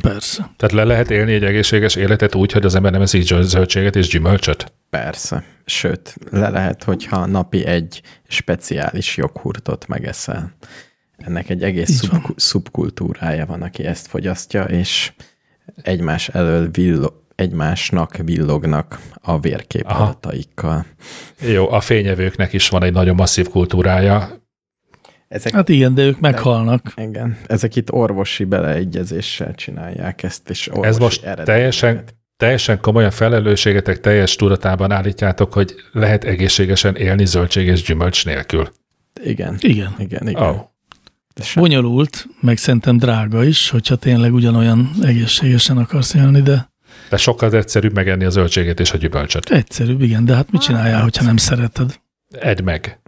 Persze. 0.00 0.50
Tehát 0.56 0.74
le 0.74 0.84
lehet 0.84 1.10
élni 1.10 1.32
egy 1.32 1.44
egészséges 1.44 1.94
életet 1.94 2.34
úgy, 2.34 2.52
hogy 2.52 2.64
az 2.64 2.74
ember 2.74 2.92
nem 2.92 3.02
eszik 3.02 3.22
zöldséget 3.22 3.96
és 3.96 4.08
gyümölcsöt? 4.08 4.72
Persze. 4.90 5.44
Sőt, 5.64 6.16
le 6.30 6.48
lehet, 6.48 6.84
hogyha 6.84 7.26
napi 7.26 7.64
egy 7.66 8.02
speciális 8.28 9.16
joghurtot 9.16 9.88
megeszel. 9.88 10.52
Ennek 11.16 11.48
egy 11.50 11.62
egész 11.62 11.90
szub, 11.90 12.10
van. 12.10 12.34
szubkultúrája 12.36 13.46
van, 13.46 13.62
aki 13.62 13.84
ezt 13.84 14.06
fogyasztja, 14.06 14.64
és 14.64 15.12
egymás 15.82 16.28
elől 16.28 16.70
villo, 16.70 17.08
egymásnak 17.34 18.16
villognak 18.16 19.00
a 19.14 19.40
vérkép 19.40 19.86
Aha. 19.86 20.02
adataikkal. 20.02 20.86
Jó, 21.40 21.70
a 21.70 21.80
fényevőknek 21.80 22.52
is 22.52 22.68
van 22.68 22.82
egy 22.82 22.92
nagyon 22.92 23.14
masszív 23.14 23.48
kultúrája. 23.48 24.41
Ezek, 25.32 25.52
Hát 25.52 25.68
igen, 25.68 25.94
de 25.94 26.02
ők 26.02 26.20
meghalnak. 26.20 26.92
igen, 26.96 27.36
ezek 27.46 27.76
itt 27.76 27.92
orvosi 27.92 28.44
beleegyezéssel 28.44 29.54
csinálják 29.54 30.22
ezt, 30.22 30.50
és 30.50 30.68
orvosi 30.68 30.88
Ez 30.88 30.98
most 30.98 31.34
teljesen, 31.44 32.04
teljesen 32.36 32.80
komolyan 32.80 33.10
felelősségetek 33.10 34.00
teljes 34.00 34.36
tudatában 34.36 34.90
állítjátok, 34.90 35.52
hogy 35.52 35.74
lehet 35.92 36.24
egészségesen 36.24 36.96
élni 36.96 37.26
zöldség 37.26 37.66
és 37.66 37.82
gyümölcs 37.82 38.24
nélkül. 38.24 38.68
Igen, 39.24 39.56
Igen. 39.60 39.94
igen, 39.98 40.28
igen. 40.28 40.42
Oh. 40.42 40.56
De 41.34 41.42
sem- 41.42 41.62
Bonyolult, 41.62 42.26
meg 42.40 42.56
szerintem 42.56 42.96
drága 42.98 43.44
is, 43.44 43.70
hogyha 43.70 43.96
tényleg 43.96 44.34
ugyanolyan 44.34 44.90
egészségesen 45.02 45.76
akarsz 45.76 46.14
élni, 46.14 46.40
de 46.40 46.70
De 47.10 47.16
sokkal 47.16 47.52
egyszerűbb 47.52 47.94
megenni 47.94 48.24
a 48.24 48.30
zöldséget 48.30 48.80
és 48.80 48.92
a 48.92 48.96
gyümölcsöt. 48.96 49.50
egyszerűbb, 49.50 50.02
igen, 50.02 50.24
de 50.24 50.34
hát 50.34 50.50
mit 50.50 50.60
csináljál, 50.62 51.02
hogyha 51.02 51.24
nem 51.24 51.36
szereted? 51.36 52.00
Edd 52.40 52.62
meg. 52.62 53.00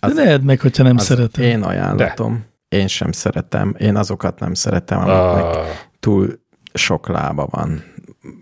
De 0.00 0.06
Az- 0.06 0.14
ne 0.14 0.22
edd 0.22 0.42
meg, 0.42 0.60
hogyha 0.60 0.82
nem 0.82 0.96
az 0.96 1.04
szereted. 1.04 1.44
Én 1.44 1.62
ajánlatom. 1.62 2.44
Én 2.68 2.86
sem 2.86 3.12
szeretem. 3.12 3.74
Én 3.78 3.96
azokat 3.96 4.40
nem 4.40 4.54
szeretem, 4.54 4.98
amiknek 4.98 5.44
Uh, 5.56 5.66
túl 6.00 6.38
sok 6.74 7.08
lába 7.08 7.46
van. 7.50 7.84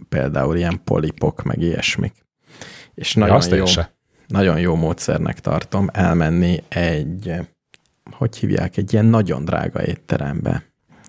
Például 0.08 0.56
ilyen 0.56 0.80
polipok, 0.84 1.42
meg 1.42 1.60
ilyesmik. 1.60 2.14
És 2.94 3.14
ja, 3.14 3.20
nagyon, 3.20 3.36
azt 3.36 3.50
jó, 3.50 3.64
nagyon 4.26 4.58
jó 4.60 4.74
módszernek 4.74 5.40
tartom 5.40 5.88
elmenni 5.92 6.62
egy, 6.68 7.32
hogy 8.10 8.36
hívják, 8.36 8.76
egy 8.76 8.92
ilyen 8.92 9.04
nagyon 9.04 9.44
drága 9.44 9.84
étterembe, 9.84 10.64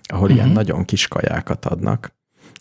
ahol 0.06 0.20
uh-huh. 0.22 0.34
ilyen 0.36 0.46
Mhm. 0.48 0.56
nagyon 0.56 0.84
kis 0.84 1.08
kajákat 1.08 1.64
adnak. 1.64 2.14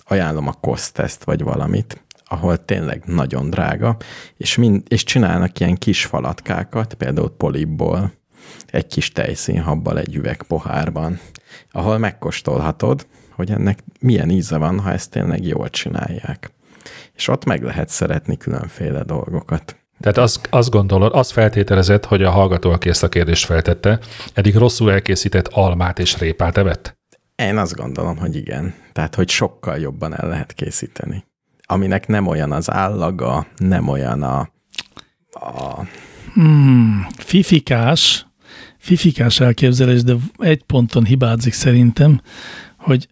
Ajánlom 0.08 0.48
a 0.48 0.54
koszteszt 0.54 1.24
vagy 1.24 1.44
valamit, 1.44 2.05
ahol 2.26 2.66
tényleg 2.66 3.04
nagyon 3.06 3.50
drága, 3.50 3.98
és, 4.38 4.56
mind, 4.56 4.84
és 4.88 5.04
csinálnak 5.04 5.60
ilyen 5.60 5.76
kis 5.76 6.06
falatkákat, 6.06 6.94
például 6.94 7.36
polipból, 7.38 8.14
egy 8.66 8.88
kis 8.88 9.12
tejszínhabbal 9.12 10.00
egy 10.00 10.16
üveg 10.16 10.44
pohárban, 10.44 11.20
ahol 11.72 11.98
megkóstolhatod, 11.98 13.08
hogy 13.32 13.52
ennek 13.52 13.80
milyen 14.00 14.30
íze 14.30 14.58
van, 14.58 14.80
ha 14.80 14.92
ezt 14.92 15.12
tényleg 15.12 15.46
jól 15.46 15.70
csinálják. 15.70 16.52
És 17.14 17.28
ott 17.28 17.46
meg 17.46 17.64
lehet 17.64 17.90
szeretni 17.90 18.38
különféle 18.38 19.04
dolgokat. 19.04 19.76
Tehát 20.00 20.18
azt, 20.18 20.48
azt 20.50 20.70
gondolod, 20.70 21.14
azt 21.14 21.32
feltételezett, 21.32 22.06
hogy 22.06 22.24
a 22.24 22.30
hallgató, 22.30 22.72
aki 22.72 22.90
ezt 22.90 23.04
a 23.04 23.10
kérdést 23.10 23.46
feltette, 23.46 24.00
eddig 24.34 24.56
rosszul 24.56 24.92
elkészített 24.92 25.48
almát 25.48 26.00
és 26.00 26.18
répát 26.18 26.58
evett? 26.58 26.98
Én 27.36 27.58
azt 27.58 27.76
gondolom, 27.76 28.18
hogy 28.18 28.36
igen. 28.36 28.74
Tehát, 28.94 29.16
hogy 29.16 29.30
sokkal 29.30 29.78
jobban 29.78 30.16
el 30.16 30.30
lehet 30.30 30.54
készíteni. 30.54 31.26
Aminek 31.66 32.08
nem 32.08 32.28
olyan 32.28 32.52
az 32.52 32.72
állaga, 32.72 33.46
nem 33.58 33.88
olyan 33.88 34.24
a, 34.24 34.40
a 35.32 35.84
Hmm, 36.34 37.08
fifikás, 37.18 38.26
fifikás 38.78 39.40
elképzelés, 39.40 40.04
de 40.04 40.14
egy 40.38 40.64
ponton 40.64 41.06
hibázik 41.06 41.54
szerintem, 41.54 42.22
hogy 42.78 43.08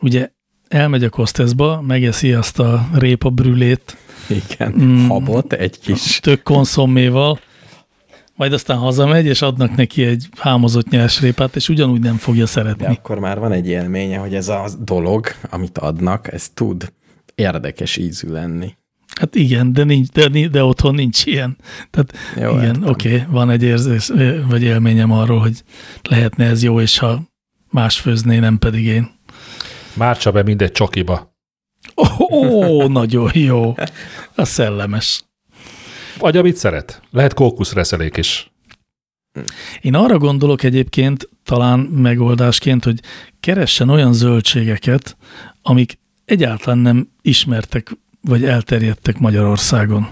ugye 0.00 0.28
elmegy 0.68 1.04
a 1.04 1.08
Kosteszba, 1.08 1.80
megeszi 1.80 2.32
azt 2.32 2.58
a 2.58 2.88
répa 2.94 3.30
brülét 3.30 3.96
igen, 4.28 4.74
Mm. 4.80 5.06
habot, 5.08 5.52
egy 5.52 5.78
kis 5.80 6.20
tök 6.20 6.42
konszomméval, 6.42 7.40
majd 8.36 8.52
aztán 8.52 8.76
hazamegy, 8.78 9.26
és 9.26 9.42
adnak 9.42 9.76
neki 9.76 10.04
egy 10.04 10.28
hámozott 10.38 10.88
nyers 10.88 11.20
répát, 11.20 11.56
és 11.56 11.68
ugyanúgy 11.68 12.00
nem 12.00 12.16
fogja 12.16 12.44
De 12.44 12.50
szeretni. 12.50 12.86
akkor 12.86 13.18
már 13.18 13.38
van 13.38 13.52
egy 13.52 13.68
élménye, 13.68 14.18
hogy 14.18 14.34
ez 14.34 14.48
a 14.48 14.64
dolog, 14.80 15.26
amit 15.50 15.78
adnak, 15.78 16.32
ez 16.32 16.48
tud 16.54 16.92
érdekes 17.34 17.96
ízű 17.96 18.28
lenni. 18.28 18.76
Hát 19.14 19.34
igen, 19.34 19.72
de, 19.72 19.84
nincs, 19.84 20.08
de, 20.08 20.48
de 20.48 20.64
otthon 20.64 20.94
nincs 20.94 21.26
ilyen. 21.26 21.56
Tehát 21.90 22.12
Jó, 22.36 22.58
igen, 22.58 22.74
értem. 22.74 22.88
oké, 22.88 23.14
okay, 23.14 23.26
van 23.30 23.50
egy 23.50 23.62
érzés, 23.62 24.12
vagy 24.48 24.62
élményem 24.62 25.12
arról, 25.12 25.38
hogy 25.38 25.62
lehetne 26.02 26.44
ez 26.44 26.62
jó, 26.62 26.80
és 26.80 26.98
ha 26.98 27.22
más 27.70 28.00
főzné, 28.00 28.38
nem 28.38 28.58
pedig 28.58 28.84
én. 28.84 29.10
Mártsa 29.94 30.30
be 30.30 30.42
mindegy 30.42 30.72
csokiba. 30.72 31.34
Ó, 31.96 32.04
oh, 32.28 32.88
nagyon 32.88 33.30
jó. 33.34 33.74
A 34.34 34.44
szellemes. 34.44 35.24
Vagy 36.18 36.36
amit 36.36 36.56
szeret. 36.56 37.02
Lehet 37.10 37.34
kókuszreszelék 37.34 38.16
is. 38.16 38.52
Én 39.80 39.94
arra 39.94 40.18
gondolok 40.18 40.62
egyébként, 40.62 41.28
talán 41.44 41.78
megoldásként, 41.78 42.84
hogy 42.84 43.00
keressen 43.40 43.88
olyan 43.88 44.12
zöldségeket, 44.12 45.16
amik 45.62 45.98
egyáltalán 46.24 46.78
nem 46.78 47.08
ismertek, 47.22 47.90
vagy 48.20 48.44
elterjedtek 48.44 49.18
Magyarországon. 49.18 50.08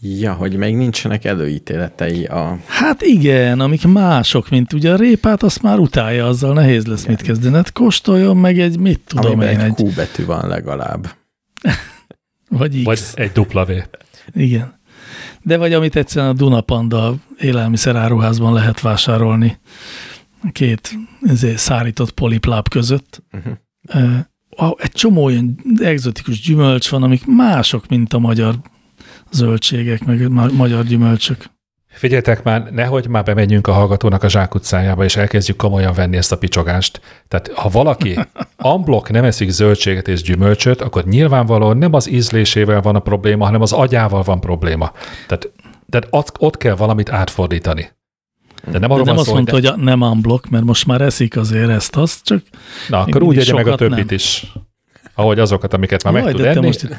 Ja, 0.00 0.32
hogy 0.32 0.56
még 0.56 0.76
nincsenek 0.76 1.24
előítéletei 1.24 2.24
a... 2.24 2.58
Hát 2.66 3.02
igen, 3.02 3.60
amik 3.60 3.86
mások, 3.86 4.48
mint 4.48 4.72
ugye 4.72 4.92
a 4.92 4.96
répát, 4.96 5.42
azt 5.42 5.62
már 5.62 5.78
utálja, 5.78 6.26
azzal 6.26 6.54
nehéz 6.54 6.86
lesz 6.86 7.06
mit 7.06 7.22
kezdeni. 7.22 7.54
Hát 7.54 7.72
kóstoljon 7.72 8.36
meg 8.36 8.58
egy, 8.58 8.78
mit 8.78 9.00
tudom 9.06 9.26
amiben 9.26 9.48
én, 9.48 9.60
egy 9.60 9.72
egy, 9.76 9.86
Q 9.86 9.94
betű 9.94 10.24
van 10.24 10.48
legalább. 10.48 11.14
vagy 12.48 12.76
X. 12.76 12.84
Vagy 12.84 13.00
egy 13.14 13.32
dupla 13.32 13.64
V. 13.64 13.70
Igen. 14.34 14.80
De 15.42 15.56
vagy 15.56 15.72
amit 15.72 15.96
egyszerűen 15.96 16.30
a 16.30 16.36
Dunapanda 16.36 17.14
élelmiszeráruházban 17.38 18.52
lehet 18.52 18.80
vásárolni 18.80 19.58
két 20.52 20.94
ezért, 21.22 21.58
szárított 21.58 22.10
polipláb 22.10 22.68
között. 22.68 23.22
Uh-huh. 23.32 23.52
Uh, 23.94 24.18
egy 24.76 24.92
csomó 24.92 25.24
olyan 25.24 25.58
egzotikus 25.78 26.40
gyümölcs 26.40 26.90
van, 26.90 27.02
amik 27.02 27.26
mások, 27.26 27.88
mint 27.88 28.12
a 28.12 28.18
magyar 28.18 28.54
zöldségek, 29.30 30.04
meg 30.04 30.30
ma- 30.30 30.52
magyar 30.52 30.84
gyümölcsök. 30.84 31.50
Figyeljetek 31.92 32.42
már, 32.42 32.70
nehogy 32.70 33.08
már 33.08 33.24
bemenjünk 33.24 33.66
a 33.66 33.72
hallgatónak 33.72 34.22
a 34.22 34.28
zsákutcájába, 34.28 35.04
és 35.04 35.16
elkezdjük 35.16 35.56
komolyan 35.56 35.92
venni 35.94 36.16
ezt 36.16 36.32
a 36.32 36.38
picsogást. 36.38 37.00
Tehát 37.28 37.52
ha 37.54 37.68
valaki 37.68 38.18
amblok 38.56 39.10
nem 39.10 39.24
eszik 39.24 39.50
zöldséget 39.50 40.08
és 40.08 40.22
gyümölcsöt, 40.22 40.80
akkor 40.80 41.04
nyilvánvalóan 41.04 41.76
nem 41.76 41.94
az 41.94 42.10
ízlésével 42.10 42.80
van 42.80 42.94
a 42.94 43.00
probléma, 43.00 43.44
hanem 43.44 43.60
az 43.60 43.72
agyával 43.72 44.22
van 44.22 44.40
probléma. 44.40 44.92
Tehát, 45.26 45.52
tehát 45.88 46.06
ott, 46.10 46.32
ott 46.38 46.56
kell 46.56 46.74
valamit 46.74 47.10
átfordítani. 47.10 47.90
De 48.64 48.78
nem 48.78 48.80
De 48.80 48.86
arról 48.86 48.96
nem 48.96 49.04
van 49.06 49.16
azt 49.18 49.26
szó, 49.26 49.32
mondta, 49.34 49.52
hogy... 49.52 49.66
hogy 49.68 49.78
a- 49.80 49.82
nem 49.84 50.00
unblock, 50.00 50.48
mert 50.48 50.64
most 50.64 50.86
már 50.86 51.00
eszik 51.00 51.36
azért 51.36 51.68
ezt, 51.68 51.96
azt 51.96 52.24
csak 52.24 52.42
Na, 52.88 52.98
akkor 53.00 53.22
úgy 53.22 53.38
egye 53.38 53.52
meg 53.54 53.66
a 53.66 53.74
többit 53.74 53.96
nem. 54.06 54.14
is. 54.14 54.52
Ahogy 55.14 55.38
azokat, 55.38 55.74
amiket 55.74 56.04
már 56.04 56.12
meg 56.12 56.22
Jaj, 56.22 56.32
tud 56.32 56.40
de 56.40 56.46
te 56.50 56.56
enni. 56.56 56.66
most 56.66 56.82
itt 56.82 56.96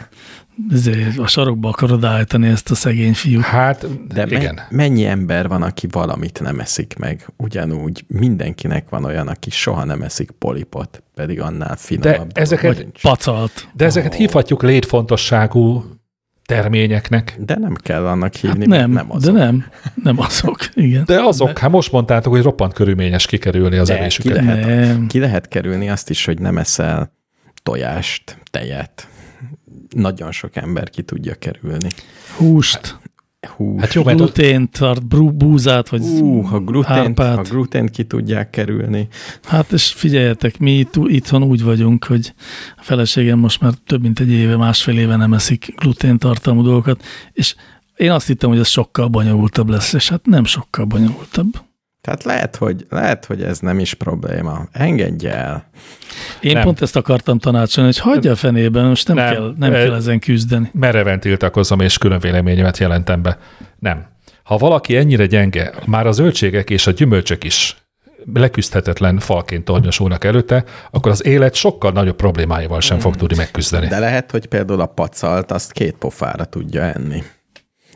ezért 0.72 1.18
a 1.18 1.28
sarokba 1.28 1.70
akarod 1.70 2.04
állítani 2.06 2.48
ezt 2.48 2.72
a 2.72 2.76
szegény 2.76 3.14
fiút. 3.14 3.44
Hát, 3.44 4.08
De 4.08 4.26
igen. 4.26 4.54
me- 4.56 4.68
mennyi 4.70 5.06
ember 5.06 5.48
van, 5.48 5.62
aki 5.62 5.88
valamit 5.92 6.40
nem 6.42 6.60
eszik 6.60 6.96
meg? 7.00 7.28
Ugyanúgy 7.38 8.04
mindenkinek 8.08 8.90
van 8.90 9.04
olyan, 9.04 9.28
aki 9.28 9.50
soha 9.50 9.84
nem 9.84 10.02
eszik 10.02 10.32
polipot, 10.32 11.04
pedig 11.16 11.42
annál 11.42 11.76
finomabb. 11.76 12.14
dolog 12.16 12.32
ezeket- 12.34 12.78
nincs. 12.78 13.02
Pacalt. 13.02 13.68
De 13.74 13.86
ezeket 13.86 14.14
hívhatjuk 14.16 14.64
létfontosságú 14.64 15.84
terményeknek. 16.46 17.36
De 17.40 17.58
nem 17.60 17.74
kell 17.76 18.06
annak 18.08 18.34
hívni, 18.36 18.60
Hát 18.60 18.68
nem, 18.80 18.92
nem 18.92 19.08
de 19.08 19.14
azok. 19.14 19.34
nem. 19.36 19.66
Nem 20.04 20.20
azok, 20.20 20.70
igen. 20.74 21.04
De 21.06 21.22
azok, 21.22 21.58
hát 21.60 21.70
most 21.70 21.92
mondtátok, 21.92 22.34
hogy 22.34 22.42
roppant 22.42 22.74
körülményes 22.74 23.26
kikerülni 23.26 23.78
az 23.78 23.88
De 23.88 23.94
ki 23.94 24.00
evésüket. 24.00 24.36
lehet, 24.36 24.66
Nem. 24.66 25.08
ki 25.08 25.20
lehet 25.20 25.48
kerülni 25.48 25.90
azt 25.90 26.10
is, 26.10 26.26
hogy 26.26 26.40
nem 26.40 26.58
eszel 26.58 27.12
tojást, 27.64 28.38
tejet. 28.52 29.08
Nagyon 29.96 30.32
sok 30.32 30.56
ember 30.56 30.90
ki 30.90 31.02
tudja 31.02 31.34
kerülni. 31.36 31.88
Húst, 32.38 32.98
Hú, 33.48 33.80
Hát 33.80 33.94
jó, 33.94 34.04
mert 34.04 34.18
glutént, 34.18 34.72
tart, 34.72 35.06
brú- 35.06 35.34
búzát, 35.34 35.90
vagy 35.90 36.02
Ú, 36.02 36.42
ha 36.42 36.60
glutént, 36.60 37.20
árpát. 37.20 37.36
ha 37.36 37.42
glutént 37.54 37.90
ki 37.90 38.04
tudják 38.04 38.50
kerülni. 38.50 39.08
Hát 39.44 39.72
és 39.72 39.92
figyeljetek, 39.92 40.60
mi 40.60 40.72
itt, 40.72 40.94
itthon 41.06 41.44
úgy 41.44 41.64
vagyunk, 41.64 42.04
hogy 42.06 42.34
a 42.78 42.82
feleségem 42.84 43.40
most 43.40 43.62
már 43.62 43.74
több 43.86 44.02
mint 44.02 44.20
egy 44.20 44.30
éve, 44.32 44.58
másfél 44.58 44.98
éve 44.98 45.16
nem 45.16 45.34
eszik 45.34 45.74
gluténtartalmú 45.78 46.62
dolgokat, 46.64 47.04
és 47.32 47.56
én 47.96 48.12
azt 48.12 48.28
hittem, 48.28 48.50
hogy 48.50 48.60
ez 48.60 48.68
sokkal 48.68 49.08
bonyolultabb 49.08 49.70
lesz, 49.70 49.94
és 49.94 50.10
hát 50.10 50.26
nem 50.26 50.46
sokkal 50.46 50.86
bonyolultabb. 50.86 51.62
Tehát 52.04 52.24
lehet, 52.24 52.56
hogy, 52.56 52.86
lehet, 52.90 53.26
hogy 53.26 53.44
ez 53.44 53.60
nem 53.60 53.80
is 53.80 53.94
probléma. 53.94 54.68
Engedje 54.72 55.34
el. 55.36 55.66
Én 56.42 56.54
Nem. 56.54 56.64
pont 56.64 56.82
ezt 56.82 56.96
akartam 56.96 57.40
tanácsolni, 57.40 57.90
hogy 57.90 58.00
hagyja 58.14 58.32
a 58.32 58.36
fenében, 58.36 58.86
most 58.86 59.08
nem, 59.08 59.16
Nem. 59.16 59.34
kell, 59.34 59.54
nem 59.58 59.72
Ö- 59.74 59.84
kell 59.84 59.94
ezen 59.96 60.20
küzdeni. 60.20 60.70
mereven 60.74 61.20
tiltakozom, 61.20 61.80
és 61.80 61.98
külön 61.98 62.20
véleményemet 62.20 62.78
jelentem 62.78 63.22
be. 63.22 63.38
Nem. 63.80 64.06
Ha 64.44 64.58
valaki 64.58 64.96
ennyire 64.98 65.26
gyenge, 65.26 65.74
már 65.86 66.08
a 66.08 66.12
zöldségek 66.12 66.70
és 66.70 66.88
a 66.88 66.92
gyümölcsök 66.92 67.44
is 67.44 67.78
leküzdhetetlen 68.34 69.20
falként 69.20 69.64
tornyosulnak 69.66 70.24
előtte, 70.24 70.64
akkor 70.92 71.12
az 71.12 71.26
élet 71.26 71.54
sokkal 71.56 71.92
nagyobb 71.92 72.16
problémáival 72.16 72.82
sem 72.82 73.00
fog 73.00 73.16
tudni 73.16 73.36
megküzdeni. 73.36 73.88
De 73.88 74.00
lehet, 74.00 74.32
hogy 74.32 74.46
például 74.46 74.80
a 74.82 74.86
pacalt 74.86 75.52
azt 75.52 75.72
két 75.72 75.96
pofára 75.96 76.46
tudja 76.46 76.82
enni. 76.82 77.24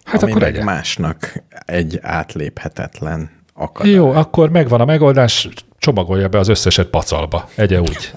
hát 0.03 0.21
ami 0.23 0.31
akkor 0.31 0.43
meg 0.43 0.55
egye. 0.55 0.63
másnak 0.63 1.43
egy 1.65 1.99
átléphetetlen 2.01 3.29
akadály. 3.57 3.91
Jó, 3.91 4.11
akkor 4.11 4.49
megvan 4.49 4.81
a 4.81 4.85
megoldás, 4.85 5.49
csomagolja 5.77 6.27
be 6.27 6.39
az 6.39 6.47
összeset 6.47 6.87
pacalba. 6.87 7.49
Egye 7.55 7.79
úgy. 7.81 8.11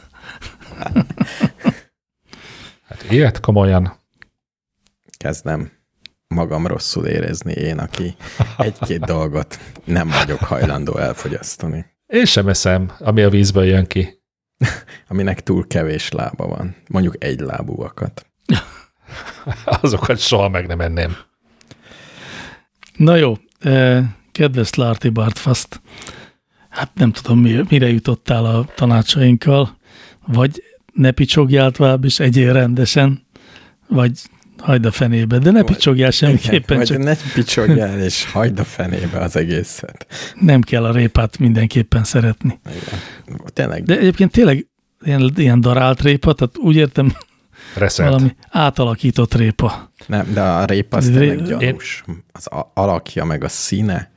Hát 2.89 3.11
ilyet 3.11 3.41
komolyan. 3.41 3.93
Kezdem 5.17 5.71
magam 6.29 6.67
rosszul 6.67 7.07
érezni 7.07 7.53
én, 7.53 7.79
aki 7.79 8.15
egy-két 8.59 9.01
dolgot 9.01 9.59
nem 9.85 10.09
vagyok 10.09 10.39
hajlandó 10.39 10.97
elfogyasztani. 10.97 11.87
Én 12.07 12.25
sem 12.25 12.49
eszem, 12.49 12.93
ami 12.99 13.23
a 13.23 13.31
vízből 13.31 13.65
jön 13.65 13.87
ki. 13.87 14.23
Aminek 15.09 15.43
túl 15.43 15.67
kevés 15.67 16.11
lába 16.11 16.47
van. 16.47 16.77
Mondjuk 16.89 17.25
egy 17.25 17.41
lábúakat. 17.41 18.27
Azokat 19.83 20.19
soha 20.19 20.49
meg 20.49 20.67
nem 20.67 20.81
enném. 20.81 21.17
Na 22.97 23.17
jó, 23.17 23.35
kedves 24.33 24.75
Lárti 24.75 25.09
Bartfast, 25.09 25.81
hát 26.69 26.91
nem 26.95 27.13
tudom, 27.13 27.39
mi- 27.41 27.65
mire 27.69 27.89
jutottál 27.91 28.45
a 28.45 28.67
tanácsainkkal, 28.75 29.77
vagy 30.27 30.63
ne 30.93 31.11
picsogjál 31.11 31.71
tovább, 31.71 32.05
és 32.05 32.21
egyél 32.21 32.53
rendesen, 32.53 33.27
vagy 33.89 34.13
hagyd 34.59 34.85
a 34.85 34.91
fenébe, 34.91 35.39
de 35.39 35.51
ne 35.51 35.63
picsogjál 35.63 36.11
semmiképpen, 36.11 36.77
Vagy 36.77 36.87
csak 36.87 36.99
ne 36.99 37.15
picsogjál, 37.35 38.01
és 38.01 38.25
hagyd 38.33 38.59
a 38.59 38.65
fenébe 38.65 39.19
az 39.19 39.37
egészet. 39.37 40.07
nem 40.41 40.61
kell 40.61 40.85
a 40.85 40.93
répát 40.93 41.39
mindenképpen 41.39 42.05
szeretni. 42.05 42.61
Igen. 42.67 42.99
Tényleg, 43.53 43.83
De 43.85 43.99
egyébként 43.99 44.31
tényleg 44.33 44.67
ilyen, 45.05 45.33
ilyen 45.37 45.61
darált 45.61 46.03
répa, 46.03 46.33
tehát 46.33 46.59
úgy 46.59 46.77
értem, 46.77 47.13
Reszelt. 47.77 48.11
valami 48.11 48.35
átalakított 48.51 49.35
répa. 49.35 49.93
nem, 50.07 50.33
de 50.33 50.41
a 50.43 50.65
répa 50.65 50.97
az 50.97 51.09
Ez 51.09 51.15
tényleg 51.17 51.39
ré- 51.39 51.59
gyanús. 51.59 52.05
Az 52.33 52.47
alakja, 52.75 53.25
meg 53.25 53.45
a 53.45 53.49
színe. 53.49 54.11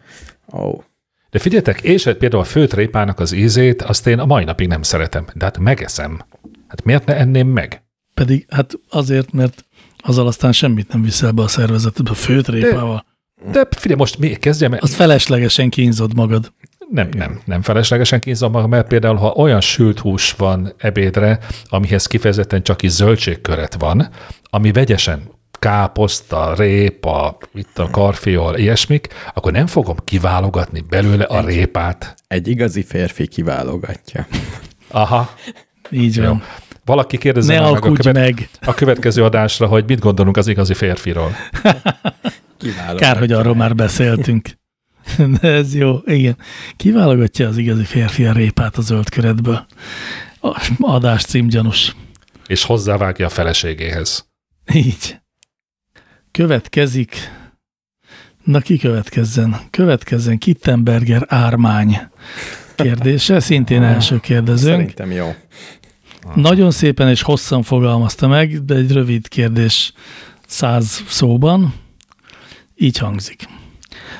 Ó, 0.54 0.84
De 1.30 1.40
figyeljetek, 1.40 1.82
és 1.82 2.04
például 2.04 2.42
a 2.42 2.46
főt 2.46 2.74
répának 2.74 3.20
az 3.20 3.32
ízét, 3.32 3.82
azt 3.82 4.08
én 4.08 4.20
a 4.20 4.26
mai 4.26 4.44
napig 4.44 4.68
nem 4.68 4.82
szeretem. 4.82 5.26
De 5.34 5.46
hát 5.46 5.58
megeszem. 5.58 6.22
Hát 6.68 6.84
miért 6.84 7.06
ne 7.06 7.16
enném 7.16 7.48
meg? 7.48 7.84
Pedig 8.14 8.46
hát 8.50 8.74
azért, 8.90 9.32
mert 9.32 9.66
azzal 9.98 10.28
aztán 10.28 10.52
semmit 10.52 10.94
nem 10.94 11.02
viszel 11.02 11.32
be 11.32 11.42
a 11.42 11.48
szervezetedbe, 11.48 12.12
a 12.12 12.14
főt 12.14 12.48
répával. 12.48 13.06
De 13.52 13.68
figyelj, 13.70 14.00
most 14.00 14.18
mi 14.18 14.30
kezdjem? 14.30 14.78
Azt 14.80 14.94
feleslegesen 14.94 15.70
kínzod 15.70 16.16
magad. 16.16 16.54
Nem, 16.90 17.10
nem, 17.18 17.40
nem 17.46 17.62
feleslegesen 17.62 18.20
kínzom 18.20 18.52
magam, 18.52 18.70
mert 18.70 18.88
például, 18.88 19.16
ha 19.16 19.34
olyan 19.36 19.62
sült 19.62 20.00
hús 20.00 20.32
van 20.32 20.74
ebédre, 20.78 21.40
amihez 21.70 22.08
kifejezetten 22.08 22.64
csak 22.64 22.82
is 22.82 22.92
zöldségköret 22.92 23.76
van, 23.80 24.10
ami 24.50 24.72
vegyesen 24.72 25.22
káposzta, 25.64 26.54
répa, 26.54 27.38
itt 27.54 27.80
a 27.80 27.90
karfiol, 27.90 28.58
ilyesmik, 28.58 29.08
akkor 29.34 29.52
nem 29.52 29.68
fogom 29.68 29.96
kiválogatni 30.04 30.84
belőle 30.90 31.24
a 31.24 31.46
répát. 31.46 32.16
egy 32.28 32.48
igazi 32.48 32.84
férfi 32.84 33.28
kiválogatja. 33.28 34.28
Aha, 34.88 35.34
Így 35.90 36.16
jó. 36.16 36.24
van. 36.24 36.44
Valaki 36.86 37.18
kérdezze 37.18 37.54
Ne 37.54 37.72
meg 37.72 37.86
a, 37.86 37.92
követ, 37.94 38.14
meg. 38.14 38.50
a 38.62 38.74
következő 38.74 39.24
adásra, 39.24 39.68
hogy 39.68 39.84
mit 39.88 40.00
gondolunk 40.00 40.38
az 40.38 40.48
igazi 40.48 40.74
férfiról. 40.74 41.36
Kár, 42.98 43.18
hogy 43.18 43.32
arról 43.32 43.56
már 43.56 43.76
beszéltünk. 43.76 44.50
De 45.42 45.48
ez 45.48 45.76
jó, 45.76 46.00
igen. 46.06 46.38
Kiválogatja 46.76 47.48
az 47.48 47.58
igazi 47.58 47.84
férfi 47.84 48.26
a 48.26 48.34
répát 48.34 48.78
a 48.78 48.82
zöld 48.82 49.10
köretből. 49.10 49.66
A 50.42 50.76
adás 50.80 51.24
címgyanús. 51.24 51.96
És 52.48 52.64
hozzávágja 52.64 53.26
a 53.26 53.30
feleségéhez. 53.30 54.28
Így. 54.74 55.22
Következik. 56.38 57.16
Na 58.44 58.60
ki 58.60 58.78
következzen? 58.78 59.56
Következzen 59.70 60.38
Kittenberger 60.38 61.26
Ármány 61.28 61.98
kérdése, 62.76 63.40
szintén 63.40 63.84
első 63.84 64.20
kérdezőnk. 64.20 64.80
Szerintem 64.80 65.12
jó. 65.12 65.36
Nagyon 66.36 66.72
szépen 66.72 67.10
és 67.10 67.22
hosszan 67.22 67.64
fogalmazta 67.64 68.28
meg, 68.28 68.66
de 68.66 68.76
egy 68.76 68.92
rövid 68.92 69.28
kérdés 69.28 69.94
száz 70.48 71.04
szóban. 71.08 71.74
Így 72.76 72.98
hangzik. 72.98 73.48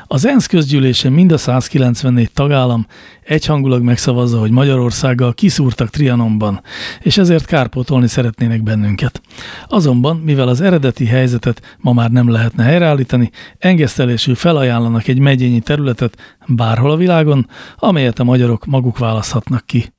Az 0.08 0.26
ENSZ 0.26 0.48
közgyűlésen 0.48 1.12
mind 1.12 1.32
a 1.32 1.38
194 1.38 2.32
tagállam 2.32 2.88
egyhangulag 3.24 3.82
megszavazza, 3.82 4.40
hogy 4.40 4.52
Magyarországgal 4.52 5.34
kiszúrtak 5.34 5.90
Trianonban, 5.90 6.62
és 7.02 7.18
ezért 7.18 7.46
kárpótolni 7.46 8.08
szeretnének 8.08 8.64
bennünket. 8.64 9.22
Azonban, 9.68 10.18
mivel 10.18 10.48
az 10.48 10.62
eredeti 10.62 11.06
helyzetet 11.06 11.78
ma 11.78 11.94
már 11.94 12.12
nem 12.12 12.30
lehetne 12.30 12.64
helyreállítani, 12.64 13.32
engesztelésül 13.60 14.36
felajánlanak 14.36 15.08
egy 15.08 15.20
megyényi 15.20 15.60
területet 15.60 16.38
bárhol 16.48 16.92
a 16.92 16.98
világon, 16.98 17.50
amelyet 17.78 18.20
a 18.20 18.24
magyarok 18.24 18.66
maguk 18.66 18.98
választhatnak 18.98 19.66
ki. 19.66 19.93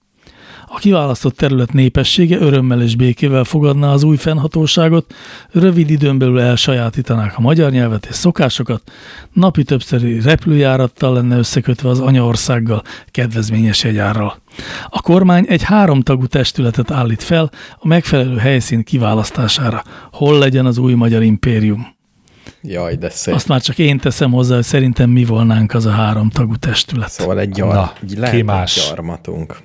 A 0.75 0.79
kiválasztott 0.79 1.37
terület 1.37 1.73
népessége 1.73 2.39
örömmel 2.39 2.83
és 2.83 2.97
békével 2.97 3.45
fogadná 3.45 3.93
az 3.93 4.03
új 4.03 4.17
fennhatóságot, 4.17 5.15
rövid 5.51 5.91
időn 5.91 6.19
belül 6.19 6.41
elsajátítanák 6.41 7.39
a 7.39 7.41
magyar 7.41 7.71
nyelvet 7.71 8.07
és 8.07 8.15
szokásokat, 8.15 8.83
napi 9.33 9.65
többszöri 9.65 10.21
repülőjárattal 10.21 11.13
lenne 11.13 11.37
összekötve 11.37 11.89
az 11.89 12.01
anyaországgal, 12.01 12.83
kedvezményes 13.11 13.85
jegyárral. 13.85 14.41
A 14.89 15.01
kormány 15.01 15.45
egy 15.49 15.63
háromtagú 15.63 16.27
testületet 16.27 16.91
állít 16.91 17.23
fel 17.23 17.51
a 17.79 17.87
megfelelő 17.87 18.37
helyszín 18.37 18.85
kiválasztására. 18.85 19.83
Hol 20.13 20.39
legyen 20.39 20.67
az 20.67 20.79
új 20.79 20.95
magyar 20.95 21.23
impérium? 21.23 21.87
Jaj, 22.63 22.97
de 22.97 23.11
szép. 23.11 23.35
Azt 23.35 23.49
már 23.49 23.61
csak 23.61 23.79
én 23.79 23.99
teszem 23.99 24.31
hozzá, 24.31 24.55
hogy 24.55 24.65
szerintem 24.65 25.11
mi 25.11 25.25
volnánk 25.25 25.75
az 25.75 25.87
a 25.87 25.91
háromtagú 25.91 26.57
testület. 26.57 27.11
Szóval 27.11 27.39
egy, 27.39 27.51
gyar, 27.51 27.75
Na, 27.75 27.93
egy 28.03 28.09
ki 28.09 28.19
lehet 28.19 28.35
egy 28.35 28.45
más? 28.45 28.89
gyarmatunk. 28.89 29.57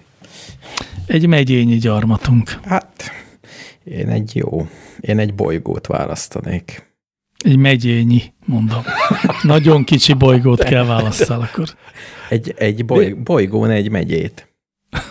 Egy 1.06 1.28
megyényi 1.28 1.78
gyarmatunk. 1.78 2.60
Hát, 2.64 3.12
én 3.84 4.10
egy 4.10 4.36
jó, 4.36 4.68
én 5.00 5.20
egy 5.20 5.34
bolygót 5.34 5.88
választanék. 5.88 6.88
Egy 7.38 7.58
megyényi, 7.58 8.34
mondom. 8.46 8.82
Nagyon 9.44 9.84
kicsi 9.84 10.14
bolygót 10.14 10.64
kell 10.64 10.86
válasszál 10.86 11.42
akkor. 11.42 11.68
Egy, 12.30 12.54
egy 12.58 12.86
boly, 12.86 13.14
bolygón 13.14 13.70
egy 13.70 13.90
megyét. 13.90 14.54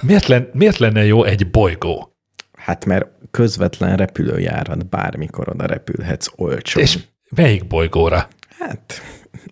Miért, 0.03 0.27
len, 0.27 0.49
miért 0.53 0.79
lenne 0.79 1.05
jó 1.05 1.25
egy 1.25 1.51
bolygó? 1.51 2.17
Hát 2.53 2.85
mert 2.85 3.07
közvetlen 3.31 3.97
repülőjárat, 3.97 4.89
bármikor 4.89 5.49
oda 5.49 5.67
repülhetsz 5.67 6.29
olcsón. 6.37 6.83
És 6.83 6.99
melyik 7.31 7.67
bolygóra? 7.67 8.29
Hát, 8.59 9.03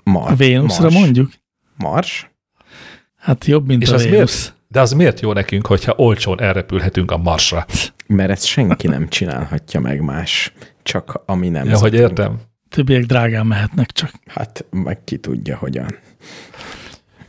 Mar- 0.05 0.31
A 0.31 0.35
Vénuszra 0.35 0.83
Mars. 0.83 0.95
mondjuk? 0.95 1.31
Mars? 1.77 2.31
Hát 3.17 3.45
jobb, 3.45 3.67
mint 3.67 3.83
És 3.83 3.91
a 3.91 3.95
az 3.95 4.03
Vénusz. 4.03 4.45
miért, 4.45 4.56
de 4.77 4.83
az 4.83 4.93
miért 4.93 5.21
jó 5.21 5.33
nekünk, 5.33 5.67
hogyha 5.67 5.95
olcsón 5.97 6.41
elrepülhetünk 6.41 7.11
a 7.11 7.17
Marsra? 7.17 7.67
Mert 8.07 8.31
ezt 8.31 8.45
senki 8.45 8.87
nem 8.87 9.09
csinálhatja 9.09 9.81
meg 9.81 10.01
más, 10.01 10.53
csak 10.83 11.23
ami 11.27 11.49
nem. 11.49 11.69
Ja, 11.69 11.79
hogy 11.79 11.95
értem. 11.95 12.41
Többiek 12.69 13.05
drágán 13.05 13.47
mehetnek 13.47 13.91
csak. 13.91 14.11
Hát 14.27 14.65
meg 14.71 15.05
ki 15.05 15.17
tudja, 15.17 15.57
hogyan. 15.57 15.99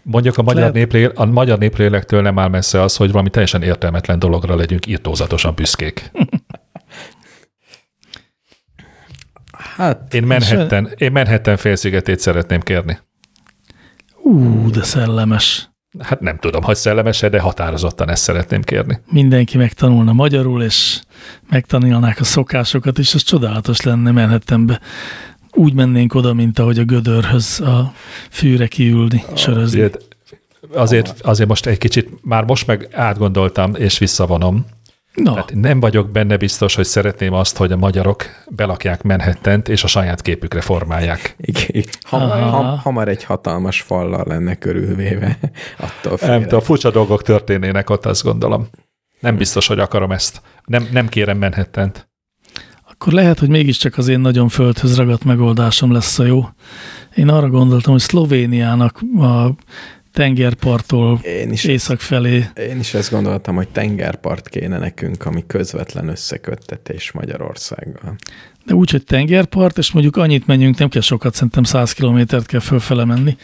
Mondjuk 0.01 0.37
a 0.37 0.41
magyar, 0.41 0.59
Lehet- 0.59 0.75
néplé, 0.75 1.09
a 1.15 1.25
magyar 1.25 1.57
néplélektől 1.57 2.21
nem 2.21 2.39
áll 2.39 2.47
messze 2.47 2.81
az, 2.81 2.95
hogy 2.95 3.11
valami 3.11 3.29
teljesen 3.29 3.61
értelmetlen 3.61 4.19
dologra 4.19 4.55
legyünk 4.55 4.87
írtózatosan 4.87 5.53
büszkék. 5.55 6.11
Hát 9.75 10.13
Én 10.13 10.23
Manhattan, 10.23 10.89
én 10.97 11.11
Manhattan 11.11 11.57
félszigetét 11.57 12.19
szeretném 12.19 12.61
kérni. 12.61 12.99
Ú, 14.23 14.69
de 14.71 14.83
szellemes. 14.83 15.69
Hát 15.99 16.19
nem 16.19 16.37
tudom, 16.37 16.63
hogy 16.63 16.75
szellemes 16.75 17.19
de 17.19 17.39
határozottan 17.39 18.09
ezt 18.09 18.23
szeretném 18.23 18.61
kérni. 18.61 18.99
Mindenki 19.11 19.57
megtanulna 19.57 20.13
magyarul, 20.13 20.63
és 20.63 21.01
megtanulnák 21.49 22.19
a 22.19 22.23
szokásokat, 22.23 22.99
és 22.99 23.13
ez 23.13 23.21
csodálatos 23.21 23.81
lenne 23.81 24.11
Manhattanbe. 24.11 24.79
Úgy 25.51 25.73
mennénk 25.73 26.13
oda, 26.13 26.33
mint 26.33 26.59
ahogy 26.59 26.79
a 26.79 26.83
gödörhöz 26.83 27.59
a 27.59 27.93
fűre 28.29 28.67
kiülni, 28.67 29.23
sörözni. 29.35 29.79
Azért, 29.79 30.17
azért, 30.73 31.21
azért 31.21 31.49
most 31.49 31.65
egy 31.65 31.77
kicsit, 31.77 32.09
már 32.21 32.43
most 32.43 32.67
meg 32.67 32.87
átgondoltam, 32.91 33.75
és 33.75 33.97
visszavonom. 33.97 34.65
Na, 35.23 35.35
Hát 35.35 35.53
nem 35.53 35.79
vagyok 35.79 36.09
benne 36.11 36.37
biztos, 36.37 36.75
hogy 36.75 36.85
szeretném 36.85 37.33
azt, 37.33 37.57
hogy 37.57 37.71
a 37.71 37.77
magyarok 37.77 38.23
belakják 38.49 39.03
Manhattant, 39.03 39.69
és 39.69 39.83
a 39.83 39.87
saját 39.87 40.21
képükre 40.21 40.61
formálják. 40.61 41.35
igen, 41.37 41.83
ham, 42.01 42.21
Aha. 42.21 42.49
ham, 42.49 42.77
hamar 42.77 43.07
egy 43.07 43.23
hatalmas 43.23 43.81
fallal 43.81 44.23
lenne 44.27 44.55
körülvéve. 44.55 45.37
Attól 45.77 46.17
Nem 46.21 46.41
tudom, 46.41 46.59
furcsa 46.59 46.91
dolgok 46.91 47.21
történnének 47.23 47.89
ott, 47.89 48.05
azt 48.05 48.23
gondolom. 48.23 48.67
Nem 49.19 49.37
biztos, 49.37 49.67
hogy 49.67 49.79
akarom 49.79 50.11
ezt. 50.11 50.41
Nem, 50.65 50.87
nem 50.91 51.07
kérem 51.07 51.37
Manhattant. 51.37 52.09
akkor 52.89 53.13
lehet, 53.13 53.39
hogy 53.39 53.49
mégiscsak 53.49 53.97
az 53.97 54.07
én 54.07 54.19
nagyon 54.19 54.49
földhöz 54.49 54.97
ragadt 54.97 55.23
megoldásom 55.23 55.91
lesz 55.91 56.19
a 56.19 56.23
jó. 56.25 56.49
Én 57.15 57.29
arra 57.29 57.49
gondoltam, 57.49 57.91
hogy 57.91 58.01
Szlovéniának 58.01 58.99
a 59.19 59.49
tengerparttól 60.17 61.19
Én 61.23 61.51
is, 61.51 61.63
észak 61.63 61.99
felé 61.99 62.45
én 62.55 62.79
is 62.79 62.93
ezt 62.93 63.11
gondoltam, 63.11 63.55
hogy 63.55 63.67
tengerpart 63.67 64.49
kéne 64.49 64.77
nekünk, 64.77 65.25
ami 65.25 65.43
közvetlen 65.47 66.07
összeköttetés 66.07 67.11
Magyarországgal. 67.11 68.15
De 68.65 68.73
úgy, 68.73 68.91
hogy 68.91 69.03
tengerpart, 69.03 69.77
és 69.77 69.91
mondjuk 69.91 70.15
annyit 70.15 70.47
menjünk, 70.47 70.77
nem 70.77 70.89
kell 70.89 71.01
sokat, 71.01 71.33
szerintem 71.33 71.63
100 71.63 71.91
kilométert 71.91 72.45
kell 72.45 72.59
fölfele 72.59 73.05
menni, 73.05 73.37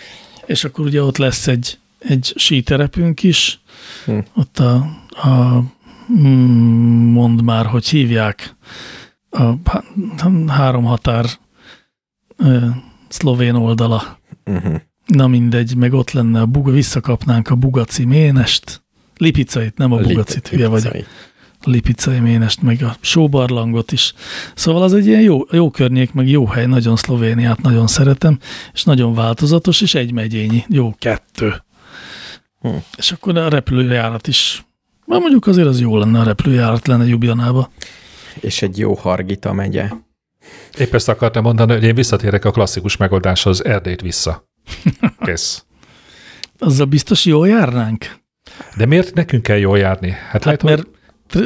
és 0.45 0.63
akkor 0.63 0.85
ugye 0.85 1.03
ott 1.03 1.17
lesz 1.17 1.47
egy, 1.47 1.77
egy 1.99 2.33
síterepünk 2.35 3.23
is, 3.23 3.59
Hm. 4.05 4.17
ott 4.35 4.59
a, 4.59 4.73
a 5.09 5.63
mm, 6.13 7.11
mondd 7.11 7.43
már, 7.43 7.65
hogy 7.65 7.87
hívják, 7.87 8.55
a 9.29 9.53
há- 9.65 9.85
három 10.47 10.83
határ 10.83 11.25
szlovén 13.07 13.55
oldala. 13.55 14.19
Uh-huh. 14.45 14.81
Na 15.05 15.27
mindegy, 15.27 15.75
meg 15.75 15.93
ott 15.93 16.11
lenne 16.11 16.41
a 16.41 16.45
buga, 16.45 16.71
visszakapnánk 16.71 17.49
a 17.49 17.55
bugaci 17.55 18.05
ménest, 18.05 18.83
Lipicait, 19.17 19.77
nem 19.77 19.91
a 19.91 19.97
bugacit, 19.97 20.47
hülye 20.47 20.67
vagyok. 20.67 20.95
Lipicai 21.63 22.19
ménest, 22.19 22.61
meg 22.61 22.83
a 22.83 22.95
sóbarlangot 22.99 23.91
is. 23.91 24.13
Szóval 24.55 24.83
az 24.83 24.93
egy 24.93 25.05
ilyen 25.05 25.21
jó, 25.21 25.41
jó 25.51 25.69
környék, 25.69 26.13
meg 26.13 26.29
jó 26.29 26.45
hely, 26.45 26.65
nagyon 26.65 26.95
Szlovéniát 26.95 27.61
nagyon 27.61 27.87
szeretem, 27.87 28.39
és 28.73 28.83
nagyon 28.83 29.13
változatos, 29.13 29.81
és 29.81 29.95
egy 29.95 30.13
megyényi, 30.13 30.65
jó 30.67 30.95
kettő. 30.99 31.63
Hm. 32.61 32.69
És 32.97 33.11
akkor 33.11 33.37
a 33.37 33.49
repülőjárat 33.49 34.27
is. 34.27 34.65
Már 35.05 35.19
mondjuk 35.19 35.47
azért 35.47 35.67
az 35.67 35.79
jó 35.79 35.97
lenne, 35.97 36.19
a 36.19 36.23
repülőjárat 36.23 36.87
lenne 36.87 37.05
Jubjanába. 37.05 37.71
És 38.39 38.61
egy 38.61 38.77
jó 38.77 38.93
Hargita 38.93 39.53
megye. 39.53 39.89
Épp 40.77 40.93
ezt 40.93 41.09
akartam 41.09 41.43
mondani, 41.43 41.73
hogy 41.73 41.83
én 41.83 41.95
visszatérek 41.95 42.45
a 42.45 42.51
klasszikus 42.51 42.97
megoldáshoz, 42.97 43.65
Erdélyt 43.65 44.01
vissza. 44.01 44.51
Kész. 45.25 45.65
Azzal 46.57 46.85
biztos 46.85 47.25
jól 47.25 47.47
járnánk? 47.47 48.21
De 48.77 48.85
miért 48.85 49.13
nekünk 49.13 49.43
kell 49.43 49.57
jól 49.57 49.77
járni? 49.77 50.09
Hát, 50.09 50.31
Hát 50.31 50.43
lehet, 50.45 50.63
mert 50.63 50.81
hogy 50.81 50.92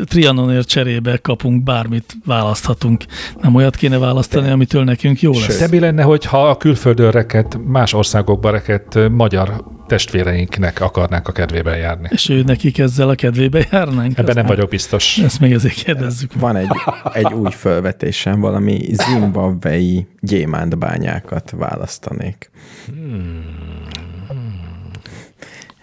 Trianonért 0.05 0.67
cserébe 0.67 1.17
kapunk 1.17 1.63
bármit, 1.63 2.17
választhatunk. 2.25 3.03
Nem 3.41 3.55
olyat 3.55 3.75
kéne 3.75 3.97
választani, 3.97 4.49
amitől 4.49 4.83
nekünk 4.83 5.21
jó 5.21 5.31
lesz. 5.31 5.59
de 5.59 5.67
mi 5.67 5.79
lenne, 5.79 6.03
hogyha 6.03 6.49
a 6.49 6.57
külföldön 6.57 7.11
reket, 7.11 7.57
más 7.67 7.93
országokban 7.93 8.51
reket 8.51 8.95
ö, 8.95 9.09
magyar 9.09 9.63
testvéreinknek 9.87 10.81
akarnánk 10.81 11.27
a 11.27 11.31
kedvében 11.31 11.77
járni? 11.77 12.07
És 12.11 12.29
ő 12.29 12.43
nekik 12.43 12.77
ezzel 12.77 13.09
a 13.09 13.15
kedvébe 13.15 13.67
járnánk? 13.71 14.17
Ebben 14.17 14.35
nem 14.35 14.45
vagyok 14.45 14.69
biztos. 14.69 15.17
Ezt 15.17 15.39
még 15.39 15.51
ezért 15.51 15.73
kérdezzük. 15.83 16.33
Van 16.33 16.55
egy, 16.55 16.67
egy 17.13 17.33
új 17.33 17.51
fölvetésem, 17.51 18.39
valami 18.39 18.79
zimbabvei 18.91 20.07
gyémántbányákat 20.21 21.53
választanék. 21.57 22.51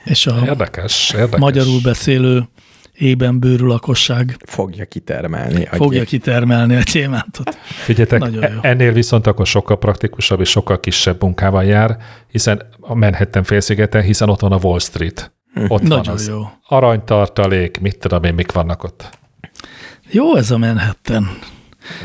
És 0.04 0.26
a 0.26 0.34
Érdekes, 0.44 1.12
érdekes. 1.14 1.40
magyarul 1.40 1.80
beszélő 1.82 2.48
ében 2.94 3.38
bőrű 3.40 3.64
lakosság 3.64 4.36
Fogja 4.46 4.84
kitermelni. 4.84 5.64
a 5.70 5.74
fogja 5.76 5.98
gyé- 5.98 6.08
kitermelni 6.08 6.76
a 6.76 6.80
gyémántot. 6.92 7.54
Figyeljetek, 7.86 8.18
Nagyon 8.20 8.42
jó. 8.52 8.58
e- 8.62 8.68
ennél 8.68 8.92
viszont 8.92 9.26
akkor 9.26 9.46
sokkal 9.46 9.78
praktikusabb 9.78 10.40
és 10.40 10.48
sokkal 10.50 10.80
kisebb 10.80 11.22
munkával 11.22 11.64
jár, 11.64 11.96
hiszen 12.30 12.62
a 12.80 12.94
Manhattan 12.94 13.42
félszigeten, 13.42 14.02
hiszen 14.02 14.28
ott 14.28 14.40
van 14.40 14.52
a 14.52 14.58
Wall 14.62 14.78
Street. 14.78 15.32
Ott 15.56 15.68
van 15.68 15.98
Nagyon 15.98 16.14
az 16.14 16.28
jó. 16.28 16.40
aranytartalék, 16.68 17.80
mit 17.80 17.98
tudom 17.98 18.24
én, 18.24 18.34
mik 18.34 18.52
vannak 18.52 18.82
ott. 18.84 19.18
Jó 20.10 20.36
ez 20.36 20.50
a 20.50 20.58
Manhattan. 20.58 21.38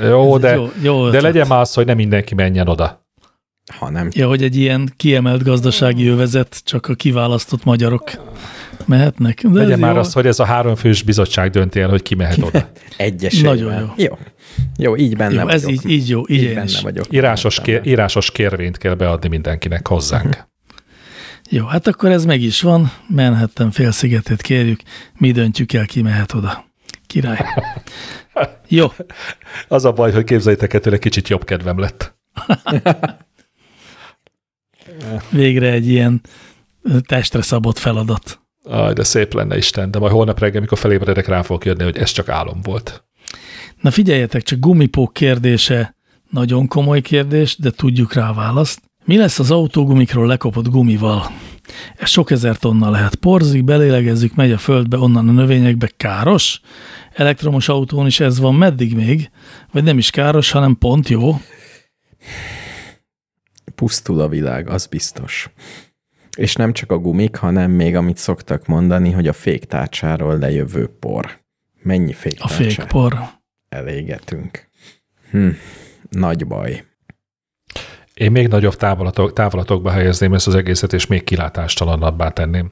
Jó, 0.02 0.36
Ez 0.36 0.41
de, 0.41 0.53
jó- 0.56 0.70
jó 0.82 1.10
de 1.10 1.22
legyen 1.22 1.48
már 1.48 1.60
az, 1.60 1.74
hogy 1.74 1.86
nem 1.86 1.95
mindenki 1.95 2.36
menjen 2.36 2.68
oda. 2.68 3.07
Ha 3.78 3.90
nem, 3.90 4.10
Ja, 4.12 4.28
hogy 4.28 4.44
egy 4.44 4.56
ilyen 4.56 4.94
kiemelt 4.98 5.44
gazdasági 5.44 6.08
övezet, 6.08 6.62
csak 6.64 6.88
a 6.88 6.94
kiválasztott 6.94 7.64
magyarok 7.64 8.12
mehetnek. 8.86 9.41
De 9.48 9.60
Legyen 9.60 9.80
már 9.80 9.94
jó. 9.94 10.00
az, 10.00 10.14
hogy 10.14 10.26
ez 10.26 10.40
a 10.40 10.46
háromfős 10.46 11.04
bizottság 11.04 11.50
dönti 11.50 11.80
el, 11.80 11.90
hogy 11.90 12.02
ki 12.02 12.16
mehet 12.16 12.38
oda. 12.44 12.70
egyesével. 12.98 13.54
Nagyon 13.54 13.74
jó. 13.74 13.88
Jó, 13.98 14.18
jó 14.78 14.96
így 14.98 15.16
benne 15.18 15.34
Jó, 15.34 15.44
vagyok. 15.44 15.52
ez 15.52 15.68
így, 15.68 15.90
így 15.90 16.10
jó, 16.10 16.20
így, 16.28 16.38
így 16.38 16.44
én 16.44 16.54
benne 16.54 16.64
is. 16.66 16.82
vagyok. 16.82 17.06
Írásos, 17.10 17.62
kér, 17.62 17.82
írásos 17.86 18.32
kérvényt 18.32 18.78
kell 18.78 18.94
beadni 18.94 19.30
mindenkinek 19.30 19.88
hozzánk. 19.88 20.38
Jó, 21.52 21.66
hát 21.66 21.88
akkor 21.88 22.12
ez 22.12 22.26
meg 22.26 22.41
is 22.41 22.62
van. 22.62 22.91
Manhattan 23.08 23.72
félszigetét 23.72 24.41
kérjük, 24.41 24.80
mi 25.18 25.32
döntjük 25.32 25.74
el, 25.74 25.86
ki 25.86 26.02
mehet 26.02 26.34
oda. 26.34 26.66
Király. 27.08 27.38
Jó, 28.68 28.88
Az 29.68 29.86
a 29.86 29.91
baj, 29.91 30.12
hogy 30.12 30.24
képzeljétek, 30.24 30.74
ettől 30.74 30.94
egy 30.94 31.00
kicsit 31.00 31.28
jobb 31.28 31.44
kedvem 31.44 31.80
lett. 31.80 32.18
végre 35.30 35.72
egy 35.72 35.88
ilyen 35.88 36.22
testre 37.02 37.42
szabott 37.42 37.78
feladat. 37.78 38.40
Aj, 38.64 38.94
de 38.94 39.04
szép 39.04 39.34
lenne 39.34 39.58
Isten, 39.58 39.92
de 39.92 40.00
majd 40.00 40.12
holnap 40.12 40.40
reggel, 40.40 40.62
mikor 40.62 40.78
felébredek, 40.78 41.28
rá 41.28 41.42
fogok 41.42 41.66
jönni, 41.66 41.84
hogy 41.84 41.98
ez 41.98 42.12
csak 42.12 42.30
álom 42.30 42.62
volt. 42.62 43.04
Na 43.82 43.92
figyeljetek, 43.92 44.44
csak 44.44 44.60
gumipók 44.60 45.14
kérdése 45.14 45.96
nagyon 46.30 46.68
komoly 46.68 47.02
kérdés, 47.02 47.58
de 47.58 47.72
tudjuk 47.72 48.14
rá 48.14 48.34
választ. 48.34 48.82
Mi 49.06 49.18
lesz 49.18 49.40
az 49.40 49.52
autógumikról 49.52 50.28
lekopott 50.28 50.68
gumival? 50.68 51.32
Ez 51.98 52.10
sok 52.10 52.32
ezer 52.32 52.58
tonna 52.58 52.90
lehet. 52.90 53.16
Porzik, 53.16 53.64
belélegezzük, 53.64 54.36
megy 54.36 54.52
a 54.52 54.58
földbe, 54.58 54.98
onnan 54.98 55.28
a 55.28 55.32
növényekbe. 55.32 55.90
Káros? 55.98 56.62
Elektromos 57.14 57.70
autón 57.70 58.06
is 58.06 58.20
ez 58.20 58.40
van, 58.40 58.56
meddig 58.56 58.96
még? 58.96 59.30
Vagy 59.72 59.84
nem 59.84 59.98
is 59.98 60.10
káros, 60.10 60.52
hanem 60.52 60.78
pont 60.78 61.10
jó? 61.10 61.42
Pusztul 63.80 64.20
a 64.22 64.28
világ, 64.28 64.70
az 64.70 64.86
biztos. 64.86 65.50
És 66.38 66.56
nem 66.56 66.74
csak 66.74 66.92
a 66.92 66.98
gumik, 66.98 67.36
hanem 67.36 67.72
még 67.72 67.96
amit 67.96 68.18
szoktak 68.18 68.66
mondani, 68.66 69.12
hogy 69.12 69.28
a 69.28 69.34
féktárcsáról 69.34 70.38
lejövő 70.38 70.88
por. 71.00 71.40
Mennyi 71.82 72.12
A 72.12 72.16
féktárcsát 72.16 72.58
fékpor. 72.58 73.18
elégetünk? 73.70 74.68
Hm, 75.32 75.50
nagy 76.10 76.48
baj. 76.48 76.86
Én 78.14 78.32
még 78.32 78.48
nagyobb 78.48 78.76
távolatok, 78.76 79.34
távolatokba 79.34 79.92
helyezném 79.92 80.34
ezt 80.34 80.48
az 80.48 80.56
egészet, 80.56 80.94
és 80.94 81.08
még 81.08 81.24
kilátástalanabbá 81.24 82.30
tenném, 82.30 82.72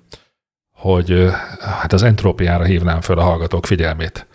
hogy 0.72 1.30
hát 1.60 1.94
az 1.94 2.04
entrópiára 2.04 2.64
hívnám 2.64 3.02
föl 3.02 3.20
a 3.20 3.24
hallgatók 3.24 3.66
figyelmét. 3.66 4.28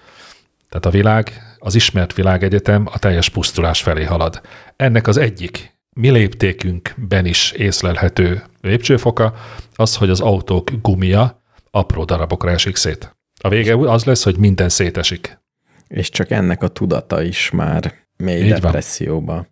Tehát 0.68 0.86
a 0.86 0.90
világ, 0.90 1.42
az 1.58 1.74
ismert 1.74 2.14
világegyetem 2.14 2.86
a 2.92 2.98
teljes 2.98 3.28
pusztulás 3.28 3.82
felé 3.82 4.04
halad. 4.04 4.40
Ennek 4.76 5.06
az 5.06 5.16
egyik 5.16 5.71
mi 5.94 6.10
léptékünkben 6.10 7.26
is 7.26 7.52
észlelhető 7.52 8.42
lépcsőfoka 8.60 9.34
az, 9.74 9.96
hogy 9.96 10.10
az 10.10 10.20
autók 10.20 10.70
gumia 10.82 11.42
apró 11.70 12.04
darabokra 12.04 12.50
esik 12.50 12.76
szét. 12.76 13.16
A 13.40 13.48
vége 13.48 13.74
az 13.74 14.04
lesz, 14.04 14.24
hogy 14.24 14.36
minden 14.36 14.68
szétesik. 14.68 15.40
És 15.88 16.10
csak 16.10 16.30
ennek 16.30 16.62
a 16.62 16.68
tudata 16.68 17.22
is 17.22 17.50
már 17.50 17.94
mély 18.16 18.42
Így 18.42 18.52
depresszióba 18.52 19.46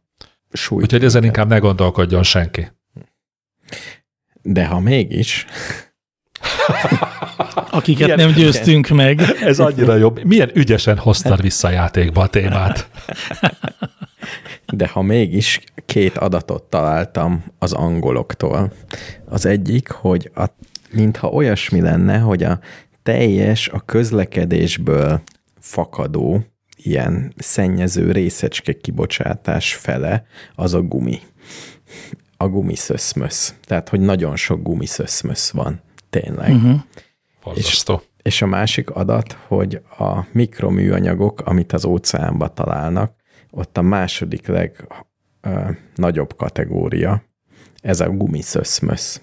sújt. 0.53 0.83
Úgyhogy 0.83 1.05
ezen 1.05 1.25
inkább 1.25 1.49
ne 1.49 1.59
gondolkodjon 1.59 2.23
senki. 2.23 2.69
De 4.43 4.67
ha 4.67 4.81
mégis, 4.81 5.47
Akiket 7.71 8.03
Milyen- 8.03 8.19
nem 8.19 8.33
győztünk 8.33 8.89
meg. 8.89 9.21
Ez 9.21 9.59
annyira 9.59 9.97
jobb. 9.97 10.25
Milyen 10.25 10.51
ügyesen 10.55 10.99
hoztad 10.99 11.41
vissza 11.43 11.69
a 11.69 11.71
játékba 11.71 12.23
a 12.23 12.27
témát. 12.27 12.89
de 14.67 14.89
ha 14.89 15.03
mégis 15.03 15.61
két 15.87 16.17
adatot 16.17 16.63
találtam 16.63 17.45
az 17.59 17.73
angoloktól. 17.73 18.73
Az 19.25 19.47
egyik, 19.47 19.91
hogy 19.91 20.31
a, 20.35 20.45
mintha 20.91 21.29
olyasmi 21.29 21.81
lenne, 21.81 22.19
hogy 22.19 22.43
a 22.43 22.61
teljes 23.03 23.69
a 23.69 23.81
közlekedésből 23.81 25.23
fakadó 25.59 26.45
ilyen 26.77 27.33
szennyező 27.37 28.13
részecske 28.13 28.73
kibocsátás 28.73 29.75
fele 29.75 30.27
az 30.55 30.75
a 30.75 30.83
gumi. 30.83 31.19
A 32.37 32.49
gumiszöszmösz. 32.49 33.55
Tehát, 33.65 33.89
hogy 33.89 34.01
nagyon 34.01 34.37
sok 34.37 34.63
gumiszöszmösz 34.63 35.51
van. 35.51 35.81
Tényleg. 36.11 36.55
Uh-huh. 36.55 36.81
Borzasztó. 37.43 38.03
És 38.23 38.43
a 38.43 38.47
másik 38.47 38.91
adat, 38.91 39.33
hogy 39.47 39.81
a 39.99 40.27
mikroműanyagok, 40.33 41.41
amit 41.41 41.73
az 41.73 41.85
óceánba 41.85 42.49
találnak, 42.49 43.13
ott 43.51 43.79
a 43.79 43.83
második 43.83 44.47
legnagyobb 45.43 46.37
kategória, 46.37 47.23
ez 47.81 48.01
a 48.01 48.11
gumiszöszmösz. 48.11 49.21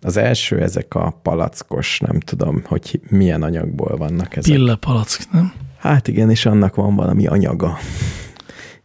Az 0.00 0.16
első 0.16 0.62
ezek 0.62 0.94
a 0.94 1.20
palackos, 1.22 2.00
nem 2.00 2.20
tudom, 2.20 2.62
hogy 2.64 3.00
milyen 3.08 3.42
anyagból 3.42 3.96
vannak 3.96 4.36
ezek. 4.36 4.54
Pille 4.54 4.76
palack, 4.76 5.32
nem? 5.32 5.52
Hát 5.78 6.08
igen, 6.08 6.30
és 6.30 6.46
annak 6.46 6.74
van 6.74 6.96
valami 6.96 7.26
anyaga. 7.26 7.78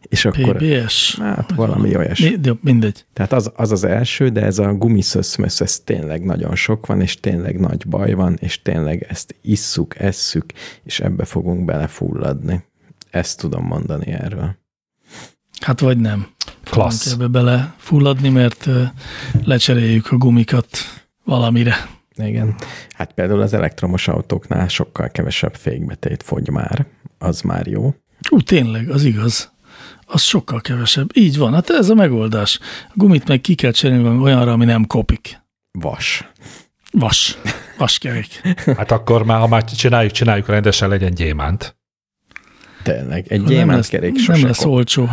És 0.00 0.24
akkor, 0.24 0.56
PBS? 0.56 1.18
hát 1.18 1.52
valami 1.54 1.96
olyasmi. 1.96 2.28
Mi, 2.28 2.38
jó, 2.42 2.54
mindegy. 2.60 3.04
Tehát 3.12 3.32
az, 3.32 3.52
az 3.54 3.72
az 3.72 3.84
első, 3.84 4.28
de 4.28 4.42
ez 4.42 4.58
a 4.58 4.74
gumiszöszmösz, 4.74 5.60
ez 5.60 5.80
tényleg 5.80 6.24
nagyon 6.24 6.54
sok 6.54 6.86
van, 6.86 7.00
és 7.00 7.20
tényleg 7.20 7.60
nagy 7.60 7.88
baj 7.88 8.12
van, 8.12 8.36
és 8.40 8.62
tényleg 8.62 9.06
ezt 9.08 9.36
isszuk, 9.42 9.98
esszük, 9.98 10.44
és 10.82 11.00
ebbe 11.00 11.24
fogunk 11.24 11.64
belefulladni. 11.64 12.64
Ezt 13.10 13.38
tudom 13.38 13.64
mondani 13.64 14.06
erről. 14.06 14.56
Hát 15.62 15.80
vagy 15.80 15.98
nem. 15.98 16.26
Klassz. 16.64 17.02
Fogunk 17.10 17.22
ebbe 17.22 17.38
bele 17.38 17.74
fulladni, 17.78 18.28
mert 18.28 18.68
lecseréljük 19.44 20.12
a 20.12 20.16
gumikat 20.16 20.68
valamire. 21.24 21.88
Igen. 22.16 22.54
Hát 22.90 23.12
például 23.12 23.40
az 23.40 23.52
elektromos 23.54 24.08
autóknál 24.08 24.68
sokkal 24.68 25.10
kevesebb 25.10 25.54
fékbetét 25.54 26.22
fogy 26.22 26.48
már. 26.48 26.86
Az 27.18 27.40
már 27.40 27.66
jó. 27.66 27.94
Ú, 28.30 28.40
tényleg, 28.40 28.90
az 28.90 29.04
igaz. 29.04 29.52
Az 30.06 30.22
sokkal 30.22 30.60
kevesebb. 30.60 31.16
Így 31.16 31.38
van, 31.38 31.52
hát 31.52 31.70
ez 31.70 31.88
a 31.88 31.94
megoldás. 31.94 32.58
A 32.88 32.92
gumit 32.94 33.28
meg 33.28 33.40
ki 33.40 33.54
kell 33.54 33.70
cserélni 33.70 34.02
valami 34.02 34.22
olyanra, 34.22 34.52
ami 34.52 34.64
nem 34.64 34.86
kopik. 34.86 35.40
Vas. 35.78 36.30
Vas. 36.90 37.38
Vaskerék. 37.78 38.40
Hát 38.76 38.90
akkor 38.90 39.24
már, 39.24 39.38
ha 39.40 39.46
már 39.46 39.64
csináljuk, 39.64 40.12
csináljuk 40.12 40.46
rendesen, 40.46 40.88
legyen 40.88 41.14
gyémánt. 41.14 41.76
Tényleg. 42.82 43.26
Egy 43.32 43.40
Nem 43.40 43.48
lesz, 43.48 43.58
gyémántkerék 43.58 44.12
nem 44.12 44.22
sose 44.24 44.46
lesz 44.46 44.58
kop. 44.58 44.72
olcsó. 44.72 45.08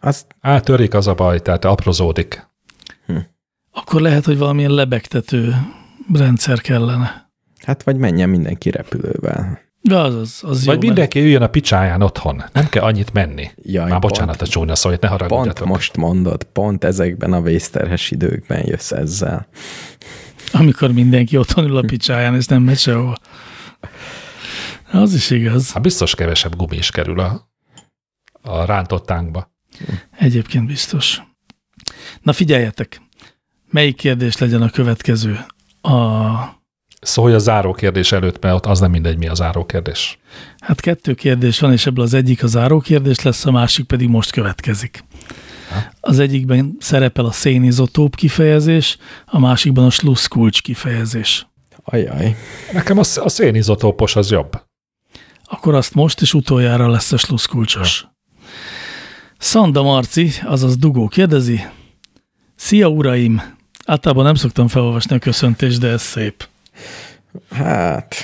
Azt 0.00 0.26
Átörik 0.40 0.94
az 0.94 1.06
a 1.06 1.14
baj, 1.14 1.40
tehát 1.40 1.64
aprózódik. 1.64 2.46
Akkor 3.72 4.00
lehet, 4.00 4.24
hogy 4.24 4.38
valamilyen 4.38 4.70
lebegtető 4.70 5.54
rendszer 6.12 6.60
kellene. 6.60 7.30
Hát 7.64 7.82
vagy 7.82 7.96
menjen 7.96 8.28
mindenki 8.28 8.70
repülővel. 8.70 9.62
De 9.80 9.98
az, 9.98 10.14
az, 10.14 10.40
az 10.42 10.64
Vagy 10.64 10.82
jó, 10.82 10.88
mindenki 10.88 11.20
üljön 11.20 11.42
a 11.42 11.46
picsáján 11.46 12.02
otthon. 12.02 12.42
Nem 12.52 12.68
kell 12.68 12.82
annyit 12.82 13.12
menni. 13.12 13.50
Jaj, 13.62 13.90
Már 13.90 14.00
bocsánat 14.00 14.34
a 14.34 14.38
pont, 14.38 14.50
csúnya 14.50 14.74
szó, 14.74 14.88
hogy 14.88 14.98
ne 15.00 15.08
pont 15.08 15.20
haragudjatok. 15.20 15.66
most 15.66 15.96
mondod, 15.96 16.44
pont 16.44 16.84
ezekben 16.84 17.32
a 17.32 17.40
vészterhes 17.40 18.10
időkben 18.10 18.66
jössz 18.66 18.92
ezzel. 18.92 19.30
mert 19.30 19.48
amikor 20.52 20.92
mindenki 20.92 21.36
otthon 21.36 21.64
ül 21.64 21.76
a 21.76 21.80
picsáján, 21.80 22.34
és 22.34 22.46
nem 22.46 22.62
megy 22.62 22.78
sehova. 22.78 23.16
Az 24.92 25.14
is 25.14 25.30
igaz. 25.30 25.72
Hát 25.72 25.82
biztos 25.82 26.14
kevesebb 26.14 26.56
gumi 26.56 26.76
is 26.76 26.90
kerül 26.90 27.20
a, 27.20 27.48
a 28.42 28.64
rántott 28.64 29.06
tánkba. 29.06 29.52
Egyébként 30.18 30.66
biztos. 30.66 31.22
Na 32.22 32.32
figyeljetek, 32.32 33.00
melyik 33.70 33.96
kérdés 33.96 34.38
legyen 34.38 34.62
a 34.62 34.70
következő? 34.70 35.38
A, 35.80 35.92
Szólj 37.00 37.34
a 37.34 37.38
záró 37.38 37.72
kérdés 37.72 38.12
előtt, 38.12 38.42
mert 38.42 38.54
ott 38.54 38.66
az 38.66 38.80
nem 38.80 38.90
mindegy, 38.90 39.18
mi 39.18 39.28
a 39.28 39.34
záró 39.34 39.64
kérdés. 39.64 40.18
hát 40.58 40.80
kettő 40.80 41.14
kérdés 41.14 41.60
van, 41.60 41.72
és 41.72 41.86
ebből 41.86 42.04
az 42.04 42.14
egyik 42.14 42.42
a 42.42 42.46
záró 42.46 42.80
kérdés 42.80 43.20
lesz, 43.20 43.46
a 43.46 43.50
másik 43.50 43.86
pedig 43.86 44.08
most 44.08 44.30
következik. 44.30 45.04
Az 46.00 46.18
egyikben 46.18 46.76
szerepel 46.78 47.24
a 47.24 47.32
szénizotóp 47.32 48.16
kifejezés, 48.16 48.96
a 49.26 49.38
másikban 49.38 49.84
a 49.84 49.90
slusszkulcs 49.90 50.62
kifejezés. 50.62 51.46
Ajaj. 51.84 52.36
Nekem 52.72 52.98
a, 52.98 53.04
a 53.14 53.28
szénizotópos 53.28 54.16
az 54.16 54.30
jobb. 54.30 54.62
Akkor 55.44 55.74
azt 55.74 55.94
most 55.94 56.20
és 56.20 56.34
utoljára 56.34 56.88
lesz 56.88 57.12
a 57.12 57.16
slusszkulcsos. 57.16 58.06
Szanda 59.44 59.82
Marci, 59.82 60.30
azaz 60.44 60.76
Dugó 60.76 61.08
kérdezi. 61.08 61.60
Szia 62.54 62.88
uraim! 62.88 63.42
Általában 63.86 64.24
nem 64.24 64.34
szoktam 64.34 64.68
felolvasni 64.68 65.16
a 65.16 65.18
köszöntést, 65.18 65.80
de 65.80 65.88
ez 65.88 66.02
szép. 66.02 66.48
Hát, 67.50 68.14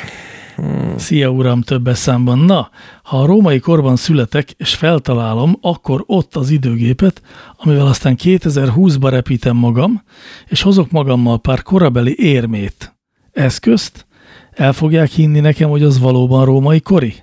Szia 0.96 1.28
uram, 1.28 1.62
többes 1.62 1.98
számban. 1.98 2.38
Na, 2.38 2.70
ha 3.02 3.22
a 3.22 3.26
római 3.26 3.58
korban 3.58 3.96
születek, 3.96 4.50
és 4.50 4.74
feltalálom, 4.74 5.56
akkor 5.60 6.04
ott 6.06 6.36
az 6.36 6.50
időgépet, 6.50 7.22
amivel 7.56 7.86
aztán 7.86 8.16
2020-ba 8.22 9.06
repítem 9.10 9.56
magam, 9.56 10.02
és 10.48 10.62
hozok 10.62 10.90
magammal 10.90 11.40
pár 11.40 11.62
korabeli 11.62 12.14
érmét. 12.18 12.96
Eszközt? 13.32 14.06
El 14.50 14.72
fogják 14.72 15.10
hinni 15.10 15.40
nekem, 15.40 15.70
hogy 15.70 15.82
az 15.82 15.98
valóban 15.98 16.44
római 16.44 16.80
kori? 16.80 17.14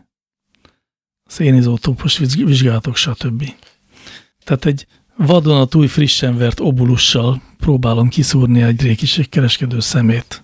Szénizótópos 1.26 2.18
vizs- 2.18 2.44
vizsgálatok, 2.44 2.96
stb. 2.96 3.44
Tehát 4.48 4.66
egy 4.66 4.88
vadonatúj 5.18 5.88
frissen 5.88 6.38
vert 6.38 6.60
obulussal 6.60 7.42
próbálom 7.60 8.10
kiszúrni 8.10 8.62
egy 8.62 8.82
rékiségkereskedő 8.82 9.80
szemét. 9.80 10.44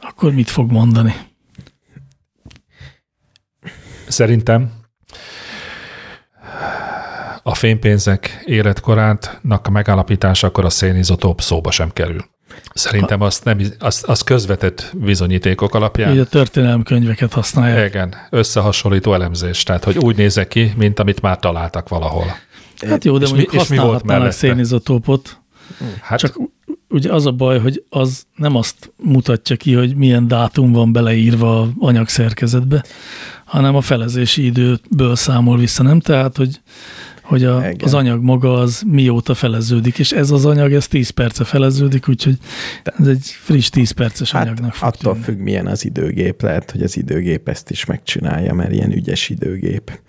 Akkor 0.00 0.32
mit 0.32 0.50
fog 0.50 0.70
mondani? 0.70 1.14
Szerintem 4.08 4.72
a 7.42 7.54
fénypénzek 7.54 8.42
életkorátnak 8.44 9.66
a 9.66 9.70
megállapítása 9.70 10.46
akkor 10.46 10.64
a 10.64 10.70
szénizotóp 10.70 11.40
szóba 11.40 11.70
sem 11.70 11.90
kerül. 11.92 12.24
Szerintem 12.74 13.20
azt, 13.20 13.44
nem, 13.44 13.58
azt, 13.78 14.04
azt 14.04 14.24
közvetett 14.24 14.90
bizonyítékok 14.94 15.68
Így 15.68 15.76
alapján. 15.76 16.18
a 16.18 16.24
történelmi 16.24 16.82
könyveket 16.82 17.32
használják. 17.32 17.88
Igen, 17.88 18.14
összehasonlító 18.30 19.14
elemzés. 19.14 19.62
Tehát, 19.62 19.84
hogy 19.84 19.98
úgy 19.98 20.16
nézek 20.16 20.48
ki, 20.48 20.72
mint 20.76 20.98
amit 20.98 21.20
már 21.20 21.38
találtak 21.38 21.88
valahol. 21.88 22.44
Hát 22.88 23.04
jó, 23.04 23.18
de 23.18 23.24
És 23.24 23.30
mi- 23.30 23.36
mondjuk 23.38 23.62
és 23.62 23.68
mi 23.68 23.76
volt 23.76 24.04
mellette? 24.04 24.30
szénizotópot. 24.30 25.40
Hát 26.00 26.18
Csak 26.18 26.40
ugye 26.88 27.12
az 27.12 27.26
a 27.26 27.32
baj, 27.32 27.58
hogy 27.58 27.84
az 27.88 28.24
nem 28.36 28.54
azt 28.56 28.92
mutatja 28.96 29.56
ki, 29.56 29.72
hogy 29.74 29.96
milyen 29.96 30.28
dátum 30.28 30.72
van 30.72 30.92
beleírva 30.92 31.60
a 31.60 31.68
anyagszerkezetbe, 31.78 32.84
hanem 33.44 33.74
a 33.76 33.80
felezési 33.80 34.44
időből 34.44 35.16
számol 35.16 35.58
vissza, 35.58 35.82
nem? 35.82 36.00
Tehát, 36.00 36.36
hogy, 36.36 36.60
hogy 37.22 37.44
a, 37.44 37.58
Igen. 37.58 37.76
az 37.82 37.94
anyag 37.94 38.22
maga 38.22 38.52
az 38.54 38.82
mióta 38.86 39.34
feleződik, 39.34 39.98
és 39.98 40.12
ez 40.12 40.30
az 40.30 40.44
anyag, 40.46 40.72
ez 40.72 40.86
10 40.88 41.10
perce 41.10 41.44
feleződik, 41.44 42.08
úgyhogy 42.08 42.38
ez 42.98 43.06
egy 43.06 43.24
friss 43.42 43.68
10 43.68 43.90
perces 43.90 44.30
hát 44.30 44.42
anyagnak 44.46 44.74
fog 44.74 44.88
attól 44.88 45.12
tűnni. 45.12 45.24
függ, 45.26 45.38
milyen 45.38 45.66
az 45.66 45.84
időgép. 45.84 46.42
Lehet, 46.42 46.70
hogy 46.70 46.82
az 46.82 46.96
időgép 46.96 47.48
ezt 47.48 47.70
is 47.70 47.84
megcsinálja, 47.84 48.54
mert 48.54 48.72
ilyen 48.72 48.92
ügyes 48.92 49.28
időgép. 49.28 50.00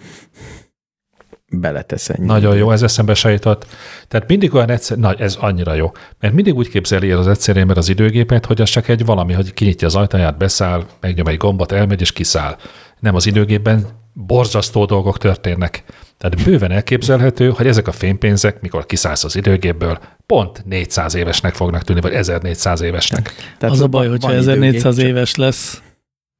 Beletesz 1.51 2.09
ennyi. 2.09 2.25
Nagyon 2.25 2.55
jó, 2.55 2.71
ez 2.71 2.81
eszembe 2.83 3.13
se 3.13 3.31
jutott. 3.31 3.65
Tehát 4.07 4.27
mindig 4.27 4.53
olyan 4.53 4.69
egyszer, 4.69 4.97
na 4.97 5.13
ez 5.13 5.35
annyira 5.39 5.73
jó, 5.73 5.91
mert 6.19 6.33
mindig 6.33 6.55
úgy 6.55 6.69
képzeli 6.69 7.11
el 7.11 7.17
az 7.17 7.27
egyszerű 7.27 7.59
ember 7.59 7.77
az 7.77 7.89
időgépet, 7.89 8.45
hogy 8.45 8.61
az 8.61 8.69
csak 8.69 8.87
egy 8.87 9.05
valami, 9.05 9.33
hogy 9.33 9.53
kinyitja 9.53 9.87
az 9.87 9.95
ajtaját, 9.95 10.37
beszáll, 10.37 10.85
megnyom 10.99 11.27
egy 11.27 11.37
gombot, 11.37 11.71
elmegy 11.71 12.01
és 12.01 12.11
kiszáll. 12.11 12.57
Nem 12.99 13.15
az 13.15 13.25
időgépben 13.25 13.85
borzasztó 14.13 14.85
dolgok 14.85 15.17
történnek. 15.17 15.83
Tehát 16.17 16.43
bőven 16.43 16.71
elképzelhető, 16.71 17.49
hogy 17.49 17.67
ezek 17.67 17.87
a 17.87 17.91
fénypénzek, 17.91 18.61
mikor 18.61 18.85
kiszállsz 18.85 19.23
az 19.23 19.35
időgépből, 19.35 19.99
pont 20.25 20.65
400 20.65 21.15
évesnek 21.15 21.53
fognak 21.53 21.83
tűnni, 21.83 22.01
vagy 22.01 22.13
1400 22.13 22.81
évesnek. 22.81 23.33
Tehát 23.57 23.75
Az 23.75 23.81
a 23.81 23.87
baj, 23.87 24.07
hogyha 24.07 24.27
van 24.27 24.37
1400 24.37 24.93
időgép, 24.97 25.15
éves 25.15 25.35
lesz, 25.35 25.71
csak- 25.73 25.83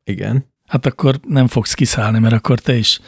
Igen. 0.03 0.45
hát 0.67 0.85
akkor 0.85 1.19
nem 1.27 1.47
fogsz 1.47 1.73
kiszállni, 1.73 2.19
mert 2.19 2.33
akkor 2.33 2.59
te 2.59 2.75
is 2.75 2.99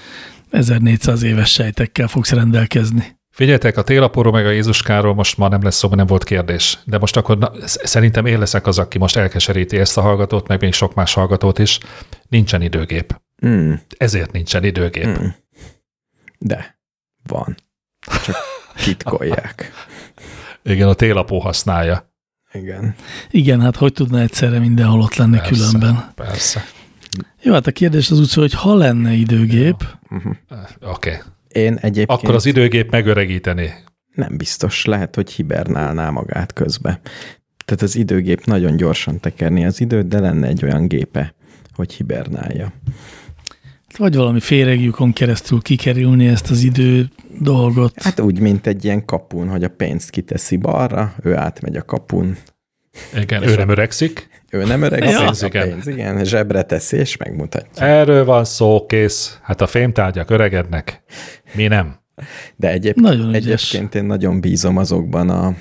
1400 0.51 1.23
éves 1.23 1.51
sejtekkel 1.51 2.07
fogsz 2.07 2.31
rendelkezni. 2.31 3.17
Figyeljetek, 3.31 3.77
a 3.77 3.81
télaporról 3.84 4.31
meg 4.34 4.45
a 4.45 4.49
Jézuskáról 4.49 5.13
most 5.13 5.38
már 5.38 5.49
nem 5.49 5.63
lesz 5.63 5.76
szó, 5.76 5.88
mert 5.88 5.97
nem 5.99 6.07
volt 6.07 6.23
kérdés. 6.23 6.80
De 6.85 6.97
most 6.97 7.17
akkor 7.17 7.38
na, 7.38 7.51
sz- 7.65 7.85
szerintem 7.88 8.26
én 8.26 8.39
leszek 8.39 8.67
az, 8.67 8.80
aki 8.80 8.97
most 8.97 9.15
elkeseríti 9.15 9.77
ezt 9.77 9.97
a 9.97 10.01
hallgatót, 10.01 10.47
meg 10.47 10.61
még 10.61 10.73
sok 10.73 10.93
más 10.93 11.13
hallgatót 11.13 11.59
is. 11.59 11.80
Nincsen 12.30 12.61
időgép. 12.61 13.21
Mm, 13.45 13.73
Ezért 13.97 14.31
nincsen 14.31 14.63
időgép. 14.63 15.05
mm. 15.07 15.27
De 16.38 16.80
van. 17.27 17.55
Csak 18.26 18.35
titkolják. 18.84 19.71
Igen, 20.63 20.88
a 20.88 20.93
télapó 20.93 21.39
használja. 21.39 22.13
Igen. 22.53 22.95
Igen, 23.30 23.61
hát 23.61 23.76
hogy 23.76 23.93
tudna 23.93 24.19
egyszerre 24.19 24.59
mindenhol 24.59 25.01
ott 25.01 25.15
lenni 25.15 25.38
Persze. 25.38 25.51
különben? 25.53 26.11
Persze. 26.15 26.65
Jó, 27.41 27.53
hát 27.53 27.68
a 27.68 27.72
kérdés 27.72 28.11
az 28.11 28.19
úgy 28.19 28.27
szól, 28.27 28.44
hogy 28.44 28.53
ha 28.53 28.76
lenne 28.76 29.14
időgép, 29.14 29.76
Uh-huh. 30.11 30.36
Oké. 30.81 31.10
Okay. 31.10 31.22
Én 31.64 31.73
egyébként 31.73 32.10
Akkor 32.10 32.36
az 32.36 32.45
időgép 32.45 32.91
megöregíteni. 32.91 33.73
nem 34.14 34.38
biztos. 34.38 34.86
Lehet, 34.86 35.15
hogy 35.15 35.31
hibernálná 35.31 36.10
magát 36.10 36.53
közbe. 36.53 36.99
Tehát 37.65 37.81
az 37.81 37.95
időgép 37.95 38.45
nagyon 38.45 38.76
gyorsan 38.76 39.19
tekerni 39.19 39.65
az 39.65 39.81
időt, 39.81 40.07
de 40.07 40.19
lenne 40.19 40.48
egy 40.48 40.64
olyan 40.64 40.88
gépe, 40.88 41.34
hogy 41.73 41.94
hibernálja. 41.94 42.73
Vagy 43.98 44.15
valami 44.15 44.40
féregjükon 44.40 45.14
keresztül 45.14 45.61
kikerülni 45.61 46.27
ezt 46.27 46.49
az 46.49 46.64
idő 46.64 47.10
dolgot. 47.40 48.02
Hát 48.02 48.19
úgy, 48.19 48.40
mint 48.40 48.68
egy 48.68 48.84
ilyen 48.86 49.06
kapun, 49.06 49.49
hogy 49.49 49.64
a 49.64 49.69
pénzt 49.69 50.10
kiteszi 50.10 50.57
balra, 50.57 51.15
ő 51.23 51.36
átmegy 51.36 51.76
a 51.76 51.84
kapun. 51.84 52.38
Igen, 53.15 53.48
ő 53.48 53.56
nem 53.56 53.69
öregszik. 53.69 54.28
Ő 54.51 54.63
nem 54.63 54.81
öreg, 54.81 55.03
Ja. 55.03 55.09
ja. 55.09 55.27
a 55.27 55.45
Igen. 55.45 55.69
pénz, 55.69 55.88
igen, 55.88 56.26
zsebre 56.26 56.63
teszi 56.63 56.97
és 56.97 57.17
megmutatja. 57.17 57.85
Erről 57.85 58.26
van 58.26 58.45
szó, 58.45 58.85
kész. 58.85 59.39
Hát 59.41 59.61
a 59.61 59.67
fémtárgyak 59.67 60.30
öregednek. 60.30 61.03
Mi 61.53 61.67
nem. 61.67 61.97
De 62.55 62.69
egyéb, 62.71 62.95
Nagyon 62.99 63.34
egyébként 63.34 63.95
én 63.95 64.03
nagyon 64.03 64.41
bízom 64.41 64.77
azokban 64.77 65.30
a 65.30 65.55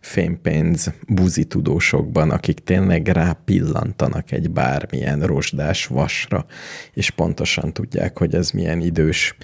fémpénz 0.00 0.92
buzi 1.08 1.44
tudósokban, 1.44 2.30
akik 2.30 2.58
tényleg 2.58 3.08
rápillantanak 3.08 4.32
egy 4.32 4.50
bármilyen 4.50 5.20
rozsdás 5.20 5.86
vasra, 5.86 6.46
és 6.92 7.10
pontosan 7.10 7.72
tudják, 7.72 8.18
hogy 8.18 8.34
ez 8.34 8.50
milyen 8.50 8.80
idős. 8.80 9.36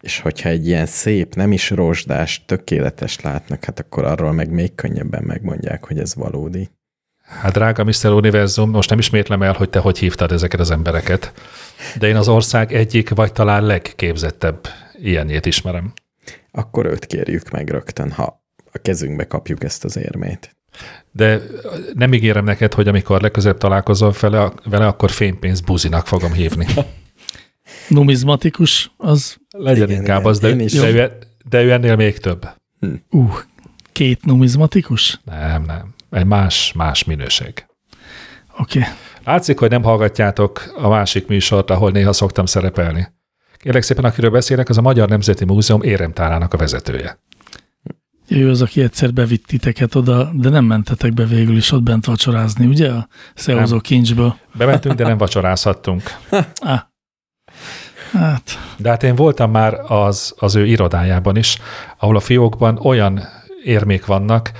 És 0.00 0.20
hogyha 0.20 0.48
egy 0.48 0.66
ilyen 0.66 0.86
szép, 0.86 1.34
nem 1.34 1.52
is 1.52 1.70
rozsdás, 1.70 2.44
tökéletes 2.46 3.20
látnak, 3.20 3.64
hát 3.64 3.80
akkor 3.80 4.04
arról 4.04 4.32
meg 4.32 4.50
még 4.50 4.74
könnyebben 4.74 5.22
megmondják, 5.24 5.86
hogy 5.86 5.98
ez 5.98 6.14
valódi. 6.14 6.70
Hát 7.22 7.52
drága 7.52 7.84
Mr. 7.84 8.12
Univerzum, 8.12 8.70
most 8.70 8.90
nem 8.90 8.98
ismétlem 8.98 9.42
el, 9.42 9.52
hogy 9.52 9.70
te 9.70 9.78
hogy 9.78 9.98
hívtad 9.98 10.32
ezeket 10.32 10.60
az 10.60 10.70
embereket, 10.70 11.32
de 11.98 12.06
én 12.08 12.16
az 12.16 12.28
ország 12.28 12.72
egyik, 12.72 13.10
vagy 13.10 13.32
talán 13.32 13.66
legképzettebb 13.66 14.68
ilyenjét 14.94 15.46
ismerem. 15.46 15.92
Akkor 16.50 16.86
őt 16.86 17.06
kérjük 17.06 17.50
meg 17.50 17.68
rögtön, 17.68 18.10
ha 18.10 18.42
a 18.72 18.78
kezünkbe 18.78 19.26
kapjuk 19.26 19.64
ezt 19.64 19.84
az 19.84 19.96
érmét. 19.96 20.56
De 21.10 21.40
nem 21.94 22.12
ígérem 22.14 22.44
neked, 22.44 22.74
hogy 22.74 22.88
amikor 22.88 23.20
legközelebb 23.20 23.58
találkozol 23.58 24.14
vele, 24.20 24.52
vele 24.64 24.86
akkor 24.86 25.10
fénypénz 25.10 25.60
buzinak 25.60 26.06
fogom 26.06 26.32
hívni. 26.32 26.66
Numizmatikus, 27.88 28.92
az 28.96 29.36
Legyen 29.50 29.88
Igen, 29.88 30.00
inkább 30.00 30.20
igen, 30.20 30.30
az, 30.30 30.38
de, 30.38 30.48
én 30.48 30.60
is. 30.60 30.72
de, 30.72 30.88
ő, 30.88 31.12
de 31.48 31.62
ő 31.62 31.72
ennél 31.72 31.96
még 31.96 32.18
több. 32.18 32.48
uh, 33.10 33.34
két 33.92 34.24
numizmatikus? 34.24 35.20
Nem, 35.24 35.62
nem. 35.62 35.94
Egy 36.12 36.26
más, 36.26 36.72
más 36.72 37.04
minőség. 37.04 37.66
Oké. 38.58 38.78
Okay. 38.78 38.90
Látszik, 39.24 39.58
hogy 39.58 39.70
nem 39.70 39.82
hallgatjátok 39.82 40.72
a 40.76 40.88
másik 40.88 41.26
műsort, 41.26 41.70
ahol 41.70 41.90
néha 41.90 42.12
szoktam 42.12 42.46
szerepelni. 42.46 43.08
Kérlek 43.56 43.82
szépen, 43.82 44.04
akiről 44.04 44.30
beszélek, 44.30 44.68
az 44.68 44.78
a 44.78 44.80
Magyar 44.80 45.08
Nemzeti 45.08 45.44
Múzeum 45.44 45.82
éremtárának 45.82 46.54
a 46.54 46.56
vezetője. 46.56 47.18
Ő 48.28 48.50
az, 48.50 48.62
aki 48.62 48.82
egyszer 48.82 49.12
bevitt 49.12 49.46
titeket 49.46 49.94
oda, 49.94 50.30
de 50.34 50.48
nem 50.48 50.64
mentetek 50.64 51.12
be 51.12 51.24
végül 51.24 51.56
is 51.56 51.72
ott 51.72 51.82
bent 51.82 52.04
vacsorázni, 52.04 52.66
ugye? 52.66 52.90
A 52.90 53.08
Szeózó 53.34 53.80
kincsből. 53.80 54.36
Bementünk, 54.54 54.94
de 54.94 55.06
nem 55.06 55.18
vacsorázhattunk. 55.18 56.02
Ah. 56.54 56.80
Hát, 58.12 58.58
De 58.76 58.88
hát 58.88 59.02
én 59.02 59.14
voltam 59.14 59.50
már 59.50 59.74
az, 59.86 60.34
az 60.38 60.54
ő 60.54 60.66
irodájában 60.66 61.36
is, 61.36 61.58
ahol 61.98 62.16
a 62.16 62.20
fiókban 62.20 62.78
olyan 62.78 63.20
érmék 63.64 64.06
vannak, 64.06 64.50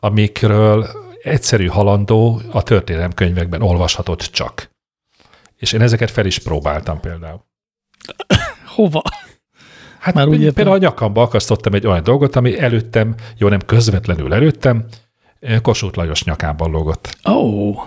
amikről 0.00 0.86
egyszerű 1.22 1.66
halandó 1.66 2.40
a 2.50 2.62
történelemkönyvekben 2.62 3.62
olvashatott 3.62 4.20
csak. 4.20 4.70
És 5.56 5.72
én 5.72 5.80
ezeket 5.80 6.10
fel 6.10 6.26
is 6.26 6.38
próbáltam 6.38 7.00
például. 7.00 7.44
hova? 8.74 9.02
Hát 9.98 10.14
Már 10.14 10.28
úgy 10.28 10.52
például 10.52 10.76
a 10.76 10.78
nyakamba 10.78 11.22
akasztottam 11.22 11.74
egy 11.74 11.86
olyan 11.86 12.02
dolgot, 12.02 12.36
ami 12.36 12.60
előttem, 12.60 13.14
jó 13.36 13.48
nem 13.48 13.60
közvetlenül 13.66 14.34
előttem, 14.34 14.84
Kossuth 15.62 15.96
Lajos 15.96 16.24
nyakában 16.24 16.70
lógott. 16.70 17.16
Ó, 17.28 17.32
oh, 17.32 17.82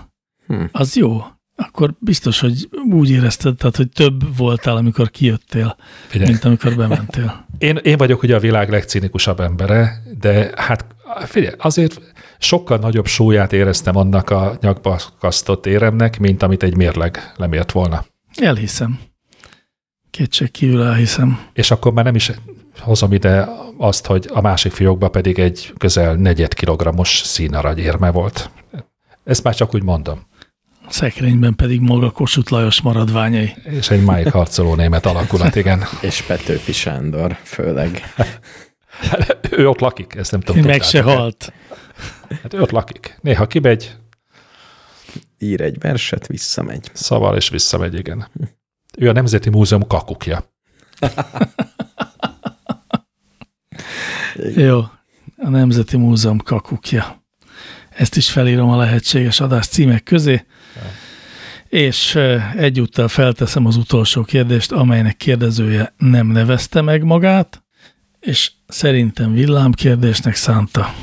Hm. 0.46 0.64
az 0.72 0.96
jó. 0.96 1.24
Akkor 1.56 1.94
biztos, 1.98 2.40
hogy 2.40 2.68
úgy 2.90 3.10
érezted, 3.10 3.56
tehát, 3.56 3.76
hogy 3.76 3.88
több 3.88 4.36
voltál, 4.36 4.76
amikor 4.76 5.10
kijöttél, 5.10 5.76
Figyelj, 6.06 6.30
mint 6.30 6.44
amikor 6.44 6.76
bementél. 6.76 7.46
én, 7.58 7.76
én 7.76 7.96
vagyok 7.96 8.22
ugye 8.22 8.34
a 8.34 8.38
világ 8.38 8.70
legcinikusabb 8.70 9.40
embere, 9.40 10.02
de 10.20 10.50
hát 10.56 10.86
figyelj, 11.20 11.54
azért 11.58 12.00
sokkal 12.38 12.78
nagyobb 12.78 13.06
súlyát 13.06 13.52
éreztem 13.52 13.96
annak 13.96 14.30
a 14.30 14.56
nyakba 14.60 14.98
éremnek, 15.64 16.18
mint 16.18 16.42
amit 16.42 16.62
egy 16.62 16.76
mérleg 16.76 17.32
lemért 17.36 17.72
volna. 17.72 18.04
Elhiszem. 18.34 19.00
Kétség 20.10 20.50
kívül 20.50 20.82
elhiszem. 20.82 21.40
És 21.52 21.70
akkor 21.70 21.92
már 21.92 22.04
nem 22.04 22.14
is 22.14 22.32
hozom 22.78 23.12
ide 23.12 23.48
azt, 23.76 24.06
hogy 24.06 24.28
a 24.32 24.40
másik 24.40 24.72
fiókban 24.72 25.10
pedig 25.10 25.38
egy 25.38 25.72
közel 25.78 26.14
negyed 26.14 26.54
kilogrammos 26.54 27.22
színaragy 27.24 27.78
érme 27.78 28.10
volt. 28.10 28.50
Ezt 29.24 29.42
már 29.42 29.54
csak 29.54 29.74
úgy 29.74 29.82
mondom. 29.82 30.26
A 30.86 30.92
szekrényben 30.92 31.56
pedig 31.56 31.80
maga 31.80 32.10
Kossuth 32.10 32.52
Lajos 32.52 32.80
maradványai. 32.80 33.54
És 33.64 33.90
egy 33.90 34.04
máig 34.04 34.30
harcoló 34.30 34.74
német 34.74 35.06
alakulat, 35.06 35.56
igen. 35.56 35.82
És 36.00 36.22
Petőfi 36.22 36.72
Sándor 36.72 37.36
főleg. 37.42 38.14
Ő 39.58 39.68
ott 39.68 39.80
lakik, 39.80 40.14
ezt 40.14 40.30
nem 40.30 40.40
tudom. 40.40 40.64
Meg 40.64 40.82
se 40.82 41.02
halt. 41.02 41.52
Hát 42.42 42.54
ő 42.54 42.60
ott 42.60 42.70
lakik. 42.70 43.18
Néha 43.20 43.46
kimegy, 43.46 43.96
Ír 45.38 45.60
egy 45.60 45.78
verset, 45.78 46.26
visszamegy. 46.26 46.90
szaval 46.92 47.36
és 47.36 47.48
visszamegy, 47.48 47.94
igen. 47.94 48.28
Ő 48.98 49.08
a 49.08 49.12
Nemzeti 49.12 49.50
Múzeum 49.50 49.86
kakukja. 49.86 50.44
Jó. 54.56 54.78
A 55.36 55.48
Nemzeti 55.48 55.96
Múzeum 55.96 56.38
kakukja. 56.38 57.22
Ezt 57.90 58.16
is 58.16 58.30
felírom 58.30 58.70
a 58.70 58.76
lehetséges 58.76 59.40
adás 59.40 59.66
címek 59.66 60.02
közé. 60.02 60.44
És 61.68 62.18
egyúttal 62.56 63.08
felteszem 63.08 63.66
az 63.66 63.76
utolsó 63.76 64.22
kérdést, 64.22 64.72
amelynek 64.72 65.16
kérdezője 65.16 65.94
nem 65.96 66.26
nevezte 66.26 66.80
meg 66.80 67.02
magát, 67.02 67.62
és 68.22 68.52
szerintem 68.66 69.32
villámkérdésnek 69.32 70.34
szánta. 70.34 70.94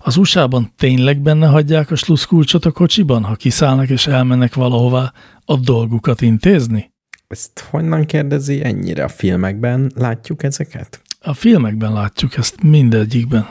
Az 0.00 0.16
USA-ban 0.16 0.72
tényleg 0.76 1.20
benne 1.20 1.46
hagyják 1.46 1.90
a 1.90 1.96
sluszkulcsot 1.96 2.64
a 2.64 2.70
kocsiban, 2.70 3.24
ha 3.24 3.34
kiszállnak 3.34 3.88
és 3.88 4.06
elmennek 4.06 4.54
valahová 4.54 5.12
a 5.44 5.56
dolgukat 5.56 6.20
intézni? 6.20 6.92
Ezt 7.28 7.66
honnan 7.70 8.04
kérdezi 8.04 8.64
ennyire? 8.64 9.04
A 9.04 9.08
filmekben 9.08 9.92
látjuk 9.94 10.42
ezeket? 10.42 11.00
A 11.20 11.34
filmekben 11.34 11.92
látjuk 11.92 12.36
ezt 12.36 12.62
mindegyikben. 12.62 13.46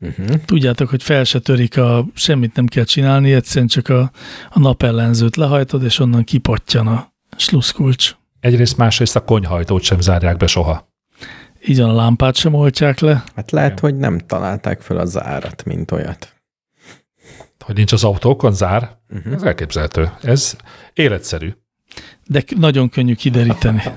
Uh-huh. 0.00 0.44
Tudjátok, 0.44 0.88
hogy 0.88 1.02
fel 1.02 1.24
se 1.24 1.38
törik, 1.38 1.76
a, 1.78 2.06
semmit 2.14 2.54
nem 2.54 2.66
kell 2.66 2.84
csinálni, 2.84 3.32
egyszerűen 3.32 3.66
csak 3.66 3.88
a, 3.88 4.10
a 4.50 4.58
napellenzőt 4.58 5.36
lehajtod, 5.36 5.82
és 5.82 5.98
onnan 5.98 6.24
kipottyan 6.24 6.86
a 6.86 7.12
sluszkulcs. 7.36 8.16
Egyrészt, 8.40 8.76
másrészt 8.76 9.16
a 9.16 9.24
konyhajtót 9.24 9.82
sem 9.82 10.00
zárják 10.00 10.36
be 10.36 10.46
soha. 10.46 10.94
Van, 11.66 11.88
a 11.88 11.92
lámpát 11.94 12.34
sem 12.36 12.54
oltják 12.54 12.98
le. 12.98 13.24
Hát 13.36 13.50
lehet, 13.50 13.80
hogy 13.80 13.96
nem 13.96 14.18
találták 14.18 14.80
fel 14.80 14.96
a 14.96 15.04
zárat, 15.04 15.64
mint 15.64 15.90
olyat. 15.90 16.34
Hogy 17.64 17.74
nincs 17.74 17.92
az 17.92 18.04
autókon 18.04 18.52
zár, 18.52 18.94
Uh-huh. 19.14 19.32
ez 19.34 19.42
elképzelhető. 19.42 20.10
Ez 20.22 20.56
életszerű. 20.92 21.52
De 22.26 22.40
k- 22.40 22.56
nagyon 22.56 22.88
könnyű 22.88 23.14
kideríteni. 23.14 23.82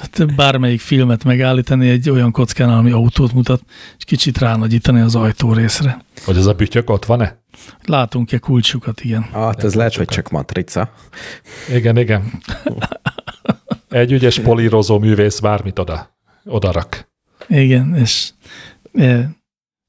Tehát 0.00 0.34
bármelyik 0.34 0.80
filmet 0.80 1.24
megállítani 1.24 1.88
egy 1.88 2.10
olyan 2.10 2.30
kockán, 2.30 2.68
ami 2.68 2.90
autót 2.90 3.32
mutat, 3.32 3.62
és 3.98 4.04
kicsit 4.04 4.38
ránagyítani 4.38 5.00
az 5.00 5.14
ajtó 5.14 5.52
részre. 5.52 6.04
Hogy 6.24 6.36
ez 6.36 6.46
a 6.46 6.52
bütyök 6.52 6.90
ott 6.90 7.04
van-e? 7.04 7.42
Látunk-e 7.84 8.38
kulcsukat, 8.38 9.00
igen. 9.00 9.26
Ah, 9.32 9.44
hát 9.44 9.64
ez 9.64 9.74
lehet, 9.74 9.94
hogy 9.94 10.06
csak 10.08 10.30
matrica. 10.30 10.92
Igen, 11.72 11.96
igen. 11.96 12.32
Egy 13.90 14.12
ügyes 14.12 14.38
polírozó 14.38 14.98
művész 14.98 15.40
bármit 15.40 15.78
oda, 15.78 16.16
odarak. 16.44 17.08
Igen, 17.48 17.96
és 17.96 18.30
e, 18.94 19.30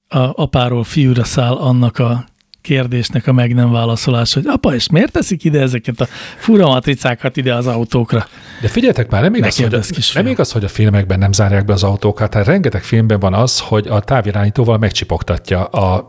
a 0.08 0.42
apáról 0.42 0.84
fiúra 0.84 1.24
száll 1.24 1.56
annak 1.56 1.98
a 1.98 2.26
kérdésnek 2.62 3.28
a 3.28 3.32
meg 3.32 3.54
nem 3.54 3.72
válaszolás, 3.72 4.34
hogy 4.34 4.48
apa, 4.48 4.74
és 4.76 4.90
miért 4.90 5.12
teszik 5.12 5.44
ide 5.44 5.62
ezeket 5.62 6.02
a 6.02 6.08
fura 6.38 6.68
matricákat 6.68 7.38
ide 7.38 7.56
az 7.56 7.68
autókra? 7.68 8.28
De 8.62 8.68
figyeljetek 8.68 9.10
már, 9.10 9.22
nem 9.22 9.36
igaz, 9.36 9.56
hogy 9.56 9.74
a, 9.74 9.80
nem 10.14 10.28
igaz, 10.28 10.52
hogy 10.52 10.64
a 10.64 10.68
filmekben 10.68 11.20
nem 11.20 11.32
zárják 11.32 11.66
be 11.66 11.74
az 11.74 11.84
autókat. 11.84 12.34
Hát 12.34 12.46
rengeteg 12.46 12.84
filmben 12.84 13.20
van 13.20 13.34
az, 13.34 13.60
hogy 13.60 13.88
a 13.88 14.00
távirányítóval 14.00 14.78
megcsipogtatja 14.78 15.66
a, 15.66 16.08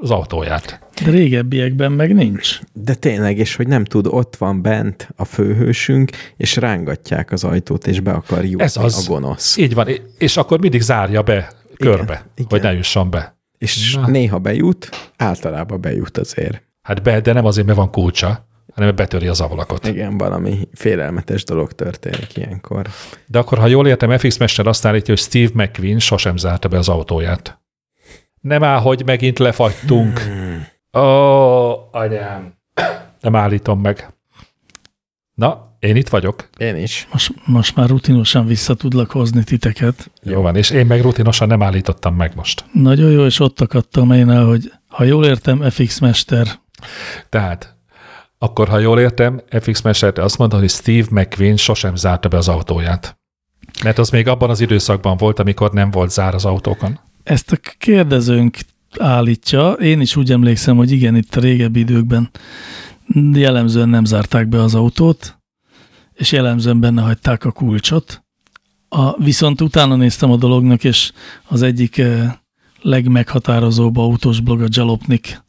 az 0.00 0.10
autóját. 0.10 0.80
De 1.04 1.10
régebbiekben 1.10 1.92
meg 1.92 2.14
nincs. 2.14 2.58
De 2.72 2.94
tényleg, 2.94 3.38
és 3.38 3.56
hogy 3.56 3.66
nem 3.68 3.84
tud, 3.84 4.06
ott 4.06 4.36
van 4.36 4.62
bent 4.62 5.08
a 5.16 5.24
főhősünk, 5.24 6.10
és 6.36 6.56
rángatják 6.56 7.32
az 7.32 7.44
ajtót, 7.44 7.86
és 7.86 8.00
be 8.00 8.10
akar 8.12 8.44
jutni 8.44 8.62
Ez 8.62 8.76
az. 8.76 9.04
a 9.08 9.12
gonosz. 9.12 9.56
Így 9.56 9.74
van, 9.74 9.88
és 10.18 10.36
akkor 10.36 10.60
mindig 10.60 10.80
zárja 10.80 11.22
be 11.22 11.52
körbe, 11.76 12.26
igen. 12.34 12.50
hogy 12.50 12.62
ne 12.62 12.72
jusson 12.72 13.10
be. 13.10 13.38
És 13.58 13.94
Na. 13.94 14.06
néha 14.06 14.38
bejut, 14.38 14.88
általában 15.16 15.80
bejut 15.80 16.18
azért. 16.18 16.62
Hát 16.82 17.02
be, 17.02 17.20
de 17.20 17.32
nem 17.32 17.44
azért, 17.44 17.66
mert 17.66 17.78
van 17.78 17.90
kulcsa, 17.90 18.48
hanem 18.74 18.94
betöri 18.94 19.26
az 19.26 19.40
ablakot. 19.40 19.86
Igen, 19.86 20.18
valami 20.18 20.68
félelmetes 20.72 21.44
dolog 21.44 21.72
történik 21.72 22.36
ilyenkor. 22.36 22.86
De 23.26 23.38
akkor, 23.38 23.58
ha 23.58 23.66
jól 23.66 23.86
értem, 23.88 24.18
FX 24.18 24.36
Mester 24.36 24.66
azt 24.66 24.86
állítja, 24.86 25.14
hogy 25.14 25.22
Steve 25.22 25.64
McQueen 25.64 25.98
sosem 25.98 26.36
zárta 26.36 26.68
be 26.68 26.78
az 26.78 26.88
autóját. 26.88 27.59
Nem 28.40 28.62
áll, 28.62 28.80
hogy 28.80 29.02
megint 29.04 29.38
lefagytunk. 29.38 30.18
Hmm. 30.18 30.66
Ó, 31.02 31.88
anyám. 31.92 32.54
Nem 33.20 33.36
állítom 33.36 33.80
meg. 33.80 34.14
Na, 35.34 35.76
én 35.78 35.96
itt 35.96 36.08
vagyok. 36.08 36.48
Én 36.56 36.76
is. 36.76 37.08
Most, 37.12 37.32
most 37.44 37.76
már 37.76 37.88
rutinosan 37.88 38.46
vissza 38.46 38.74
tudlak 38.74 39.10
hozni 39.10 39.44
titeket. 39.44 40.10
Jó 40.22 40.40
van, 40.40 40.56
és 40.56 40.70
én 40.70 40.86
meg 40.86 41.02
rutinosan 41.02 41.48
nem 41.48 41.62
állítottam 41.62 42.14
meg 42.14 42.32
most. 42.34 42.64
Nagyon 42.72 43.10
jó, 43.10 43.24
és 43.24 43.40
ott 43.40 43.60
akadtam 43.60 44.12
én 44.12 44.30
el, 44.30 44.44
hogy 44.44 44.72
ha 44.86 45.04
jól 45.04 45.26
értem, 45.26 45.70
FX 45.70 45.98
Mester. 45.98 46.46
Tehát, 47.28 47.76
akkor 48.38 48.68
ha 48.68 48.78
jól 48.78 49.00
értem, 49.00 49.40
FX 49.60 49.80
Meserte 49.80 50.22
azt 50.22 50.38
mondta, 50.38 50.58
hogy 50.58 50.70
Steve 50.70 51.06
McQueen 51.10 51.56
sosem 51.56 51.96
zárta 51.96 52.28
be 52.28 52.36
az 52.36 52.48
autóját. 52.48 53.18
Mert 53.84 53.98
az 53.98 54.10
még 54.10 54.28
abban 54.28 54.50
az 54.50 54.60
időszakban 54.60 55.16
volt, 55.16 55.38
amikor 55.38 55.72
nem 55.72 55.90
volt 55.90 56.10
zár 56.10 56.34
az 56.34 56.44
autókon. 56.44 57.00
Ezt 57.30 57.52
a 57.52 57.56
kérdezőnk 57.78 58.58
állítja. 58.98 59.72
Én 59.72 60.00
is 60.00 60.16
úgy 60.16 60.32
emlékszem, 60.32 60.76
hogy 60.76 60.90
igen, 60.90 61.16
itt 61.16 61.36
a 61.36 61.40
régebbi 61.40 61.80
időkben 61.80 62.30
jellemzően 63.32 63.88
nem 63.88 64.04
zárták 64.04 64.48
be 64.48 64.62
az 64.62 64.74
autót, 64.74 65.38
és 66.14 66.32
jellemzően 66.32 66.80
benne 66.80 67.02
hagyták 67.02 67.44
a 67.44 67.50
kulcsot. 67.50 68.24
A, 68.88 69.22
viszont 69.22 69.60
utána 69.60 69.96
néztem 69.96 70.30
a 70.30 70.36
dolognak, 70.36 70.84
és 70.84 71.12
az 71.48 71.62
egyik 71.62 71.98
eh, 71.98 72.32
legmeghatározóbb 72.80 73.96
autós 73.96 74.40
blog 74.40 74.62
a 74.62 74.68
Jalopnik 74.68 75.42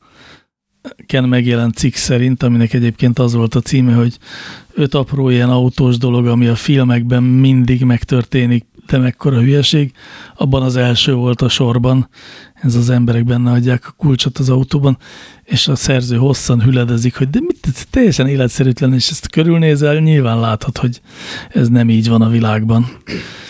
Ken 1.06 1.24
megjelent 1.24 1.76
cikk 1.76 1.94
szerint, 1.94 2.44
aminek 2.44 2.74
egyébként 2.74 3.20
az 3.20 3.34
volt 3.34 3.56
a 3.56 3.62
címe, 3.62 3.94
hogy 3.94 4.18
öt 4.74 4.94
apró 4.94 5.30
ilyen 5.30 5.50
autós 5.50 5.98
dolog, 5.98 6.28
ami 6.28 6.48
a 6.48 6.56
filmekben 6.56 7.24
mindig 7.24 7.84
megtörténik, 7.84 8.66
de 8.92 8.98
mekkora 8.98 9.40
hülyeség. 9.40 9.92
Abban 10.36 10.62
az 10.62 10.76
első 10.76 11.14
volt 11.14 11.42
a 11.42 11.50
sorban, 11.50 12.10
ez 12.54 12.76
az 12.76 12.90
emberek 12.90 13.24
benne 13.24 13.52
adják 13.52 13.88
a 13.88 13.94
kulcsot 13.98 14.38
az 14.38 14.50
autóban, 14.50 14.98
és 15.44 15.68
a 15.68 15.76
szerző 15.76 16.18
hosszan 16.18 16.62
hüledezik, 16.62 17.18
hogy 17.18 17.30
de 17.30 17.40
mit, 17.42 17.68
ez 17.68 17.86
teljesen 17.90 18.28
életszerűtlen, 18.28 18.94
és 18.94 19.10
ezt 19.10 19.30
körülnézel, 19.30 19.96
nyilván 19.96 20.40
láthat, 20.40 20.78
hogy 20.78 21.02
ez 21.50 21.68
nem 21.68 21.90
így 21.90 22.10
van 22.10 22.22
a 22.22 22.30
világban. 22.30 22.86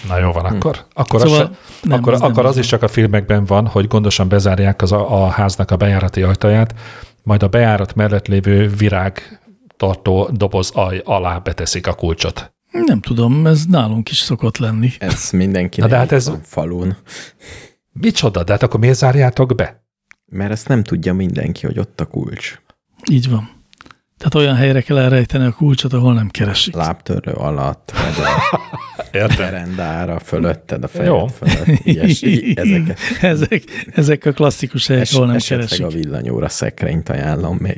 Na 0.07 0.19
jó 0.19 0.31
van, 0.31 0.45
akkor, 0.45 0.85
akkor, 0.93 1.19
Szóval 1.19 1.41
az, 1.41 1.49
nem, 1.81 1.99
akkor, 1.99 2.13
az 2.13 2.21
akkor 2.21 2.45
az 2.45 2.51
az 2.51 2.57
is 2.57 2.67
csak 2.67 2.83
a 2.83 2.87
filmekben 2.87 3.45
van, 3.45 3.67
hogy 3.67 3.87
gondosan 3.87 4.27
bezárják 4.27 4.81
az 4.81 4.91
a, 4.91 5.23
a 5.23 5.27
háznak 5.27 5.71
a 5.71 5.75
bejárati 5.75 6.21
ajtaját, 6.21 6.75
majd 7.23 7.43
a 7.43 7.47
bejárat 7.47 7.95
mellett 7.95 8.27
lévő 8.27 8.67
virág 8.77 9.39
tartó 9.77 10.29
doboz 10.31 10.71
aj 10.73 11.01
alá 11.05 11.37
beteszik 11.37 11.87
a 11.87 11.93
kulcsot. 11.93 12.53
Nem 12.71 12.99
tudom, 13.01 13.47
ez 13.47 13.65
nálunk 13.65 14.09
is 14.09 14.17
szokott 14.17 14.57
lenni. 14.57 14.91
Ez 14.99 15.29
mindenkinek 15.31 15.89
Na 15.89 15.95
de 15.95 16.01
hát 16.01 16.11
ez- 16.11 16.27
van 16.27 16.41
falun. 16.43 16.97
Micsoda, 17.91 18.43
de 18.43 18.51
hát 18.51 18.63
akkor 18.63 18.79
miért 18.79 18.97
zárjátok 18.97 19.55
be? 19.55 19.83
Mert 20.25 20.51
ezt 20.51 20.67
nem 20.67 20.83
tudja 20.83 21.13
mindenki, 21.13 21.65
hogy 21.65 21.79
ott 21.79 22.01
a 22.01 22.05
kulcs. 22.05 22.59
Így 23.11 23.29
van. 23.29 23.49
Tehát 24.17 24.35
olyan 24.35 24.55
helyre 24.55 24.81
kell 24.81 24.97
elrejteni 24.97 25.45
a 25.45 25.51
kulcsot, 25.51 25.93
ahol 25.93 26.13
nem 26.13 26.29
keresik. 26.29 26.73
Lábtörlő 26.75 27.31
alatt, 27.31 27.91
vagy 27.91 28.25
a 28.25 28.59
Értem. 29.17 29.37
verendára, 29.37 30.19
fölötted 30.19 30.83
a 30.83 30.87
fejed 30.87 31.07
Jó. 31.07 31.27
fölött. 31.27 31.79
Ilyesmi, 31.83 32.53
ezeket. 32.57 32.99
ezek, 33.21 33.63
ezek 33.95 34.25
a 34.25 34.31
klasszikus 34.31 34.87
helyek, 34.87 35.07
ahol 35.13 35.25
nem 35.25 35.35
esetleg 35.35 35.67
keresik. 35.67 35.85
a 35.85 35.89
villanyóra 35.89 36.49
szekrényt 36.49 37.09
ajánlom 37.09 37.57
még. 37.59 37.75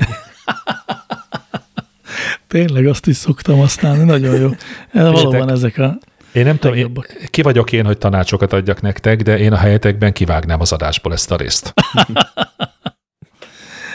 Tényleg 2.54 2.86
azt 2.86 3.08
is 3.08 3.16
szoktam 3.16 3.58
használni, 3.58 4.04
nagyon 4.04 4.36
jó. 4.36 4.50
Valóban 5.12 5.50
ezek 5.50 5.78
a... 5.78 5.98
Én 6.34 6.46
nem 6.46 6.58
tudom, 6.58 6.78
én, 6.78 6.92
ki 7.30 7.42
vagyok 7.42 7.72
én, 7.72 7.86
hogy 7.86 7.98
tanácsokat 7.98 8.54
adjak 8.54 8.82
nektek, 8.82 9.22
de 9.22 9.38
én 9.38 9.54
a 9.54 9.58
helyetekben 9.58 10.14
kivágnám 10.14 10.60
az 10.60 10.72
adásból 10.72 11.14
ezt 11.14 11.32
a 11.32 11.36
részt. 11.36 11.74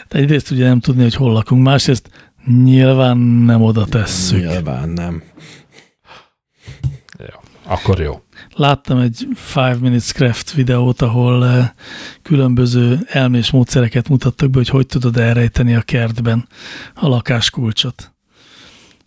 De 0.08 0.18
egyrészt 0.18 0.50
ugye 0.50 0.66
nem 0.66 0.80
tudni, 0.80 1.02
hogy 1.02 1.14
hol 1.14 1.32
lakunk, 1.32 1.62
másrészt 1.62 2.10
nyilván 2.62 3.18
nem 3.18 3.62
oda 3.62 3.84
tesszük. 3.84 4.38
Nyilván 4.38 4.88
nem. 4.88 5.22
Jó. 7.18 7.40
Akkor 7.62 8.00
jó. 8.00 8.22
Láttam 8.54 8.98
egy 8.98 9.28
Five 9.34 9.76
Minutes 9.80 10.12
Craft 10.12 10.52
videót, 10.52 11.02
ahol 11.02 11.46
eh, 11.46 11.70
különböző 12.22 12.98
elmés 13.06 13.50
módszereket 13.50 14.08
mutattak 14.08 14.50
be, 14.50 14.56
hogy 14.56 14.68
hogy 14.68 14.86
tudod 14.86 15.16
elrejteni 15.16 15.74
a 15.74 15.80
kertben 15.80 16.48
a 16.94 17.08
lakáskulcsot. 17.08 18.12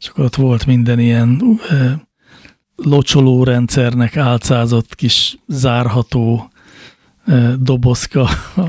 És 0.01 0.07
akkor 0.07 0.25
ott 0.25 0.35
volt 0.35 0.65
minden 0.65 0.99
ilyen 0.99 1.59
eh, 1.69 1.91
locsoló 2.75 3.43
rendszernek 3.43 4.17
álcázott 4.17 4.95
kis 4.95 5.37
zárható 5.47 6.51
eh, 7.25 7.53
dobozka 7.53 8.29
a, 8.55 8.61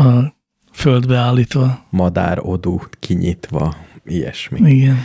a 0.00 0.34
földbe 0.72 1.16
állítva. 1.16 1.86
Madár 1.90 2.38
odú 2.42 2.80
kinyitva, 3.00 3.76
ilyesmi. 4.04 4.70
Igen. 4.70 5.04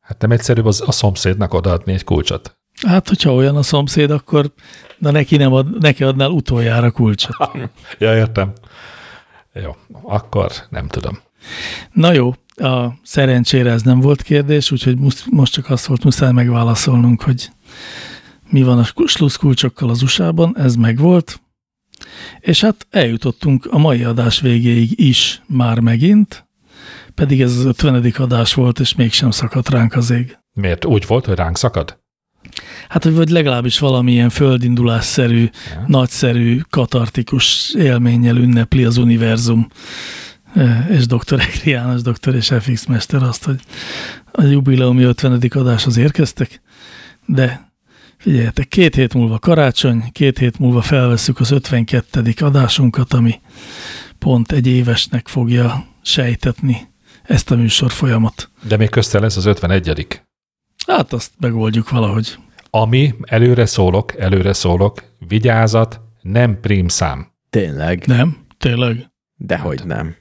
Hát 0.00 0.20
nem 0.20 0.30
egyszerűbb 0.30 0.66
az 0.66 0.82
a 0.86 0.92
szomszédnak 0.92 1.54
odaadni 1.54 1.92
egy 1.92 2.04
kulcsot. 2.04 2.58
Hát, 2.86 3.08
hogyha 3.08 3.34
olyan 3.34 3.56
a 3.56 3.62
szomszéd, 3.62 4.10
akkor 4.10 4.52
na 4.98 5.10
neki, 5.10 5.36
nem 5.36 5.52
ad, 5.52 5.80
neki 5.80 6.04
adnál 6.04 6.30
utoljára 6.30 6.90
kulcsot. 6.90 7.50
Ja, 7.98 8.16
értem. 8.16 8.52
Jó, 9.52 9.76
akkor 10.02 10.52
nem 10.70 10.88
tudom. 10.88 11.18
Na 11.92 12.12
jó, 12.12 12.34
a 12.56 12.98
szerencsére 13.02 13.70
ez 13.70 13.82
nem 13.82 14.00
volt 14.00 14.22
kérdés, 14.22 14.70
úgyhogy 14.70 14.98
most, 15.30 15.52
csak 15.52 15.70
azt 15.70 15.86
volt 15.86 16.04
muszáj 16.04 16.32
megválaszolnunk, 16.32 17.22
hogy 17.22 17.50
mi 18.50 18.62
van 18.62 18.78
a 18.78 18.84
slusszkulcsokkal 19.06 19.90
az 19.90 20.02
USA-ban, 20.02 20.58
ez 20.58 20.74
megvolt, 20.74 21.40
és 22.40 22.60
hát 22.60 22.86
eljutottunk 22.90 23.66
a 23.70 23.78
mai 23.78 24.04
adás 24.04 24.40
végéig 24.40 25.00
is 25.00 25.42
már 25.46 25.80
megint, 25.80 26.46
pedig 27.14 27.40
ez 27.40 27.56
az 27.56 27.64
50. 27.64 28.12
adás 28.18 28.54
volt, 28.54 28.80
és 28.80 28.94
mégsem 28.94 29.30
szakadt 29.30 29.68
ránk 29.68 29.94
az 29.94 30.10
ég. 30.10 30.38
Miért? 30.54 30.84
Úgy 30.84 31.06
volt, 31.06 31.26
hogy 31.26 31.34
ránk 31.36 31.56
szakad? 31.56 31.98
Hát, 32.88 33.04
vagy 33.04 33.28
legalábbis 33.28 33.78
valamilyen 33.78 34.28
földindulásszerű, 34.28 35.40
Ja. 35.42 35.84
nagyszerű, 35.86 36.60
katartikus 36.70 37.74
élménnyel 37.74 38.36
ünnepli 38.36 38.84
az 38.84 38.96
univerzum, 38.96 39.68
és 40.90 41.06
dr. 41.06 41.40
Egri 41.40 41.70
János, 41.70 42.02
dr. 42.02 42.34
és 42.34 42.52
FX 42.60 42.86
Mester 42.86 43.22
azt, 43.22 43.44
hogy 43.44 43.60
a 44.32 44.42
jubileumi 44.42 45.02
50. 45.02 45.42
adáshoz 45.50 45.96
érkeztek, 45.96 46.60
de 47.26 47.72
figyeljetek, 48.16 48.68
két 48.68 48.94
hét 48.94 49.14
múlva 49.14 49.38
karácsony, 49.38 50.04
két 50.12 50.38
hét 50.38 50.58
múlva 50.58 50.80
felveszük 50.80 51.40
az 51.40 51.50
52. 51.50 52.34
adásunkat, 52.40 53.12
ami 53.12 53.40
pont 54.18 54.52
egy 54.52 54.66
évesnek 54.66 55.28
fogja 55.28 55.86
sejtetni 56.02 56.88
ezt 57.22 57.50
a 57.50 57.56
műsor 57.56 57.90
folyamat. 57.90 58.50
De 58.62 58.76
még 58.76 58.88
közte 58.88 59.18
lesz 59.18 59.36
az 59.36 59.44
51 59.44 60.22
Hát 60.86 61.12
azt 61.12 61.32
megoldjuk 61.40 61.90
valahogy. 61.90 62.36
Ami, 62.70 63.14
előre 63.22 63.66
szólok, 63.66 64.18
előre 64.18 64.52
szólok, 64.52 65.02
vigyázat, 65.28 66.00
nem 66.22 66.60
prímszám. 66.60 67.26
Tényleg? 67.50 68.06
Nem? 68.06 68.46
Tényleg? 68.58 69.10
Dehogy 69.36 69.80
nem. 69.84 70.16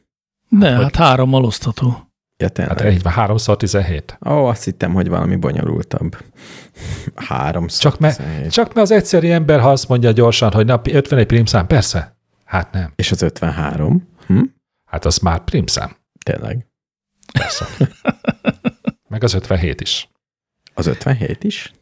De 0.59 0.75
Hogy- 0.75 0.83
hát 0.83 0.95
hárommal 0.95 1.43
osztható. 1.43 2.09
Ja, 2.37 2.49
tényleg. 2.49 2.79
Hát 2.81 2.91
így 2.91 3.01
van, 3.01 3.13
3x17. 3.15 4.29
Ó, 4.29 4.45
azt 4.45 4.63
hittem, 4.63 4.93
hogy 4.93 5.09
valami 5.09 5.35
bonyolultabb. 5.35 6.17
Háromszor. 7.15 7.91
Csak 7.91 7.99
mert, 7.99 8.51
csak 8.51 8.65
mert 8.65 8.77
az 8.77 8.91
egyszeri 8.91 9.31
ember, 9.31 9.59
ha 9.59 9.71
azt 9.71 9.87
mondja 9.87 10.11
gyorsan, 10.11 10.51
hogy 10.51 10.65
na, 10.65 10.81
51 10.83 11.25
prímszám, 11.25 11.67
persze. 11.67 12.17
Hát 12.45 12.71
nem. 12.71 12.91
És 12.95 13.11
az 13.11 13.21
53? 13.21 14.07
Hm? 14.27 14.41
Hát 14.85 15.05
az 15.05 15.17
már 15.17 15.39
prímszám. 15.43 15.95
Tényleg. 16.25 16.67
Persze. 17.33 17.65
Meg 19.09 19.23
az 19.23 19.33
57 19.33 19.81
is. 19.81 20.09
Az 20.73 20.87
57 20.87 21.43
is? 21.43 21.73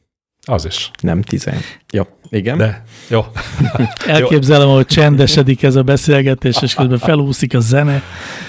Az 0.45 0.65
is. 0.65 0.91
Nem 1.02 1.22
10. 1.22 1.49
Jó, 1.91 2.03
igen. 2.30 2.57
De 2.57 2.84
jó. 3.10 3.26
Elképzelem, 4.07 4.68
hogy 4.68 4.86
csendesedik 4.86 5.64
ez 5.64 5.76
a 5.76 5.84
beszélgetés, 5.84 6.61
és 6.61 6.74
közben 6.74 6.98
felúszik 6.98 7.53
a 7.53 7.60
zene. 7.60 8.02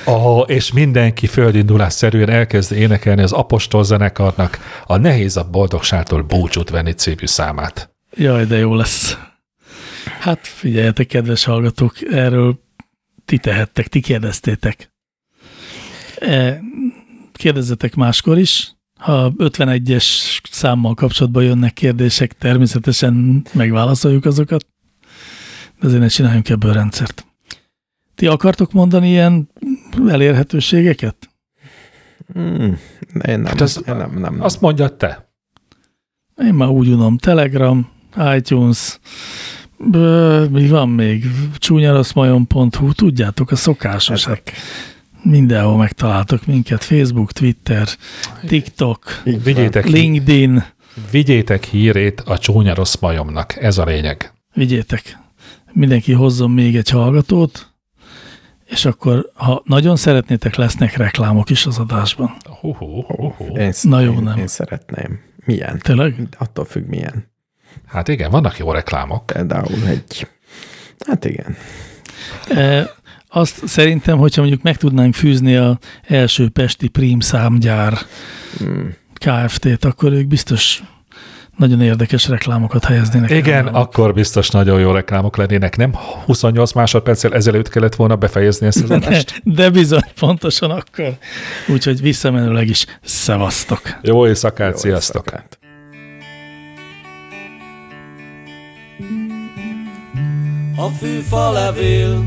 Oh, 0.05 0.45
és 0.47 0.73
mindenki 0.73 1.27
földindulásszerűen 1.27 2.31
elkezd 2.31 2.73
énekelni 2.73 3.23
az 3.23 3.33
apostol 3.33 3.85
zenekarnak 3.85 4.83
a 4.87 4.97
Nehéz 4.97 5.37
a 5.37 5.49
boldogságtól 5.51 6.23
búcsút 6.23 6.71
venni 6.71 6.93
című 6.93 7.27
számát. 7.27 7.95
Jaj, 8.17 8.45
de 8.45 8.59
jó 8.59 8.75
lesz. 8.75 9.19
Hát 10.21 10.47
figyeljetek, 10.47 11.07
kedves 11.07 11.45
hallgatók, 11.45 11.95
erről 12.11 12.61
ti 13.25 13.39
tehettek, 13.39 13.89
ti 13.89 14.01
kérdeztétek. 14.01 14.93
E, 16.19 16.61
Kérdezzetek 17.33 17.95
máskor 17.95 18.39
is. 18.39 18.74
Ha 19.05 19.33
51-es 19.39 20.39
számmal 20.51 20.95
kapcsolatban 20.95 21.43
jönnek 21.45 21.73
kérdések, 21.73 22.33
természetesen 22.33 23.43
megválaszoljuk 23.53 24.25
azokat, 24.25 24.67
de 25.81 25.87
azért 25.87 26.01
ne 26.01 26.09
csináljunk 26.09 26.49
ebből 26.49 26.73
rendszert. 26.73 27.27
Ti 28.15 28.27
akartok 28.27 28.73
mondani 28.73 29.09
ilyen 29.09 29.49
elérhetőségeket? 30.09 31.17
Mm, 32.39 32.73
én 33.27 33.39
nem, 33.41 33.45
Hát 33.45 33.61
az- 33.61 33.83
én 33.89 33.97
nem, 33.97 34.11
nem, 34.11 34.21
nem. 34.21 34.41
Azt 34.41 34.61
mondja 34.61 34.97
te. 34.97 35.29
Én 36.37 36.55
már 36.55 36.69
úgy 36.69 36.89
unom, 36.89 37.19
Telegram, 37.19 37.89
iTunes, 38.37 38.99
bő, 39.79 40.45
mi 40.49 40.69
van 40.69 40.89
még? 40.89 41.25
Csúnyaraszmajon.hu, 41.59 42.93
tudjátok, 42.93 43.51
a 43.51 43.57
szokásos. 43.57 44.27
Ezek. 44.27 44.53
Mindenhol 45.25 45.77
megtaláltok 45.77 46.47
minket, 46.47 46.85
Facebook, 46.85 47.33
Twitter, 47.33 47.89
TikTok. 48.47 49.23
Vigyétek, 49.25 49.87
LinkedIn, 49.87 50.65
vigyétek 51.11 51.65
hírét 51.65 52.21
a 52.21 52.39
csúnya 52.39 52.75
rossz 52.75 52.97
majomnak. 53.01 53.57
Ez 53.57 53.79
a 53.79 53.85
lényeg. 53.85 54.33
vigyétek. 54.55 55.19
Mindenki 55.73 56.13
hozzon 56.13 56.51
még 56.51 56.77
egy 56.77 56.91
hallgatót, 56.91 57.73
és 58.65 58.85
akkor, 58.85 59.31
ha 59.35 59.63
nagyon 59.65 59.97
szeretnétek, 59.97 60.55
lesznek 60.55 60.97
reklámok 60.97 61.51
is 61.51 61.67
az 61.67 61.79
adásban. 61.79 62.37
Hú, 62.61 62.75
hú, 62.75 63.03
hú, 63.03 63.35
hú. 63.37 63.57
Én, 63.57 63.73
Na 63.83 64.01
jó, 64.01 64.13
én, 64.13 64.23
nem. 64.23 64.39
Én 64.39 64.47
szeretném. 64.47 65.21
Milyen? 65.45 65.79
Tényleg? 65.79 66.29
Attól 66.39 66.65
függ 66.65 66.89
milyen. 66.89 67.33
Hát 67.87 68.09
igen, 68.09 68.31
vannak 68.31 68.59
jó 68.59 68.73
reklámok. 68.73 69.27
Például 69.27 69.87
egy... 69.87 70.29
Hát 71.07 71.25
igen. 71.25 71.57
E, 72.49 72.91
azt 73.37 73.67
szerintem, 73.67 74.19
hogyha 74.19 74.41
mondjuk 74.41 74.63
meg 74.63 74.77
tudnánk 74.77 75.15
fűzni 75.15 75.57
a 75.57 75.79
első 76.09 76.49
pesti 76.49 76.89
Prim 76.89 77.21
számgyár 77.21 77.99
Hmm. 78.59 78.95
Kft-t, 79.15 79.85
akkor 79.85 80.13
ők 80.13 80.27
biztos 80.27 80.83
nagyon 81.57 81.81
érdekes 81.81 82.29
reklámokat 82.29 82.85
helyeznének. 82.85 83.31
el 83.31 83.37
Igen, 83.37 83.65
benne. 83.65 83.79
akkor 83.79 84.15
biztos 84.15 84.49
nagyon 84.49 84.81
jó 84.81 84.91
reklámok 84.91 85.37
lennének. 85.37 85.77
Nem 85.77 85.93
28 86.25 86.73
másodperccel 86.73 87.35
ezelőtt 87.35 87.69
kellett 87.69 87.95
volna 87.95 88.17
befejezni 88.17 88.67
ezt 88.67 88.83
az 88.83 88.91
adást. 88.91 89.41
De 89.45 89.71
bizony, 89.71 90.05
pontosan 90.19 90.71
akkor. 90.71 91.17
Úgyhogy 91.69 92.01
visszamenőleg 92.01 92.69
is 92.69 92.87
szevasztok. 93.03 93.81
Jó 94.03 94.27
éjszakát, 94.27 94.73
Jó 94.73 94.77
sziasztok! 94.79 95.25
éjszakát. 95.25 95.59
A 100.77 100.87
fűfa 100.89 101.51
levél, 101.53 102.25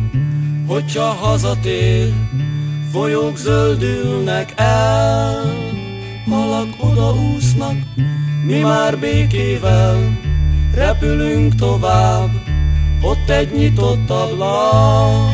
hogyha 0.67 1.05
hazatér, 1.05 2.13
folyók 2.91 3.37
zöldülnek 3.37 4.53
el, 4.55 5.53
halak 6.29 6.69
odaúsznak, 6.79 7.75
mi 8.45 8.59
már 8.59 8.99
békével 8.99 10.19
repülünk 10.73 11.55
tovább, 11.55 12.29
ott 13.01 13.29
egy 13.29 13.51
nyitott 13.51 14.09
ablak. 14.09 15.31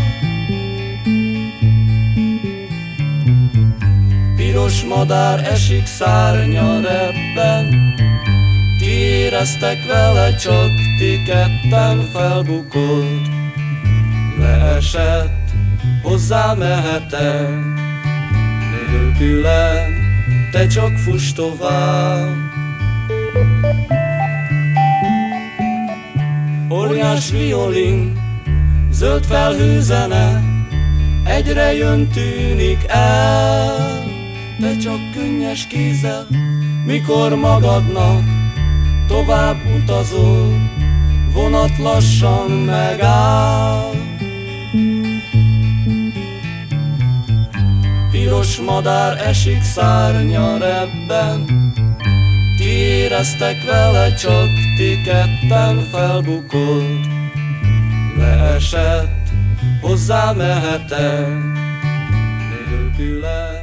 Piros 4.35 4.83
madár 4.83 5.47
esik 5.51 5.85
szárnya 5.85 6.81
rebben, 6.81 7.93
ti 8.79 8.89
éreztek 8.89 9.85
vele, 9.87 10.35
csak 10.35 10.69
ti 10.97 11.23
ketten 11.25 12.09
felbukolt. 12.13 13.42
Leesett, 14.43 15.49
hozzá 16.01 16.53
mehetek, 16.53 17.49
nélküle, 18.91 19.87
te 20.51 20.67
csak 20.67 20.97
fuss 20.97 21.33
tovább. 21.33 22.35
Óriás 26.69 27.29
violin, 27.31 28.19
zöld 28.91 29.25
felhőzene, 29.25 30.41
egyre 31.25 31.73
jön 31.73 32.07
tűnik 32.07 32.85
el, 32.87 34.03
de 34.59 34.77
csak 34.77 34.99
könnyes 35.13 35.67
kézzel, 35.67 36.27
mikor 36.85 37.35
magadnak 37.35 38.23
tovább 39.07 39.57
utazol, 39.81 40.71
vonat 41.33 41.77
lassan 41.77 42.51
megáll. 42.51 44.02
Piros 48.23 48.57
madár 48.57 49.27
esik 49.27 49.61
szárnya 49.61 50.57
rebben, 50.57 51.45
ti 52.57 52.63
éreztek 52.63 53.63
vele, 53.65 54.13
csak 54.13 54.47
ti 54.77 55.01
ketten 55.01 55.87
felbukolt. 55.91 57.05
Leesett, 58.17 59.29
hozzá 59.81 60.31
mehetek, 60.31 61.27
nélküle 62.49 63.62